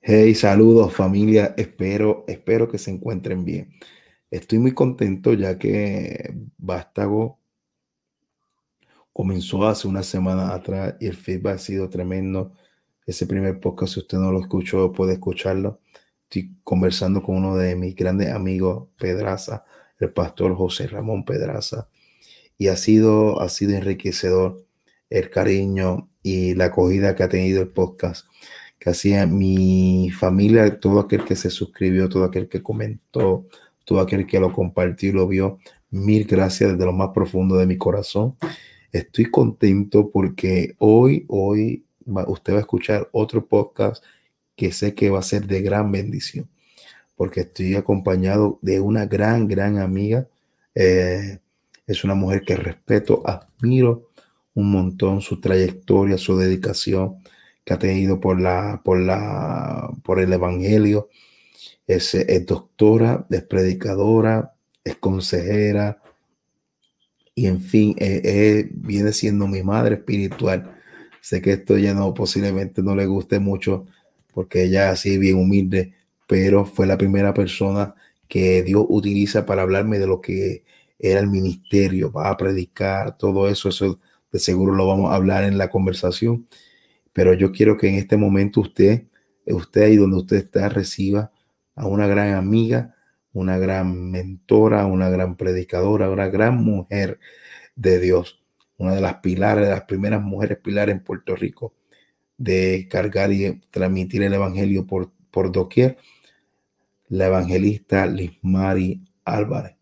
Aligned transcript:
Hey, 0.00 0.34
saludos 0.34 0.92
familia, 0.92 1.54
espero, 1.56 2.24
espero 2.28 2.68
que 2.68 2.76
se 2.76 2.90
encuentren 2.90 3.44
bien. 3.44 3.72
Estoy 4.30 4.58
muy 4.58 4.74
contento 4.74 5.32
ya 5.32 5.58
que 5.58 6.34
Vástago 6.58 7.40
comenzó 9.12 9.66
hace 9.66 9.88
una 9.88 10.02
semana 10.02 10.52
atrás 10.52 10.96
y 11.00 11.06
el 11.06 11.16
feedback 11.16 11.54
ha 11.54 11.58
sido 11.58 11.88
tremendo. 11.88 12.52
Ese 13.06 13.26
primer 13.26 13.58
podcast, 13.58 13.94
si 13.94 14.00
usted 14.00 14.18
no 14.18 14.32
lo 14.32 14.40
escuchó, 14.40 14.92
puede 14.92 15.14
escucharlo. 15.14 15.80
Estoy 16.24 16.58
conversando 16.62 17.22
con 17.22 17.36
uno 17.36 17.56
de 17.56 17.74
mis 17.74 17.94
grandes 17.96 18.30
amigos, 18.30 18.88
Pedraza, 18.98 19.64
el 19.98 20.12
pastor 20.12 20.54
José 20.54 20.88
Ramón 20.88 21.24
Pedraza. 21.24 21.88
Y 22.58 22.68
ha 22.68 22.76
sido, 22.76 23.40
ha 23.40 23.48
sido 23.48 23.76
enriquecedor 23.76 24.64
el 25.10 25.30
cariño 25.30 26.08
y 26.22 26.54
la 26.54 26.66
acogida 26.66 27.14
que 27.14 27.22
ha 27.22 27.28
tenido 27.28 27.62
el 27.62 27.68
podcast 27.68 28.26
que 28.78 28.90
hacía 28.90 29.26
mi 29.26 30.10
familia, 30.10 30.78
todo 30.78 31.00
aquel 31.00 31.24
que 31.24 31.36
se 31.36 31.50
suscribió, 31.50 32.08
todo 32.08 32.24
aquel 32.24 32.48
que 32.48 32.62
comentó, 32.62 33.46
todo 33.84 34.00
aquel 34.00 34.26
que 34.26 34.40
lo 34.40 34.52
compartió 34.52 35.10
y 35.10 35.12
lo 35.12 35.26
vio. 35.26 35.58
Mil 35.90 36.26
gracias 36.26 36.72
desde 36.72 36.84
lo 36.84 36.92
más 36.92 37.10
profundo 37.10 37.56
de 37.56 37.66
mi 37.66 37.76
corazón. 37.76 38.36
Estoy 38.92 39.26
contento 39.26 40.10
porque 40.10 40.74
hoy, 40.78 41.24
hoy 41.28 41.84
usted 42.06 42.54
va 42.54 42.58
a 42.58 42.60
escuchar 42.60 43.08
otro 43.12 43.46
podcast 43.46 44.02
que 44.56 44.72
sé 44.72 44.94
que 44.94 45.10
va 45.10 45.20
a 45.20 45.22
ser 45.22 45.46
de 45.46 45.62
gran 45.62 45.90
bendición, 45.92 46.48
porque 47.16 47.40
estoy 47.40 47.74
acompañado 47.74 48.58
de 48.62 48.80
una 48.80 49.06
gran, 49.06 49.48
gran 49.48 49.78
amiga. 49.78 50.28
Eh, 50.74 51.38
es 51.88 52.04
una 52.04 52.14
mujer 52.14 52.42
que 52.42 52.54
respeto, 52.54 53.22
admiro 53.26 54.10
un 54.54 54.70
montón 54.70 55.20
su 55.20 55.40
trayectoria, 55.40 56.18
su 56.18 56.36
dedicación 56.36 57.16
que 57.64 57.74
ha 57.74 57.78
tenido 57.78 58.20
por, 58.20 58.40
la, 58.40 58.80
por, 58.84 59.00
la, 59.00 59.90
por 60.04 60.20
el 60.20 60.32
Evangelio. 60.32 61.08
Es, 61.86 62.14
es 62.14 62.46
doctora, 62.46 63.26
es 63.30 63.42
predicadora, 63.42 64.52
es 64.84 64.96
consejera 64.96 66.00
y 67.38 67.46
en 67.46 67.60
fin, 67.60 67.94
eh, 67.98 68.68
viene 68.72 69.12
siendo 69.12 69.46
mi 69.46 69.62
madre 69.62 69.94
espiritual. 69.94 70.76
Sé 71.20 71.40
que 71.40 71.52
esto 71.52 71.78
ya 71.78 71.94
no 71.94 72.12
posiblemente 72.12 72.82
no 72.82 72.96
le 72.96 73.06
guste 73.06 73.38
mucho 73.38 73.86
porque 74.34 74.64
ella 74.64 74.90
así 74.90 75.18
bien 75.18 75.36
humilde, 75.36 75.94
pero 76.26 76.64
fue 76.64 76.86
la 76.86 76.98
primera 76.98 77.32
persona 77.34 77.94
que 78.26 78.64
Dios 78.64 78.84
utiliza 78.88 79.46
para 79.46 79.62
hablarme 79.62 80.00
de 80.00 80.08
lo 80.08 80.20
que 80.20 80.64
era 80.98 81.20
el 81.20 81.28
ministerio, 81.28 82.12
va 82.12 82.30
a 82.30 82.36
predicar, 82.36 83.16
todo 83.18 83.48
eso, 83.48 83.68
eso 83.68 84.00
de 84.32 84.38
seguro 84.38 84.74
lo 84.74 84.86
vamos 84.86 85.10
a 85.12 85.16
hablar 85.16 85.44
en 85.44 85.58
la 85.58 85.70
conversación. 85.70 86.48
Pero 87.12 87.34
yo 87.34 87.52
quiero 87.52 87.76
que 87.76 87.88
en 87.88 87.96
este 87.96 88.16
momento 88.16 88.60
usted, 88.60 89.06
usted 89.46 89.82
ahí 89.82 89.96
donde 89.96 90.18
usted 90.18 90.36
está, 90.36 90.68
reciba 90.68 91.32
a 91.74 91.86
una 91.86 92.06
gran 92.06 92.34
amiga, 92.34 92.96
una 93.32 93.58
gran 93.58 94.10
mentora, 94.10 94.86
una 94.86 95.08
gran 95.10 95.36
predicadora, 95.36 96.10
una 96.10 96.28
gran 96.28 96.62
mujer 96.62 97.18
de 97.76 98.00
Dios, 98.00 98.42
una 98.76 98.94
de 98.94 99.00
las 99.00 99.16
pilares, 99.16 99.66
de 99.66 99.72
las 99.72 99.84
primeras 99.84 100.22
mujeres 100.22 100.58
pilares 100.58 100.94
en 100.94 101.04
Puerto 101.04 101.36
Rico 101.36 101.74
de 102.38 102.86
cargar 102.90 103.32
y 103.32 103.60
transmitir 103.70 104.22
el 104.22 104.32
evangelio 104.32 104.86
por, 104.86 105.12
por 105.30 105.52
doquier, 105.52 105.98
la 107.08 107.26
evangelista 107.26 108.06
Lismari 108.06 109.04
Álvarez. 109.24 109.77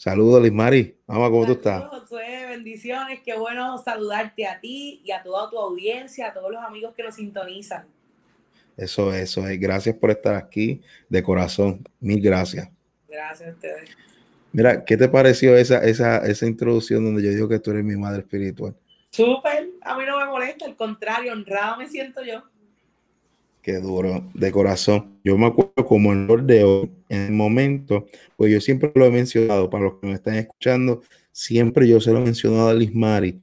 Saludos, 0.00 0.42
Lismari. 0.42 0.96
Vamos, 1.06 1.28
¿cómo 1.28 1.44
tú 1.44 1.52
estás? 1.52 1.84
bendiciones. 2.48 3.20
Qué 3.22 3.36
bueno 3.36 3.76
saludarte 3.76 4.46
a 4.46 4.58
ti 4.58 5.02
y 5.04 5.10
a 5.10 5.22
toda 5.22 5.50
tu 5.50 5.58
audiencia, 5.58 6.28
a 6.28 6.32
todos 6.32 6.50
los 6.50 6.64
amigos 6.64 6.94
que 6.94 7.02
nos 7.02 7.16
sintonizan. 7.16 7.84
Eso, 8.78 9.12
eso 9.12 9.46
es. 9.46 9.60
Gracias 9.60 9.94
por 9.94 10.10
estar 10.10 10.36
aquí 10.36 10.80
de 11.06 11.22
corazón. 11.22 11.86
Mil 12.00 12.18
gracias. 12.18 12.70
Gracias 13.10 13.50
a 13.50 13.52
ustedes. 13.52 13.90
Mira, 14.52 14.86
¿qué 14.86 14.96
te 14.96 15.06
pareció 15.06 15.54
esa, 15.54 15.84
esa, 15.84 16.26
esa 16.26 16.46
introducción 16.46 17.04
donde 17.04 17.22
yo 17.22 17.28
digo 17.28 17.46
que 17.46 17.58
tú 17.58 17.70
eres 17.70 17.84
mi 17.84 17.96
madre 17.96 18.20
espiritual? 18.20 18.74
Súper, 19.10 19.68
a 19.82 19.98
mí 19.98 20.04
no 20.06 20.18
me 20.18 20.24
molesta, 20.24 20.64
al 20.64 20.76
contrario, 20.76 21.30
honrado 21.34 21.76
me 21.76 21.86
siento 21.86 22.24
yo. 22.24 22.42
Qué 23.70 23.78
duro, 23.78 24.28
de 24.34 24.50
corazón. 24.50 25.20
Yo 25.22 25.38
me 25.38 25.46
acuerdo 25.46 25.86
como 25.86 26.12
en 26.12 26.28
el 26.28 26.44
de 26.44 26.64
hoy, 26.64 26.90
en 27.08 27.20
el 27.20 27.30
momento, 27.30 28.04
pues 28.36 28.52
yo 28.52 28.60
siempre 28.60 28.90
lo 28.96 29.06
he 29.06 29.12
mencionado, 29.12 29.70
para 29.70 29.84
los 29.84 30.00
que 30.00 30.08
me 30.08 30.14
están 30.14 30.34
escuchando, 30.34 31.02
siempre 31.30 31.86
yo 31.86 32.00
se 32.00 32.10
lo 32.10 32.18
he 32.18 32.24
mencionado 32.24 32.68
a 32.68 32.74
Lismari, 32.74 33.38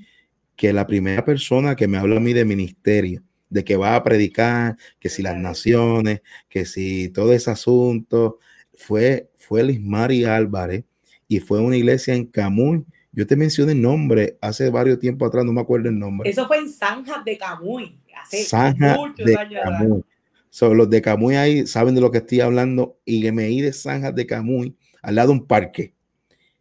que 0.58 0.74
la 0.74 0.86
primera 0.86 1.24
persona 1.24 1.78
que 1.78 1.88
me 1.88 1.98
habla 1.98 2.18
a 2.18 2.20
mí 2.20 2.34
de 2.34 2.44
ministerio, 2.44 3.24
de 3.50 3.64
que 3.64 3.78
va 3.78 3.96
a 3.96 4.04
predicar, 4.04 4.76
que 5.00 5.08
si 5.08 5.24
las 5.24 5.38
naciones, 5.38 6.22
que 6.50 6.66
si 6.66 7.08
todo 7.08 7.32
ese 7.32 7.50
asunto, 7.52 8.40
fue, 8.74 9.30
fue 9.38 9.64
Lismari 9.64 10.26
Álvarez 10.26 10.84
y 11.30 11.40
fue 11.40 11.62
una 11.62 11.78
iglesia 11.78 12.16
en 12.16 12.26
Camuy. 12.26 12.84
Yo 13.14 13.26
te 13.26 13.38
mencioné 13.38 13.72
el 13.72 13.82
nombre 13.82 14.38
hace 14.42 14.70
varios 14.72 15.00
tiempos 15.00 15.30
atrás, 15.30 15.46
no 15.46 15.54
me 15.54 15.62
acuerdo 15.62 15.88
el 15.88 15.98
nombre. 15.98 16.30
Eso 16.30 16.46
fue 16.48 16.58
en 16.58 16.70
Zanja 16.70 17.24
de 17.24 17.38
Camuy, 17.38 17.98
hace 18.22 18.46
muchos 18.76 19.38
años 19.38 19.62
Camuy. 19.64 20.04
Los 20.62 20.90
de 20.90 21.02
Camuy 21.02 21.36
ahí 21.36 21.68
saben 21.68 21.96
de 21.96 22.02
lo 22.02 22.12
que 22.12 22.20
estoy 22.20 22.42
hablando 22.42 22.98
y 23.06 23.32
me 23.32 23.44
di 23.44 23.62
de 23.62 23.74
Zanjas 23.74 24.16
de 24.16 24.26
Camuy 24.26 24.76
al 25.02 25.16
lado 25.16 25.30
de 25.30 25.40
un 25.40 25.46
parque. 25.48 25.94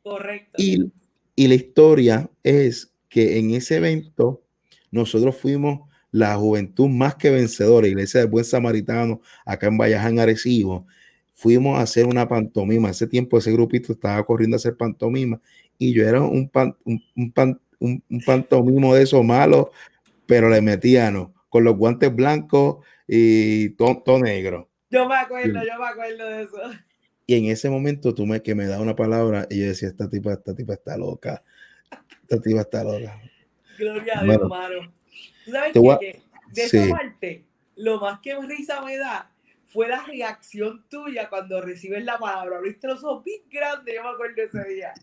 Correcto. 0.03 0.55
Y 0.57 0.93
y 1.37 1.49
la 1.49 1.55
historia 1.55 2.31
es 2.43 2.91
que 3.11 3.39
en 3.39 3.51
ese 3.51 3.77
evento 3.77 4.43
nosotros 4.91 5.37
fuimos 5.37 5.87
la 6.11 6.35
juventud 6.35 6.89
más 6.89 7.15
que 7.15 7.31
vencedora, 7.31 7.87
Iglesia 7.87 8.21
del 8.21 8.31
Buen 8.31 8.47
Samaritano, 8.47 9.21
acá 9.45 9.67
en 9.67 9.77
Vallaján, 9.77 10.19
Arecibo. 10.19 10.87
Fuimos 11.35 11.79
a 11.79 11.83
hacer 11.83 12.07
una 12.07 12.27
pantomima. 12.27 12.89
Ese 12.89 13.07
tiempo 13.07 13.37
ese 13.37 13.53
grupito 13.53 13.93
estaba 13.93 14.25
corriendo 14.25 14.55
a 14.55 14.57
hacer 14.57 14.77
pantomima 14.79 15.39
y 15.79 15.93
yo 15.93 16.09
era 16.09 16.23
un, 16.23 16.51
un, 16.85 18.23
pantomimo 18.25 18.95
de 18.95 19.03
esos 19.03 19.23
malos, 19.23 19.67
pero 20.25 20.49
le 20.49 20.63
metían 20.63 21.35
con 21.51 21.65
los 21.65 21.77
guantes 21.77 22.15
blancos 22.15 22.79
y 23.07 23.71
tonto 23.71 24.19
negro. 24.19 24.71
Yo 24.91 25.09
me 25.09 25.17
acuerdo, 25.17 25.61
yo 25.63 25.79
me 25.79 25.87
acuerdo 25.87 26.29
de 26.29 26.43
eso. 26.43 26.59
Y 27.27 27.35
en 27.35 27.47
ese 27.47 27.69
momento 27.69 28.15
tú 28.15 28.25
me, 28.25 28.43
que 28.43 28.55
me 28.55 28.67
da 28.67 28.81
una 28.81 28.95
palabra 28.95 29.47
y 29.51 29.61
yo 29.61 29.67
decía, 29.67 29.89
esta 29.89 30.09
tipa, 30.09 30.33
esta 30.33 30.55
tipa 30.55 30.75
está 30.75 30.97
loca. 30.97 31.43
Esta 32.23 32.41
tipa 32.41 32.61
está 32.61 32.85
loca. 32.85 33.21
Gloria 33.79 34.21
a 34.21 34.25
Dios, 34.25 34.37
hermano. 34.37 34.93
¿Sabes 35.51 35.73
qué? 35.73 36.23
De 36.53 36.63
esa 36.63 36.89
parte, 36.89 37.45
lo 37.75 38.01
más 38.01 38.21
que 38.21 38.35
risa 38.41 38.81
me 38.83 38.97
da 38.97 39.33
fue 39.67 39.89
la 39.89 40.05
reacción 40.05 40.85
tuya 40.89 41.29
cuando 41.29 41.61
recibes 41.61 42.05
la 42.05 42.19
palabra. 42.19 42.59
Abriste 42.59 42.87
los 42.87 43.03
ojos 43.03 43.25
bien 43.25 43.43
grandes, 43.51 43.95
yo 43.95 44.03
me 44.03 44.09
acuerdo 44.11 44.43
ese 44.43 44.69
día. 44.73 44.95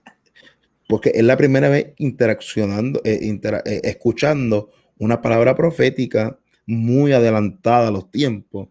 Porque 0.88 1.12
es 1.14 1.24
la 1.24 1.38
primera 1.38 1.70
vez 1.70 1.94
interaccionando, 1.98 3.02
eh, 3.04 3.20
eh, 3.22 3.82
escuchando 3.84 4.72
una 4.98 5.22
palabra 5.22 5.56
profética 5.56 6.40
muy 6.66 7.14
adelantada 7.14 7.90
a 7.90 7.92
los 7.92 8.10
tiempos 8.12 8.70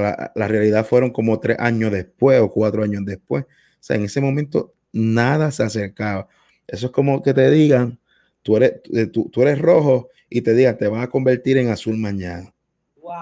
la, 0.00 0.48
realidad 0.48 0.86
fueron 0.86 1.10
como 1.10 1.38
tres 1.40 1.58
años 1.58 1.92
después 1.92 2.40
o 2.40 2.50
cuatro 2.50 2.82
años 2.82 3.04
después. 3.04 3.44
O 3.44 3.48
sea, 3.80 3.96
en 3.96 4.04
ese 4.04 4.20
momento 4.20 4.74
nada 4.92 5.50
se 5.50 5.62
acercaba. 5.62 6.28
Eso 6.66 6.86
es 6.86 6.92
como 6.92 7.22
que 7.22 7.34
te 7.34 7.50
digan, 7.50 7.98
tú 8.42 8.56
eres, 8.56 8.80
eh, 8.92 9.06
tú, 9.06 9.30
eres 9.36 9.58
rojo 9.58 10.08
y 10.28 10.40
te 10.42 10.54
digan, 10.54 10.76
te 10.76 10.88
vas 10.88 11.04
a 11.04 11.08
convertir 11.08 11.58
en 11.58 11.68
azul 11.68 11.96
mañana. 11.96 12.52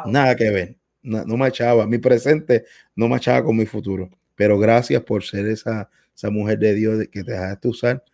Nada 0.06 0.34
que 0.36 0.50
ver. 0.50 0.76
No, 1.02 1.24
no 1.24 1.36
machaba. 1.36 1.86
Mi 1.86 1.98
presente 1.98 2.64
no 2.96 3.08
machaba 3.08 3.44
con 3.44 3.56
mi 3.56 3.66
futuro. 3.66 4.08
Pero 4.34 4.58
gracias 4.58 5.02
por 5.02 5.22
ser 5.22 5.46
esa, 5.46 5.90
esa 6.14 6.30
mujer 6.30 6.58
de 6.58 6.74
Dios 6.74 7.06
que 7.12 7.22
te 7.22 7.32
dejaste 7.32 7.68
usar 7.68 8.04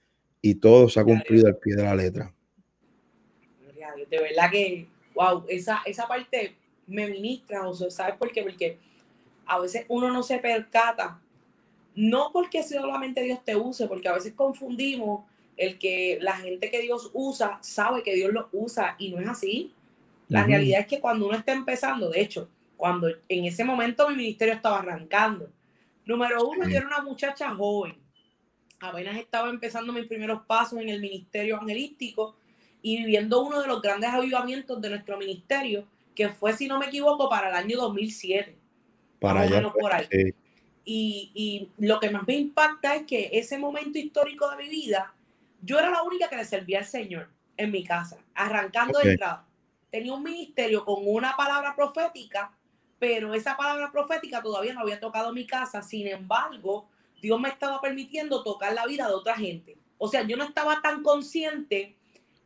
y 0.42 0.56
todo 0.56 0.88
se 0.88 0.98
ha 0.98 1.04
cumplido 1.04 1.46
al 1.46 1.56
pie 1.56 1.76
de 1.76 1.82
la 1.82 1.94
letra. 1.94 2.34
De 4.10 4.18
verdad 4.18 4.50
que, 4.50 4.88
wow, 5.20 5.44
esa, 5.48 5.82
esa 5.84 6.08
parte 6.08 6.56
me 6.86 7.08
ministra, 7.08 7.62
José. 7.62 7.90
¿Sabes 7.90 8.16
por 8.16 8.32
qué? 8.32 8.42
Porque 8.42 8.78
a 9.46 9.58
veces 9.58 9.84
uno 9.88 10.10
no 10.10 10.22
se 10.22 10.38
percata, 10.38 11.20
no 11.94 12.30
porque 12.32 12.62
solamente 12.62 13.22
Dios 13.22 13.44
te 13.44 13.54
use, 13.54 13.86
porque 13.86 14.08
a 14.08 14.14
veces 14.14 14.32
confundimos 14.32 15.24
el 15.56 15.78
que 15.78 16.18
la 16.22 16.36
gente 16.36 16.70
que 16.70 16.80
Dios 16.80 17.10
usa 17.12 17.58
sabe 17.60 18.02
que 18.02 18.14
Dios 18.14 18.32
lo 18.32 18.48
usa 18.52 18.96
y 18.98 19.10
no 19.10 19.20
es 19.20 19.28
así. 19.28 19.74
La 20.28 20.44
realidad 20.44 20.80
es 20.80 20.86
que 20.86 21.00
cuando 21.00 21.26
uno 21.26 21.36
está 21.36 21.52
empezando, 21.52 22.08
de 22.08 22.20
hecho, 22.20 22.48
cuando 22.76 23.08
en 23.08 23.44
ese 23.44 23.64
momento 23.64 24.08
mi 24.08 24.16
ministerio 24.16 24.54
estaba 24.54 24.78
arrancando, 24.78 25.50
número 26.06 26.48
uno, 26.48 26.68
yo 26.68 26.78
era 26.78 26.86
una 26.86 27.02
muchacha 27.02 27.52
joven, 27.54 27.96
apenas 28.78 29.18
estaba 29.18 29.50
empezando 29.50 29.92
mis 29.92 30.06
primeros 30.06 30.42
pasos 30.46 30.78
en 30.78 30.88
el 30.88 31.00
ministerio 31.00 31.56
evangelístico 31.56 32.36
y 32.82 32.98
viviendo 32.98 33.42
uno 33.42 33.60
de 33.60 33.68
los 33.68 33.82
grandes 33.82 34.10
avivamientos 34.10 34.80
de 34.80 34.90
nuestro 34.90 35.18
ministerio, 35.18 35.86
que 36.14 36.28
fue, 36.28 36.52
si 36.52 36.66
no 36.66 36.78
me 36.78 36.86
equivoco, 36.86 37.28
para 37.28 37.48
el 37.48 37.54
año 37.54 37.78
2007. 37.78 38.56
Para 39.20 39.42
allá. 39.42 39.70
por 39.72 39.92
ahí. 39.92 40.06
Y, 40.84 41.30
y, 41.34 41.68
lo 41.78 42.00
que 42.00 42.10
más 42.10 42.26
me 42.26 42.36
impacta 42.36 42.96
es 42.96 43.04
que 43.06 43.30
ese 43.32 43.58
momento 43.58 43.98
histórico 43.98 44.50
de 44.50 44.56
mi 44.56 44.68
vida 44.68 45.12
yo 45.62 45.78
era 45.78 45.90
la 45.90 46.02
única 46.02 46.28
que 46.28 46.36
le 46.36 46.44
servía 46.44 46.78
al 46.78 46.84
Señor 46.86 47.28
en 47.56 47.70
mi 47.70 47.84
casa, 47.84 48.18
arrancando 48.34 48.98
de 48.98 49.12
entrada. 49.12 49.46
Tenía 49.90 50.14
un 50.14 50.22
ministerio 50.22 50.84
con 50.84 51.02
una 51.04 51.36
palabra 51.36 51.74
profética, 51.76 52.52
pero 52.98 53.34
esa 53.34 53.56
palabra 53.56 53.90
profética 53.92 54.42
todavía 54.42 54.72
no 54.72 54.80
había 54.80 55.00
tocado 55.00 55.32
mi 55.32 55.46
casa. 55.46 55.82
Sin 55.82 56.06
embargo, 56.06 56.88
Dios 57.20 57.38
me 57.38 57.50
estaba 57.50 57.80
permitiendo 57.80 58.42
tocar 58.42 58.72
la 58.72 58.86
vida 58.86 59.06
de 59.06 59.14
otra 59.14 59.36
gente. 59.36 59.76
O 59.98 60.08
sea, 60.08 60.22
yo 60.22 60.36
no 60.36 60.44
estaba 60.44 60.80
tan 60.80 61.02
consciente 61.02 61.96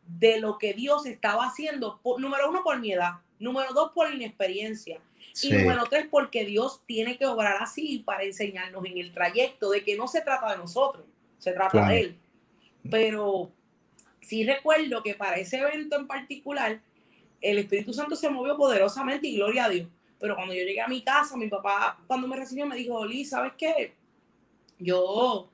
de 0.06 0.40
lo 0.40 0.58
que 0.58 0.74
Dios 0.74 1.06
estaba 1.06 1.46
haciendo, 1.46 2.00
número 2.18 2.50
uno, 2.50 2.62
por 2.62 2.78
mi 2.78 2.92
edad, 2.92 3.14
número 3.38 3.72
dos, 3.72 3.92
por 3.92 4.12
inexperiencia, 4.12 5.00
y 5.42 5.50
número 5.50 5.84
tres, 5.86 6.06
porque 6.10 6.44
Dios 6.44 6.82
tiene 6.86 7.16
que 7.18 7.26
obrar 7.26 7.62
así 7.62 8.02
para 8.04 8.24
enseñarnos 8.24 8.84
en 8.84 8.98
el 8.98 9.12
trayecto 9.12 9.70
de 9.70 9.82
que 9.82 9.96
no 9.96 10.06
se 10.06 10.20
trata 10.20 10.52
de 10.52 10.58
nosotros, 10.58 11.04
se 11.38 11.52
trata 11.52 11.88
de 11.88 12.00
Él. 12.00 12.18
Pero 12.90 13.50
sí 14.20 14.44
recuerdo 14.44 15.02
que 15.02 15.14
para 15.14 15.36
ese 15.36 15.58
evento 15.58 15.96
en 15.96 16.06
particular, 16.06 16.80
el 17.40 17.58
Espíritu 17.58 17.92
Santo 17.92 18.16
se 18.16 18.30
movió 18.30 18.56
poderosamente 18.56 19.26
y 19.26 19.36
gloria 19.36 19.64
a 19.64 19.68
Dios. 19.68 19.88
Pero 20.18 20.36
cuando 20.36 20.54
yo 20.54 20.62
llegué 20.62 20.80
a 20.80 20.88
mi 20.88 21.02
casa, 21.02 21.36
mi 21.36 21.48
papá, 21.48 21.98
cuando 22.06 22.28
me 22.28 22.36
recibió, 22.36 22.66
me 22.66 22.76
dijo, 22.76 22.94
Oli, 22.94 23.24
¿sabes 23.24 23.52
qué? 23.58 23.94
Yo 24.78 25.50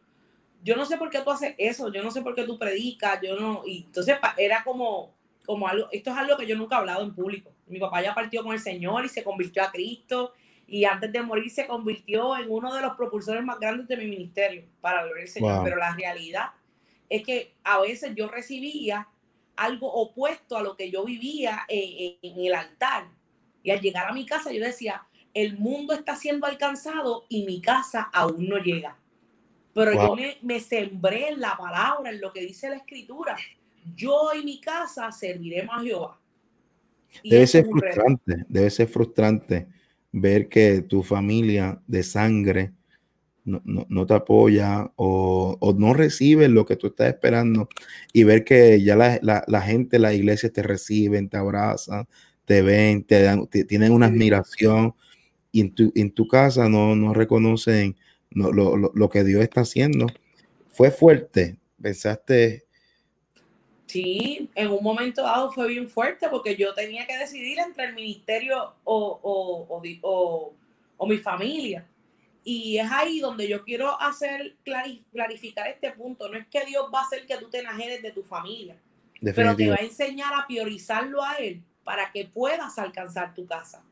yo 0.62 0.76
no 0.76 0.84
sé 0.84 0.96
por 0.96 1.10
qué 1.10 1.20
tú 1.20 1.30
haces 1.30 1.54
eso, 1.58 1.92
yo 1.92 2.02
no 2.02 2.10
sé 2.10 2.22
por 2.22 2.34
qué 2.34 2.44
tú 2.44 2.58
predicas, 2.58 3.20
yo 3.22 3.38
no, 3.38 3.62
y 3.66 3.84
entonces 3.86 4.18
era 4.36 4.62
como, 4.62 5.14
como 5.46 5.66
algo, 5.66 5.88
esto 5.90 6.10
es 6.10 6.16
algo 6.16 6.36
que 6.36 6.46
yo 6.46 6.56
nunca 6.56 6.76
he 6.76 6.78
hablado 6.78 7.02
en 7.02 7.14
público. 7.14 7.50
Mi 7.66 7.78
papá 7.78 8.02
ya 8.02 8.14
partió 8.14 8.42
con 8.42 8.52
el 8.52 8.60
Señor 8.60 9.04
y 9.04 9.08
se 9.08 9.24
convirtió 9.24 9.62
a 9.62 9.70
Cristo 9.70 10.34
y 10.66 10.84
antes 10.84 11.12
de 11.12 11.22
morir 11.22 11.50
se 11.50 11.66
convirtió 11.66 12.36
en 12.36 12.50
uno 12.50 12.74
de 12.74 12.82
los 12.82 12.94
propulsores 12.96 13.44
más 13.44 13.58
grandes 13.58 13.88
de 13.88 13.96
mi 13.96 14.06
ministerio 14.06 14.64
para 14.80 15.02
el 15.02 15.28
Señor. 15.28 15.64
Pero 15.64 15.76
la 15.76 15.94
realidad 15.94 16.50
es 17.08 17.24
que 17.24 17.54
a 17.64 17.80
veces 17.80 18.12
yo 18.14 18.28
recibía 18.28 19.08
algo 19.56 19.92
opuesto 19.92 20.56
a 20.56 20.62
lo 20.62 20.76
que 20.76 20.90
yo 20.90 21.04
vivía 21.04 21.62
en, 21.68 22.16
en 22.22 22.46
el 22.46 22.54
altar. 22.54 23.08
Y 23.62 23.72
al 23.72 23.80
llegar 23.80 24.08
a 24.08 24.12
mi 24.12 24.24
casa 24.26 24.52
yo 24.52 24.64
decía, 24.64 25.02
el 25.34 25.58
mundo 25.58 25.92
está 25.92 26.14
siendo 26.16 26.46
alcanzado 26.46 27.24
y 27.28 27.44
mi 27.44 27.60
casa 27.60 28.08
aún 28.12 28.48
no 28.48 28.58
llega. 28.58 28.96
Pero 29.74 29.92
yo 29.92 30.16
me, 30.42 30.60
sembré 30.60 31.28
en 31.28 31.40
la 31.40 31.56
palabra, 31.56 32.10
en 32.10 32.20
lo 32.20 32.32
que 32.32 32.40
dice 32.40 32.68
la 32.68 32.76
escritura. 32.76 33.36
Yo 33.94 34.30
y 34.34 34.44
mi 34.44 34.60
casa 34.60 35.10
serviremos 35.12 35.76
a 35.76 35.82
Jehová. 35.82 36.20
debe 37.24 37.46
ser 37.46 37.66
frustrante, 37.66 38.44
debe 38.48 38.70
ser 38.70 38.88
frustrante 38.88 39.68
ver 40.12 40.48
que 40.48 40.82
tu 40.82 41.02
familia 41.02 41.80
de 41.86 42.02
sangre 42.02 42.72
no, 43.44 44.06
te 44.06 44.14
apoya 44.14 44.92
o, 44.96 45.74
no 45.76 45.94
recibe 45.94 46.48
lo 46.48 46.64
que 46.66 46.76
tú 46.76 46.88
estás 46.88 47.08
esperando 47.08 47.68
y 48.12 48.24
ver 48.24 48.44
que 48.44 48.82
ya 48.82 48.96
la, 48.96 49.62
gente, 49.62 49.98
la 49.98 50.12
iglesia 50.12 50.52
te 50.52 50.62
reciben, 50.62 51.28
te 51.28 51.36
abrazan, 51.36 52.06
te 52.44 52.62
ven, 52.62 53.04
te, 53.04 53.22
dan, 53.22 53.46
tienen 53.46 53.92
una 53.92 54.06
admiración 54.06 54.94
y 55.52 55.62
en 55.62 55.74
tu, 55.74 55.92
en 55.94 56.12
tu 56.12 56.28
casa 56.28 56.68
no, 56.68 56.94
no 56.94 57.14
reconocen 57.14 57.96
no, 58.30 58.52
lo, 58.52 58.76
lo, 58.76 59.10
que 59.10 59.24
Dios 59.24 59.42
está 59.42 59.62
haciendo. 59.62 60.06
Fue 60.68 60.90
fuerte, 60.90 61.56
pensaste. 61.80 62.64
Sí, 63.86 64.48
en 64.54 64.70
un 64.70 64.84
momento 64.84 65.22
dado 65.22 65.50
fue 65.50 65.66
bien 65.66 65.88
fuerte 65.88 66.28
porque 66.30 66.54
yo 66.54 66.74
tenía 66.74 67.06
que 67.06 67.18
decidir 67.18 67.58
entre 67.58 67.86
el 67.86 67.94
ministerio 67.94 68.74
o, 68.84 69.20
o, 69.22 70.54
o, 70.96 71.06
mi 71.06 71.18
familia. 71.18 71.84
Y 72.44 72.78
es 72.78 72.90
ahí 72.90 73.18
donde 73.18 73.48
yo 73.48 73.64
quiero 73.64 74.00
hacer 74.00 74.54
clarificar 75.12 75.66
este 75.66 75.90
punto. 75.90 76.28
No 76.28 76.38
es 76.38 76.46
que 76.46 76.64
Dios 76.64 76.88
va 76.94 77.00
a 77.00 77.04
hacer 77.04 77.26
que 77.26 77.36
tú 77.36 77.50
te 77.50 77.58
enajenes 77.58 78.00
de 78.00 78.12
tu 78.12 78.22
familia, 78.22 78.76
pero 79.20 79.56
te 79.56 79.68
va 79.68 79.76
a 79.76 79.84
enseñar 79.84 80.32
a 80.34 80.46
priorizarlo 80.46 81.22
a 81.22 81.34
Él 81.34 81.62
para 81.82 82.12
que 82.12 82.26
puedas 82.26 82.78
alcanzar 82.78 83.34
tu 83.34 83.44
casa. 83.44 83.82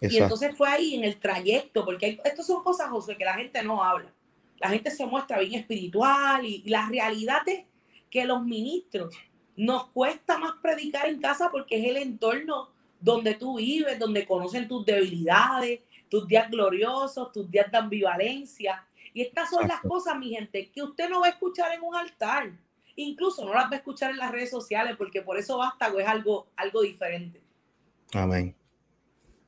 Y 0.00 0.16
entonces 0.16 0.56
fue 0.56 0.68
ahí 0.68 0.94
en 0.94 1.04
el 1.04 1.18
trayecto, 1.18 1.84
porque 1.84 2.20
estas 2.24 2.46
son 2.46 2.62
cosas, 2.62 2.88
José, 2.88 3.16
que 3.16 3.24
la 3.24 3.34
gente 3.34 3.62
no 3.62 3.84
habla. 3.84 4.10
La 4.58 4.68
gente 4.70 4.90
se 4.90 5.06
muestra 5.06 5.38
bien 5.38 5.60
espiritual 5.60 6.44
y, 6.44 6.62
la 6.66 6.88
realidad 6.88 7.46
es 7.46 7.64
que 8.10 8.24
los 8.24 8.44
ministros 8.44 9.14
nos 9.56 9.88
cuesta 9.88 10.38
más 10.38 10.52
predicar 10.62 11.08
en 11.08 11.20
casa 11.20 11.50
porque 11.50 11.78
es 11.78 11.86
el 11.86 11.96
entorno 11.98 12.70
donde 12.98 13.34
tú 13.34 13.58
vives, 13.58 13.98
donde 13.98 14.26
conocen 14.26 14.68
tus 14.68 14.84
debilidades, 14.84 15.80
tus 16.08 16.26
días 16.26 16.50
gloriosos, 16.50 17.32
tus 17.32 17.50
días 17.50 17.70
de 17.70 17.78
ambivalencia. 17.78 18.86
Y 19.12 19.22
estas 19.22 19.50
son 19.50 19.68
las 19.68 19.80
cosas, 19.80 20.18
mi 20.18 20.30
gente, 20.30 20.70
que 20.70 20.82
usted 20.82 21.08
no 21.08 21.20
va 21.20 21.26
a 21.26 21.30
escuchar 21.30 21.72
en 21.72 21.82
un 21.82 21.94
altar. 21.94 22.52
Incluso 22.96 23.44
no 23.44 23.54
las 23.54 23.66
va 23.66 23.72
a 23.72 23.76
escuchar 23.76 24.10
en 24.10 24.18
las 24.18 24.30
redes 24.30 24.50
sociales 24.50 24.96
porque 24.96 25.22
por 25.22 25.38
eso 25.38 25.58
basta 25.58 25.90
o 25.92 25.98
es 25.98 26.06
algo, 26.06 26.48
algo 26.56 26.82
diferente. 26.82 27.40
Amén. 28.12 28.54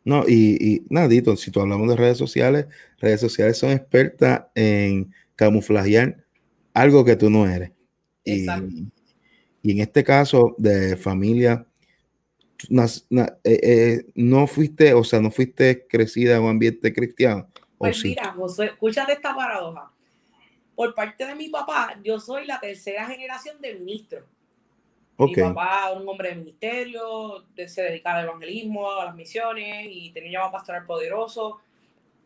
No, 0.05 0.25
y, 0.27 0.57
y 0.61 0.87
nadito, 0.91 1.37
si 1.37 1.51
tú 1.51 1.61
hablamos 1.61 1.89
de 1.89 1.97
redes 1.97 2.19
sociales, 2.19 2.67
redes 2.99 3.21
sociales 3.21 3.57
son 3.59 3.71
expertas 3.71 4.47
en 4.55 5.13
camuflajear 5.37 6.25
algo 6.75 7.05
que 7.05 7.17
tú 7.17 7.31
no 7.31 7.47
eres. 7.47 7.73
Y, 8.25 8.47
y, 9.63 9.71
en 9.73 9.81
este 9.81 10.05
caso 10.05 10.55
de 10.59 10.97
familia, 10.97 11.67
eh, 12.71 13.37
eh, 13.45 14.07
no 14.15 14.47
fuiste, 14.47 14.95
o 14.95 15.05
sea, 15.05 15.21
no 15.21 15.31
fuiste 15.31 15.87
crecida 15.87 16.37
en 16.37 16.43
un 16.43 16.51
ambiente 16.51 16.93
cristiano. 16.93 17.49
Pues 17.79 18.03
mira, 18.05 18.33
José, 18.33 18.67
escúchate 18.67 19.13
esta 19.13 19.35
paradoja. 19.35 19.91
Por 20.75 20.95
parte 20.95 21.27
de 21.27 21.35
mi 21.35 21.49
papá, 21.49 21.99
yo 22.03 22.19
soy 22.21 22.47
la 22.47 22.61
tercera 22.61 23.07
generación 23.07 23.61
de 23.61 23.75
ministro. 23.75 24.25
Mi 25.19 25.35
papá, 25.35 25.93
un 25.93 26.09
hombre 26.09 26.31
de 26.31 26.37
ministerio, 26.37 27.45
se 27.67 27.83
dedicaba 27.83 28.19
al 28.19 28.25
evangelismo, 28.25 28.91
a 28.91 29.05
las 29.07 29.15
misiones 29.15 29.87
y 29.91 30.11
tenía 30.11 30.31
un 30.31 30.33
llamado 30.33 30.53
pastoral 30.53 30.87
poderoso. 30.87 31.61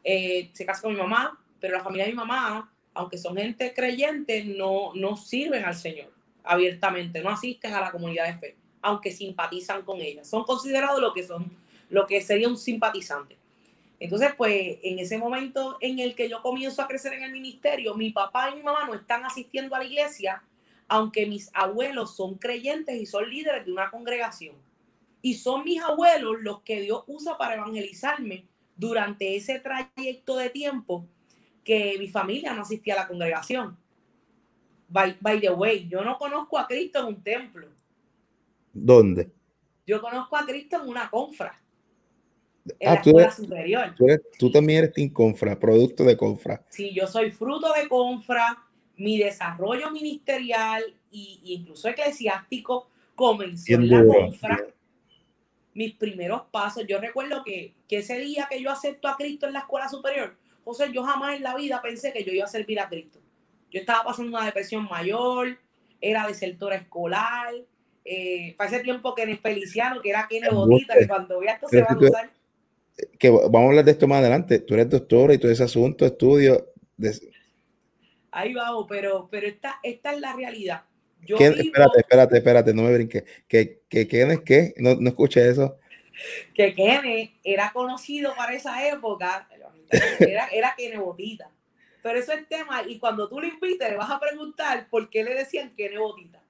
Eh, 0.02 0.50
se 0.52 0.64
casó 0.64 0.82
con 0.82 0.94
mi 0.94 1.00
mamá, 1.00 1.38
pero 1.60 1.76
la 1.76 1.82
familia 1.82 2.06
de 2.06 2.12
mi 2.12 2.16
mamá, 2.16 2.72
aunque 2.94 3.18
son 3.18 3.36
gente 3.36 3.74
creyente, 3.74 4.44
no, 4.44 4.92
no 4.94 5.16
sirven 5.16 5.64
al 5.64 5.74
Señor 5.74 6.12
abiertamente, 6.44 7.20
no 7.20 7.30
asisten 7.30 7.74
a 7.74 7.80
la 7.80 7.90
comunidad 7.90 8.26
de 8.26 8.38
fe, 8.38 8.56
aunque 8.80 9.10
simpatizan 9.10 9.82
con 9.82 10.00
ella. 10.00 10.24
Son 10.24 10.44
considerados 10.44 11.00
lo 11.00 11.12
que 11.12 11.24
son, 11.24 11.50
lo 11.90 12.06
que 12.06 12.20
sería 12.20 12.48
un 12.48 12.56
simpatizante. 12.56 13.36
Entonces, 13.98 14.32
pues 14.36 14.78
en 14.82 14.98
ese 14.98 15.18
momento 15.18 15.76
en 15.80 15.98
el 15.98 16.14
que 16.14 16.28
yo 16.28 16.42
comienzo 16.42 16.82
a 16.82 16.86
crecer 16.86 17.14
en 17.14 17.24
el 17.24 17.32
ministerio, 17.32 17.94
mi 17.94 18.10
papá 18.10 18.50
y 18.50 18.56
mi 18.56 18.62
mamá 18.62 18.86
no 18.86 18.94
están 18.94 19.24
asistiendo 19.24 19.74
a 19.74 19.78
la 19.80 19.86
iglesia 19.86 20.42
aunque 20.88 21.26
mis 21.26 21.50
abuelos 21.52 22.16
son 22.16 22.36
creyentes 22.36 23.00
y 23.00 23.06
son 23.06 23.28
líderes 23.28 23.66
de 23.66 23.72
una 23.72 23.90
congregación. 23.90 24.54
Y 25.22 25.34
son 25.34 25.64
mis 25.64 25.82
abuelos 25.82 26.36
los 26.40 26.62
que 26.62 26.80
Dios 26.80 27.04
usa 27.06 27.36
para 27.36 27.54
evangelizarme 27.56 28.46
durante 28.76 29.36
ese 29.36 29.58
trayecto 29.58 30.36
de 30.36 30.50
tiempo 30.50 31.06
que 31.64 31.96
mi 31.98 32.08
familia 32.08 32.52
no 32.54 32.62
asistía 32.62 32.94
a 32.94 32.98
la 32.98 33.08
congregación. 33.08 33.76
By, 34.88 35.40
the 35.40 35.50
way, 35.50 35.88
yo 35.88 36.04
no 36.04 36.16
conozco 36.16 36.58
a 36.58 36.68
Cristo 36.68 37.00
en 37.00 37.06
un 37.06 37.22
templo. 37.22 37.68
¿Dónde? 38.72 39.32
Yo 39.84 40.00
conozco 40.00 40.36
a 40.36 40.46
Cristo 40.46 40.80
en 40.80 40.88
una 40.88 41.10
confra. 41.10 41.60
En 42.78 42.88
ah, 42.88 42.94
la 42.94 43.00
escuela 43.00 43.30
superior. 43.32 43.94
Tú, 43.96 44.06
tú, 44.38 44.50
también 44.50 44.80
eres 44.80 44.92
team 44.92 45.08
confra, 45.08 45.58
producto 45.58 46.04
de 46.04 46.16
confra. 46.16 46.64
Sí, 46.68 46.92
yo 46.94 47.06
soy 47.08 47.32
fruto 47.32 47.72
de 47.72 47.88
confra 47.88 48.66
mi 48.96 49.18
desarrollo 49.18 49.90
ministerial 49.90 50.82
e 51.12 51.38
incluso 51.44 51.88
eclesiástico 51.88 52.88
comenzó 53.14 53.74
en 53.74 53.88
la 53.88 54.04
confra. 54.06 54.66
Mis 55.74 55.94
primeros 55.94 56.42
pasos, 56.50 56.84
yo 56.88 56.98
recuerdo 56.98 57.42
que, 57.44 57.74
que 57.86 57.98
ese 57.98 58.18
día 58.18 58.46
que 58.50 58.62
yo 58.62 58.70
acepto 58.70 59.08
a 59.08 59.16
Cristo 59.16 59.46
en 59.46 59.52
la 59.52 59.60
escuela 59.60 59.88
superior, 59.88 60.36
José, 60.64 60.90
yo 60.92 61.02
jamás 61.04 61.36
en 61.36 61.42
la 61.42 61.54
vida 61.54 61.80
pensé 61.82 62.12
que 62.12 62.24
yo 62.24 62.32
iba 62.32 62.44
a 62.44 62.48
servir 62.48 62.80
a 62.80 62.88
Cristo. 62.88 63.20
Yo 63.70 63.80
estaba 63.80 64.04
pasando 64.04 64.36
una 64.36 64.46
depresión 64.46 64.88
mayor, 64.88 65.58
era 66.00 66.26
desertora 66.26 66.76
escolar, 66.76 67.54
eh, 68.04 68.54
para 68.56 68.70
ese 68.70 68.80
tiempo 68.80 69.14
que 69.14 69.22
en 69.22 69.38
Feliciano, 69.38 70.00
que 70.00 70.10
era 70.10 70.26
Kene 70.28 70.48
Botita, 70.48 70.94
que 70.98 71.08
cuando 71.08 71.40
vea 71.40 71.54
esto 71.54 71.68
se 71.68 71.82
va 71.82 71.88
a 71.90 71.98
usar. 71.98 72.30
Que 73.18 73.28
vamos 73.28 73.54
a 73.54 73.66
hablar 73.66 73.84
de 73.84 73.90
esto 73.90 74.06
más 74.06 74.20
adelante. 74.20 74.60
Tú 74.60 74.74
eres 74.74 74.88
doctora 74.88 75.34
y 75.34 75.38
todo 75.38 75.50
ese 75.50 75.64
asunto, 75.64 76.06
estudio. 76.06 76.72
De, 76.96 77.12
ahí 78.36 78.52
vamos, 78.52 78.86
pero, 78.88 79.28
pero 79.30 79.46
esta, 79.46 79.80
esta 79.82 80.12
es 80.12 80.20
la 80.20 80.34
realidad. 80.34 80.82
Yo 81.26 81.36
espérate, 81.38 82.00
espérate, 82.00 82.36
espérate, 82.36 82.74
no 82.74 82.82
me 82.82 82.92
brinques. 82.92 83.24
¿Qué, 83.48 83.80
qué, 83.88 84.06
qué 84.06 84.22
es 84.22 84.40
qué? 84.42 84.74
No, 84.76 84.94
no 84.94 85.08
escuché 85.08 85.48
eso. 85.48 85.78
Que 86.54 86.74
Kene 86.74 87.38
era 87.42 87.72
conocido 87.72 88.34
para 88.36 88.54
esa 88.54 88.86
época, 88.88 89.48
era, 90.20 90.46
era 90.48 90.74
Kene 90.76 90.98
Botita. 90.98 91.50
Pero 92.02 92.18
eso 92.18 92.32
es 92.32 92.46
tema, 92.48 92.82
y 92.86 92.98
cuando 92.98 93.28
tú 93.28 93.40
lo 93.40 93.46
invites, 93.46 93.90
le 93.90 93.96
vas 93.96 94.10
a 94.10 94.20
preguntar 94.20 94.86
por 94.88 95.10
qué 95.10 95.24
le 95.24 95.34
decían 95.34 95.74
Kene 95.74 95.98
Botita. 95.98 96.40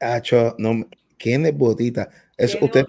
Acho, 0.00 0.54
no, 0.58 0.86
Kene 1.18 1.50
Botita. 1.50 2.08
Eso, 2.36 2.58
¿Ustedes 2.60 2.86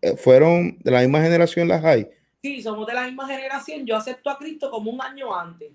eh, 0.00 0.16
fueron 0.16 0.78
de 0.78 0.90
la 0.90 1.00
misma 1.00 1.20
generación 1.20 1.68
las 1.68 1.84
hay? 1.84 2.06
Sí, 2.42 2.62
somos 2.62 2.86
de 2.86 2.94
la 2.94 3.06
misma 3.06 3.26
generación. 3.26 3.86
Yo 3.86 3.96
acepto 3.96 4.30
a 4.30 4.38
Cristo 4.38 4.70
como 4.70 4.90
un 4.90 5.00
año 5.00 5.34
antes. 5.34 5.70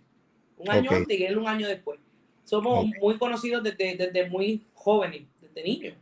Un 0.57 0.69
año 0.69 0.91
antes 0.91 1.19
y 1.19 1.23
él 1.23 1.37
un 1.37 1.47
año 1.47 1.67
después. 1.67 1.99
Somos 2.43 2.85
muy 3.01 3.17
conocidos 3.17 3.63
desde, 3.63 3.95
desde 3.95 4.29
muy 4.29 4.65
jóvenes, 4.73 5.23
desde 5.41 5.63
niños. 5.63 5.95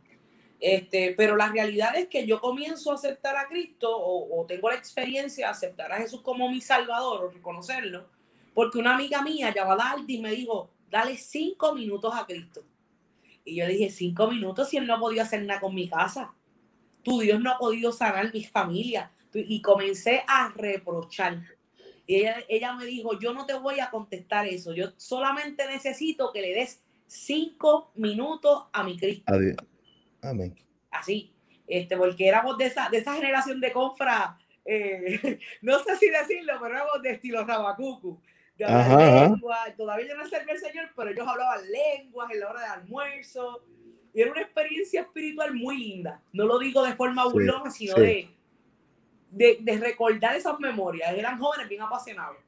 Este, 0.60 1.14
pero 1.16 1.36
la 1.36 1.48
realidad 1.48 1.96
es 1.96 2.08
que 2.08 2.26
yo 2.26 2.40
comienzo 2.40 2.90
a 2.90 2.94
aceptar 2.94 3.36
a 3.36 3.46
Cristo 3.48 3.88
o, 3.90 4.44
tengo 4.46 4.70
la 4.70 4.76
experiencia 4.76 5.46
de 5.46 5.52
aceptar 5.52 5.92
a 5.92 5.98
Jesús 5.98 6.22
como 6.22 6.48
mi 6.48 6.60
Salvador 6.60 7.24
o 7.24 7.30
reconocerlo, 7.30 8.08
porque 8.54 8.78
una 8.78 8.94
amiga 8.94 9.22
mía 9.22 9.52
llamada 9.54 9.90
Aldi 9.90 10.18
me 10.18 10.30
dijo, 10.30 10.70
dale 10.90 11.16
cinco 11.16 11.74
minutos 11.74 12.14
a 12.14 12.24
Cristo. 12.26 12.64
Y 13.44 13.56
yo 13.56 13.66
dije, 13.66 13.90
cinco 13.90 14.28
minutos 14.28 14.70
si 14.70 14.78
él 14.78 14.86
no 14.86 14.94
ha 14.94 15.00
podido 15.00 15.22
hacer 15.22 15.42
nada 15.44 15.60
con 15.60 15.74
mi 15.74 15.88
casa. 15.88 16.34
Tu 17.02 17.20
Dios 17.20 17.40
no 17.40 17.52
ha 17.52 17.58
podido 17.58 17.92
sanar 17.92 18.32
mi 18.32 18.42
familia. 18.42 19.12
Y 19.32 19.60
comencé 19.60 20.24
a 20.26 20.48
reprochar. 20.56 21.42
Y 22.06 22.16
ella, 22.16 22.36
ella 22.48 22.72
me 22.74 22.84
dijo, 22.84 23.18
yo 23.18 23.32
no 23.32 23.46
te 23.46 23.54
voy 23.54 23.80
a 23.80 23.90
contestar 23.90 24.46
eso. 24.46 24.72
Yo 24.74 24.92
solamente 24.96 25.66
necesito 25.66 26.32
que 26.32 26.40
le 26.40 26.54
des 26.54 26.82
cinco 27.06 27.90
minutos 27.94 28.66
a 28.72 28.84
mi 28.84 28.96
Cristo. 28.96 29.32
Amén. 30.22 30.54
Así, 30.90 31.32
este, 31.66 31.96
porque 31.96 32.28
éramos 32.28 32.56
de 32.58 32.66
esa, 32.66 32.88
de 32.88 32.98
esa 32.98 33.14
generación 33.14 33.60
de 33.60 33.72
confra, 33.72 34.38
eh, 34.64 35.38
no 35.62 35.78
sé 35.80 35.96
si 35.96 36.08
decirlo, 36.10 36.54
pero 36.60 36.74
éramos 36.74 37.02
de 37.02 37.10
estilo 37.10 37.44
Rabacucu. 37.44 38.20
todavía 38.56 40.08
yo 40.08 40.16
no 40.16 40.26
servía 40.28 40.54
el 40.54 40.60
Señor, 40.60 40.90
pero 40.96 41.10
ellos 41.10 41.26
hablaban 41.26 41.60
lenguas 41.70 42.30
en 42.30 42.40
la 42.40 42.50
hora 42.50 42.60
de 42.60 42.66
almuerzo. 42.66 43.64
Y 44.14 44.22
era 44.22 44.32
una 44.32 44.40
experiencia 44.40 45.02
espiritual 45.02 45.54
muy 45.54 45.76
linda. 45.76 46.22
No 46.32 46.46
lo 46.46 46.58
digo 46.58 46.82
de 46.82 46.94
forma 46.94 47.26
burlona, 47.28 47.70
sino 47.70 47.94
De, 47.96 48.30
de, 49.36 49.58
de, 49.60 49.78
recordar 49.78 50.34
esas 50.34 50.58
memorias. 50.58 51.12
Eran 51.14 51.38
jóvenes 51.38 51.68
bien 51.68 51.82
apasionados. 51.82 52.38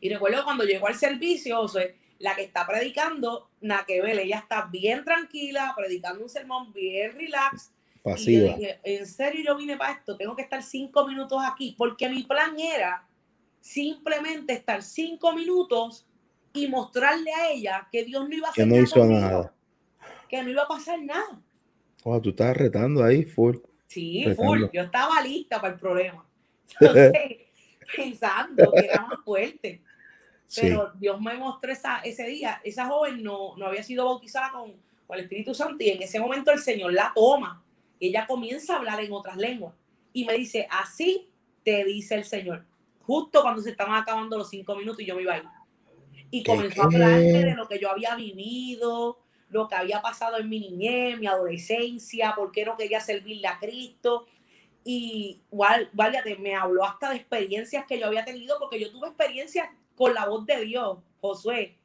Y 0.00 0.08
recuerdo 0.08 0.44
cuando 0.44 0.64
llegó 0.64 0.86
al 0.86 0.94
servicio, 0.94 1.60
o 1.60 1.68
sea, 1.68 1.86
la 2.18 2.34
que 2.34 2.42
está 2.42 2.66
predicando, 2.66 3.48
nada 3.60 3.84
que 3.86 4.02
ver, 4.02 4.18
ella 4.18 4.38
está 4.38 4.66
bien 4.66 5.04
tranquila, 5.04 5.72
predicando 5.76 6.22
un 6.22 6.28
sermón 6.28 6.72
bien 6.72 7.12
relax. 7.14 7.72
Y 8.16 8.40
dije, 8.40 8.80
en 8.84 9.06
serio 9.06 9.42
yo 9.44 9.56
vine 9.56 9.76
para 9.76 9.92
esto, 9.92 10.16
tengo 10.16 10.34
que 10.34 10.42
estar 10.42 10.62
cinco 10.62 11.06
minutos 11.06 11.40
aquí, 11.44 11.74
porque 11.76 12.08
mi 12.08 12.22
plan 12.22 12.58
era 12.58 13.06
simplemente 13.60 14.54
estar 14.54 14.82
cinco 14.82 15.34
minutos 15.34 16.06
y 16.54 16.68
mostrarle 16.68 17.32
a 17.32 17.50
ella 17.50 17.88
que 17.92 18.04
Dios 18.04 18.28
no 18.28 18.34
iba 18.34 18.48
a 18.48 18.50
hacer 18.50 18.64
que 18.64 18.70
no 18.70 18.82
hizo 18.82 19.04
nada. 19.04 19.54
Que 20.28 20.42
no 20.42 20.50
iba 20.50 20.62
a 20.62 20.68
pasar 20.68 21.00
nada. 21.02 21.40
Oh, 22.04 22.20
tú 22.20 22.30
estabas 22.30 22.56
retando 22.56 23.04
ahí, 23.04 23.24
full. 23.24 23.56
Sí, 23.88 24.26
full. 24.36 24.66
Yo 24.72 24.82
estaba 24.82 25.20
lista 25.22 25.60
para 25.60 25.74
el 25.74 25.80
problema. 25.80 26.24
Entonces, 26.80 27.12
pensando 27.96 28.70
que 28.72 28.86
era 28.86 29.06
más 29.06 29.18
fuerte. 29.24 29.82
Pero 30.54 30.92
Dios 30.94 31.20
me 31.20 31.34
mostró 31.34 31.72
esa, 31.72 31.98
ese 32.00 32.26
día, 32.26 32.60
esa 32.64 32.86
joven 32.86 33.22
no, 33.22 33.56
no 33.56 33.66
había 33.66 33.82
sido 33.82 34.06
bautizada 34.06 34.50
con, 34.50 34.72
con, 35.06 35.18
el 35.18 35.24
Espíritu 35.24 35.54
Santo 35.54 35.76
y 35.84 35.90
en 35.90 36.02
ese 36.02 36.20
momento 36.20 36.50
el 36.50 36.58
Señor 36.58 36.92
la 36.94 37.12
toma 37.14 37.62
y 37.98 38.08
ella 38.08 38.26
comienza 38.26 38.74
a 38.74 38.76
hablar 38.78 39.00
en 39.00 39.12
otras 39.12 39.36
lenguas 39.36 39.74
y 40.12 40.24
me 40.24 40.32
dice, 40.34 40.66
así 40.70 41.30
te 41.62 41.84
dice 41.84 42.14
el 42.14 42.24
Señor, 42.24 42.64
justo 43.02 43.42
cuando 43.42 43.60
se 43.60 43.70
estaban 43.70 44.00
acabando 44.00 44.38
los 44.38 44.48
cinco 44.48 44.74
minutos 44.74 45.00
y 45.00 45.06
yo 45.06 45.16
me 45.16 45.22
iba 45.22 45.34
a 45.34 45.38
ir. 45.38 45.44
Y 46.30 46.42
comenzó 46.42 46.82
a 46.82 46.84
hablarme 46.86 47.44
de 47.44 47.54
lo 47.54 47.68
que 47.68 47.78
yo 47.78 47.90
había 47.90 48.14
vivido, 48.14 49.18
lo 49.50 49.68
que 49.68 49.74
había 49.74 50.02
pasado 50.02 50.38
en 50.38 50.48
mi 50.48 50.60
niñez, 50.60 51.18
mi 51.18 51.26
adolescencia, 51.26 52.34
por 52.34 52.52
qué 52.52 52.64
no 52.64 52.76
quería 52.76 53.00
servirle 53.00 53.48
a 53.48 53.58
Cristo. 53.58 54.26
Y 54.84 55.42
igual, 55.50 55.90
me 56.38 56.54
habló 56.54 56.84
hasta 56.84 57.10
de 57.10 57.16
experiencias 57.16 57.84
que 57.86 57.98
yo 57.98 58.06
había 58.06 58.24
tenido, 58.24 58.58
porque 58.58 58.80
yo 58.80 58.90
tuve 58.90 59.08
experiencias 59.08 59.68
con 59.94 60.14
la 60.14 60.26
voz 60.26 60.46
de 60.46 60.60
Dios, 60.64 60.98
Josué, 61.20 61.76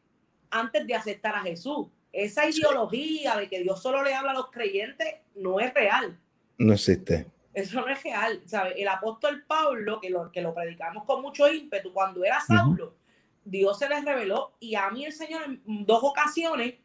antes 0.50 0.86
de 0.86 0.96
aceptar 0.96 1.36
a 1.36 1.41
Jesús. 1.41 1.88
Esa 2.12 2.48
ideología 2.48 3.36
de 3.38 3.50
que 3.50 3.60
Dios 3.62 3.82
solo 3.82 4.03
le 4.03 4.13
habla 4.13 4.32
a 4.32 4.36
los 4.36 4.51
creyentes 4.51 5.15
no 5.36 5.60
es 5.60 5.74
real. 5.74 6.20
No 6.60 6.74
existe. 6.74 7.25
Eso 7.53 7.82
no 7.82 7.88
es 7.88 8.03
real. 8.03 8.41
¿sabe? 8.46 8.79
El 8.79 8.88
apóstol 8.88 9.43
Pablo, 9.48 10.00
que 10.00 10.10
lo, 10.10 10.32
que 10.32 10.41
lo 10.41 10.53
predicamos 10.53 11.05
con 11.05 11.22
mucho 11.22 11.51
ímpetu, 11.51 11.91
cuando 11.91 12.24
era 12.24 12.39
Saulo, 12.39 12.96
Dios 13.43 13.79
se 13.79 13.89
les 13.89 14.05
reveló 14.05 14.53
y 14.60 14.75
a 14.75 14.89
mí 14.89 15.05
el 15.05 15.12
Señor 15.12 15.43
en 15.43 15.86
dos 15.86 16.00
ocasiones 16.03 16.75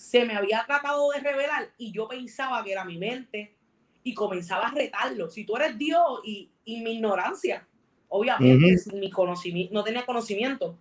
se 0.00 0.24
me 0.24 0.34
había 0.34 0.64
tratado 0.66 1.10
de 1.10 1.20
revelar 1.20 1.72
y 1.76 1.92
yo 1.92 2.08
pensaba 2.08 2.64
que 2.64 2.72
era 2.72 2.84
mi 2.84 2.98
mente 2.98 3.56
y 4.02 4.14
comenzaba 4.14 4.68
a 4.68 4.70
retarlo. 4.72 5.28
Si 5.28 5.44
tú 5.44 5.56
eres 5.56 5.76
Dios 5.76 6.20
y, 6.24 6.50
y 6.64 6.80
mi 6.80 6.92
ignorancia, 6.92 7.66
Obviamente, 8.10 8.92
mi 8.92 9.08
conocimiento, 9.08 9.72
no 9.72 9.84
tenía 9.84 10.04
conocimiento. 10.04 10.76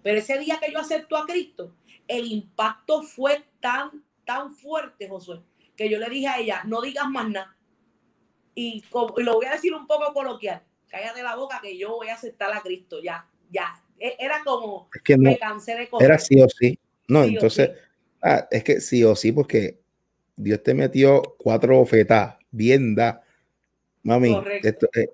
Pero 0.00 0.18
ese 0.18 0.38
día 0.38 0.60
que 0.64 0.72
yo 0.72 0.78
acepto 0.78 1.16
a 1.16 1.26
Cristo, 1.26 1.74
el 2.06 2.26
impacto 2.26 3.02
fue 3.02 3.44
tan, 3.58 4.04
tan 4.24 4.54
fuerte, 4.54 5.08
Josué, 5.08 5.40
que 5.76 5.90
yo 5.90 5.98
le 5.98 6.08
dije 6.08 6.28
a 6.28 6.38
ella, 6.38 6.62
no 6.64 6.80
digas 6.80 7.08
más 7.10 7.28
nada. 7.28 7.56
Y, 8.54 8.84
lo 8.92 9.34
voy 9.34 9.46
a 9.46 9.52
decir 9.52 9.74
un 9.74 9.88
poco 9.88 10.12
coloquial, 10.12 10.62
cállate 10.88 11.22
la 11.22 11.34
boca 11.34 11.60
que 11.60 11.76
yo 11.76 11.96
voy 11.96 12.08
a 12.08 12.14
aceptar 12.14 12.52
a 12.52 12.60
Cristo, 12.60 13.02
ya, 13.02 13.28
ya. 13.50 13.82
E, 13.98 14.16
era 14.18 14.42
como, 14.44 14.88
que 15.04 15.18
me 15.18 15.36
cansé 15.36 15.74
de 15.74 15.88
comer. 15.88 16.06
Era 16.06 16.18
sí 16.18 16.40
o 16.40 16.48
sí. 16.48 16.78
No, 17.08 17.24
entonces, 17.24 17.70
Ah, 18.22 18.46
es 18.50 18.64
que 18.64 18.80
sí 18.80 19.02
o 19.04 19.16
sí, 19.16 19.32
porque 19.32 19.80
Dios 20.36 20.62
te 20.62 20.74
metió 20.74 21.22
cuatro 21.38 21.76
bofetas, 21.78 22.36
bien 22.50 22.94
da. 22.94 23.22
Mami, 24.02 24.34
esto, 24.62 24.88
eh, 24.94 25.08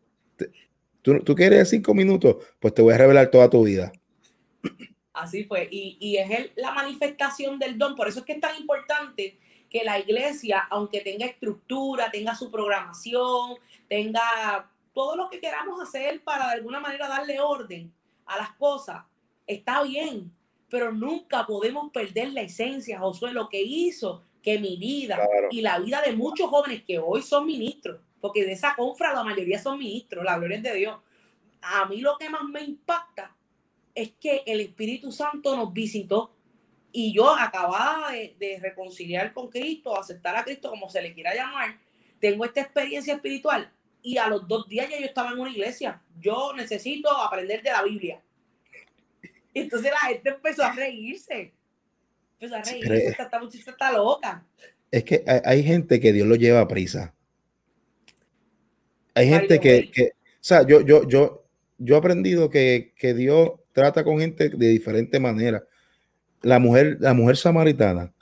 ¿Tú, 1.06 1.36
quieres 1.36 1.70
cinco 1.70 1.94
minutos? 1.94 2.36
Pues 2.58 2.74
te 2.74 2.82
voy 2.82 2.92
a 2.92 2.98
revelar 2.98 3.30
toda 3.30 3.48
tu 3.48 3.64
vida. 3.64 3.92
Así 5.12 5.44
fue. 5.44 5.68
Y, 5.70 6.16
es 6.16 6.50
la 6.56 6.72
manifestación 6.72 7.60
del 7.60 7.78
don. 7.78 7.94
Por 7.94 8.08
eso 8.08 8.18
es 8.18 8.24
que 8.24 8.32
es 8.32 8.40
tan 8.40 8.56
importante 8.56 9.38
que 9.70 9.84
la 9.84 10.00
iglesia, 10.00 10.66
aunque 10.68 11.02
tenga 11.02 11.24
estructura, 11.26 12.10
tenga 12.10 12.34
su 12.34 12.50
programación, 12.50 13.54
tenga 13.88 14.68
todo 14.92 15.14
lo 15.14 15.30
que 15.30 15.38
queramos 15.38 15.80
hacer 15.80 16.24
para 16.24 16.48
de 16.48 16.54
alguna 16.54 16.80
manera 16.80 17.06
darle 17.06 17.38
orden 17.38 17.92
a 18.24 18.38
las 18.38 18.50
cosas, 18.54 19.04
está 19.46 19.84
bien, 19.84 20.32
pero 20.68 20.92
nunca 20.92 21.46
podemos 21.46 21.90
perder 21.92 22.32
la 22.32 22.42
esencia, 22.42 22.98
Josué, 22.98 23.32
lo 23.32 23.48
que 23.48 23.62
hizo 23.62 24.22
que 24.42 24.58
mi 24.58 24.76
vida 24.76 25.18
y 25.50 25.60
la 25.60 25.78
vida 25.78 26.02
de 26.02 26.12
muchos 26.12 26.48
jóvenes 26.48 26.84
que 26.84 26.98
hoy 26.98 27.22
son 27.22 27.46
ministros, 27.46 28.00
porque 28.20 28.44
de 28.44 28.52
esa 28.52 28.74
confra 28.76 29.12
la 29.12 29.24
mayoría 29.24 29.60
son 29.60 29.78
ministros, 29.78 30.24
la 30.24 30.38
gloria 30.38 30.58
es 30.58 30.62
de 30.62 30.74
Dios. 30.74 30.98
A 31.62 31.86
mí 31.86 32.00
lo 32.00 32.16
que 32.16 32.30
más 32.30 32.44
me 32.44 32.62
impacta 32.62 33.34
es 33.94 34.12
que 34.20 34.42
el 34.46 34.60
Espíritu 34.60 35.10
Santo 35.10 35.56
nos 35.56 35.72
visitó 35.72 36.32
y 36.92 37.12
yo 37.12 37.30
acababa 37.30 38.12
de, 38.12 38.58
reconciliar 38.60 39.32
con 39.32 39.48
Cristo, 39.48 39.98
aceptar 39.98 40.36
a 40.36 40.44
Cristo 40.44 40.70
como 40.70 40.88
se 40.88 41.02
le 41.02 41.12
quiera 41.12 41.34
llamar, 41.34 41.76
tengo 42.20 42.44
esta 42.44 42.60
experiencia 42.60 43.14
espiritual 43.14 43.70
y 44.02 44.18
a 44.18 44.28
los 44.28 44.46
dos 44.46 44.68
días 44.68 44.88
ya 44.88 44.98
yo 44.98 45.06
estaba 45.06 45.32
en 45.32 45.40
una 45.40 45.50
iglesia. 45.50 46.00
Yo 46.20 46.52
necesito 46.54 47.10
aprender 47.10 47.62
de 47.62 47.70
la 47.70 47.82
Biblia. 47.82 48.22
Entonces 49.60 49.90
la 49.90 50.08
gente 50.08 50.30
empezó 50.30 50.62
a 50.62 50.72
reírse. 50.72 51.52
Empezó 52.38 52.56
a 52.56 52.62
reírse, 52.62 53.22
esta 53.22 53.40
muchacha 53.40 53.70
está 53.70 53.92
loca. 53.92 54.44
Es 54.90 55.04
que 55.04 55.24
hay, 55.44 55.62
gente 55.62 56.00
que 56.00 56.12
Dios 56.12 56.26
lo 56.26 56.36
lleva 56.36 56.60
a 56.60 56.68
prisa. 56.68 57.14
Hay 59.14 59.28
gente 59.28 59.58
que, 59.58 59.90
que, 59.90 60.04
o 60.04 60.12
sea, 60.40 60.66
yo, 60.66 60.80
yo, 60.82 61.08
yo, 61.08 61.46
yo 61.78 61.94
he 61.94 61.98
aprendido 61.98 62.50
que, 62.50 62.92
Dios 63.00 63.52
trata 63.72 64.04
con 64.04 64.18
gente 64.18 64.48
de 64.48 64.68
diferente 64.68 65.18
manera. 65.18 65.64
La 66.42 66.58
mujer, 66.58 66.98
la 67.00 67.14
mujer 67.14 67.36
samaritana, 67.36 68.12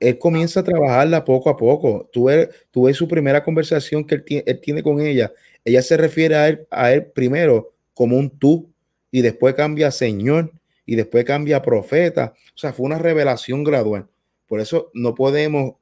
él 0.00 0.18
comienza 0.18 0.60
a 0.60 0.64
trabajarla 0.64 1.24
poco 1.24 1.50
a 1.50 1.56
poco. 1.56 2.08
Tú 2.12 2.24
ves, 2.24 2.48
tú 2.70 2.84
ves 2.84 2.96
su 2.96 3.08
primera 3.08 3.42
conversación 3.42 4.04
que 4.04 4.16
él, 4.44 4.60
tiene 4.60 4.82
con 4.82 5.00
ella. 5.00 5.32
Ella 5.64 5.82
se 5.82 5.96
refiere 5.96 6.34
a 6.34 6.48
él, 6.48 6.66
a 6.70 6.92
él 6.92 7.06
primero 7.06 7.74
como 7.94 8.16
un 8.16 8.30
tú 8.30 8.72
y 9.10 9.22
después 9.22 9.54
cambia 9.54 9.88
a 9.88 9.92
Señor 9.92 10.52
y 10.86 10.96
después 10.96 11.24
cambia 11.24 11.58
a 11.58 11.62
profeta. 11.62 12.34
O 12.54 12.58
sea, 12.58 12.72
fue 12.72 12.86
una 12.86 12.98
revelación 12.98 13.64
gradual. 13.64 14.08
Por 14.46 14.60
eso 14.60 14.90
no 14.94 15.14
podemos 15.14 15.74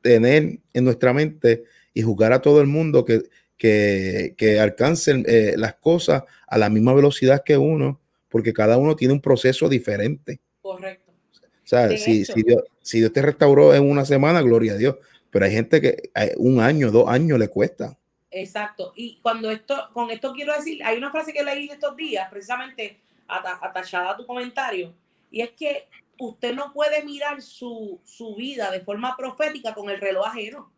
tener 0.00 0.58
en 0.72 0.84
nuestra 0.84 1.12
mente 1.12 1.64
y 1.94 2.02
juzgar 2.02 2.32
a 2.32 2.40
todo 2.42 2.60
el 2.60 2.66
mundo 2.66 3.04
que, 3.04 3.22
que, 3.56 4.58
alcancen 4.60 5.24
eh, 5.28 5.54
las 5.56 5.74
cosas 5.74 6.24
a 6.46 6.58
la 6.58 6.68
misma 6.68 6.94
velocidad 6.94 7.44
que 7.44 7.56
uno, 7.56 8.00
porque 8.28 8.52
cada 8.52 8.76
uno 8.76 8.96
tiene 8.96 9.14
un 9.14 9.20
proceso 9.20 9.68
diferente. 9.68 10.40
Correcto. 10.60 11.12
O 11.12 11.66
sea, 11.72 11.96
si, 11.96 12.24
Dios, 12.42 13.12
te 13.12 13.22
restauró 13.22 13.74
en 13.74 13.88
una 13.88 14.04
semana, 14.04 14.42
gloria 14.42 14.72
a 14.72 14.76
Dios, 14.76 14.96
pero 15.30 15.44
hay 15.44 15.52
gente 15.52 15.80
que 15.80 16.10
un 16.36 16.60
año, 16.60 16.90
dos 16.90 17.08
años 17.08 17.38
le 17.38 17.48
cuesta. 17.48 17.96
Exacto. 18.32 18.92
Y 18.96 19.18
cuando 19.20 19.50
esto, 19.50 19.90
con 19.92 20.10
esto 20.10 20.32
quiero 20.32 20.54
decir, 20.54 20.82
hay 20.82 20.96
una 20.96 21.10
frase 21.10 21.32
que 21.32 21.44
leí 21.44 21.68
estos 21.68 21.94
días, 21.94 22.28
precisamente 22.30 22.98
atachada 23.28 24.10
a 24.10 24.16
tu 24.16 24.26
comentario, 24.26 24.94
y 25.30 25.42
es 25.42 25.50
que 25.50 25.88
usted 26.18 26.54
no 26.54 26.72
puede 26.72 27.04
mirar 27.04 27.42
su, 27.42 28.00
vida 28.36 28.70
de 28.70 28.80
forma 28.80 29.16
profética 29.16 29.74
con 29.74 29.90
el 29.90 30.00
reloj 30.00 30.26
ajeno. 30.26 30.72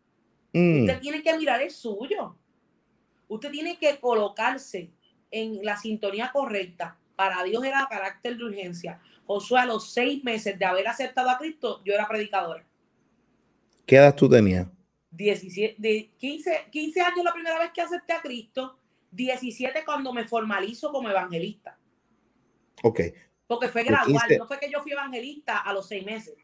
Mm. 0.53 0.81
Usted 0.81 1.01
tiene 1.01 1.23
que 1.23 1.37
mirar 1.37 1.63
el 1.63 1.71
suyo. 1.71 2.37
Usted 3.29 3.51
tiene 3.51 3.79
que 3.79 3.99
colocarse 3.99 4.91
en 5.31 5.65
la 5.65 5.77
sintonía 5.77 6.31
correcta 6.31 6.97
Para 7.17 7.43
Dios 7.43 7.65
era 7.65 7.87
carácter 7.89 8.37
de 8.37 8.45
urgencia. 8.45 9.01
Josué, 9.27 9.61
a 9.61 9.67
los 9.67 9.93
seis 9.93 10.23
meses 10.23 10.59
de 10.59 10.65
haber 10.65 10.87
aceptado 10.87 11.31
a 11.31 11.39
Cristo, 11.39 11.81
yo 11.85 11.95
era 11.95 12.07
predicadora. 12.07 12.65
¿Qué 13.87 13.97
edad 13.97 14.15
tú 14.15 14.29
tenías? 14.29 14.67
17, 15.17 15.77
de 15.79 16.11
15, 16.19 16.67
15 16.71 17.01
años 17.01 17.25
la 17.25 17.33
primera 17.33 17.59
vez 17.59 17.71
que 17.73 17.81
acepté 17.81 18.13
a 18.13 18.21
Cristo, 18.21 18.79
17 19.13 19.85
cuando 19.85 20.13
me 20.13 20.25
formalizo 20.25 20.91
como 20.91 21.09
evangelista. 21.09 21.79
Ok. 22.83 23.01
Porque 23.47 23.69
fue 23.69 23.85
gradual, 23.85 24.29
no 24.39 24.47
fue 24.47 24.59
que 24.59 24.71
yo 24.71 24.83
fui 24.83 24.93
evangelista 24.93 25.59
a 25.59 25.73
los 25.73 25.87
seis 25.87 26.05
meses. 26.05 26.35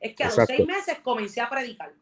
Es 0.00 0.14
que 0.14 0.24
a 0.24 0.26
los 0.26 0.46
seis 0.46 0.66
meses 0.66 0.98
comencé 1.02 1.40
a 1.40 1.48
predicar. 1.48 1.92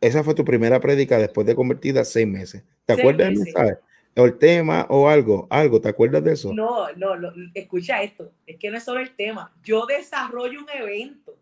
Esa 0.00 0.22
fue 0.22 0.34
tu 0.34 0.44
primera 0.44 0.80
prédica 0.80 1.18
después 1.18 1.46
de 1.46 1.54
convertida 1.54 2.04
seis 2.04 2.26
meses. 2.26 2.62
¿Te 2.84 2.92
acuerdas 2.92 3.28
del 3.28 3.38
mensaje? 3.38 3.78
O 4.16 4.24
el 4.26 4.38
tema 4.38 4.86
o 4.90 5.08
algo, 5.08 5.48
algo, 5.50 5.80
¿te 5.80 5.88
acuerdas 5.88 6.22
de 6.22 6.34
eso? 6.34 6.52
No, 6.54 6.92
no, 6.92 7.14
escucha 7.52 8.02
esto, 8.02 8.32
es 8.46 8.58
que 8.58 8.70
no 8.70 8.76
es 8.76 8.84
solo 8.84 9.00
el 9.00 9.16
tema. 9.16 9.52
Yo 9.64 9.86
desarrollo 9.86 10.60
un 10.60 10.70
evento 10.70 11.36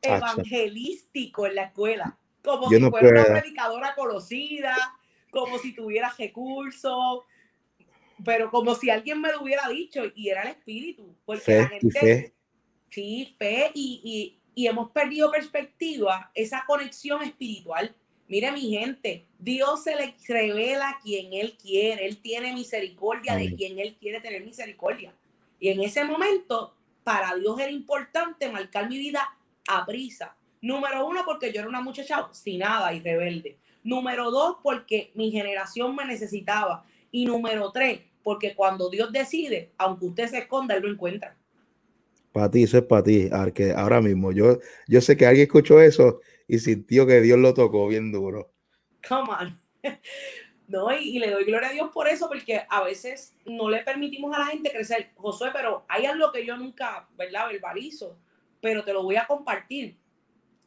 evangelístico 0.00 1.46
en 1.46 1.54
la 1.54 1.64
escuela, 1.64 2.18
como 2.42 2.68
si 2.68 2.80
fuera 2.80 3.08
una 3.08 3.24
predicadora 3.24 3.94
conocida, 3.94 4.76
como 5.30 5.58
si 5.58 5.74
tuviera 5.74 6.14
recursos, 6.18 7.24
pero 8.24 8.50
como 8.50 8.74
si 8.74 8.90
alguien 8.90 9.20
me 9.20 9.32
lo 9.32 9.42
hubiera 9.42 9.68
dicho 9.68 10.02
y 10.14 10.28
era 10.28 10.42
el 10.42 10.48
espíritu, 10.48 11.14
porque 11.24 11.58
la 11.58 11.68
gente, 11.68 12.34
sí, 12.88 13.34
fe 13.38 13.70
y, 13.74 14.38
y 14.54 14.66
hemos 14.66 14.90
perdido 14.90 15.30
perspectiva, 15.30 16.30
esa 16.34 16.64
conexión 16.66 17.22
espiritual. 17.22 17.94
Mire 18.28 18.52
mi 18.52 18.70
gente, 18.70 19.26
Dios 19.38 19.82
se 19.84 19.94
le 19.94 20.14
revela 20.26 20.90
a 20.90 20.98
quien 21.00 21.32
Él 21.32 21.56
quiere, 21.60 22.06
Él 22.06 22.18
tiene 22.18 22.52
misericordia 22.52 23.36
de 23.36 23.54
quien 23.54 23.78
Él 23.78 23.96
quiere 23.98 24.20
tener 24.20 24.44
misericordia. 24.44 25.14
Y 25.58 25.68
en 25.68 25.80
ese 25.80 26.04
momento, 26.04 26.74
para 27.04 27.34
Dios 27.34 27.58
era 27.60 27.70
importante 27.70 28.50
marcar 28.50 28.88
mi 28.88 28.98
vida 28.98 29.28
a 29.68 29.84
prisa. 29.84 30.36
Número 30.62 31.06
uno, 31.06 31.22
porque 31.26 31.52
yo 31.52 31.60
era 31.60 31.68
una 31.68 31.80
muchacha 31.80 32.28
sin 32.32 32.60
nada 32.60 32.94
y 32.94 33.00
rebelde. 33.00 33.58
Número 33.82 34.30
dos, 34.30 34.58
porque 34.62 35.10
mi 35.14 35.32
generación 35.32 35.94
me 35.94 36.06
necesitaba. 36.06 36.84
Y 37.10 37.26
número 37.26 37.72
tres, 37.72 38.00
porque 38.22 38.54
cuando 38.54 38.88
Dios 38.88 39.12
decide, 39.12 39.72
aunque 39.76 40.06
usted 40.06 40.28
se 40.28 40.38
esconda, 40.38 40.76
Él 40.76 40.82
lo 40.82 40.88
encuentra. 40.88 41.36
Para 42.30 42.50
ti, 42.50 42.62
eso 42.62 42.78
es 42.78 42.84
para 42.84 43.02
ti. 43.02 43.28
Que 43.54 43.72
ahora 43.72 44.00
mismo, 44.00 44.30
yo, 44.30 44.60
yo 44.86 45.00
sé 45.00 45.16
que 45.16 45.26
alguien 45.26 45.46
escuchó 45.46 45.80
eso 45.80 46.20
y 46.46 46.60
sintió 46.60 47.06
que 47.06 47.20
Dios 47.20 47.38
lo 47.38 47.52
tocó 47.54 47.88
bien 47.88 48.12
duro. 48.12 48.52
Come 49.06 49.30
on. 49.30 49.60
No, 50.68 50.90
y, 50.90 51.18
le 51.18 51.30
doy 51.30 51.44
gloria 51.44 51.68
a 51.68 51.72
Dios 51.72 51.90
por 51.92 52.08
eso, 52.08 52.28
porque 52.28 52.62
a 52.66 52.82
veces 52.82 53.34
no 53.44 53.68
le 53.68 53.80
permitimos 53.80 54.34
a 54.34 54.38
la 54.38 54.46
gente 54.46 54.70
crecer. 54.70 55.10
Josué, 55.16 55.50
pero 55.52 55.84
hay 55.86 56.06
algo 56.06 56.32
que 56.32 56.46
yo 56.46 56.56
nunca, 56.56 57.06
¿verdad? 57.14 57.48
Verbalizo, 57.48 58.16
pero 58.58 58.82
te 58.82 58.94
lo 58.94 59.02
voy 59.02 59.16
a 59.16 59.26
compartir. 59.26 59.98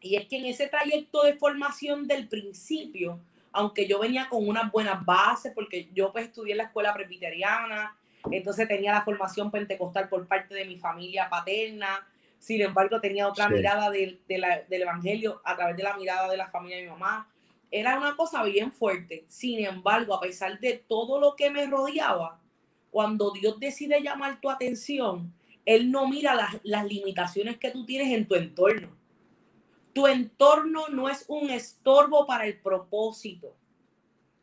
Y 0.06 0.18
es 0.18 0.28
que 0.28 0.38
en 0.38 0.46
ese 0.46 0.68
trayecto 0.68 1.24
de 1.24 1.34
formación 1.34 2.06
del 2.06 2.28
principio, 2.28 3.20
aunque 3.52 3.88
yo 3.88 3.98
venía 3.98 4.30
con 4.30 4.48
unas 4.48 4.72
buenas 4.72 5.04
bases, 5.04 5.52
porque 5.56 5.90
yo 5.96 6.12
pues 6.12 6.26
estudié 6.26 6.52
en 6.52 6.60
la 6.60 6.66
escuela 6.66 6.94
presbiteriana, 6.94 7.98
entonces 8.30 8.68
tenía 8.68 8.94
la 8.94 9.02
formación 9.02 9.50
pentecostal 9.50 10.08
por 10.08 10.28
parte 10.28 10.54
de 10.54 10.66
mi 10.66 10.78
familia 10.78 11.28
paterna, 11.28 12.08
sin 12.38 12.62
embargo 12.62 13.02
tenía 13.02 13.28
otra 13.28 13.50
mirada 13.50 13.90
del, 13.90 14.22
del 14.28 14.82
Evangelio 14.84 15.42
a 15.44 15.56
través 15.56 15.76
de 15.76 15.82
la 15.82 15.98
mirada 15.98 16.30
de 16.30 16.38
la 16.38 16.50
familia 16.50 16.78
de 16.78 16.84
mi 16.84 16.90
mamá. 16.90 17.28
Era 17.72 17.98
una 17.98 18.16
cosa 18.16 18.44
bien 18.44 18.72
fuerte. 18.72 19.26
Sin 19.28 19.66
embargo, 19.66 20.14
a 20.14 20.22
pesar 20.22 20.60
de 20.60 20.84
todo 20.88 21.20
lo 21.20 21.36
que 21.36 21.50
me 21.50 21.66
rodeaba, 21.66 22.40
cuando 22.92 23.32
Dios 23.32 23.60
decide 23.60 24.04
llamar 24.04 24.40
tu 24.40 24.52
atención, 24.52 25.34
Él 25.66 25.90
no 25.90 26.08
mira 26.08 26.36
las, 26.36 26.60
las 26.62 26.86
limitaciones 26.86 27.58
que 27.58 27.72
tú 27.72 27.88
tienes 27.88 28.14
en 28.14 28.28
tu 28.28 28.36
entorno. 28.36 29.04
Tu 29.96 30.08
entorno 30.08 30.90
no 30.90 31.08
es 31.08 31.24
un 31.30 31.50
estorbo 31.50 32.26
para 32.28 32.46
el 32.46 32.60
propósito. 32.60 33.56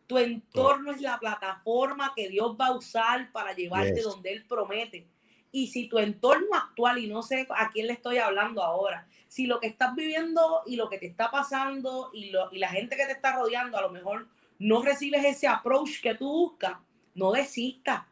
Tu 0.07 0.17
entorno 0.17 0.93
es 0.93 1.03
la 1.03 1.19
plataforma 1.19 2.15
que 2.17 2.31
Dios 2.31 2.57
va 2.59 2.69
a 2.69 2.75
usar 2.75 3.31
para 3.33 3.53
llevarte 3.53 4.01
donde 4.01 4.33
Él 4.33 4.47
promete. 4.49 5.07
Y 5.51 5.67
si 5.67 5.89
tu 5.89 5.99
entorno 5.99 6.57
actual, 6.57 6.97
y 6.97 7.07
no 7.07 7.23
sé 7.23 7.47
a 7.51 7.71
quién 7.71 7.89
le 7.89 7.93
estoy 7.93 8.17
hablando 8.17 8.63
ahora, 8.63 9.07
si 9.29 9.45
lo 9.45 9.61
que 9.61 9.67
estás 9.67 9.95
viviendo 9.95 10.63
y 10.65 10.77
lo 10.77 10.89
que 10.89 10.97
te 10.97 11.05
está 11.05 11.31
pasando 11.31 12.09
y, 12.15 12.31
lo, 12.31 12.51
y 12.51 12.59
la 12.59 12.71
gente 12.71 12.97
que 12.97 13.05
te 13.05 13.13
está 13.13 13.37
rodeando 13.37 13.77
a 13.77 13.83
lo 13.83 13.91
mejor 13.91 14.29
no 14.59 14.81
recibes 14.81 15.23
ese 15.23 15.49
approach 15.49 16.01
que 16.01 16.15
tú 16.15 16.33
buscas, 16.33 16.79
no 17.15 17.31
desistas. 17.31 18.05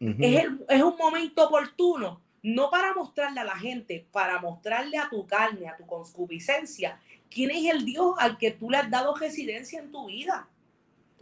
es, 0.00 0.46
es 0.70 0.82
un 0.82 0.96
momento 0.96 1.46
oportuno, 1.46 2.22
no 2.42 2.70
para 2.70 2.92
mostrarle 2.94 3.40
a 3.40 3.44
la 3.44 3.56
gente, 3.56 4.06
para 4.10 4.40
mostrarle 4.40 4.98
a 4.98 5.08
tu 5.08 5.26
carne, 5.26 5.68
a 5.68 5.76
tu 5.76 5.86
concupiscencia, 5.86 7.00
quién 7.30 7.50
es 7.50 7.72
el 7.72 7.84
Dios 7.84 8.14
al 8.18 8.36
que 8.36 8.50
tú 8.50 8.68
le 8.68 8.78
has 8.78 8.90
dado 8.90 9.14
residencia 9.14 9.80
en 9.80 9.92
tu 9.92 10.06
vida. 10.06 10.48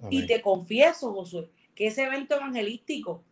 Y 0.08 0.26
te 0.26 0.40
confieso, 0.40 1.12
Josué, 1.12 1.50
que 1.74 1.88
ese 1.88 2.04
evento 2.04 2.34
evangelístico, 2.34 3.22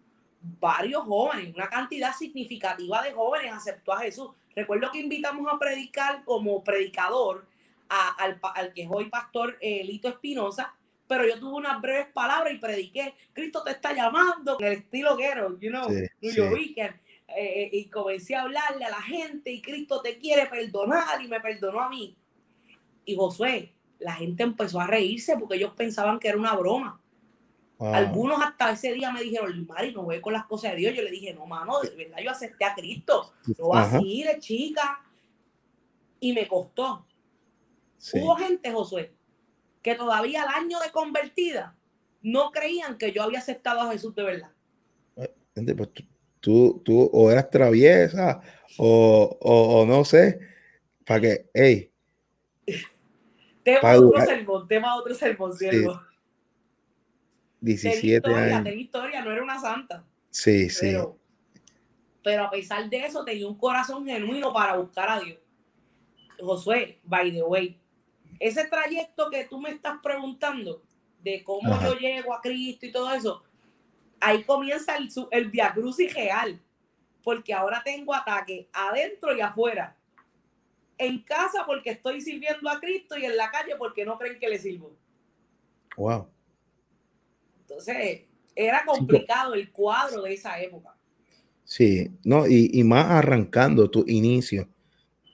varios 0.61 1.03
jóvenes, 1.05 1.55
una 1.55 1.69
cantidad 1.71 2.15
significativa 2.15 3.03
de 3.03 3.13
jóvenes 3.13 3.53
aceptó 3.53 3.95
a 3.95 4.01
Jesús. 4.01 4.31
Recuerdo 4.55 4.91
que 4.93 5.01
invitamos 5.01 5.51
a 5.51 5.59
predicar 5.59 6.25
como 6.25 6.63
predicador 6.63 7.47
al, 7.89 8.73
que 8.75 8.83
es 8.83 8.89
hoy 8.91 9.09
pastor 9.09 9.57
eh, 9.63 9.83
Lito 9.83 10.09
Espinosa, 10.09 10.75
pero 11.07 11.27
yo 11.27 11.41
tuve 11.41 11.55
unas 11.55 11.81
breves 11.81 12.09
palabras 12.13 12.53
y 12.53 12.59
prediqué, 12.59 13.15
Cristo 13.33 13.63
te 13.65 13.71
está 13.71 13.95
llamando, 13.95 14.59
en 14.61 14.67
el 14.67 14.73
estilo 14.75 15.17
guero, 15.17 15.59
you 15.59 15.71
know, 15.71 15.89
New 16.21 16.53
Weekend. 16.53 16.95
Eh, 17.37 17.63
eh, 17.63 17.71
y 17.73 17.91
comencé 17.91 18.35
a 18.35 18.43
hablarle 18.43 18.85
a 18.85 18.91
la 18.91 19.03
gente 19.03 19.51
y 19.53 19.61
Cristo 19.61 20.01
te 20.01 20.19
quiere 20.19 20.47
perdonar 20.47 21.23
y 21.23 21.29
me 21.29 21.41
perdonó 21.41 21.81
a 21.81 21.89
mí. 21.89 22.17
Y 23.05 23.17
Josué, 23.17 23.75
la 23.99 24.15
gente 24.15 24.43
empezó 24.43 24.81
a 24.81 24.87
reírse 24.87 25.37
porque 25.37 25.57
ellos 25.57 25.73
pensaban 25.77 26.19
que 26.19 26.29
era 26.29 26.39
una 26.39 26.55
broma. 26.55 27.01
Algunos 27.79 28.43
hasta 28.43 28.73
ese 28.73 28.93
día 28.93 29.13
me 29.13 29.23
dijeron, 29.23 29.65
Mari, 29.67 29.93
no 29.93 30.03
voy 30.03 30.21
con 30.21 30.33
las 30.33 30.47
cosas 30.47 30.73
de 30.73 30.79
Dios. 30.79 30.95
Yo 30.97 31.03
le 31.03 31.13
dije, 31.13 31.33
no, 31.33 31.47
mano, 31.47 31.81
de 31.81 31.91
verdad 31.91 32.19
yo 32.23 32.31
acepté 32.31 32.65
a 32.65 32.75
Cristo. 32.75 33.33
No 33.57 33.69
va 33.69 33.83
a 33.83 33.91
seguir, 33.91 34.27
chica. 34.41 35.01
Y 36.19 36.33
me 36.33 36.49
costó. 36.49 37.07
Hubo 38.15 38.37
gente, 38.37 38.73
Josué, 38.73 39.13
que 39.81 39.95
todavía 39.95 40.43
al 40.43 40.65
año 40.65 40.81
de 40.81 40.91
convertida 40.91 41.77
no 42.21 42.51
creían 42.51 42.99
que 42.99 43.13
yo 43.13 43.23
había 43.23 43.39
aceptado 43.39 43.81
a 43.81 43.93
Jesús 43.93 44.13
de 44.15 44.23
verdad. 44.25 44.51
Pues 45.77 45.93
tú, 45.93 46.05
tú 46.41 46.83
o 47.13 47.31
eras 47.31 47.51
traviesa 47.51 48.41
o, 48.77 49.39
o, 49.41 49.81
o 49.81 49.87
no 49.87 50.05
sé, 50.05 50.41
para 51.05 51.21
que, 51.21 51.51
hey, 51.55 51.91
Tema 53.69 53.97
otro 53.97 54.25
sermón, 54.25 54.69
tema 54.69 54.97
otro 54.97 55.15
sermón, 55.15 55.55
cierto. 55.55 56.03
17 57.61 58.17
historia, 58.17 58.57
años. 58.57 58.75
historia, 58.75 59.25
no 59.25 59.33
era 59.33 59.43
una 59.43 59.61
santa. 59.61 60.05
Sí, 60.31 60.71
sí. 60.71 60.97
Pero 62.23 62.45
a 62.45 62.51
pesar 62.51 62.89
de 62.89 63.05
eso, 63.05 63.25
tenía 63.25 63.47
un 63.47 63.59
corazón 63.59 64.07
genuino 64.07 64.53
para 64.53 64.77
buscar 64.77 65.11
a 65.11 65.21
Dios. 65.21 65.39
Josué, 66.41 66.99
by 67.05 67.33
the 67.33 67.43
way, 67.43 67.79
ese 68.39 68.67
trayecto 68.69 69.29
que 69.29 69.45
tú 69.45 69.61
me 69.61 69.71
estás 69.71 69.99
preguntando 70.03 70.83
de 71.23 71.43
cómo 71.43 71.79
yo 71.83 71.95
llego 71.95 72.33
a 72.33 72.41
Cristo 72.41 72.87
y 72.87 72.93
todo 72.93 73.13
eso, 73.13 73.43
ahí 74.21 74.45
comienza 74.45 74.97
el, 74.97 75.09
el 75.31 75.51
viacrucis 75.51 76.13
real, 76.15 76.61
porque 77.23 77.53
ahora 77.53 77.83
tengo 77.85 78.15
ataque 78.15 78.69
adentro 78.73 79.37
y 79.37 79.41
afuera 79.41 79.99
en 80.99 81.23
casa 81.23 81.65
porque 81.65 81.91
estoy 81.91 82.21
sirviendo 82.21 82.69
a 82.69 82.81
Cristo 82.81 83.17
y 83.17 83.25
en 83.25 83.37
la 83.37 83.51
calle 83.51 83.77
porque 83.79 84.05
no 84.05 84.19
creen 84.19 84.39
que 84.39 84.49
le 84.49 84.59
sirvo. 84.59 84.97
Wow. 85.97 86.29
Entonces, 87.61 88.23
era 88.55 88.85
complicado 88.85 89.55
el 89.55 89.71
cuadro 89.71 90.23
de 90.23 90.35
esa 90.35 90.61
época. 90.61 90.95
Sí, 91.65 92.11
no, 92.25 92.47
y, 92.47 92.83
más 92.83 93.07
arrancando 93.07 93.91
tu 93.91 94.05
inicio. 94.07 94.69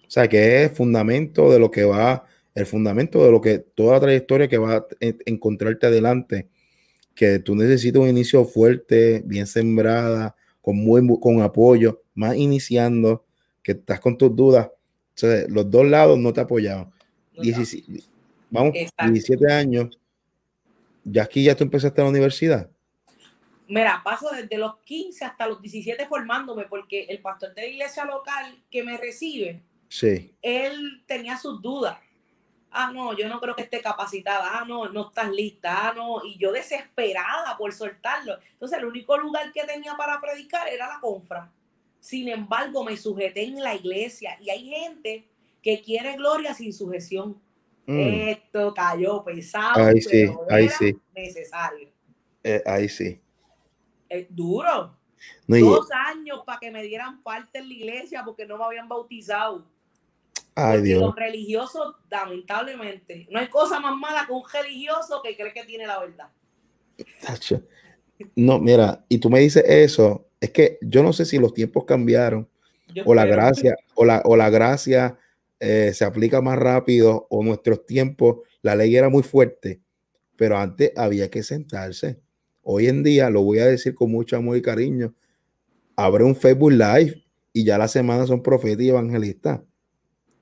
O 0.07 0.11
sea, 0.11 0.29
que 0.29 0.64
es 0.64 0.77
fundamento 0.77 1.51
de 1.51 1.59
lo 1.59 1.70
que 1.70 1.85
va, 1.85 2.27
el 2.55 2.66
fundamento 2.66 3.25
de 3.25 3.31
lo 3.31 3.40
que 3.40 3.59
toda 3.59 3.94
la 3.94 4.01
trayectoria 4.01 4.49
que 4.49 4.59
va 4.59 4.77
a 4.77 4.87
encontrarte 5.01 5.87
adelante, 5.87 6.49
que 7.14 7.38
tú 7.38 7.55
necesitas 7.55 8.03
un 8.03 8.09
inicio 8.09 8.44
fuerte, 8.44 9.22
bien 9.24 9.46
sembrada, 9.46 10.35
con 10.61 10.77
muy 10.77 11.07
con 11.20 11.42
apoyo, 11.42 12.03
más 12.14 12.37
iniciando, 12.37 13.24
que 13.62 13.72
estás 13.72 14.00
con 14.00 14.16
tus 14.16 14.35
dudas, 14.35 14.68
los 15.48 15.70
dos 15.70 15.87
lados 15.87 16.18
no 16.18 16.33
te 16.33 16.40
apoyaban. 16.40 16.92
vamos, 18.50 18.72
17 18.72 19.53
años. 19.53 19.98
¿Ya 21.05 21.24
aquí 21.24 21.44
ya 21.44 21.55
tú 21.55 21.64
empezaste 21.64 22.00
la 22.03 22.09
universidad? 22.09 22.70
Mira, 23.68 24.00
paso 24.05 24.31
desde 24.31 24.59
los 24.59 24.79
15 24.85 25.24
hasta 25.24 25.46
los 25.46 25.61
17 25.61 26.07
formándome 26.07 26.64
porque 26.64 27.05
el 27.05 27.20
pastor 27.20 27.55
de 27.55 27.62
la 27.62 27.68
iglesia 27.68 28.05
local 28.05 28.62
que 28.70 28.83
me 28.83 28.96
recibe, 28.96 29.62
sí. 29.88 30.35
él 30.42 31.03
tenía 31.07 31.38
sus 31.38 31.62
dudas. 31.62 31.98
Ah, 32.74 32.90
no, 32.92 33.16
yo 33.16 33.28
no 33.28 33.40
creo 33.40 33.54
que 33.54 33.62
esté 33.62 33.80
capacitada, 33.80 34.58
ah, 34.58 34.64
no, 34.66 34.88
no 34.88 35.08
estás 35.08 35.30
lista, 35.30 35.88
ah, 35.88 35.92
no, 35.94 36.24
y 36.24 36.37
yo 36.37 36.52
desesperada 36.52 37.56
por 37.56 37.72
soltarlo. 37.72 38.37
Entonces, 38.52 38.78
el 38.78 38.84
único 38.84 39.16
lugar 39.16 39.52
que 39.52 39.64
tenía 39.64 39.96
para 39.96 40.20
predicar 40.20 40.68
era 40.68 40.88
la 40.88 41.00
confra. 41.00 41.50
Sin 42.00 42.28
embargo, 42.28 42.84
me 42.84 42.96
sujeté 42.96 43.44
en 43.44 43.62
la 43.62 43.74
iglesia 43.74 44.37
y 44.40 44.50
hay 44.50 44.68
gente 44.68 45.28
que 45.62 45.80
quiere 45.80 46.16
gloria 46.16 46.52
sin 46.52 46.72
sujeción. 46.72 47.40
Mm. 47.87 48.00
Esto 48.00 48.74
cayó 48.74 49.22
pesado, 49.24 49.84
ahí 49.84 50.00
sí, 50.00 50.26
ahí 50.50 50.68
sí. 50.68 50.96
necesario. 51.14 51.88
Eh, 52.42 52.62
ahí 52.66 52.88
sí. 52.88 53.20
Es 54.08 54.26
duro. 54.28 54.98
Dos 55.46 55.88
años 55.92 56.42
para 56.44 56.58
que 56.58 56.70
me 56.70 56.82
dieran 56.82 57.22
parte 57.22 57.58
en 57.58 57.68
la 57.68 57.74
iglesia 57.74 58.22
porque 58.24 58.46
no 58.46 58.58
me 58.58 58.64
habían 58.64 58.88
bautizado. 58.88 59.64
Ay, 60.54 60.82
Dios. 60.82 61.02
Los 61.02 61.16
religiosos, 61.16 61.96
lamentablemente, 62.08 63.26
no 63.30 63.40
hay 63.40 63.48
cosa 63.48 63.80
más 63.80 63.96
mala 63.96 64.24
que 64.26 64.32
un 64.32 64.42
religioso 64.52 65.20
que 65.22 65.36
cree 65.36 65.52
que 65.52 65.64
tiene 65.64 65.86
la 65.86 65.98
verdad. 65.98 66.28
No, 68.36 68.60
mira, 68.60 69.04
y 69.08 69.18
tú 69.18 69.28
me 69.28 69.40
dices 69.40 69.64
eso, 69.66 70.28
es 70.40 70.50
que 70.50 70.78
yo 70.80 71.02
no 71.02 71.12
sé 71.12 71.24
si 71.24 71.38
los 71.38 71.52
tiempos 71.52 71.84
cambiaron 71.84 72.48
o 73.04 73.14
la 73.14 73.24
gracia, 73.24 73.74
o 73.94 74.04
la, 74.04 74.22
o 74.24 74.36
la 74.36 74.50
gracia 74.50 75.18
eh, 75.58 75.92
se 75.92 76.04
aplica 76.04 76.40
más 76.40 76.56
rápido 76.58 77.26
o 77.30 77.42
nuestros 77.42 77.84
tiempos, 77.86 78.38
la 78.62 78.76
ley 78.76 78.94
era 78.94 79.08
muy 79.08 79.24
fuerte, 79.24 79.80
pero 80.36 80.56
antes 80.58 80.92
había 80.96 81.28
que 81.30 81.42
sentarse. 81.42 82.20
Hoy 82.62 82.86
en 82.86 83.02
día, 83.02 83.28
lo 83.30 83.42
voy 83.42 83.58
a 83.58 83.66
decir 83.66 83.94
con 83.94 84.12
mucho 84.12 84.36
amor 84.36 84.56
y 84.56 84.62
cariño, 84.62 85.14
abre 85.96 86.22
un 86.22 86.36
Facebook 86.36 86.72
Live 86.72 87.24
y 87.52 87.64
ya 87.64 87.76
la 87.76 87.88
semana 87.88 88.26
son 88.26 88.42
profetas 88.42 88.82
y 88.82 88.90
evangelistas 88.90 89.60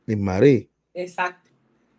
mi 0.07 0.17
Marí. 0.17 0.69
Exacto. 0.95 1.51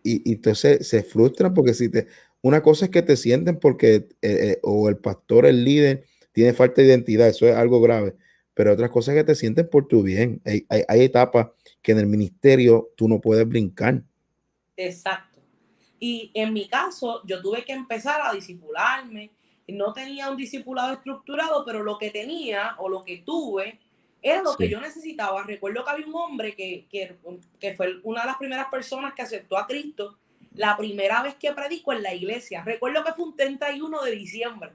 Y, 0.03 0.31
entonces 0.31 0.87
se 0.87 1.03
frustran 1.03 1.53
porque 1.53 1.73
si 1.73 1.89
te, 1.89 2.07
una 2.41 2.61
cosa 2.61 2.85
es 2.85 2.91
que 2.91 3.01
te 3.01 3.15
sienten 3.15 3.59
porque 3.59 3.95
eh, 3.95 4.07
eh, 4.21 4.59
o 4.63 4.89
el 4.89 4.97
pastor, 4.97 5.45
el 5.45 5.63
líder, 5.63 6.05
tiene 6.31 6.53
falta 6.53 6.81
de 6.81 6.87
identidad, 6.87 7.27
eso 7.27 7.47
es 7.47 7.55
algo 7.55 7.79
grave, 7.79 8.15
pero 8.53 8.73
otra 8.73 8.89
cosa 8.89 9.11
es 9.11 9.19
que 9.19 9.23
te 9.23 9.35
sienten 9.35 9.69
por 9.69 9.87
tu 9.87 10.03
bien. 10.03 10.41
Hay, 10.45 10.65
hay, 10.69 11.01
etapas 11.01 11.47
que 11.81 11.91
en 11.91 11.99
el 11.99 12.07
ministerio 12.07 12.91
tú 12.97 13.07
no 13.07 13.21
puedes 13.21 13.47
brincar. 13.47 14.03
Exacto. 14.75 15.41
Y 15.99 16.31
en 16.33 16.51
mi 16.51 16.67
caso, 16.67 17.21
yo 17.25 17.41
tuve 17.41 17.63
que 17.63 17.71
empezar 17.71 18.19
a 18.21 18.33
disipularme. 18.33 19.31
No 19.69 19.93
tenía 19.93 20.29
un 20.29 20.35
discipulado 20.35 20.93
estructurado, 20.93 21.63
pero 21.65 21.81
lo 21.83 21.97
que 21.97 22.09
tenía 22.09 22.75
o 22.79 22.89
lo 22.89 23.03
que 23.03 23.19
tuve 23.19 23.79
era 24.23 24.41
lo 24.41 24.55
que 24.55 24.69
yo 24.69 24.79
necesitaba. 24.79 25.43
Recuerdo 25.43 25.83
que 25.83 25.91
había 25.91 26.07
un 26.07 26.15
hombre 26.15 26.55
que, 26.55 26.87
que, 26.89 27.73
fue 27.75 27.99
una 28.03 28.21
de 28.21 28.27
las 28.27 28.37
primeras 28.37 28.67
personas 28.67 29.13
que 29.13 29.21
aceptó 29.21 29.57
a 29.57 29.67
Cristo 29.67 30.17
la 30.55 30.77
primera 30.77 31.21
vez 31.21 31.35
que 31.35 31.51
predicó 31.51 31.91
en 31.91 32.03
la 32.03 32.13
iglesia. 32.13 32.63
Recuerdo 32.63 33.03
que 33.03 33.13
fue 33.13 33.25
un 33.25 33.35
31 33.35 34.01
de 34.01 34.11
diciembre. 34.11 34.71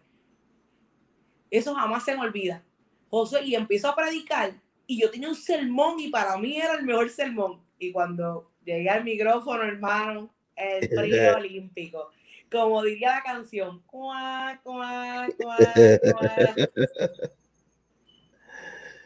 Eso 1.51 1.75
jamás 1.75 2.05
se 2.05 2.15
me 2.15 2.21
olvida. 2.21 2.63
José, 3.09 3.43
y 3.43 3.55
empiezo 3.55 3.89
a 3.89 3.97
predicar 3.97 4.53
y 4.87 5.01
yo 5.01 5.11
tenía 5.11 5.29
un 5.29 5.35
sermón 5.35 5.99
y 5.99 6.09
para 6.09 6.37
mí 6.37 6.59
era 6.59 6.75
el 6.75 6.85
mejor 6.85 7.09
sermón. 7.09 7.63
Y 7.79 7.91
cuando 7.91 8.51
llegué 8.65 8.91
al 8.91 9.05
micrófono, 9.05 9.63
hermano, 9.63 10.31
el 10.57 10.89
frío 10.89 11.37
olímpico. 11.37 12.11
Como 12.51 12.83
diría 12.83 13.17
la 13.17 13.23
canción, 13.23 13.83
cuá, 13.87 14.61
cuá, 14.63 15.29
cuá, 15.39 15.59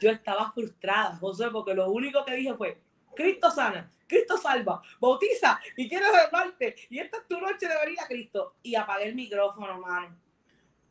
yo 0.02 0.10
estaba 0.10 0.50
frustrada, 0.50 1.16
José, 1.16 1.48
porque 1.52 1.74
lo 1.74 1.88
único 1.90 2.24
que 2.24 2.34
dije 2.34 2.52
fue, 2.54 2.82
Cristo 3.14 3.50
sana, 3.52 3.88
Cristo 4.08 4.36
salva, 4.36 4.82
bautiza 5.00 5.60
y 5.76 5.88
quiere 5.88 6.06
salvarte. 6.06 6.74
Y 6.90 6.98
esta 6.98 7.18
es 7.18 7.28
tu 7.28 7.38
noche 7.38 7.68
de 7.68 7.74
venir 7.84 8.00
a 8.00 8.06
Cristo. 8.08 8.56
Y 8.62 8.74
apagué 8.74 9.04
el 9.04 9.14
micrófono, 9.14 9.70
hermano. 9.70 10.16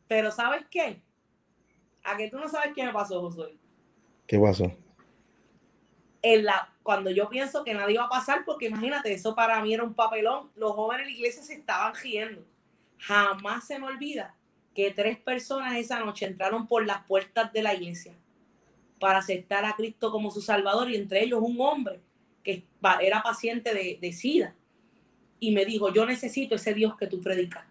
Pero 0.08 0.30
¿sabes 0.30 0.64
qué? 0.70 1.02
A 2.02 2.16
que 2.16 2.30
tú 2.30 2.38
no 2.38 2.48
sabes 2.48 2.72
qué 2.74 2.84
me 2.84 2.92
pasó, 2.92 3.20
José. 3.20 3.56
¿Qué 4.26 4.38
pasó? 4.38 4.64
En 6.22 6.44
la, 6.44 6.72
cuando 6.82 7.10
yo 7.10 7.28
pienso 7.28 7.64
que 7.64 7.74
nadie 7.74 7.94
iba 7.94 8.04
a 8.04 8.08
pasar, 8.08 8.44
porque 8.46 8.66
imagínate, 8.66 9.12
eso 9.12 9.34
para 9.34 9.60
mí 9.60 9.74
era 9.74 9.84
un 9.84 9.94
papelón, 9.94 10.50
los 10.56 10.72
jóvenes 10.72 11.06
de 11.06 11.12
la 11.12 11.18
iglesia 11.18 11.42
se 11.42 11.54
estaban 11.54 11.94
riendo. 11.94 12.46
Jamás 12.98 13.66
se 13.66 13.78
me 13.78 13.86
olvida 13.86 14.36
que 14.74 14.90
tres 14.90 15.18
personas 15.18 15.76
esa 15.76 16.00
noche 16.00 16.24
entraron 16.24 16.66
por 16.66 16.86
las 16.86 17.04
puertas 17.04 17.52
de 17.52 17.62
la 17.62 17.74
iglesia 17.74 18.16
para 19.02 19.18
aceptar 19.18 19.64
a 19.64 19.74
Cristo 19.74 20.12
como 20.12 20.30
su 20.30 20.40
Salvador 20.40 20.88
y 20.88 20.94
entre 20.94 21.24
ellos 21.24 21.40
un 21.42 21.60
hombre 21.60 21.98
que 22.44 22.62
era 23.00 23.20
paciente 23.20 23.98
de, 24.00 24.12
SIDA. 24.12 24.54
Y 25.40 25.50
me 25.50 25.64
dijo, 25.64 25.92
yo 25.92 26.06
necesito 26.06 26.54
ese 26.54 26.72
Dios 26.72 26.96
que 26.96 27.08
tú 27.08 27.20
predicas. 27.20 27.64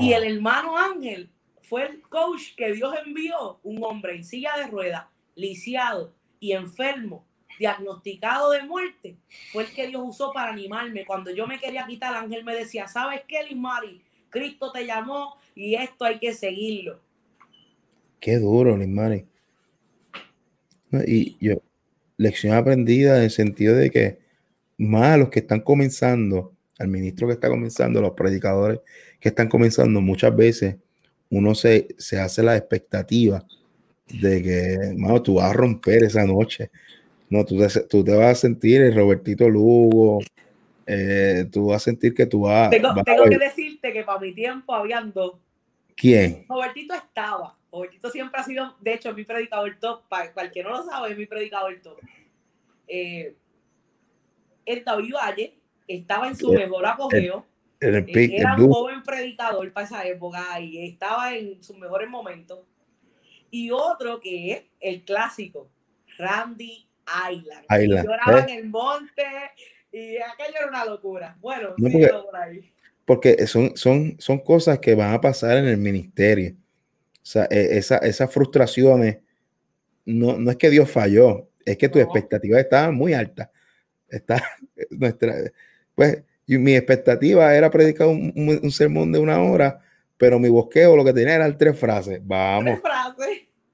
Y 0.00 0.12
el 0.12 0.24
hermano 0.24 0.76
Ángel 0.76 1.30
fue 1.62 1.86
el 1.86 2.02
coach 2.02 2.56
que 2.56 2.72
Dios 2.72 2.92
envió, 3.06 3.60
un 3.62 3.84
hombre 3.84 4.16
en 4.16 4.24
silla 4.24 4.56
de 4.56 4.66
ruedas, 4.66 5.04
lisiado 5.36 6.12
y 6.40 6.50
enfermo, 6.50 7.24
diagnosticado 7.56 8.50
de 8.50 8.64
muerte, 8.64 9.16
fue 9.52 9.62
el 9.62 9.72
que 9.72 9.86
Dios 9.86 10.02
usó 10.04 10.32
para 10.32 10.50
animarme. 10.50 11.06
Cuando 11.06 11.30
yo 11.30 11.46
me 11.46 11.60
quería 11.60 11.86
quitar, 11.86 12.10
el 12.10 12.24
ángel 12.24 12.42
me 12.42 12.56
decía, 12.56 12.88
¿sabes 12.88 13.22
qué, 13.28 13.44
Lismari? 13.44 14.02
Cristo 14.30 14.72
te 14.72 14.84
llamó 14.84 15.36
y 15.54 15.76
esto 15.76 16.04
hay 16.04 16.18
que 16.18 16.34
seguirlo. 16.34 16.98
Qué 18.18 18.40
duro, 18.40 18.76
Lismari. 18.76 19.28
Y 21.06 21.36
yo, 21.40 21.56
lección 22.16 22.54
aprendida 22.54 23.18
en 23.18 23.24
el 23.24 23.30
sentido 23.30 23.76
de 23.76 23.90
que 23.90 24.18
más 24.78 25.18
los 25.18 25.30
que 25.30 25.40
están 25.40 25.60
comenzando, 25.60 26.52
al 26.78 26.88
ministro 26.88 27.26
que 27.26 27.34
está 27.34 27.48
comenzando, 27.48 28.00
los 28.00 28.12
predicadores 28.12 28.80
que 29.20 29.28
están 29.28 29.48
comenzando, 29.48 30.00
muchas 30.00 30.34
veces 30.34 30.76
uno 31.30 31.54
se, 31.54 31.88
se 31.98 32.18
hace 32.18 32.42
la 32.42 32.56
expectativa 32.56 33.44
de 34.08 34.42
que, 34.42 34.94
mano, 34.96 35.22
tú 35.22 35.34
vas 35.34 35.50
a 35.50 35.54
romper 35.54 36.04
esa 36.04 36.24
noche. 36.24 36.70
No, 37.30 37.44
tú 37.44 37.58
te, 37.58 37.80
tú 37.88 38.04
te 38.04 38.14
vas 38.14 38.38
a 38.38 38.40
sentir 38.40 38.82
el 38.82 38.94
Robertito 38.94 39.48
Lugo, 39.48 40.20
eh, 40.86 41.46
tú 41.50 41.68
vas 41.68 41.82
a 41.82 41.84
sentir 41.86 42.14
que 42.14 42.26
tú 42.26 42.42
vas. 42.42 42.70
Tengo, 42.70 42.94
tengo 43.02 43.24
que 43.24 43.38
decirte 43.38 43.92
que 43.92 44.02
para 44.02 44.20
mi 44.20 44.34
tiempo 44.34 44.74
habían 44.74 45.12
dos. 45.12 45.34
¿Quién? 45.96 46.44
Robertito 46.48 46.94
estaba. 46.94 47.56
Robertito 47.74 48.08
siempre 48.10 48.40
ha 48.40 48.44
sido, 48.44 48.76
de 48.80 48.94
hecho, 48.94 49.12
mi 49.12 49.24
predicador 49.24 49.76
top. 49.80 50.02
Para 50.08 50.32
cualquiera 50.32 50.70
no 50.70 50.78
lo 50.78 50.84
sabe, 50.84 51.10
es 51.10 51.18
mi 51.18 51.26
predicador 51.26 51.76
top. 51.82 51.98
Eh, 52.86 53.34
el 54.64 54.84
David 54.84 55.14
Valle 55.14 55.58
estaba 55.88 56.28
en 56.28 56.36
su 56.36 56.52
mejor 56.52 56.86
apogeo. 56.86 57.44
Eh, 57.80 58.04
era 58.32 58.54
un 58.54 58.70
joven 58.70 59.02
predicador 59.02 59.72
para 59.72 59.86
esa 59.86 60.06
época 60.06 60.60
y 60.60 60.86
estaba 60.86 61.34
en 61.34 61.62
sus 61.62 61.76
mejores 61.76 62.08
momentos. 62.08 62.60
Y 63.50 63.70
otro 63.70 64.20
que 64.20 64.52
es 64.52 64.64
el 64.80 65.04
clásico, 65.04 65.68
Randy 66.16 66.88
Island. 67.30 67.66
Island. 67.68 68.06
Lloraba 68.06 68.40
en 68.40 68.50
el 68.50 68.68
monte 68.68 69.24
y 69.92 70.16
aquello 70.16 70.58
era 70.60 70.68
una 70.68 70.84
locura. 70.84 71.36
Bueno, 71.40 71.74
por 71.76 72.36
ahí. 72.36 72.72
Porque 73.04 73.46
son, 73.46 73.76
son, 73.76 74.16
son 74.18 74.38
cosas 74.38 74.78
que 74.78 74.94
van 74.94 75.12
a 75.12 75.20
pasar 75.20 75.58
en 75.58 75.66
el 75.66 75.76
ministerio. 75.76 76.54
O 77.24 77.26
sea, 77.26 77.48
e, 77.50 77.78
esa, 77.78 77.96
esas 77.98 78.30
frustraciones, 78.30 79.18
no, 80.04 80.36
no 80.36 80.50
es 80.50 80.58
que 80.58 80.68
Dios 80.68 80.90
falló, 80.90 81.48
es 81.64 81.78
que 81.78 81.88
tus 81.88 82.02
expectativas 82.02 82.60
estaban 82.60 82.94
muy 82.94 83.14
altas. 83.14 83.48
Está 84.08 84.42
nuestra, 84.90 85.34
pues 85.94 86.22
mi 86.46 86.76
expectativa 86.76 87.54
era 87.54 87.70
predicar 87.70 88.08
un, 88.08 88.70
sermón 88.70 89.10
de 89.10 89.18
una 89.18 89.40
hora, 89.40 89.80
pero 90.18 90.38
mi 90.38 90.50
bosqueo 90.50 90.96
lo 90.96 91.04
que 91.04 91.14
tenía 91.14 91.36
eran 91.36 91.56
tres 91.56 91.78
frases. 91.78 92.20
Vamos. 92.22 92.80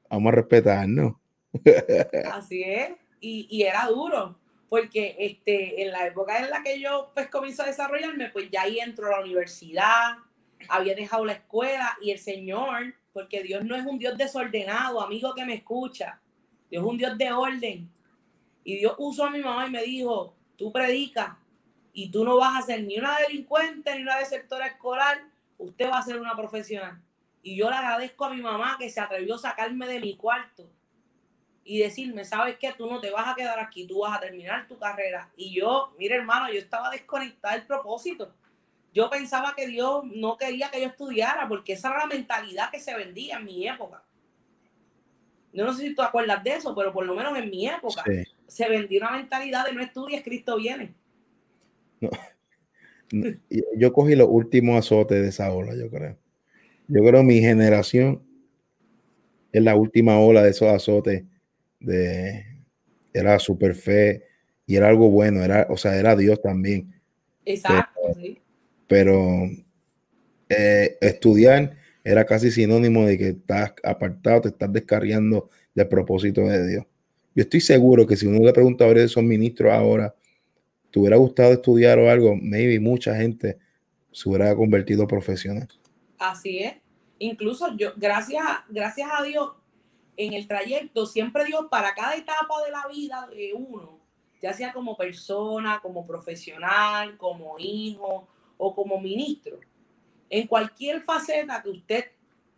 Vamos 0.09 0.33
a 0.33 0.37
respetarnos. 0.37 1.15
Así 2.33 2.63
es. 2.63 2.91
Y, 3.21 3.49
y, 3.51 3.65
era 3.65 3.87
duro, 3.87 4.39
porque 4.69 5.17
este, 5.19 5.83
en 5.83 5.91
la 5.91 6.07
época 6.07 6.39
en 6.39 6.51
la 6.51 6.63
que 6.63 6.81
yo 6.81 7.11
pues 7.15 7.27
comienzo 7.27 7.65
a 7.65 7.67
desarrollarme, 7.67 8.31
pues 8.31 8.49
ya 8.51 8.63
ahí 8.63 8.79
entro 8.79 9.09
a 9.09 9.19
la 9.19 9.25
universidad, 9.25 10.13
había 10.69 10.95
dejado 10.95 11.25
la 11.25 11.33
escuela 11.33 11.99
y 12.01 12.13
el 12.13 12.19
Señor 12.19 12.95
porque 13.13 13.43
Dios 13.43 13.65
no 13.65 13.77
es 13.77 13.85
un 13.85 13.99
Dios 13.99 14.17
desordenado, 14.17 15.01
amigo 15.01 15.35
que 15.35 15.45
me 15.45 15.55
escucha. 15.55 16.21
Dios 16.71 16.85
es 16.85 16.91
un 16.91 16.99
Dios 16.99 17.19
de 17.19 17.33
orden. 17.33 17.91
Y 18.65 18.77
Dios 18.79 18.95
usó 18.99 19.27
a 19.27 19.31
mi 19.31 19.41
mamá 19.41 19.67
y 19.67 19.71
me 19.71 19.83
dijo, 19.83 20.35
tú 20.57 20.71
predicas 20.71 21.37
y 21.93 22.11
tú 22.11 22.25
no 22.25 22.37
vas 22.37 22.57
a 22.57 22.67
ser 22.67 22.85
ni 22.85 22.99
una 22.99 23.19
delincuente 23.19 23.95
ni 23.97 24.03
una 24.03 24.19
desertora 24.19 24.67
escolar, 24.67 25.23
usted 25.59 25.91
va 25.91 25.99
a 25.99 26.03
ser 26.03 26.21
una 26.21 26.37
profesional. 26.37 27.01
Y 27.43 27.57
yo 27.57 27.71
le 27.71 27.77
agradezco 27.77 28.27
a 28.27 28.35
mi 28.35 28.41
mamá 28.41 28.77
que 28.79 28.91
se 28.91 29.01
atrevió 29.01 29.35
a 29.35 29.39
sacarme 29.39 29.87
de 29.87 29.99
mi 29.99 30.17
cuarto 30.17 30.71
y 31.65 31.79
decirme, 31.79 32.25
¿sabes 32.25 32.59
qué? 32.59 32.73
Tú 32.77 32.89
no 32.91 33.01
te 33.01 33.11
vas 33.11 33.29
a 33.29 33.35
quedar 33.35 33.59
aquí, 33.59 33.87
tú 33.87 34.01
vas 34.01 34.17
a 34.17 34.21
terminar 34.21 34.69
tu 34.69 34.79
carrera. 34.79 35.31
Y 35.37 35.55
yo, 35.55 35.95
mire 35.99 36.17
hermano, 36.17 36.53
yo 36.53 36.59
estaba 36.59 36.91
desconectada 36.91 37.55
del 37.55 37.67
propósito 37.67 38.35
yo 38.93 39.09
pensaba 39.09 39.55
que 39.57 39.67
Dios 39.67 40.05
no 40.05 40.37
quería 40.37 40.71
que 40.71 40.81
yo 40.81 40.89
estudiara 40.89 41.49
porque 41.49 41.75
esa 41.75 41.91
era 41.91 41.99
la 41.99 42.07
mentalidad 42.07 42.71
que 42.71 42.81
se 42.81 42.95
vendía 42.95 43.37
en 43.39 43.45
mi 43.45 43.67
época. 43.67 44.03
Yo 45.53 45.65
no 45.65 45.73
sé 45.73 45.83
si 45.83 45.89
tú 45.91 45.97
te 45.97 46.09
acuerdas 46.09 46.43
de 46.45 46.55
eso, 46.55 46.75
pero 46.75 46.93
por 46.93 47.05
lo 47.05 47.15
menos 47.15 47.37
en 47.37 47.51
mi 47.51 47.69
época 47.69 48.05
se 48.47 48.69
vendía 48.69 49.01
una 49.01 49.17
mentalidad 49.17 49.67
de 49.67 49.73
no 49.73 49.83
estudies, 49.83 50.23
Cristo 50.23 50.57
viene. 50.57 50.95
Yo 53.77 53.93
cogí 53.93 54.15
los 54.15 54.29
últimos 54.31 54.79
azotes 54.79 55.21
de 55.21 55.29
esa 55.29 55.53
ola, 55.53 55.75
yo 55.75 55.91
creo. 55.91 56.17
Yo 56.89 57.05
creo 57.05 57.23
mi 57.23 57.41
generación 57.41 58.23
es 59.53 59.63
la 59.63 59.75
última 59.75 60.19
ola 60.19 60.43
de 60.43 60.51
esos 60.51 60.69
azotes 60.69 61.25
de 61.81 62.47
era 63.13 63.39
super 63.39 63.75
fe 63.75 64.25
y 64.67 64.77
era 64.77 64.89
algo 64.89 65.11
bueno, 65.11 65.43
era, 65.43 65.67
o 65.69 65.77
sea, 65.77 65.97
era 65.97 66.15
Dios 66.15 66.41
también. 66.41 66.95
Exacto, 67.45 68.01
pero, 68.07 68.15
sí. 68.15 68.41
Pero 68.91 69.49
eh, 70.49 70.99
estudiar 71.01 71.77
era 72.03 72.27
casi 72.27 72.51
sinónimo 72.51 73.07
de 73.07 73.17
que 73.17 73.29
estás 73.29 73.73
apartado, 73.85 74.41
te 74.41 74.49
estás 74.49 74.73
descarriando 74.73 75.49
del 75.73 75.87
propósito 75.87 76.41
de 76.41 76.67
Dios. 76.67 76.87
Yo 77.33 77.43
estoy 77.43 77.61
seguro 77.61 78.05
que 78.05 78.17
si 78.17 78.27
uno 78.27 78.45
le 78.45 78.53
pregunta 78.53 78.87
a 78.87 78.91
esos 78.91 79.23
ministros 79.23 79.73
ahora, 79.73 80.13
¿te 80.91 80.99
hubiera 80.99 81.17
gustado 81.19 81.53
estudiar 81.53 82.01
o 82.01 82.11
algo? 82.11 82.35
Maybe 82.35 82.81
mucha 82.81 83.15
gente 83.15 83.59
se 84.11 84.29
hubiera 84.29 84.57
convertido 84.57 85.07
profesional. 85.07 85.69
Así 86.19 86.59
es. 86.59 86.75
Incluso 87.21 87.77
yo, 87.77 87.93
gracias, 87.97 88.43
gracias 88.71 89.09
a 89.17 89.23
Dios, 89.23 89.53
en 90.17 90.33
el 90.33 90.49
trayecto, 90.49 91.07
siempre 91.07 91.45
Dios 91.45 91.67
para 91.71 91.95
cada 91.95 92.17
etapa 92.17 92.61
de 92.65 92.73
la 92.73 92.89
vida 92.93 93.29
de 93.33 93.53
uno, 93.55 94.01
ya 94.43 94.53
sea 94.53 94.73
como 94.73 94.97
persona, 94.97 95.79
como 95.81 96.05
profesional, 96.05 97.17
como 97.19 97.55
hijo 97.57 98.27
o 98.61 98.75
como 98.75 99.01
ministro, 99.01 99.59
en 100.29 100.47
cualquier 100.47 101.01
faceta 101.03 101.63
que 101.63 101.71
usted 101.71 102.05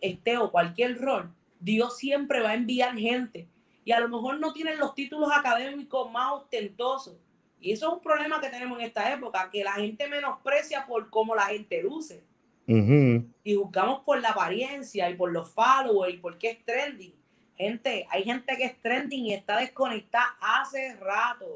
esté 0.00 0.36
o 0.36 0.50
cualquier 0.50 0.98
rol, 0.98 1.32
Dios 1.60 1.96
siempre 1.96 2.40
va 2.40 2.50
a 2.50 2.54
enviar 2.54 2.96
gente. 2.96 3.48
Y 3.84 3.92
a 3.92 4.00
lo 4.00 4.08
mejor 4.08 4.40
no 4.40 4.52
tienen 4.52 4.78
los 4.78 4.94
títulos 4.94 5.30
académicos 5.32 6.10
más 6.10 6.32
ostentosos. 6.32 7.16
Y 7.60 7.70
eso 7.70 7.86
es 7.86 7.94
un 7.94 8.00
problema 8.00 8.40
que 8.40 8.48
tenemos 8.48 8.78
en 8.80 8.86
esta 8.86 9.12
época, 9.14 9.48
que 9.50 9.62
la 9.62 9.74
gente 9.74 10.08
menosprecia 10.08 10.84
por 10.86 11.08
cómo 11.08 11.36
la 11.36 11.46
gente 11.46 11.82
luce. 11.82 12.24
Y 12.66 13.54
juzgamos 13.54 14.00
por 14.00 14.20
la 14.20 14.30
apariencia 14.30 15.08
y 15.08 15.14
por 15.14 15.30
los 15.30 15.50
followers 15.50 16.14
y 16.14 16.16
por 16.16 16.38
qué 16.38 16.50
es 16.50 16.64
trending. 16.64 17.14
Gente, 17.56 18.06
hay 18.10 18.24
gente 18.24 18.56
que 18.56 18.64
es 18.64 18.80
trending 18.80 19.26
y 19.26 19.34
está 19.34 19.58
desconectada 19.58 20.36
hace 20.40 20.96
rato. 20.96 21.54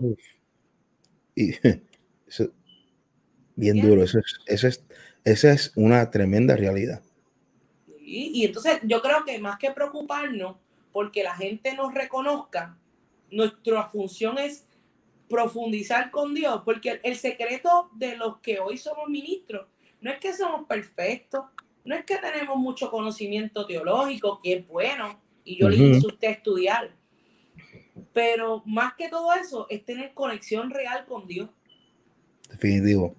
Y 1.35 1.51
eso, 2.29 2.53
bien 3.57 3.81
duro, 3.81 4.05
eso 4.05 4.21
eso 4.47 4.69
es 4.69 4.85
esa 5.27 5.53
es 5.53 5.73
una 5.75 6.09
tremenda 6.09 6.55
realidad. 6.55 7.03
Y, 8.01 8.45
entonces 8.45 8.79
yo 8.85 9.03
creo 9.03 9.25
que 9.25 9.41
más 9.41 9.59
que 9.59 9.73
preocuparnos 9.73 10.57
porque 10.93 11.25
la 11.25 11.35
gente 11.35 11.75
nos 11.75 11.93
reconozca, 11.93 12.79
nuestra 13.33 13.89
función 13.89 14.39
es 14.39 14.65
profundizar 15.29 16.13
con 16.13 16.33
Dios, 16.33 16.63
porque 16.65 17.01
el 17.03 17.17
secreto 17.17 17.91
de 17.95 18.17
los 18.17 18.39
que 18.39 18.61
hoy 18.61 18.79
somos 18.79 19.09
ministros 19.09 19.67
no 20.01 20.13
es 20.13 20.21
que 20.21 20.33
somos 20.33 20.65
perfectos, 20.69 21.45
no 21.85 21.97
es 21.97 22.05
que 22.05 22.19
tenemos 22.19 22.57
mucho 22.57 22.89
conocimiento 22.89 23.67
teológico, 23.67 24.41
que 24.41 24.55
es 24.55 24.69
bueno, 24.69 25.21
y 25.43 25.59
yo 25.59 25.69
le 25.69 25.77
hice 25.77 26.07
a 26.07 26.09
usted 26.09 26.29
estudiar, 26.29 26.95
pero 28.13 28.63
más 28.65 28.95
que 28.95 29.09
todo 29.09 29.35
eso 29.35 29.67
es 29.69 29.85
tener 29.85 30.15
conexión 30.15 30.71
real 30.71 31.05
con 31.05 31.27
Dios. 31.27 31.51
Definitivo 32.49 33.17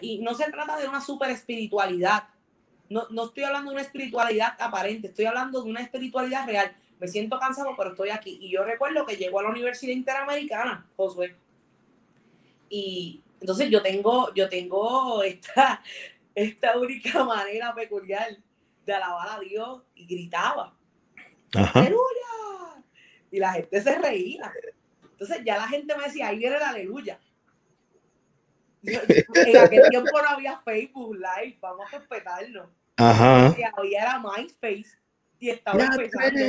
y 0.00 0.18
no 0.18 0.34
se 0.34 0.50
trata 0.50 0.76
de 0.76 0.88
una 0.88 1.00
super 1.00 1.30
espiritualidad. 1.30 2.24
No, 2.88 3.06
no 3.10 3.26
estoy 3.26 3.44
hablando 3.44 3.70
de 3.70 3.76
una 3.76 3.84
espiritualidad 3.84 4.54
aparente, 4.60 5.08
estoy 5.08 5.24
hablando 5.24 5.62
de 5.62 5.70
una 5.70 5.80
espiritualidad 5.80 6.46
real. 6.46 6.76
Me 6.98 7.08
siento 7.08 7.38
cansado, 7.38 7.74
pero 7.76 7.90
estoy 7.90 8.10
aquí. 8.10 8.38
Y 8.40 8.50
yo 8.50 8.64
recuerdo 8.64 9.04
que 9.06 9.16
llego 9.16 9.40
a 9.40 9.44
la 9.44 9.48
Universidad 9.48 9.92
Interamericana, 9.92 10.86
Josué. 10.96 11.34
Y 12.68 13.20
entonces 13.40 13.70
yo 13.70 13.82
tengo, 13.82 14.32
yo 14.34 14.48
tengo 14.48 15.22
esta, 15.22 15.82
esta 16.34 16.78
única 16.78 17.24
manera 17.24 17.74
peculiar 17.74 18.36
de 18.86 18.92
alabar 18.92 19.30
a 19.30 19.40
Dios 19.40 19.82
y 19.94 20.06
gritaba. 20.06 20.74
¡Aleluya! 21.74 22.84
Y 23.30 23.38
la 23.38 23.52
gente 23.52 23.82
se 23.82 23.98
reía. 23.98 24.52
Entonces 25.12 25.40
ya 25.44 25.56
la 25.56 25.68
gente 25.68 25.96
me 25.96 26.04
decía, 26.04 26.28
ahí 26.28 26.38
viene 26.38 26.56
el 26.56 26.62
aleluya 26.62 27.18
en 28.82 29.56
aquel 29.56 29.82
tiempo 29.90 30.10
no 30.22 30.28
había 30.28 30.60
Facebook 30.64 31.16
Live, 31.16 31.58
vamos 31.60 31.86
a 31.86 31.98
respetarlo. 31.98 32.70
Ajá. 32.96 33.54
Y 33.84 33.94
era 33.94 34.20
MySpace 34.20 34.98
y 35.38 35.50
estaba 35.50 35.84
empezando. 35.84 36.40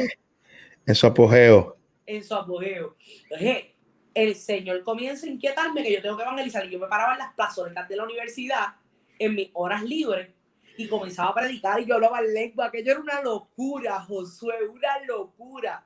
En 0.86 0.96
su 0.96 1.08
apogeo. 1.08 1.78
En 2.06 2.24
su 2.24 2.36
apogeo. 2.36 2.96
Entonces, 3.24 3.66
el 4.14 4.36
Señor 4.36 4.84
comienza 4.84 5.26
a 5.26 5.30
inquietarme 5.30 5.84
que 5.84 5.94
yo 5.94 6.02
tengo 6.02 6.18
que 6.18 6.24
evangelizar. 6.24 6.66
Y 6.66 6.72
yo 6.72 6.80
me 6.80 6.88
paraba 6.88 7.14
en 7.14 7.20
las 7.20 7.34
plazoletas 7.34 7.88
de 7.88 7.96
la 7.96 8.04
universidad 8.04 8.76
en 9.18 9.36
mis 9.36 9.50
horas 9.54 9.84
libres 9.84 10.30
y 10.78 10.88
comenzaba 10.88 11.30
a 11.30 11.36
predicar 11.36 11.80
y 11.80 11.86
yo 11.86 11.96
hablaba 11.96 12.20
en 12.20 12.34
lengua. 12.34 12.68
Aquello 12.68 12.92
era 12.92 13.00
una 13.00 13.22
locura, 13.22 14.00
Josué, 14.02 14.68
una 14.68 15.00
locura. 15.08 15.86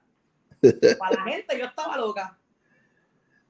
Para 0.97 1.17
la 1.17 1.23
gente 1.23 1.57
yo 1.60 1.65
estaba 1.65 1.97
loca 1.97 2.38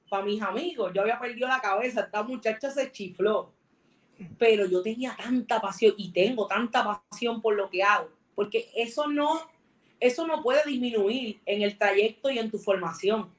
para 0.08 0.24
mis 0.24 0.40
amigos, 0.42 0.92
yo 0.94 1.02
había 1.02 1.18
perdido 1.18 1.48
la 1.48 1.60
cabeza, 1.60 2.00
esta 2.02 2.22
muchacha 2.22 2.70
se 2.70 2.90
chifló, 2.90 3.52
pero 4.38 4.66
yo 4.66 4.82
tenía 4.82 5.16
tanta 5.16 5.60
pasión 5.60 5.94
y 5.96 6.10
tengo 6.10 6.46
tanta 6.46 7.02
pasión 7.10 7.40
por 7.40 7.54
lo 7.54 7.70
que 7.70 7.82
hago, 7.82 8.10
porque 8.34 8.70
eso 8.74 9.08
no, 9.08 9.40
eso 10.00 10.26
no 10.26 10.42
puede 10.42 10.64
disminuir 10.64 11.40
en 11.46 11.62
el 11.62 11.78
trayecto 11.78 12.30
y 12.30 12.38
en 12.38 12.50
tu 12.50 12.58
formación. 12.58 13.30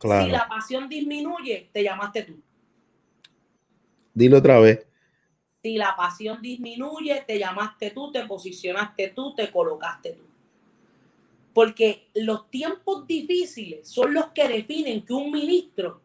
Si 0.00 0.30
la 0.30 0.46
pasión 0.48 0.88
disminuye, 0.88 1.70
te 1.72 1.82
llamaste 1.82 2.22
tú. 2.22 2.40
Dilo 4.14 4.38
otra 4.38 4.60
vez. 4.60 4.86
Si 5.62 5.76
la 5.76 5.96
pasión 5.96 6.40
disminuye, 6.40 7.24
te 7.26 7.38
llamaste 7.38 7.90
tú, 7.90 8.12
te 8.12 8.24
posicionaste 8.26 9.08
tú, 9.08 9.34
te 9.34 9.50
colocaste 9.50 10.12
tú. 10.12 10.22
Porque 11.52 12.08
los 12.14 12.50
tiempos 12.50 13.06
difíciles 13.06 13.88
son 13.88 14.14
los 14.14 14.26
que 14.28 14.46
definen 14.46 15.04
que 15.04 15.12
un 15.12 15.32
ministro 15.32 16.02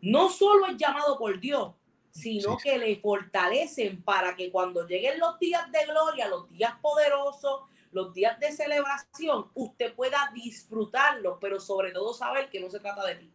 no 0.00 0.28
solo 0.30 0.66
es 0.66 0.76
llamado 0.76 1.18
por 1.18 1.40
Dios, 1.40 1.74
sino 2.10 2.56
que 2.56 2.78
le 2.78 2.96
fortalecen 2.96 4.02
para 4.02 4.34
que 4.34 4.50
cuando 4.50 4.86
lleguen 4.86 5.18
los 5.18 5.38
días 5.38 5.70
de 5.70 5.84
gloria, 5.86 6.28
los 6.28 6.48
días 6.50 6.74
poderosos, 6.80 7.62
los 7.92 8.12
días 8.12 8.38
de 8.40 8.52
celebración, 8.52 9.50
usted 9.54 9.94
pueda 9.94 10.30
disfrutarlo, 10.34 11.38
pero 11.40 11.60
sobre 11.60 11.92
todo 11.92 12.12
saber 12.12 12.50
que 12.50 12.60
no 12.60 12.70
se 12.70 12.80
trata 12.80 13.04
de 13.06 13.14
ti. 13.16 13.32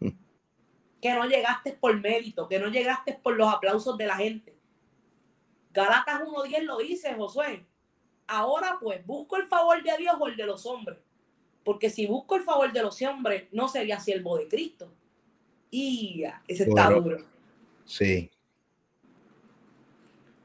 Que 1.00 1.12
no 1.12 1.26
llegaste 1.26 1.72
por 1.72 1.94
mérito, 2.00 2.48
que 2.48 2.58
no 2.58 2.68
llegaste 2.68 3.12
por 3.12 3.36
los 3.36 3.52
aplausos 3.52 3.96
de 3.98 4.06
la 4.06 4.16
gente. 4.16 4.56
Galatas 5.70 6.22
1.10 6.22 6.62
lo 6.62 6.78
dice, 6.78 7.14
Josué. 7.14 7.66
Ahora 8.26 8.78
pues, 8.80 9.04
busco 9.06 9.36
el 9.36 9.46
favor 9.46 9.80
de 9.82 9.96
Dios 9.98 10.16
o 10.18 10.26
el 10.26 10.36
de 10.36 10.46
los 10.46 10.64
hombres. 10.64 10.98
Porque 11.64 11.90
si 11.90 12.06
busco 12.06 12.36
el 12.36 12.42
favor 12.42 12.72
de 12.72 12.82
los 12.82 13.00
hombres, 13.02 13.46
no 13.52 13.68
sería 13.68 14.00
siervo 14.00 14.38
de 14.38 14.48
Cristo. 14.48 14.90
Y 15.70 16.24
ese 16.46 16.64
está 16.64 16.90
duro. 16.90 17.18
Sí. 17.84 18.30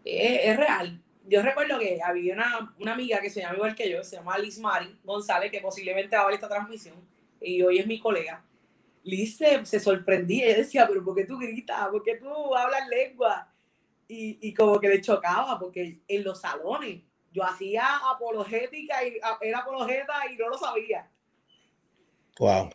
Es, 0.03 0.57
real. 0.57 1.01
Yo 1.27 1.41
recuerdo 1.41 1.79
que 1.79 1.99
había 2.03 2.33
una, 2.33 2.73
una, 2.79 2.93
amiga 2.93 3.21
que 3.21 3.29
se 3.29 3.41
llama 3.41 3.55
igual 3.55 3.75
que 3.75 3.89
yo, 3.89 4.03
se 4.03 4.17
llama 4.17 4.37
Liz 4.37 4.59
Mari 4.59 4.97
González, 5.03 5.51
que 5.51 5.61
posiblemente 5.61 6.15
va 6.15 6.23
a 6.23 6.25
ver 6.25 6.35
esta 6.35 6.49
transmisión, 6.49 6.95
y 7.39 7.61
hoy 7.61 7.79
es 7.79 7.87
mi 7.87 7.99
colega. 7.99 8.43
Liz 9.03 9.37
se, 9.37 9.79
sorprendía, 9.79 10.47
ella 10.47 10.57
decía, 10.57 10.87
pero 10.87 11.03
¿por 11.03 11.15
qué 11.15 11.25
tú 11.25 11.37
gritas? 11.37 11.87
¿Por 11.89 12.03
qué 12.03 12.15
tú 12.15 12.55
hablas 12.55 12.87
lengua? 12.87 13.47
Y, 14.07 14.37
y 14.41 14.53
como 14.53 14.79
que 14.79 14.89
le 14.89 15.01
chocaba, 15.01 15.57
porque 15.57 16.01
en 16.07 16.23
los 16.23 16.41
salones 16.41 17.01
yo 17.31 17.43
hacía 17.43 17.97
apologética 18.11 19.05
y 19.05 19.17
era 19.41 19.59
apologeta 19.59 20.13
y 20.31 20.35
no 20.35 20.49
lo 20.49 20.57
sabía. 20.57 21.09
Wow. 22.39 22.69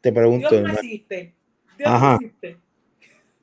Te 0.00 0.12
pregunto. 0.12 0.48
Dios 0.50 0.62
no 0.62 0.72
existe. 0.74 1.34
Dios 1.76 1.88
Ajá. 1.88 2.10
no 2.12 2.26
existe. 2.26 2.58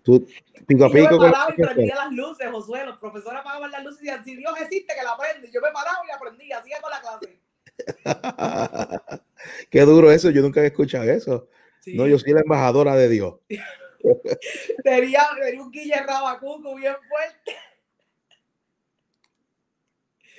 Tú, 0.03 0.27
pico 0.67 0.85
a 0.85 0.89
pico. 0.89 1.11
Yo 1.11 1.19
me 1.19 1.31
paraba 1.31 1.53
y 1.57 1.61
prendía 1.61 1.95
las 1.95 2.11
luces, 2.11 2.47
Josué. 2.51 2.85
Los 2.85 2.97
profesores 2.97 3.39
apagaban 3.39 3.71
las 3.71 3.83
luces 3.83 4.01
y 4.03 4.05
decían, 4.05 4.23
si 4.23 4.35
Dios 4.35 4.53
existe, 4.61 4.93
que 4.97 5.03
la 5.03 5.17
prende. 5.17 5.49
Yo 5.51 5.61
me 5.61 5.71
paraba 5.71 5.99
y 6.07 6.11
aprendía, 6.11 6.59
hacía 6.59 6.77
con 6.79 6.91
la 6.91 7.01
clase. 7.01 7.39
Qué 9.69 9.81
duro 9.81 10.11
eso, 10.11 10.29
yo 10.29 10.41
nunca 10.41 10.61
he 10.61 10.67
escuchado 10.67 11.03
eso. 11.05 11.49
Sí. 11.81 11.95
No, 11.97 12.07
yo 12.07 12.19
soy 12.19 12.33
la 12.33 12.41
embajadora 12.41 12.95
de 12.95 13.09
Dios. 13.09 13.35
tenía, 14.83 15.23
tenía 15.41 15.61
un 15.61 15.71
Guille 15.71 16.03
Rabacuco 16.05 16.75
bien 16.75 16.95
fuerte. 17.07 17.55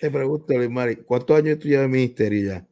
Te 0.00 0.10
pregunto, 0.10 0.52
Luis 0.54 0.70
Mari, 0.70 0.96
¿cuántos 0.96 1.38
años 1.38 1.58
tú 1.58 1.68
llevas 1.68 1.86
en 1.86 1.90
ministerio 1.90 2.52
ya? 2.52 2.66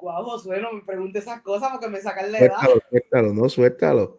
Guau, 0.00 0.24
Josué, 0.24 0.60
no 0.60 0.72
me 0.72 0.82
pregunte 0.82 1.18
esas 1.18 1.42
cosas 1.42 1.70
porque 1.72 1.88
me 1.88 2.00
sacan 2.00 2.32
la 2.32 2.38
edad. 2.38 2.56
Suéltalo, 2.60 2.82
suéltalo, 2.88 3.34
no, 3.34 3.48
suéltalo. 3.48 4.18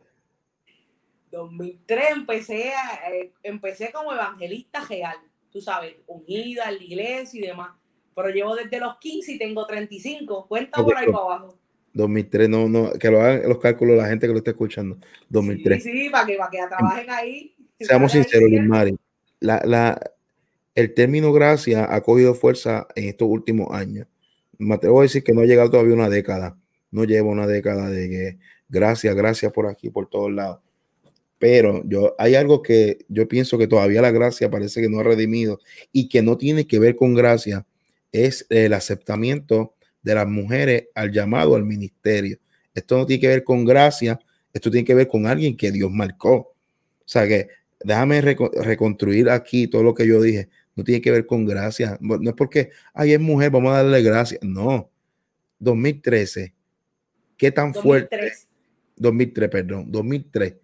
2003 1.32 2.04
empecé, 2.12 2.74
a, 2.74 3.12
eh, 3.12 3.34
empecé 3.44 3.91
como 3.91 4.12
evangelista 4.12 4.84
real, 4.88 5.15
tú 5.50 5.62
sabes, 5.62 5.96
unida 6.08 6.70
en 6.70 6.78
la 6.78 6.84
iglesia 6.84 7.39
y 7.39 7.48
demás. 7.48 7.72
Pero 8.13 8.30
llevo 8.30 8.56
desde 8.56 8.80
los 8.80 8.98
15 8.98 9.32
y 9.34 9.38
tengo 9.38 9.65
35. 9.65 10.48
Cuenta 10.48 10.84
por 10.84 10.98
ahí 10.98 11.06
para 11.06 11.24
abajo. 11.24 11.58
2003, 11.94 12.50
no, 12.50 12.70
no, 12.70 12.91
que 12.94 13.10
lo 13.10 13.22
hagan 13.22 13.48
los 13.48 13.60
cálculos 13.60 13.98
la 13.98 14.08
gente 14.08 14.28
que 14.28 14.34
lo 14.34 14.39
está 14.39 14.52
escuchando. 14.52 14.98
2003. 15.30 15.84
Sí, 15.84 15.91
sí, 15.91 16.10
para 16.10 16.26
que, 16.26 16.36
para 16.36 16.50
que 16.50 16.58
trabajen 16.67 17.10
ahí. 17.10 17.56
Seamos 17.80 18.12
sinceros, 18.12 18.50
Mari. 18.65 18.98
La, 19.39 19.62
la, 19.65 20.00
el 20.76 20.94
término 20.94 21.34
gracia 21.34 21.94
ha 21.94 22.02
cogido 22.02 22.34
fuerza 22.34 22.88
en 22.96 23.10
estos 23.10 23.28
últimos 23.28 23.74
años. 23.74 24.08
Me 24.62 24.76
atrevo 24.76 25.00
a 25.00 25.04
decir 25.04 25.24
que 25.24 25.34
no 25.34 25.41
ha 25.41 25.45
llegado 25.45 25.71
todavía 25.71 25.95
una 25.95 26.10
década. 26.10 26.56
No 26.91 27.04
lleva 27.04 27.30
una 27.30 27.47
década 27.47 27.89
de 27.89 28.10
que 28.10 28.38
gracias, 28.69 29.15
gracias 29.15 29.52
por 29.52 29.67
aquí, 29.67 29.89
por 29.89 30.08
todos 30.08 30.32
lados. 30.32 30.60
Pero 31.39 31.82
yo 31.86 32.13
hay 32.19 32.36
algo 32.36 32.62
que 32.62 33.00
yo 33.10 33.28
pienso 33.28 33.58
que 33.58 33.67
todavía 33.67 34.04
la 34.04 34.12
gracia 34.12 34.52
parece 34.52 34.80
que 34.80 34.88
no 34.88 35.00
ha 35.00 35.04
redimido 35.04 35.60
y 35.91 36.08
que 36.10 36.21
no 36.21 36.38
tiene 36.38 36.67
que 36.67 36.78
ver 36.78 36.95
con 36.95 37.15
gracia, 37.15 37.65
es 38.12 38.45
el 38.50 38.74
aceptamiento 38.74 39.74
de 40.04 40.13
las 40.13 40.28
mujeres 40.28 40.89
al 40.93 41.12
llamado 41.12 41.56
al 41.56 41.65
ministerio. 41.65 42.38
Esto 42.76 42.97
no 42.97 43.08
tiene 43.08 43.21
que 43.21 43.28
ver 43.30 43.43
con 43.43 43.65
gracia, 43.65 44.19
esto 44.54 44.69
tiene 44.69 44.86
que 44.86 44.93
ver 44.93 45.08
con 45.08 45.26
alguien 45.26 45.58
que 45.58 45.71
Dios 45.71 45.89
marcó. 45.89 46.36
O 46.36 46.54
sea 47.06 47.28
que 47.28 47.47
déjame 47.84 48.21
reconstruir 48.21 49.32
aquí 49.32 49.67
todo 49.67 49.82
lo 49.82 49.95
que 49.95 50.06
yo 50.06 50.21
dije 50.21 50.50
no 50.82 50.86
tiene 50.86 51.02
que 51.02 51.12
ver 51.12 51.26
con 51.28 51.46
gracia. 51.46 51.98
No 52.02 52.30
es 52.30 52.36
porque, 52.36 52.72
ay, 52.94 53.13
es 53.13 53.20
mujer, 53.20 53.52
vamos 53.52 53.72
a 53.72 53.84
darle 53.84 54.02
gracia. 54.02 54.39
No. 54.41 54.89
2013. 55.60 56.54
¿Qué 57.38 57.52
tan 57.52 57.72
2003. 57.72 57.84
fuerte? 57.84 58.48
2003, 58.96 59.50
perdón. 59.50 59.91
2003. 59.91 60.56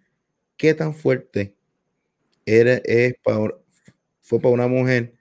¿Qué 0.56 0.74
tan 0.74 0.92
fuerte 0.92 1.54
era, 2.44 2.80
es 2.84 3.14
para, 3.22 3.54
fue 4.20 4.40
para 4.40 4.54
una 4.54 4.66
mujer 4.66 5.14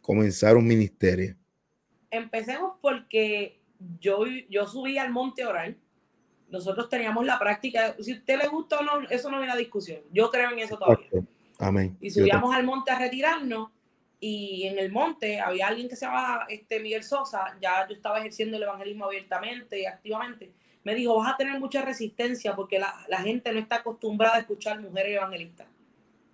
comenzar 0.00 0.56
un 0.56 0.66
ministerio? 0.66 1.36
Empecemos 2.10 2.74
porque 2.80 3.60
yo, 3.98 4.24
yo 4.48 4.66
subí 4.68 4.98
al 4.98 5.10
monte 5.10 5.44
oral. 5.44 5.76
Nosotros 6.48 6.88
teníamos 6.88 7.26
la 7.26 7.40
práctica. 7.40 7.96
Si 8.00 8.12
a 8.12 8.16
usted 8.18 8.38
le 8.38 8.46
gusta 8.46 8.78
o 8.78 8.84
no, 8.84 9.08
eso 9.08 9.28
no 9.32 9.38
es 9.38 9.44
una 9.44 9.56
discusión. 9.56 10.00
Yo 10.12 10.30
creo 10.30 10.52
en 10.52 10.60
eso 10.60 10.78
todavía. 10.78 11.08
Amén. 11.58 11.96
Y 12.00 12.10
subíamos 12.10 12.54
al 12.54 12.64
monte 12.64 12.90
a 12.90 12.98
retirarnos 12.98 13.70
y 14.20 14.66
en 14.66 14.78
el 14.78 14.90
monte 14.90 15.40
había 15.40 15.68
alguien 15.68 15.88
que 15.88 15.96
se 15.96 16.06
llamaba 16.06 16.46
este, 16.48 16.80
Miguel 16.80 17.02
Sosa, 17.02 17.56
ya 17.60 17.86
yo 17.86 17.94
estaba 17.94 18.20
ejerciendo 18.20 18.56
el 18.56 18.62
evangelismo 18.62 19.04
abiertamente 19.04 19.80
y 19.80 19.86
activamente. 19.86 20.50
Me 20.82 20.94
dijo, 20.94 21.16
vas 21.16 21.34
a 21.34 21.36
tener 21.36 21.58
mucha 21.60 21.82
resistencia 21.82 22.54
porque 22.54 22.78
la, 22.78 22.94
la 23.08 23.18
gente 23.22 23.52
no 23.52 23.58
está 23.58 23.76
acostumbrada 23.76 24.36
a 24.36 24.40
escuchar 24.40 24.80
mujeres 24.80 25.16
evangelistas. 25.16 25.66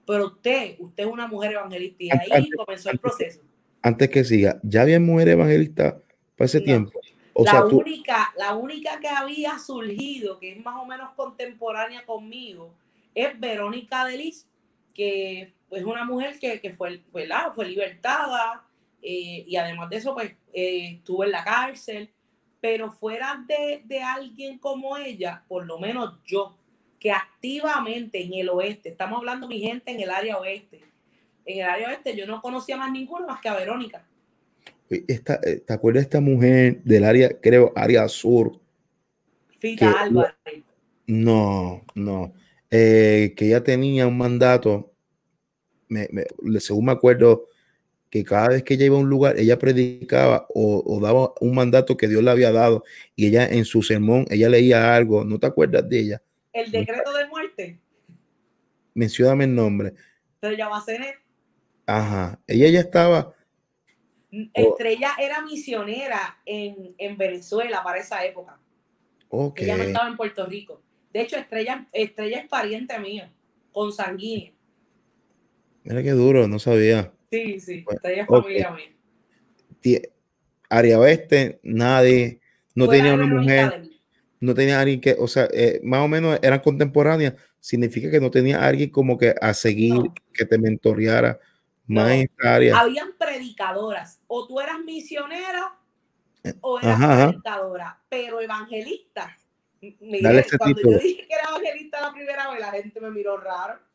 Pero 0.06 0.26
usted, 0.26 0.76
usted 0.78 1.04
es 1.04 1.10
una 1.10 1.26
mujer 1.26 1.52
evangelista 1.52 2.04
y 2.04 2.32
ahí 2.32 2.50
comenzó 2.50 2.90
el 2.90 2.98
proceso. 2.98 3.40
Antes 3.82 4.10
que 4.10 4.24
siga, 4.24 4.58
¿ya 4.62 4.82
había 4.82 5.00
mujeres 5.00 5.34
evangelistas 5.34 5.94
para 6.36 6.46
ese 6.46 6.60
tiempo? 6.60 7.00
O 7.32 7.44
la, 7.44 7.64
única, 7.64 8.32
la 8.36 8.54
única 8.54 8.98
que 9.00 9.08
había 9.08 9.58
surgido, 9.58 10.38
que 10.38 10.52
es 10.52 10.64
más 10.64 10.76
o 10.80 10.84
menos 10.84 11.10
contemporánea 11.14 12.04
conmigo, 12.04 12.74
es 13.14 13.38
Verónica 13.38 14.04
Delis, 14.04 14.46
que 15.00 15.40
es 15.40 15.48
pues, 15.70 15.82
una 15.82 16.04
mujer 16.04 16.38
que, 16.38 16.60
que 16.60 16.74
fue, 16.74 17.00
fue, 17.10 17.26
fue 17.54 17.66
libertada 17.66 18.66
eh, 19.00 19.46
y 19.46 19.56
además 19.56 19.88
de 19.88 19.96
eso, 19.96 20.12
pues 20.12 20.32
eh, 20.52 20.96
estuvo 20.98 21.24
en 21.24 21.30
la 21.30 21.42
cárcel. 21.42 22.10
Pero 22.60 22.92
fuera 22.92 23.42
de, 23.48 23.80
de 23.86 24.02
alguien 24.02 24.58
como 24.58 24.98
ella, 24.98 25.42
por 25.48 25.64
lo 25.64 25.78
menos 25.78 26.18
yo, 26.26 26.54
que 26.98 27.10
activamente 27.10 28.22
en 28.22 28.34
el 28.34 28.50
oeste, 28.50 28.90
estamos 28.90 29.20
hablando 29.20 29.48
mi 29.48 29.60
gente 29.60 29.90
en 29.90 30.00
el 30.00 30.10
área 30.10 30.36
oeste, 30.36 30.82
en 31.46 31.60
el 31.60 31.64
área 31.64 31.88
oeste 31.88 32.14
yo 32.14 32.26
no 32.26 32.42
conocía 32.42 32.76
más 32.76 32.92
ninguno 32.92 33.26
más 33.26 33.40
que 33.40 33.48
a 33.48 33.56
Verónica. 33.56 34.06
Esta, 34.90 35.40
eh, 35.42 35.62
¿Te 35.66 35.72
acuerdas 35.72 36.02
de 36.02 36.04
esta 36.04 36.20
mujer 36.20 36.82
del 36.82 37.04
área, 37.04 37.40
creo, 37.40 37.72
área 37.74 38.06
sur? 38.06 38.60
Fita 39.58 39.92
Álvarez. 39.92 40.34
No, 41.06 41.86
no. 41.94 42.34
que 42.68 43.34
ella 43.38 43.64
tenía 43.64 44.06
un 44.06 44.18
mandato 44.18 44.89
según 46.60 46.84
me 46.86 46.92
acuerdo, 46.92 47.48
que 48.10 48.24
cada 48.24 48.48
vez 48.48 48.64
que 48.64 48.74
ella 48.74 48.86
iba 48.86 48.96
a 48.96 49.00
un 49.00 49.08
lugar, 49.08 49.38
ella 49.38 49.58
predicaba 49.58 50.46
o, 50.52 50.98
daba 51.00 51.32
un 51.40 51.54
mandato 51.54 51.96
que 51.96 52.08
Dios 52.08 52.22
le 52.22 52.30
había 52.30 52.50
dado 52.50 52.84
y 53.14 53.28
ella 53.28 53.46
en 53.46 53.64
su 53.64 53.82
sermón, 53.82 54.26
ella 54.30 54.48
leía 54.48 54.94
algo. 54.94 55.24
¿No 55.24 55.38
te 55.38 55.46
acuerdas 55.46 55.88
de 55.88 56.00
ella? 56.00 56.22
El 56.52 56.72
decreto 56.72 57.12
de 57.12 57.26
muerte. 57.28 57.80
Mencióname 58.94 59.44
el 59.44 59.54
nombre. 59.54 59.94
Se 60.40 60.56
llama 60.56 60.82
Cenet. 60.84 61.14
Ajá. 61.86 62.40
Ella 62.48 62.68
ya 62.68 62.80
estaba. 62.80 63.32
Estrella 64.54 65.12
era 65.18 65.42
misionera 65.42 66.40
en, 66.44 67.16
Venezuela 67.16 67.82
para 67.84 68.00
esa 68.00 68.24
época. 68.24 68.58
Okay. 69.28 69.66
Ella 69.66 69.76
no 69.76 69.82
estaba 69.84 70.08
en 70.08 70.16
Puerto 70.16 70.44
Rico. 70.46 70.82
De 71.12 71.22
hecho, 71.22 71.36
Estrella, 71.36 71.86
Estrella 71.92 72.40
es 72.40 72.48
pariente 72.48 72.98
mío, 72.98 73.24
con 73.72 73.92
sanguíneo. 73.92 74.52
Mira 75.90 76.04
qué 76.04 76.12
duro, 76.12 76.46
no 76.46 76.60
sabía. 76.60 77.12
Sí, 77.32 77.58
sí, 77.58 77.84
está 77.88 78.12
en 78.12 78.24
familia 78.24 78.70
mía. 79.82 80.02
Área 80.68 81.00
oeste, 81.00 81.58
nadie, 81.64 82.40
no 82.76 82.88
tenía 82.88 83.12
una 83.12 83.26
mujer, 83.26 83.90
no 84.38 84.54
tenía 84.54 84.78
alguien 84.80 85.00
que, 85.00 85.16
o 85.18 85.26
sea, 85.26 85.48
eh, 85.52 85.80
más 85.82 86.02
o 86.02 86.06
menos 86.06 86.38
eran 86.42 86.60
contemporáneas, 86.60 87.34
significa 87.58 88.08
que 88.08 88.20
no 88.20 88.30
tenía 88.30 88.64
alguien 88.64 88.90
como 88.90 89.18
que 89.18 89.34
a 89.40 89.52
seguir, 89.52 90.00
que 90.32 90.44
te 90.44 90.58
mentoreara 90.58 91.40
más 91.88 92.12
en 92.12 92.20
esta 92.20 92.54
área. 92.54 92.78
Habían 92.78 93.18
predicadoras, 93.18 94.20
o 94.28 94.46
tú 94.46 94.60
eras 94.60 94.78
misionera 94.84 95.76
o 96.60 96.78
eras 96.78 97.30
predicadora, 97.30 98.00
pero 98.08 98.40
evangelista. 98.40 99.36
Mira, 99.80 100.44
cuando 100.56 100.82
yo 100.82 100.98
dije 100.98 101.26
que 101.26 101.34
era 101.34 101.48
evangelista 101.48 102.00
la 102.00 102.12
primera 102.12 102.48
vez, 102.52 102.60
la 102.60 102.70
gente 102.70 103.00
me 103.00 103.10
miró 103.10 103.38
raro. 103.38 103.89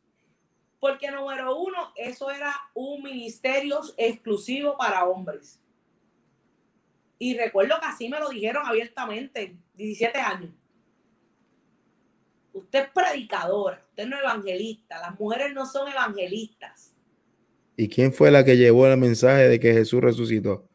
Porque 0.79 1.09
número 1.11 1.57
uno, 1.57 1.91
eso 1.95 2.29
era 2.29 2.53
un 2.73 3.01
ministerio 3.01 3.81
exclusivo 3.97 4.77
para 4.77 5.05
hombres. 5.05 5.59
Y 7.17 7.37
recuerdo 7.37 7.75
que 7.79 7.85
así 7.85 8.09
me 8.09 8.19
lo 8.19 8.29
dijeron 8.29 8.65
abiertamente, 8.65 9.55
17 9.75 10.19
años. 10.19 10.51
Usted 12.53 12.83
es 12.83 12.89
predicadora, 12.89 13.83
usted 13.89 14.07
no 14.07 14.15
es 14.17 14.23
evangelista, 14.23 14.99
las 14.99 15.19
mujeres 15.19 15.53
no 15.53 15.65
son 15.65 15.89
evangelistas. 15.89 16.93
¿Y 17.77 17.89
quién 17.89 18.13
fue 18.13 18.31
la 18.31 18.45
que 18.45 18.57
llevó 18.57 18.87
el 18.87 18.97
mensaje 18.97 19.49
de 19.49 19.59
que 19.59 19.73
Jesús 19.73 20.01
resucitó? 20.01 20.67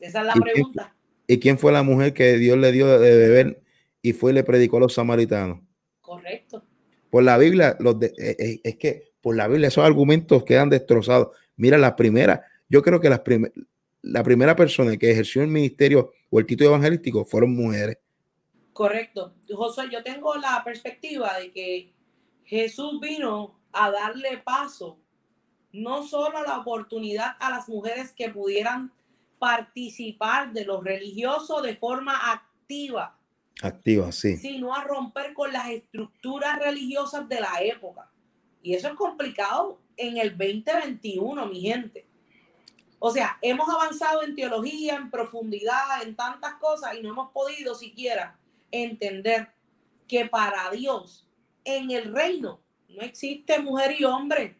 Esa 0.00 0.20
es 0.20 0.26
la 0.26 0.34
pregunta. 0.34 0.96
¿Y 1.26 1.38
quién 1.38 1.58
fue 1.58 1.70
la 1.70 1.84
mujer 1.84 2.12
que 2.12 2.38
Dios 2.38 2.58
le 2.58 2.72
dio 2.72 2.98
de 2.98 3.16
beber 3.16 3.62
y 4.02 4.12
fue 4.12 4.32
y 4.32 4.34
le 4.34 4.42
predicó 4.42 4.78
a 4.78 4.80
los 4.80 4.94
samaritanos? 4.94 5.60
Correcto. 6.00 6.64
Por 7.10 7.24
la 7.24 7.36
Biblia, 7.36 7.76
los 7.80 7.98
de, 7.98 8.06
eh, 8.18 8.36
eh, 8.38 8.60
es 8.62 8.76
que 8.76 9.12
por 9.20 9.36
la 9.36 9.48
Biblia 9.48 9.68
esos 9.68 9.84
argumentos 9.84 10.44
quedan 10.44 10.70
destrozados. 10.70 11.36
Mira, 11.56 11.76
la 11.76 11.96
primera, 11.96 12.44
yo 12.68 12.82
creo 12.82 13.00
que 13.00 13.10
la 13.10 14.22
primera 14.22 14.56
persona 14.56 14.96
que 14.96 15.10
ejerció 15.10 15.42
el 15.42 15.48
ministerio 15.48 16.12
o 16.30 16.38
el 16.38 16.46
título 16.46 16.70
evangelístico 16.70 17.24
fueron 17.24 17.54
mujeres. 17.54 17.98
Correcto. 18.72 19.34
José, 19.52 19.82
yo 19.92 20.02
tengo 20.02 20.36
la 20.36 20.62
perspectiva 20.64 21.38
de 21.38 21.52
que 21.52 21.92
Jesús 22.44 23.00
vino 23.00 23.60
a 23.72 23.90
darle 23.90 24.38
paso 24.38 24.98
no 25.72 26.06
solo 26.06 26.42
la 26.42 26.58
oportunidad 26.58 27.36
a 27.38 27.50
las 27.50 27.68
mujeres 27.68 28.12
que 28.12 28.28
pudieran 28.30 28.92
participar 29.38 30.52
de 30.52 30.64
lo 30.64 30.80
religioso 30.80 31.62
de 31.62 31.76
forma 31.76 32.32
activa, 32.32 33.18
activa, 33.62 34.12
sí. 34.12 34.36
Sino 34.36 34.74
a 34.74 34.84
romper 34.84 35.34
con 35.34 35.52
las 35.52 35.68
estructuras 35.70 36.58
religiosas 36.58 37.28
de 37.28 37.40
la 37.40 37.62
época. 37.62 38.10
Y 38.62 38.74
eso 38.74 38.88
es 38.88 38.94
complicado 38.94 39.80
en 39.96 40.18
el 40.18 40.36
2021, 40.36 41.46
mi 41.46 41.60
gente. 41.60 42.06
O 42.98 43.10
sea, 43.10 43.38
hemos 43.40 43.68
avanzado 43.68 44.22
en 44.22 44.34
teología, 44.34 44.96
en 44.96 45.10
profundidad, 45.10 46.02
en 46.02 46.14
tantas 46.14 46.54
cosas 46.54 46.94
y 46.94 47.02
no 47.02 47.10
hemos 47.10 47.30
podido 47.32 47.74
siquiera 47.74 48.38
entender 48.70 49.48
que 50.06 50.26
para 50.26 50.70
Dios 50.70 51.26
en 51.64 51.90
el 51.90 52.12
reino 52.12 52.60
no 52.88 53.02
existe 53.02 53.58
mujer 53.60 53.96
y 53.98 54.04
hombre. 54.04 54.56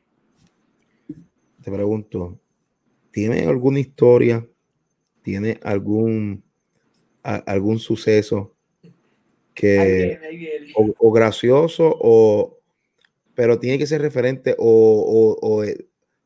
Te 1.63 1.71
pregunto, 1.71 2.39
¿tiene 3.11 3.47
alguna 3.47 3.81
historia? 3.81 4.47
¿Tiene 5.23 5.61
algún, 5.63 6.43
algún 7.23 7.79
suceso 7.79 8.55
que 9.55 10.19
O, 10.75 11.11
gracioso 11.13 11.97
o, 12.01 12.59
pero 13.35 13.59
tiene 13.59 13.79
que 13.79 13.87
ser 13.87 14.01
referente 14.01 14.55
o, 14.59 15.37
o, 15.41 15.65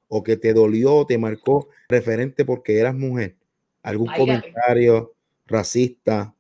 o, 0.09 0.23
que 0.23 0.37
te 0.37 0.53
dolió, 0.53 1.07
te 1.07 1.19
marcó 1.19 1.69
referente 1.89 2.45
porque 2.45 2.79
eras 2.79 2.95
mujer. 2.95 3.37
Algún 3.83 4.09
comentario 4.09 5.15
racista. 5.47 6.35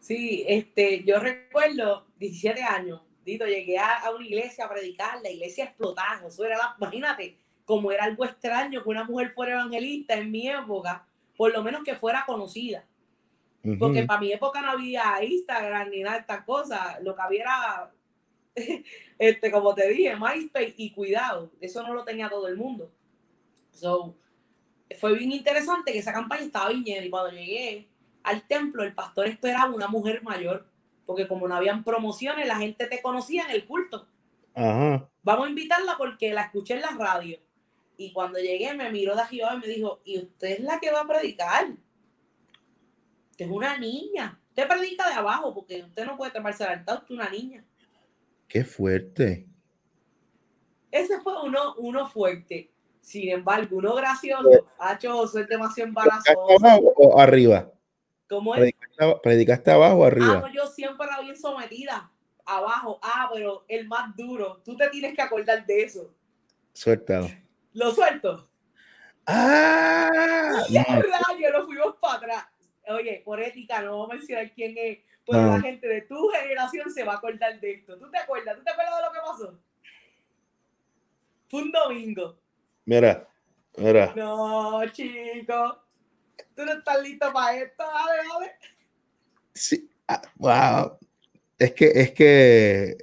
Sí, 0.00 0.44
este, 0.46 1.02
yo 1.04 1.18
recuerdo 1.18 2.06
17 2.18 2.62
años, 2.62 3.02
Dito, 3.26 3.44
llegué 3.44 3.76
a, 3.76 4.08
una 4.14 4.24
iglesia 4.24 4.66
a 4.66 4.70
predicar, 4.70 5.20
la 5.20 5.30
iglesia 5.30 5.64
explotaba, 5.64 6.28
eso 6.28 6.44
era 6.44 6.56
la, 6.56 6.76
imagínate, 6.78 7.36
como 7.64 7.90
era 7.90 8.04
algo 8.04 8.24
extraño 8.24 8.84
que 8.84 8.88
una 8.88 9.02
mujer 9.02 9.32
fuera 9.32 9.54
evangelista 9.54 10.14
en 10.14 10.30
mi 10.30 10.48
época, 10.48 11.04
por 11.36 11.52
lo 11.52 11.64
menos 11.64 11.82
que 11.82 11.96
fuera 11.96 12.22
conocida. 12.24 12.86
Porque 13.78 14.04
para 14.04 14.20
mi 14.20 14.32
época 14.32 14.60
no 14.62 14.70
había 14.70 15.22
Instagram 15.22 15.90
ni 15.90 16.02
nada 16.02 16.16
de 16.16 16.20
estas 16.20 16.44
cosas. 16.44 17.02
Lo 17.02 17.16
que 17.16 17.22
había 17.22 17.42
era 17.42 17.92
este, 19.18 19.50
como 19.50 19.74
te 19.74 19.88
dije, 19.88 20.16
MySpace 20.16 20.74
y 20.76 20.90
cuidado, 20.92 21.50
eso 21.60 21.82
no 21.82 21.94
lo 21.94 22.04
tenía 22.04 22.28
todo 22.28 22.48
el 22.48 22.56
mundo. 22.56 22.90
So, 23.72 24.16
fue 24.98 25.14
bien 25.16 25.32
interesante 25.32 25.92
que 25.92 25.98
esa 25.98 26.12
campaña 26.12 26.44
estaba 26.44 26.70
bien 26.70 27.04
y 27.04 27.10
cuando 27.10 27.30
llegué 27.30 27.88
al 28.22 28.46
templo 28.46 28.82
el 28.82 28.94
pastor 28.94 29.26
esperaba 29.26 29.74
una 29.74 29.88
mujer 29.88 30.22
mayor, 30.22 30.66
porque 31.04 31.28
como 31.28 31.46
no 31.46 31.54
habían 31.54 31.84
promociones, 31.84 32.46
la 32.46 32.56
gente 32.56 32.86
te 32.86 33.02
conocía 33.02 33.44
en 33.44 33.50
el 33.50 33.66
culto. 33.66 34.08
Vamos 35.22 35.46
a 35.46 35.50
invitarla 35.50 35.96
porque 35.98 36.32
la 36.32 36.42
escuché 36.42 36.74
en 36.74 36.80
la 36.80 36.96
radio. 36.98 37.38
Y 37.98 38.12
cuando 38.12 38.38
llegué 38.38 38.74
me 38.74 38.90
miró 38.90 39.14
de 39.14 39.22
arriba 39.22 39.54
y 39.54 39.58
me 39.58 39.66
dijo, 39.66 40.00
¿y 40.04 40.18
usted 40.18 40.48
es 40.48 40.60
la 40.60 40.80
que 40.80 40.90
va 40.90 41.02
a 41.02 41.06
predicar? 41.06 41.68
Usted 43.36 43.44
es 43.44 43.52
una 43.52 43.76
niña. 43.76 44.40
Usted 44.48 44.66
predica 44.66 45.06
de 45.10 45.14
abajo 45.14 45.52
porque 45.52 45.82
usted 45.82 46.06
no 46.06 46.16
puede 46.16 46.30
tomarse 46.30 46.64
al 46.64 46.78
altar, 46.78 47.00
usted 47.02 47.14
es 47.14 47.20
una 47.20 47.28
niña. 47.28 47.62
Qué 48.48 48.64
fuerte. 48.64 49.46
Ese 50.90 51.20
fue 51.20 51.42
uno, 51.42 51.74
uno 51.76 52.08
fuerte. 52.08 52.72
Sin 53.02 53.28
embargo, 53.28 53.76
uno 53.76 53.94
gracioso, 53.94 54.66
Hacho, 54.78 55.24
es 55.24 55.48
demasiado 55.48 55.88
embarazoso. 55.88 56.46
¿Abajo 56.58 56.94
o 56.96 57.20
arriba? 57.20 57.70
¿Cómo 58.26 58.54
es? 58.54 58.72
¿Predicaste, 59.22 59.70
abajo 59.70 59.96
o 59.96 60.04
arriba? 60.06 60.42
Ah, 60.42 60.50
yo 60.50 60.66
siempre 60.68 61.06
la 61.06 61.20
bien 61.20 61.36
sometida. 61.36 62.10
Abajo. 62.46 62.98
Ah, 63.02 63.28
pero 63.30 63.66
el 63.68 63.86
más 63.86 64.16
duro. 64.16 64.62
Tú 64.64 64.78
te 64.78 64.88
tienes 64.88 65.14
que 65.14 65.20
acordar 65.20 65.66
de 65.66 65.82
eso. 65.82 66.10
Suéltalo. 66.72 67.28
¿Lo 67.74 67.90
suelto? 67.90 68.48
¡Ah! 69.26 70.62
¡Qué 70.68 70.82
rayo! 70.82 71.50
Lo 71.52 71.66
fuimos 71.66 71.96
para 72.00 72.14
atrás. 72.14 72.55
Oye, 72.88 73.22
por 73.24 73.40
ética, 73.40 73.82
no 73.82 73.96
voy 73.96 74.10
a 74.10 74.14
mencionar 74.14 74.52
quién 74.52 74.74
es. 74.78 74.98
Pues 75.24 75.42
la 75.42 75.60
gente 75.60 75.88
de 75.88 76.02
tu 76.02 76.28
generación 76.28 76.90
se 76.92 77.02
va 77.02 77.14
a 77.14 77.16
acordar 77.16 77.58
de 77.58 77.72
esto. 77.72 77.98
¿Tú 77.98 78.08
te 78.10 78.18
acuerdas? 78.18 78.56
¿Tú 78.56 78.62
te 78.62 78.70
acuerdas 78.70 78.94
de 78.96 79.06
lo 79.06 79.12
que 79.12 79.18
pasó? 79.18 79.60
Fue 81.48 81.62
un 81.62 81.72
domingo. 81.72 82.38
Mira, 82.84 83.28
mira. 83.76 84.12
No, 84.14 84.80
chico. 84.92 85.82
Tú 86.54 86.64
no 86.64 86.72
estás 86.74 87.02
listo 87.02 87.32
para 87.32 87.58
esto. 87.58 87.82
Dale, 87.82 88.28
dale. 88.28 88.52
Sí. 89.52 89.90
Ah, 90.06 90.22
wow. 90.36 90.98
Es 91.58 91.72
que, 91.72 91.86
es 91.86 92.12
que. 92.12 92.96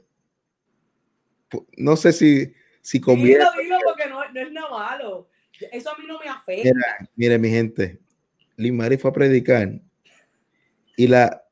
No 1.75 1.97
sé 1.97 2.13
si, 2.13 2.53
si 2.81 3.01
conviene. 3.01 3.39
Dilo, 3.39 3.51
dilo, 3.61 3.77
porque 3.83 4.05
no, 4.07 4.31
no, 4.31 4.39
es 4.39 4.51
nada 4.51 4.69
malo. 4.69 5.29
Eso 5.71 5.91
a 5.91 5.97
mí 5.97 6.05
no 6.07 6.19
me 6.19 6.29
afecta. 6.29 6.71
Mira, 6.73 7.09
mire, 7.15 7.37
mi 7.37 7.49
gente. 7.49 7.99
Limari 8.57 8.97
fue 8.97 9.11
a 9.11 9.13
predicar. 9.13 9.79
Y 10.95 11.07
la. 11.07 11.43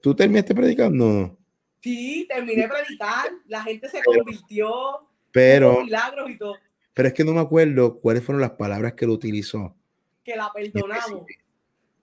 ¿Tú 0.00 0.14
terminaste 0.14 0.54
predicando? 0.54 1.04
No. 1.04 1.38
Sí, 1.80 2.26
terminé 2.28 2.62
de 2.62 2.68
predicar. 2.68 3.30
La 3.46 3.62
gente 3.62 3.88
se 3.88 4.02
convirtió. 4.02 5.08
Pero. 5.32 5.82
Milagros 5.82 6.30
y 6.30 6.38
todo. 6.38 6.56
Pero 6.92 7.08
es 7.08 7.14
que 7.14 7.24
no 7.24 7.32
me 7.32 7.40
acuerdo 7.40 7.98
cuáles 8.00 8.22
fueron 8.22 8.40
las 8.40 8.52
palabras 8.52 8.94
que 8.94 9.04
él 9.04 9.10
utilizó. 9.10 9.74
Que 10.22 10.36
la 10.36 10.50
perdonamos. 10.52 11.26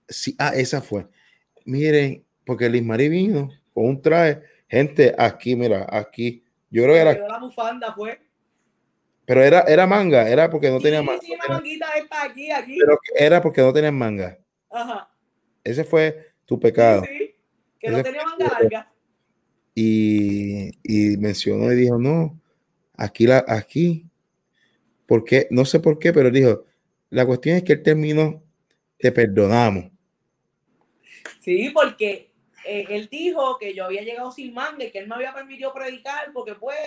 Sí, 0.08 0.36
ah, 0.38 0.52
esa 0.54 0.82
fue. 0.82 1.06
Miren, 1.64 2.24
porque 2.44 2.68
Liz 2.68 2.82
Marie 2.82 3.08
vino 3.08 3.50
con 3.72 3.86
un 3.86 4.02
traje. 4.02 4.42
Gente, 4.68 5.14
aquí, 5.16 5.56
mira, 5.56 5.86
aquí. 5.90 6.44
Yo 6.70 6.82
creo 6.82 6.94
que 6.94 7.00
era. 7.00 7.28
La 7.28 7.38
bufanda 7.38 7.94
fue. 7.94 8.20
Pero 9.24 9.42
era, 9.42 9.60
era 9.62 9.86
manga, 9.86 10.28
era 10.28 10.50
porque 10.50 10.70
no 10.70 10.80
tenía 10.80 11.02
manga. 11.02 11.20
Sí, 11.20 11.34
aquí, 12.10 12.50
aquí. 12.50 12.78
Pero 12.78 12.98
era 13.16 13.40
porque 13.40 13.62
no 13.62 13.72
tenía 13.72 13.92
manga. 13.92 14.38
Ajá. 14.70 15.10
Ese 15.62 15.84
fue 15.84 16.32
tu 16.44 16.58
pecado. 16.58 17.04
Sí, 17.04 17.34
que 17.78 17.90
no 17.90 18.02
tenía 18.02 18.24
manga 18.24 18.48
larga. 18.48 18.92
Y, 19.74 20.70
y 20.82 21.16
mencionó 21.16 21.72
y 21.72 21.76
dijo, 21.76 21.98
no, 21.98 22.38
aquí, 22.96 23.26
la, 23.26 23.44
aquí 23.48 24.06
porque, 25.12 25.46
no 25.50 25.66
sé 25.66 25.78
por 25.78 25.98
qué, 25.98 26.10
pero 26.10 26.30
dijo, 26.30 26.64
la 27.10 27.26
cuestión 27.26 27.56
es 27.56 27.64
que 27.64 27.74
él 27.74 27.82
terminó, 27.82 28.42
te 28.98 29.12
perdonamos. 29.12 29.90
Sí, 31.38 31.68
porque 31.68 32.32
eh, 32.64 32.86
él 32.88 33.10
dijo 33.10 33.58
que 33.58 33.74
yo 33.74 33.84
había 33.84 34.00
llegado 34.00 34.32
sin 34.32 34.54
manga 34.54 34.84
y 34.84 34.90
que 34.90 35.00
él 35.00 35.08
me 35.08 35.16
había 35.16 35.34
permitido 35.34 35.74
predicar 35.74 36.32
porque 36.32 36.54
pues, 36.54 36.78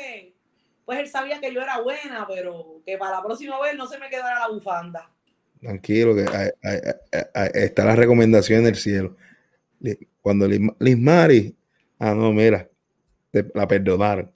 pues 0.85 0.99
él 0.99 1.07
sabía 1.07 1.39
que 1.39 1.53
yo 1.53 1.61
era 1.61 1.81
buena, 1.81 2.25
pero 2.27 2.81
que 2.85 2.97
para 2.97 3.17
la 3.17 3.23
próxima 3.23 3.59
vez 3.59 3.75
no 3.75 3.87
se 3.87 3.99
me 3.99 4.09
quedara 4.09 4.39
la 4.39 4.49
bufanda. 4.49 5.11
Tranquilo, 5.59 6.15
que 6.15 6.25
está 7.53 7.85
la 7.85 7.95
recomendación 7.95 8.63
del 8.63 8.75
cielo. 8.75 9.15
Cuando 10.21 10.47
Liz 10.47 10.97
Mari, 10.97 11.55
ah, 11.99 12.13
no, 12.13 12.31
mira, 12.31 12.69
la 13.53 13.67
perdonaron 13.67 14.35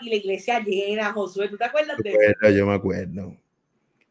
y 0.00 0.10
la 0.10 0.16
iglesia 0.16 0.60
llena, 0.60 1.12
Josué, 1.12 1.48
¿tú 1.48 1.56
te 1.56 1.64
acuerdas 1.64 1.98
de 1.98 2.10
eso? 2.10 2.50
Yo 2.50 2.66
me 2.66 2.74
acuerdo. 2.74 3.36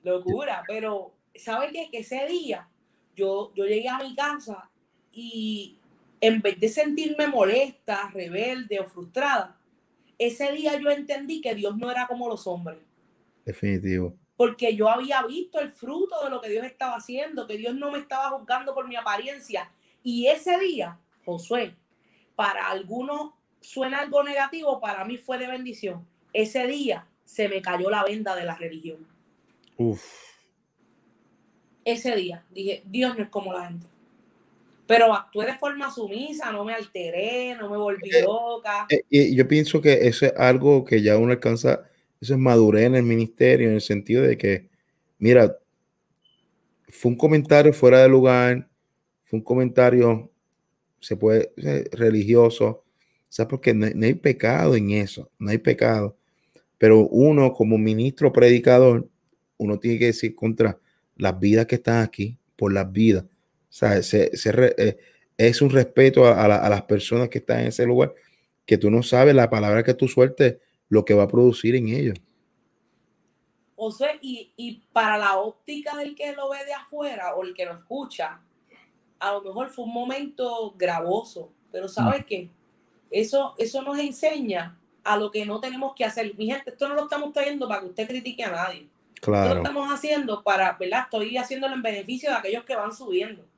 Locura, 0.04 0.64
pero 0.68 1.14
¿sabes 1.36 1.72
qué? 1.72 1.90
Que 1.92 2.00
ese 2.00 2.26
día 2.28 2.68
yo, 3.16 3.54
yo 3.56 3.66
llegué 3.66 3.90
a 3.90 4.00
mi 4.00 4.16
casa 4.16 4.70
y 5.12 5.78
en 6.20 6.42
vez 6.42 6.60
de 6.60 6.70
sentirme 6.70 7.28
molesta, 7.28 8.10
rebelde 8.14 8.80
o 8.80 8.86
frustrada, 8.86 9.58
ese 10.18 10.52
día 10.52 10.80
yo 10.80 10.90
entendí 10.90 11.42
que 11.42 11.56
Dios 11.56 11.78
no 11.78 11.92
era 11.92 12.08
como 12.08 12.28
los 12.28 12.48
hombres. 12.48 12.80
Definitivo. 13.46 14.16
Porque 14.36 14.76
yo 14.76 14.90
había 14.90 15.24
visto 15.24 15.60
el 15.60 15.70
fruto 15.70 16.24
de 16.24 16.30
lo 16.30 16.42
que 16.42 16.50
Dios 16.50 16.66
estaba 16.66 16.96
haciendo, 16.96 17.48
que 17.48 17.58
Dios 17.58 17.76
no 17.76 17.92
me 17.92 18.00
estaba 18.00 18.38
juzgando 18.38 18.74
por 18.74 18.88
mi 18.88 18.96
apariencia. 18.96 19.72
Y 20.02 20.28
ese 20.28 20.58
día, 20.60 20.98
Josué, 21.26 21.76
para 22.36 22.70
algunos 22.70 23.34
suena 23.62 24.00
algo 24.00 24.24
negativo, 24.24 24.80
para 24.80 25.06
mí 25.06 25.18
fue 25.18 25.38
de 25.38 25.48
bendición. 25.48 26.06
Ese 26.34 26.68
día 26.68 27.08
se 27.26 27.48
me 27.48 27.62
cayó 27.62 27.90
la 27.90 28.04
venda 28.04 28.36
de 28.36 28.46
la 28.46 28.56
religión. 28.56 29.08
Uf. 29.78 30.04
Ese 31.86 32.16
día 32.16 32.46
dije, 32.52 32.84
Dios 32.86 33.16
no 33.16 33.24
es 33.24 33.30
como 33.30 33.54
la 33.54 33.68
gente. 33.68 33.88
Pero 34.86 35.14
actué 35.14 35.46
de 35.46 35.58
forma 35.58 35.92
sumisa, 35.92 36.52
no 36.52 36.66
me 36.66 36.74
alteré, 36.74 37.56
no 37.56 37.70
me 37.70 37.78
volví 37.78 38.10
eh, 38.10 38.24
loca. 38.24 38.86
Eh, 38.90 39.04
y 39.10 39.36
yo 39.36 39.48
pienso 39.48 39.82
que 39.82 40.08
eso 40.08 40.26
es 40.26 40.34
algo 40.38 40.84
que 40.84 41.02
ya 41.02 41.18
uno 41.18 41.32
alcanza, 41.32 41.84
eso 42.20 42.34
es 42.34 42.40
madurez 42.40 42.86
en 42.86 42.96
el 42.96 43.04
ministerio, 43.04 43.70
en 43.70 43.76
el 43.76 43.82
sentido 43.82 44.24
de 44.24 44.38
que, 44.38 44.70
mira, 45.20 45.58
fue 46.90 47.12
un 47.12 47.18
comentario 47.18 47.74
fuera 47.74 48.02
de 48.02 48.10
lugar, 48.10 48.70
fue 49.24 49.40
un 49.40 49.44
comentario, 49.44 50.32
se 51.00 51.16
puede, 51.16 51.54
eh, 51.58 51.86
religioso, 51.94 52.84
sea, 53.34 53.48
porque 53.48 53.74
no, 53.74 53.88
hay 54.06 54.14
pecado 54.14 54.76
en 54.76 54.92
eso, 54.92 55.32
no 55.40 55.50
hay 55.50 55.58
pecado. 55.58 56.16
Pero 56.78 57.08
uno 57.08 57.52
como 57.54 57.80
ministro 57.80 58.32
predicador, 58.32 59.10
uno 59.58 59.80
tiene 59.80 59.98
que 59.98 60.06
decir 60.08 60.36
contra 60.36 60.78
las 61.16 61.40
vidas 61.40 61.66
que 61.66 61.76
están 61.76 62.04
aquí, 62.04 62.38
por 62.56 62.72
las 62.72 62.92
vidas. 62.92 63.26
O 63.74 63.76
sea, 63.76 63.98
eh, 63.98 64.98
es 65.36 65.62
un 65.64 65.72
respeto 65.72 66.28
a, 66.28 66.48
las 66.48 66.84
personas 66.84 67.30
que 67.30 67.40
están 67.40 67.62
en 67.62 67.68
ese 67.68 67.88
lugar, 67.88 68.14
que 68.68 68.78
tú 68.78 68.92
no 68.92 69.02
sabes 69.02 69.34
la 69.34 69.50
palabra 69.50 69.82
que 69.82 69.96
tú 69.96 70.08
sueltes, 70.08 70.58
lo 70.90 71.04
que 71.04 71.16
va 71.16 71.24
a 71.24 71.28
producir 71.28 71.76
en 71.76 71.88
ellos. 71.88 72.20
O 73.76 73.90
sea, 73.90 74.12
y, 74.22 74.54
y, 74.56 74.84
para 74.94 75.18
la 75.18 75.40
óptica 75.40 75.98
del 75.98 76.14
que 76.14 76.34
lo 76.34 76.50
ve 76.50 76.64
de 76.66 76.74
afuera 76.74 77.34
o 77.34 77.44
el 77.44 77.56
que 77.56 77.66
lo 77.66 77.74
escucha, 77.74 78.40
a 79.18 79.32
lo 79.32 79.42
mejor 79.42 79.70
fue 79.72 79.86
un 79.86 79.94
momento 79.94 80.76
gravoso, 80.78 81.52
pero 81.72 81.88
¿sabes 81.88 82.22
mm. 82.22 82.26
qué? 82.26 82.50
Eso, 83.10 83.56
eso 83.58 83.82
nos 83.82 83.98
enseña 83.98 84.80
a 85.04 85.18
lo 85.18 85.32
que 85.32 85.48
no 85.48 85.60
tenemos 85.60 85.96
que 85.96 86.06
hacer. 86.06 86.36
Mi 86.38 86.46
gente, 86.46 86.70
esto 86.70 86.88
no 86.88 86.94
lo 86.94 87.04
estamos 87.04 87.34
trayendo 87.34 87.68
para 87.68 87.82
que 87.82 87.88
usted 87.88 88.08
critique 88.08 88.44
a 88.44 88.52
nadie. 88.52 88.88
Claro. 89.20 89.46
Esto 89.46 89.56
lo 89.56 89.62
estamos 89.64 89.92
haciendo 89.92 90.44
para, 90.44 90.78
¿verdad? 90.80 91.06
Estoy 91.06 91.38
haciéndolo 91.38 91.74
en 91.74 91.82
beneficio 91.82 92.30
de 92.30 92.36
aquellos 92.36 92.64
que 92.66 92.76
van 92.76 92.94
subiendo. 92.94 93.52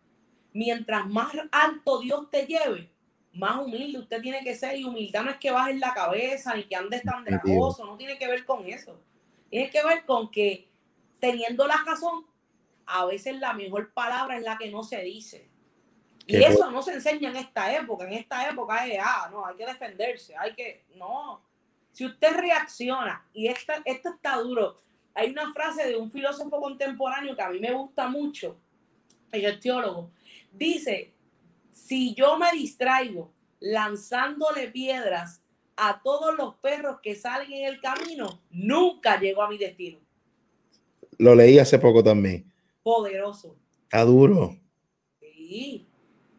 Mientras 0.56 1.06
más 1.08 1.34
alto 1.51 1.99
Dios 1.99 2.32
te 2.32 2.45
lleve, 2.45 2.89
más 3.34 3.58
humilde 3.58 3.99
usted 3.99 4.22
tiene 4.22 4.41
que 4.41 4.56
ser. 4.56 4.78
Y 4.78 4.86
humildad 4.86 5.24
no 5.26 5.32
es 5.32 5.38
que 5.38 5.51
bajes 5.51 5.78
la 5.78 5.93
cabeza 5.93 6.56
ni 6.56 6.64
que 6.64 6.78
andes 6.78 7.03
tan 7.03 7.26
dragoso, 7.26 7.86
no 7.86 7.97
tiene 7.97 8.18
que 8.18 8.26
ver 8.26 8.45
con 8.45 8.66
eso. 8.66 8.97
Tiene 9.49 9.70
que 9.70 9.84
ver 9.84 10.06
con 10.06 10.32
que 10.32 10.70
teniendo 11.20 11.68
la 11.68 11.84
razón, 11.86 12.26
a 12.86 13.03
veces 13.03 13.38
la 13.38 13.51
mejor 13.51 13.91
palabra 13.91 14.38
es 14.38 14.43
la 14.43 14.58
que 14.58 14.72
no 14.72 14.82
se 14.82 15.01
dice. 15.01 15.49
Y 16.26 16.38
eso 16.38 16.72
no 16.72 16.82
se 16.82 16.93
enseña 16.93 17.32
en 17.32 17.36
esta 17.36 17.76
época. 17.76 18.06
En 18.06 18.14
esta 18.14 18.49
época 18.49 18.88
es, 18.88 18.97
ah, 19.03 19.28
no, 19.30 19.45
hay 19.45 19.58
que 19.58 19.66
defenderse, 19.66 20.38
hay 20.38 20.53
que, 20.53 20.86
no. 20.95 21.41
Si 21.91 22.06
usted 22.06 22.34
reacciona, 22.34 23.28
y 23.34 23.47
esta, 23.47 23.82
esto 23.84 24.08
está 24.08 24.38
duro, 24.38 24.82
hay 25.14 25.32
una 25.32 25.51
frase 25.51 25.86
de 25.89 25.97
un 25.97 26.10
filósofo 26.10 26.62
contemporáneo 26.62 27.36
que 27.36 27.41
a 27.41 27.49
mí 27.49 27.60
me 27.60 27.74
gusta 27.74 28.08
mucho, 28.08 28.58
el 29.43 29.60
teólogo, 29.60 30.12
dice, 30.58 31.14
si 31.72 32.14
yo 32.14 32.38
me 32.38 32.51
distraigo 32.51 33.34
lanzándole 33.60 34.70
piedras 34.70 35.41
a 35.76 36.01
todos 36.01 36.36
los 36.36 36.56
perros 36.56 36.99
que 37.01 37.16
salen 37.16 37.51
en 37.51 37.66
el 37.66 37.80
camino, 37.80 38.41
nunca 38.49 39.20
llego 39.20 39.41
a 39.41 39.49
mi 39.49 39.58
destino. 39.58 39.99
Lo 41.18 41.36
leí 41.36 41.60
hace 41.60 41.80
poco 41.80 42.03
también. 42.03 42.51
Poderoso. 42.84 43.58
Está 43.84 44.03
duro. 44.03 44.58
Sí. 45.20 45.88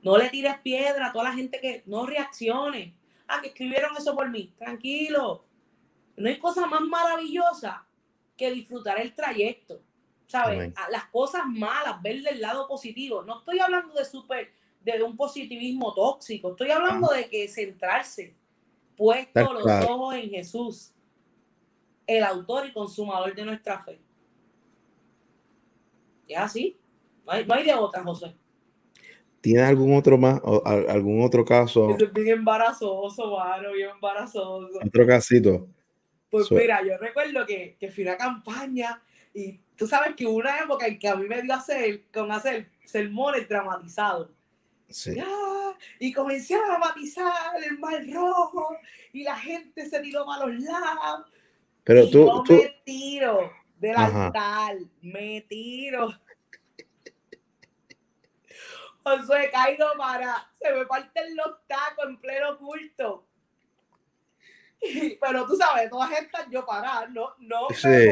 No 0.02 0.16
le 0.16 0.28
tires 0.28 0.58
piedra 0.60 1.08
a 1.08 1.12
toda 1.12 1.24
la 1.24 1.32
gente 1.32 1.60
que 1.60 1.82
no 1.86 2.06
reaccione. 2.06 2.94
ah, 3.26 3.40
que 3.40 3.48
escribieron 3.48 3.96
eso 3.96 4.14
por 4.14 4.30
mí. 4.30 4.54
Tranquilo. 4.56 5.44
No 6.16 6.28
hay 6.28 6.38
cosa 6.38 6.66
más 6.66 6.82
maravillosa 6.82 7.84
que 8.36 8.52
disfrutar 8.52 9.00
el 9.00 9.14
trayecto. 9.14 9.82
¿Sabes? 10.26 10.72
Las 10.90 11.06
cosas 11.06 11.42
malas, 11.46 12.02
verle 12.02 12.30
el 12.30 12.40
lado 12.40 12.66
positivo. 12.66 13.22
No 13.22 13.38
estoy 13.38 13.60
hablando 13.60 13.94
de 13.94 14.04
super, 14.04 14.50
de 14.80 15.02
un 15.02 15.16
positivismo 15.16 15.94
tóxico. 15.94 16.50
Estoy 16.50 16.70
hablando 16.70 17.08
de 17.08 17.28
que 17.28 17.48
centrarse, 17.48 18.34
puesto 18.96 19.52
los 19.52 19.66
ojos 19.88 20.14
en 20.16 20.30
Jesús, 20.30 20.92
el 22.06 22.24
autor 22.24 22.66
y 22.66 22.72
consumador 22.72 23.34
de 23.34 23.44
nuestra 23.44 23.78
fe. 23.80 24.00
Ya 26.28 26.44
así. 26.44 26.76
No 27.24 27.32
hay, 27.32 27.46
no 27.46 27.54
hay 27.54 27.64
de 27.64 27.74
otra, 27.74 28.02
José. 28.02 28.34
¿Tienes 29.40 29.64
algún 29.64 29.96
otro 29.96 30.18
más, 30.18 30.40
o 30.42 30.64
algún 30.66 31.22
otro 31.22 31.44
caso? 31.44 31.90
Es 31.90 32.12
bien 32.12 32.38
embarazoso, 32.38 33.36
mano, 33.36 33.72
bien 33.72 33.90
embarazoso. 33.90 34.70
Otro 34.84 35.06
casito. 35.06 35.68
Pues 36.30 36.50
mira, 36.50 36.82
yo 36.84 36.98
recuerdo 36.98 37.46
que, 37.46 37.76
que 37.78 37.90
fui 37.92 38.04
a 38.04 38.10
una 38.10 38.16
campaña 38.16 39.00
y 39.32 39.60
tú 39.76 39.86
sabes 39.86 40.14
que 40.16 40.26
hubo 40.26 40.36
una 40.36 40.58
época 40.58 40.86
en 40.86 40.98
que 40.98 41.08
a 41.08 41.16
mí 41.16 41.26
me 41.26 41.42
dio 41.42 41.54
hacer, 41.54 42.04
con 42.12 42.30
hacer 42.32 42.70
sermones 42.84 43.48
dramatizados. 43.48 44.30
Sí. 44.88 45.16
y 45.98 46.12
comencé 46.12 46.54
a 46.54 46.64
dramatizar 46.64 47.60
el 47.60 47.76
mal 47.76 48.08
rojo 48.12 48.76
y 49.12 49.24
la 49.24 49.36
gente 49.36 49.88
se 49.90 49.98
tiró 50.00 50.30
a 50.30 50.46
los 50.46 50.60
lados. 50.60 51.26
Pero 51.82 52.04
y 52.04 52.10
tú, 52.10 52.44
yo 52.48 52.54
me 52.54 52.82
tiro 52.84 53.52
del 53.78 53.96
altar, 53.96 54.76
me 55.02 55.40
tiro 55.42 56.08
Josué, 59.04 59.50
caído 59.52 59.86
para, 59.96 60.48
se 60.60 60.72
me 60.72 60.84
parten 60.86 61.36
los 61.36 61.66
tacos 61.66 62.06
en 62.06 62.16
pleno 62.18 62.58
culto. 62.58 63.26
pero 65.20 65.46
tú 65.46 65.56
sabes, 65.56 65.88
todas 65.90 66.10
estas 66.12 66.48
yo 66.50 66.66
parar, 66.66 67.10
no, 67.10 67.34
no 67.38 67.68
sí. 67.70 68.08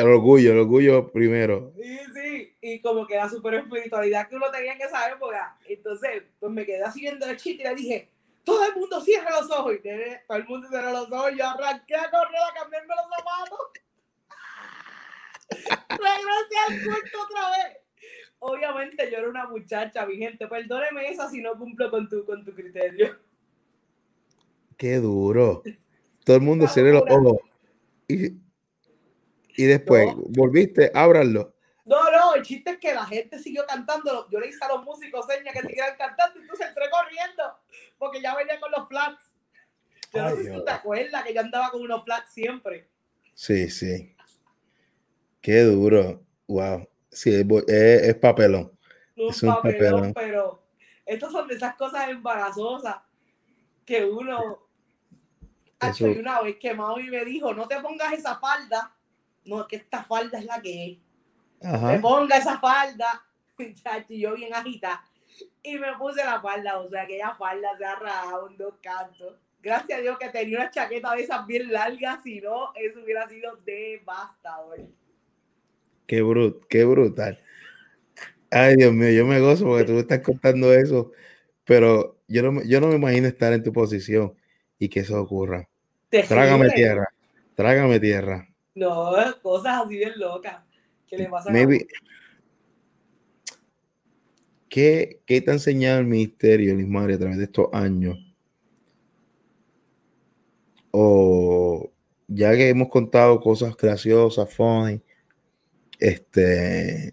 El 0.00 0.08
orgullo, 0.08 0.52
el 0.52 0.58
orgullo 0.58 1.10
primero. 1.10 1.72
Sí, 1.76 1.98
sí, 2.14 2.56
y 2.60 2.80
como 2.80 3.06
que 3.06 3.16
la 3.16 3.28
super 3.28 3.54
espiritualidad 3.54 4.28
que 4.28 4.36
uno 4.36 4.50
tenía 4.50 4.74
en 4.74 4.80
esa 4.82 5.10
época. 5.10 5.56
Entonces, 5.68 6.22
pues 6.38 6.52
me 6.52 6.64
quedé 6.64 6.82
así 6.82 7.00
viendo 7.00 7.26
el 7.26 7.36
chiste 7.36 7.62
y 7.62 7.66
le 7.66 7.74
dije, 7.74 8.08
todo 8.44 8.64
el 8.66 8.74
mundo 8.74 9.00
cierra 9.00 9.40
los 9.40 9.50
ojos. 9.50 9.74
Y 9.74 9.78
todo 9.78 10.38
el 10.38 10.44
mundo 10.46 10.68
cierra 10.68 10.92
los 10.92 11.10
ojos. 11.10 11.32
Yo 11.36 11.46
arranqué 11.46 11.96
a 11.96 12.10
correr 12.10 12.40
a 12.50 12.60
cambiarme 12.60 12.94
los 12.96 13.06
zapatos. 13.16 13.60
Regresé 15.90 16.56
al 16.66 16.84
culto 16.84 17.22
otra 17.24 17.50
vez 17.50 17.80
obviamente 18.40 19.10
yo 19.10 19.18
era 19.18 19.28
una 19.28 19.46
muchacha, 19.48 20.04
mi 20.06 20.16
gente, 20.16 20.46
perdóneme 20.48 21.08
esa 21.08 21.30
si 21.30 21.40
no 21.40 21.56
cumplo 21.56 21.90
con 21.90 22.08
tu, 22.08 22.24
con 22.24 22.44
tu 22.44 22.52
criterio. 22.52 23.16
Qué 24.76 24.96
duro. 24.96 25.62
Todo 26.24 26.36
el 26.36 26.42
mundo 26.42 26.66
cierra 26.66 26.92
los 26.92 27.02
ojos. 27.08 27.38
Y, 28.08 28.32
y 29.62 29.66
después, 29.66 30.08
volviste, 30.16 30.90
ábranlo. 30.94 31.54
No, 31.84 32.10
no, 32.10 32.34
el 32.34 32.42
chiste 32.42 32.70
es 32.70 32.78
que 32.78 32.94
la 32.94 33.04
gente 33.04 33.38
siguió 33.38 33.66
cantando. 33.66 34.28
Yo 34.30 34.38
le 34.38 34.48
hice 34.48 34.64
a 34.64 34.68
los 34.68 34.84
músicos 34.84 35.26
señas 35.26 35.52
que 35.52 35.66
siguieran 35.66 35.96
cantando, 35.98 36.38
y 36.38 36.42
entonces 36.42 36.68
entré 36.68 36.84
corriendo, 36.90 37.42
porque 37.98 38.22
ya 38.22 38.36
venía 38.36 38.60
con 38.60 38.70
los 38.70 38.86
flats. 38.88 39.24
Yo 40.12 40.22
no 40.22 40.36
sé 40.36 40.44
si 40.44 40.52
tú 40.52 40.64
te 40.64 40.70
acuerdas 40.70 41.24
que 41.24 41.34
yo 41.34 41.40
andaba 41.40 41.70
con 41.70 41.82
unos 41.82 42.04
flats 42.04 42.32
siempre. 42.32 42.88
Sí, 43.34 43.68
sí. 43.70 44.14
Qué 45.40 45.62
duro. 45.62 46.22
Wow. 46.46 46.88
Sí, 47.10 47.44
es, 47.66 48.14
papelón. 48.16 48.72
es 49.16 49.42
un 49.42 49.54
papelón, 49.54 50.12
pero 50.14 50.62
estas 51.04 51.32
son 51.32 51.48
de 51.48 51.54
esas 51.54 51.74
cosas 51.74 52.08
embarazosas 52.08 52.96
que 53.84 54.04
uno. 54.04 54.68
Eso... 55.80 56.06
una 56.06 56.42
vez 56.42 56.56
que 56.60 56.74
Maui 56.74 57.08
me 57.08 57.24
dijo, 57.24 57.54
no 57.54 57.66
te 57.66 57.80
pongas 57.80 58.12
esa 58.12 58.38
falda, 58.38 58.94
no, 59.44 59.66
que 59.66 59.76
esta 59.76 60.04
falda 60.04 60.38
es 60.38 60.44
la 60.44 60.60
que 60.60 60.92
es. 60.92 60.98
Ajá. 61.62 61.92
Me 61.92 61.98
ponga 61.98 62.36
esa 62.36 62.58
falda, 62.58 63.24
muchacho, 63.58 64.14
yo 64.14 64.34
bien 64.34 64.54
agita. 64.54 65.02
Y 65.62 65.78
me 65.78 65.94
puse 65.98 66.24
la 66.24 66.40
falda, 66.40 66.78
o 66.78 66.88
sea, 66.88 67.02
aquella 67.02 67.34
falda 67.34 67.76
se 67.78 67.84
ha 67.84 67.94
rajado 67.96 68.48
en 68.48 68.56
dos 68.56 68.74
cantos. 68.82 69.36
Gracias 69.62 69.98
a 69.98 70.02
Dios 70.02 70.18
que 70.18 70.30
tenía 70.30 70.58
una 70.58 70.70
chaqueta 70.70 71.14
de 71.14 71.22
esas 71.22 71.46
bien 71.46 71.70
largas, 71.70 72.22
si 72.22 72.40
no, 72.40 72.72
eso 72.74 73.00
hubiera 73.02 73.28
sido 73.28 73.58
devastador. 73.64 74.80
Qué, 76.06 76.22
brut, 76.22 76.64
qué 76.68 76.84
brutal. 76.84 77.38
Ay, 78.50 78.76
Dios 78.76 78.92
mío, 78.92 79.10
yo 79.10 79.26
me 79.26 79.38
gozo 79.38 79.66
porque 79.66 79.84
tú 79.84 79.92
me 79.92 80.00
estás 80.00 80.20
contando 80.20 80.72
eso, 80.72 81.12
pero 81.64 82.20
yo 82.26 82.42
no, 82.42 82.62
yo 82.64 82.80
no 82.80 82.88
me 82.88 82.96
imagino 82.96 83.28
estar 83.28 83.52
en 83.52 83.62
tu 83.62 83.72
posición 83.72 84.34
y 84.78 84.88
que 84.88 85.00
eso 85.00 85.20
ocurra. 85.20 85.68
trágame 86.08 86.70
tierra, 86.70 87.12
trágame 87.54 88.00
tierra. 88.00 88.49
No, 88.80 89.12
cosas 89.42 89.84
así 89.84 89.98
bien 89.98 90.12
locas. 90.16 90.56
¿Qué 91.06 91.18
le 91.18 91.28
pasa 91.28 91.50
Maybe, 91.50 91.86
¿Qué, 94.70 95.20
¿Qué, 95.26 95.42
te 95.42 95.50
ha 95.50 95.54
enseñado 95.54 96.00
el 96.00 96.06
ministerio, 96.06 96.74
Liz 96.74 96.88
a 96.88 97.18
través 97.18 97.36
de 97.36 97.44
estos 97.44 97.68
años? 97.74 98.16
O 100.92 101.90
ya 102.26 102.52
que 102.52 102.70
hemos 102.70 102.88
contado 102.88 103.38
cosas 103.38 103.76
graciosas, 103.76 104.50
funny, 104.54 105.02
este, 105.98 107.12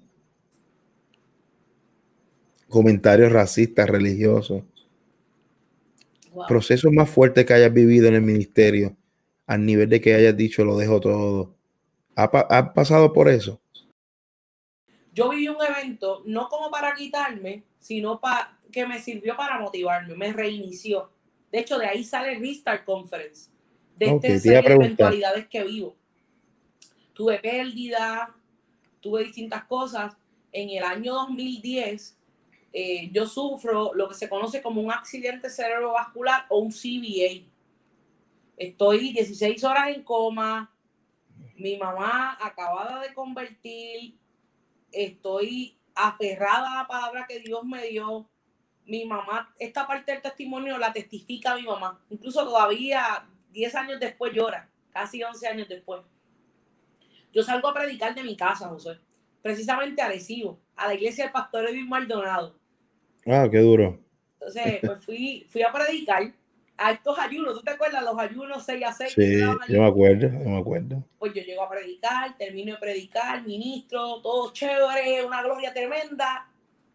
comentarios 2.70 3.30
racistas, 3.30 3.89
religiosos. 3.89 4.63
Procesos 6.47 6.93
más 6.93 7.09
fuertes 7.09 7.45
que 7.45 7.53
hayas 7.53 7.74
vivido 7.74 8.07
en 8.07 8.13
el 8.13 8.22
ministerio, 8.22 8.95
al 9.47 9.65
nivel 9.65 9.89
de 9.89 9.99
que 9.99 10.13
hayas 10.13 10.38
dicho 10.38 10.63
lo 10.63 10.78
dejo 10.78 11.01
todo. 11.01 11.57
¿Ha, 12.18 12.74
pasado 12.74 13.13
por 13.13 13.30
eso? 13.30 13.61
Yo 15.13 15.30
viví 15.30 15.47
un 15.49 15.63
evento, 15.63 16.24
no 16.26 16.49
como 16.49 16.72
para 16.72 16.95
quitarme, 16.95 17.63
sino 17.78 18.20
para 18.20 18.57
que 18.72 18.88
me 18.88 18.99
sirvió 18.99 19.38
para 19.38 19.59
motivarme, 19.59 20.15
me 20.15 20.34
reinició. 20.34 21.11
De 21.51 21.59
hecho, 21.59 21.78
de 21.78 21.86
ahí 21.86 22.03
sale 22.03 22.34
el 22.34 22.41
Restart 22.41 22.86
Conference, 22.86 23.51
de 23.97 24.07
estas 24.07 24.45
eventualidades 24.45 25.47
que 25.47 25.63
vivo. 25.63 25.95
Tuve 27.13 27.38
pérdida, 27.38 28.36
tuve 28.99 29.24
distintas 29.24 29.65
cosas. 29.65 30.18
En 30.51 30.72
el 30.72 30.84
año 30.84 31.13
2010, 31.13 32.18
eh, 32.74 33.09
yo 33.11 33.28
sufro 33.28 33.93
lo 33.93 34.09
que 34.09 34.15
se 34.15 34.28
conoce 34.28 34.63
como 34.63 34.82
un 34.82 34.91
accidente 34.91 35.51
cerebrovascular 35.51 36.47
o 36.49 36.59
un 36.59 36.72
CVA. 36.72 37.43
Estoy 38.57 39.13
16 39.13 39.63
horas 39.63 39.89
en 39.95 40.01
coma. 40.01 40.74
Mi 41.58 41.78
mamá 41.78 42.38
acabada 42.41 43.01
de 43.01 43.14
convertir. 43.14 44.16
Estoy 44.91 45.78
aferrada 45.95 46.72
a 46.72 46.84
la 46.84 46.88
palabra 46.88 47.26
que 47.28 47.39
Dios 47.39 47.64
me 47.66 47.88
dio. 47.88 48.30
Mi 48.86 49.05
mamá, 49.05 49.53
esta 49.60 49.86
parte 49.86 50.14
del 50.14 50.22
testimonio 50.22 50.78
la 50.78 50.93
testifica 50.93 51.55
mi 51.55 51.64
mamá. 51.64 51.99
Incluso 52.10 52.45
todavía 52.45 53.28
10 53.51 53.76
años 53.76 53.99
después 53.99 54.34
llora, 54.34 54.70
casi 54.91 55.22
11 55.22 55.47
años 55.47 55.68
después. 55.68 56.01
Yo 57.34 57.43
salgo 57.43 57.68
a 57.68 57.74
predicar 57.74 58.16
de 58.16 58.24
mi 58.24 58.38
casa, 58.38 58.70
José, 58.70 58.99
precisamente 59.41 60.01
a 60.01 60.08
a 60.08 60.88
la 60.88 60.93
iglesia 60.93 61.26
del 61.26 61.34
pastor 61.34 61.68
Edwin 61.68 61.89
Maldonado. 61.89 62.55
Ah, 63.26 63.47
qué 63.51 63.60
duro. 63.60 63.99
Entonces, 64.34 64.80
pues 64.82 65.03
fui, 65.03 65.45
fui 65.49 65.62
a 65.64 65.72
predicar 65.72 66.32
a 66.78 66.92
estos 66.92 67.18
ayunos. 67.18 67.56
¿Tú 67.56 67.64
te 67.64 67.72
acuerdas 67.72 68.04
los 68.04 68.18
ayunos 68.18 68.64
6 68.64 68.86
a 68.86 68.94
6? 68.94 69.14
Sí, 69.14 69.40
yo 69.40 69.82
me 69.82 69.88
acuerdo, 69.88 70.28
yo 70.28 70.50
me 70.50 70.60
acuerdo. 70.60 71.04
Pues 71.18 71.34
yo 71.34 71.42
llego 71.42 71.64
a 71.64 71.70
predicar, 71.70 72.38
termino 72.38 72.74
de 72.74 72.80
predicar, 72.80 73.44
ministro, 73.44 74.22
todo 74.22 74.54
chévere, 74.54 75.26
una 75.26 75.42
gloria 75.42 75.74
tremenda. 75.74 76.48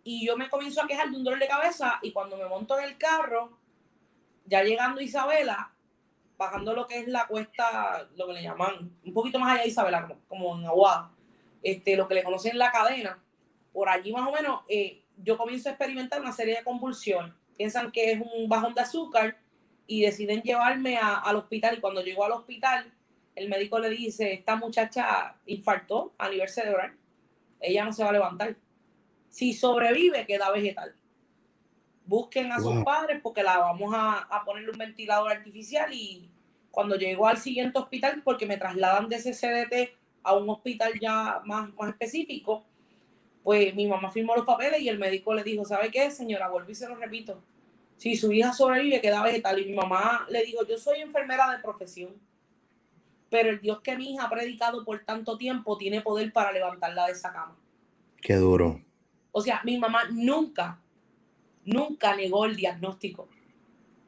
Y 0.04 0.26
yo 0.26 0.36
me 0.36 0.48
comienzo 0.48 0.82
a 0.82 0.86
quejar 0.86 1.10
de 1.10 1.16
un 1.16 1.24
dolor 1.24 1.40
de 1.40 1.48
cabeza 1.48 1.98
y 2.02 2.12
cuando 2.12 2.36
me 2.36 2.46
monto 2.46 2.78
en 2.78 2.84
el 2.84 2.96
carro, 2.96 3.58
ya 4.46 4.62
llegando 4.62 5.00
a 5.00 5.04
Isabela, 5.04 5.72
bajando 6.36 6.74
lo 6.74 6.86
que 6.86 6.98
es 6.98 7.08
la 7.08 7.26
cuesta, 7.26 8.08
lo 8.16 8.26
que 8.26 8.32
le 8.34 8.42
llaman, 8.42 8.90
un 9.04 9.12
poquito 9.12 9.38
más 9.38 9.52
allá 9.52 9.62
de 9.62 9.68
Isabela, 9.68 10.16
como, 10.28 10.58
en 10.58 10.66
Aguada, 10.66 11.12
este, 11.62 11.96
lo 11.96 12.08
que 12.08 12.14
le 12.14 12.24
conocen 12.24 12.58
la 12.58 12.72
cadena, 12.72 13.22
por 13.72 13.88
allí 13.88 14.12
más 14.12 14.26
o 14.26 14.32
menos, 14.32 14.62
eh, 14.68 15.02
yo 15.18 15.36
comienzo 15.36 15.68
a 15.68 15.72
experimentar 15.72 16.20
una 16.20 16.32
serie 16.32 16.56
de 16.56 16.64
convulsiones. 16.64 17.32
Piensan 17.56 17.92
que 17.92 18.12
es 18.12 18.20
un 18.20 18.48
bajón 18.48 18.74
de 18.74 18.80
azúcar 18.80 19.36
y 19.92 20.00
deciden 20.02 20.42
llevarme 20.42 20.96
al 20.98 21.36
hospital. 21.36 21.76
Y 21.76 21.80
cuando 21.80 22.02
llego 22.02 22.24
al 22.24 22.32
hospital, 22.32 22.90
el 23.34 23.48
médico 23.48 23.78
le 23.78 23.90
dice, 23.90 24.32
esta 24.32 24.56
muchacha 24.56 25.36
infartó 25.46 26.14
a 26.16 26.28
nivel 26.28 26.48
cerebral, 26.48 26.96
ella 27.60 27.84
no 27.84 27.92
se 27.92 28.02
va 28.02 28.10
a 28.10 28.14
levantar. 28.14 28.56
Si 29.28 29.52
sobrevive, 29.52 30.26
queda 30.26 30.50
vegetal 30.50 30.94
busquen 32.04 32.50
a 32.50 32.58
sus 32.58 32.82
padres 32.82 33.20
porque 33.22 33.44
la 33.44 33.58
vamos 33.58 33.94
a, 33.94 34.18
a, 34.18 34.44
ponerle 34.44 34.72
un 34.72 34.76
ventilador 34.76 35.30
artificial 35.30 35.92
y 35.94 36.28
cuando 36.70 36.96
llego 36.96 37.28
al 37.28 37.38
siguiente 37.38 37.78
hospital, 37.78 38.22
porque 38.24 38.44
me 38.44 38.56
trasladan 38.56 39.08
de 39.08 39.16
ese 39.16 39.32
CDT 39.32 39.96
a 40.22 40.34
un 40.34 40.50
hospital 40.50 40.98
ya 41.00 41.40
más, 41.44 41.72
más 41.74 41.90
específico, 41.90 42.64
pues 43.44 43.74
mi 43.74 43.86
mamá 43.86 44.10
firmó 44.10 44.34
los 44.34 44.44
papeles 44.44 44.80
y 44.80 44.88
el 44.88 44.98
médico 44.98 45.32
le 45.32 45.44
dijo, 45.44 45.64
¿sabe 45.64 45.90
qué, 45.90 46.10
señora? 46.10 46.48
Volví 46.48 46.72
y 46.72 46.74
se 46.74 46.88
lo 46.88 46.96
repito. 46.96 47.42
Si 47.96 48.16
su 48.16 48.32
hija 48.32 48.52
sobrevive, 48.52 49.00
queda 49.00 49.22
vegetal. 49.22 49.60
Y 49.60 49.66
mi 49.66 49.74
mamá 49.74 50.26
le 50.28 50.44
dijo, 50.44 50.66
yo 50.66 50.76
soy 50.78 51.00
enfermera 51.00 51.50
de 51.50 51.62
profesión, 51.62 52.14
pero 53.30 53.50
el 53.50 53.60
Dios 53.60 53.80
que 53.80 53.96
mi 53.96 54.12
hija 54.12 54.24
ha 54.24 54.30
predicado 54.30 54.84
por 54.84 55.04
tanto 55.04 55.38
tiempo 55.38 55.78
tiene 55.78 56.00
poder 56.00 56.32
para 56.32 56.52
levantarla 56.52 57.06
de 57.06 57.12
esa 57.12 57.32
cama. 57.32 57.56
Qué 58.20 58.34
duro. 58.36 58.80
O 59.30 59.40
sea, 59.40 59.60
mi 59.64 59.78
mamá 59.78 60.04
nunca, 60.10 60.80
nunca 61.64 62.14
negó 62.14 62.44
el 62.44 62.56
diagnóstico, 62.56 63.28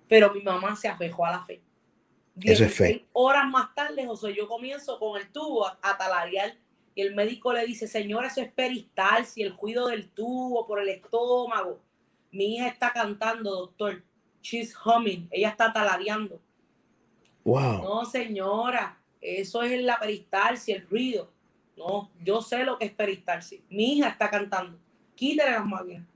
pero 0.08 0.32
mi 0.34 0.42
mamá 0.42 0.76
se 0.76 0.88
afejó 0.88 1.24
a 1.24 1.32
la 1.32 1.44
fe. 1.44 1.62
Eso 2.40 2.64
es 2.64 2.74
fe. 2.74 3.06
Horas 3.12 3.48
más 3.48 3.74
tarde, 3.74 4.06
José, 4.06 4.34
yo 4.34 4.48
comienzo 4.48 4.98
con 4.98 5.20
el 5.20 5.30
tubo 5.30 5.66
a, 5.66 5.78
y 6.94 7.00
el 7.00 7.14
médico 7.14 7.52
le 7.52 7.66
dice, 7.66 7.88
señora, 7.88 8.28
eso 8.28 8.40
es 8.40 8.52
peristalsis, 8.52 9.44
el 9.44 9.54
cuido 9.54 9.88
del 9.88 10.10
tubo 10.10 10.66
por 10.66 10.80
el 10.80 10.88
estómago. 10.88 11.80
Mi 12.34 12.56
hija 12.56 12.66
está 12.66 12.92
cantando, 12.92 13.50
doctor. 13.50 14.02
She's 14.42 14.74
humming. 14.84 15.28
Ella 15.30 15.50
está 15.50 15.72
talareando. 15.72 16.42
Wow. 17.44 17.82
No, 17.82 18.04
señora, 18.04 18.98
eso 19.20 19.62
es 19.62 19.80
la 19.80 19.98
peristalsis, 20.00 20.74
el 20.74 20.88
ruido. 20.88 21.30
No, 21.76 22.10
yo 22.22 22.42
sé 22.42 22.64
lo 22.64 22.76
que 22.76 22.86
es 22.86 22.92
peristalsis. 22.92 23.60
Mi 23.70 23.94
hija 23.96 24.08
está 24.08 24.30
cantando. 24.30 24.78
Quítale 25.14 25.52
las 25.52 25.64
máquinas. 25.64 26.06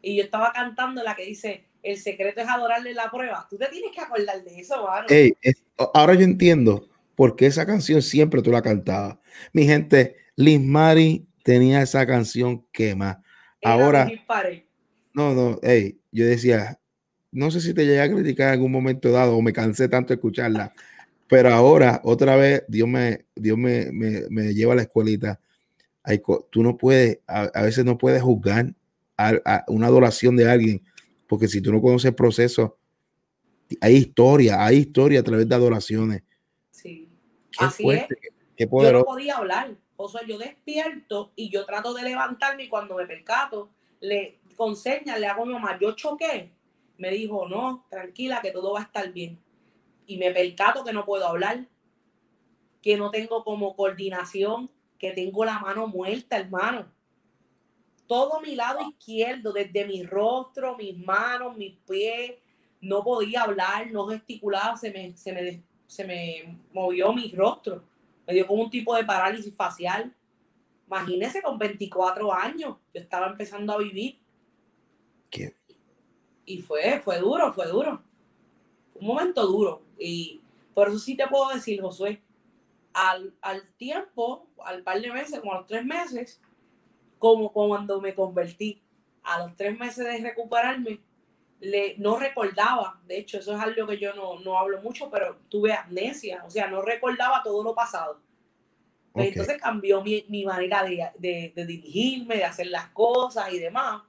Y 0.00 0.16
yo 0.16 0.22
estaba 0.22 0.52
cantando 0.52 1.02
la 1.02 1.16
que 1.16 1.24
dice, 1.24 1.64
el 1.82 1.96
secreto 1.96 2.40
es 2.40 2.48
adorarle 2.48 2.94
la 2.94 3.10
prueba. 3.10 3.46
Tú 3.50 3.58
te 3.58 3.66
tienes 3.66 3.90
que 3.90 4.00
acordar 4.00 4.44
de 4.44 4.60
eso, 4.60 4.86
mano. 4.86 5.06
ahora 5.94 6.14
yo 6.14 6.22
entiendo 6.22 6.88
por 7.16 7.34
qué 7.34 7.46
esa 7.46 7.66
canción 7.66 8.02
siempre 8.02 8.40
tú 8.40 8.52
la 8.52 8.62
cantabas. 8.62 9.18
Mi 9.52 9.64
gente, 9.64 10.16
Liz 10.36 10.60
Mari 10.60 11.26
tenía 11.42 11.82
esa 11.82 12.06
canción 12.06 12.64
quema. 12.72 13.24
Ahora, 13.64 14.08
no, 15.16 15.34
no, 15.34 15.58
hey, 15.62 15.98
yo 16.12 16.26
decía, 16.26 16.78
no 17.32 17.50
sé 17.50 17.62
si 17.62 17.72
te 17.72 17.86
llegué 17.86 18.02
a 18.02 18.12
criticar 18.12 18.48
en 18.48 18.52
algún 18.52 18.70
momento 18.70 19.10
dado 19.10 19.34
o 19.34 19.40
me 19.40 19.54
cansé 19.54 19.88
tanto 19.88 20.08
de 20.08 20.16
escucharla, 20.16 20.74
pero 21.26 21.48
ahora, 21.48 22.02
otra 22.04 22.36
vez, 22.36 22.64
Dios 22.68 22.86
me, 22.86 23.24
Dios 23.34 23.56
me, 23.56 23.90
me, 23.92 24.52
lleva 24.52 24.74
a 24.74 24.76
la 24.76 24.82
escuelita. 24.82 25.40
tú 26.50 26.62
no 26.62 26.76
puedes, 26.76 27.20
a, 27.26 27.62
veces 27.62 27.86
no 27.86 27.96
puedes 27.96 28.22
juzgar 28.22 28.74
a, 29.16 29.64
una 29.68 29.86
adoración 29.86 30.36
de 30.36 30.50
alguien 30.50 30.82
porque 31.26 31.48
si 31.48 31.62
tú 31.62 31.72
no 31.72 31.80
conoces 31.80 32.10
el 32.10 32.14
proceso, 32.14 32.76
hay 33.80 33.96
historia, 33.96 34.62
hay 34.62 34.76
historia 34.76 35.20
a 35.20 35.22
través 35.22 35.48
de 35.48 35.54
adoraciones. 35.54 36.24
Sí. 36.70 37.08
Qué 37.50 37.64
Así 37.64 37.82
fuerte, 37.82 38.16
es. 38.20 38.32
Qué 38.54 38.66
poderoso. 38.66 39.06
Yo 39.06 39.10
no 39.10 39.16
podía 39.16 39.36
hablar. 39.38 39.74
O 39.96 40.10
sea, 40.10 40.20
yo 40.26 40.36
despierto 40.36 41.32
y 41.36 41.48
yo 41.48 41.64
trato 41.64 41.94
de 41.94 42.02
levantarme 42.02 42.64
y 42.64 42.68
cuando 42.68 42.96
me 42.96 43.06
percato, 43.06 43.70
le 44.00 44.38
con 44.56 44.76
señas 44.76 45.20
le 45.20 45.26
hago 45.26 45.42
a 45.42 45.46
mi 45.46 45.52
mamá, 45.52 45.78
yo 45.80 45.92
choqué. 45.92 46.52
Me 46.98 47.10
dijo, 47.10 47.48
no, 47.48 47.86
tranquila, 47.90 48.40
que 48.42 48.52
todo 48.52 48.72
va 48.72 48.80
a 48.80 48.84
estar 48.84 49.12
bien. 49.12 49.38
Y 50.06 50.16
me 50.18 50.30
percato 50.30 50.84
que 50.84 50.92
no 50.92 51.04
puedo 51.04 51.26
hablar, 51.26 51.66
que 52.80 52.96
no 52.96 53.10
tengo 53.10 53.44
como 53.44 53.76
coordinación, 53.76 54.70
que 54.98 55.12
tengo 55.12 55.44
la 55.44 55.58
mano 55.58 55.86
muerta, 55.86 56.38
hermano 56.38 56.96
todo 58.06 58.40
mi 58.40 58.54
lado 58.54 58.80
izquierdo, 58.88 59.52
desde 59.52 59.84
mi 59.84 60.02
rostro, 60.04 60.76
mis 60.76 60.96
manos, 60.96 61.56
mis 61.56 61.76
pies, 61.88 62.32
no 62.80 63.02
podía 63.02 63.42
hablar, 63.42 63.90
no 63.90 64.06
gesticulaba, 64.06 64.76
se 64.76 64.92
me, 64.92 65.16
se 65.16 65.32
me, 65.32 65.62
se 65.86 66.04
me 66.04 66.58
movió 66.72 67.12
mi 67.12 67.30
rostro. 67.32 67.82
Me 68.26 68.34
dio 68.34 68.46
como 68.46 68.64
un 68.64 68.70
tipo 68.70 68.94
de 68.94 69.04
parálisis 69.04 69.54
facial. 69.54 70.14
Imagínese 70.86 71.42
con 71.42 71.58
24 71.58 72.32
años, 72.32 72.76
yo 72.94 73.00
estaba 73.00 73.26
empezando 73.28 73.72
a 73.72 73.78
vivir. 73.78 74.18
¿Qué? 75.30 75.54
Y 76.44 76.62
fue, 76.62 77.00
fue 77.00 77.18
duro, 77.18 77.52
fue 77.52 77.66
duro. 77.66 78.02
Fue 78.92 79.00
un 79.00 79.08
momento 79.08 79.46
duro. 79.46 79.82
Y 79.98 80.40
por 80.74 80.88
eso 80.88 80.98
sí 80.98 81.16
te 81.16 81.26
puedo 81.26 81.48
decir, 81.48 81.80
Josué, 81.80 82.22
al, 82.92 83.34
al 83.42 83.68
tiempo, 83.76 84.46
al 84.64 84.82
par 84.82 85.00
de 85.00 85.12
meses, 85.12 85.40
como 85.40 85.52
a 85.52 85.58
los 85.58 85.66
tres 85.66 85.84
meses, 85.84 86.40
como 87.18 87.52
cuando 87.52 88.00
me 88.00 88.14
convertí. 88.14 88.82
A 89.22 89.40
los 89.40 89.56
tres 89.56 89.76
meses 89.76 90.04
de 90.04 90.18
recuperarme, 90.20 91.00
le, 91.60 91.96
no 91.98 92.18
recordaba, 92.18 93.00
de 93.06 93.18
hecho 93.18 93.38
eso 93.38 93.54
es 93.54 93.60
algo 93.60 93.86
que 93.86 93.98
yo 93.98 94.14
no, 94.14 94.38
no 94.40 94.58
hablo 94.58 94.80
mucho, 94.82 95.10
pero 95.10 95.38
tuve 95.48 95.72
amnesia, 95.72 96.44
o 96.46 96.50
sea, 96.50 96.68
no 96.68 96.82
recordaba 96.82 97.42
todo 97.42 97.62
lo 97.62 97.74
pasado. 97.74 98.20
Entonces 99.14 99.56
cambió 99.60 100.02
mi, 100.02 100.26
mi 100.28 100.44
manera 100.44 100.84
de, 100.84 101.08
de, 101.18 101.52
de, 101.56 101.66
dirigirme, 101.66 102.36
de 102.36 102.44
hacer 102.44 102.66
las 102.66 102.88
cosas 102.88 103.50
y 103.50 103.58
demás, 103.58 104.02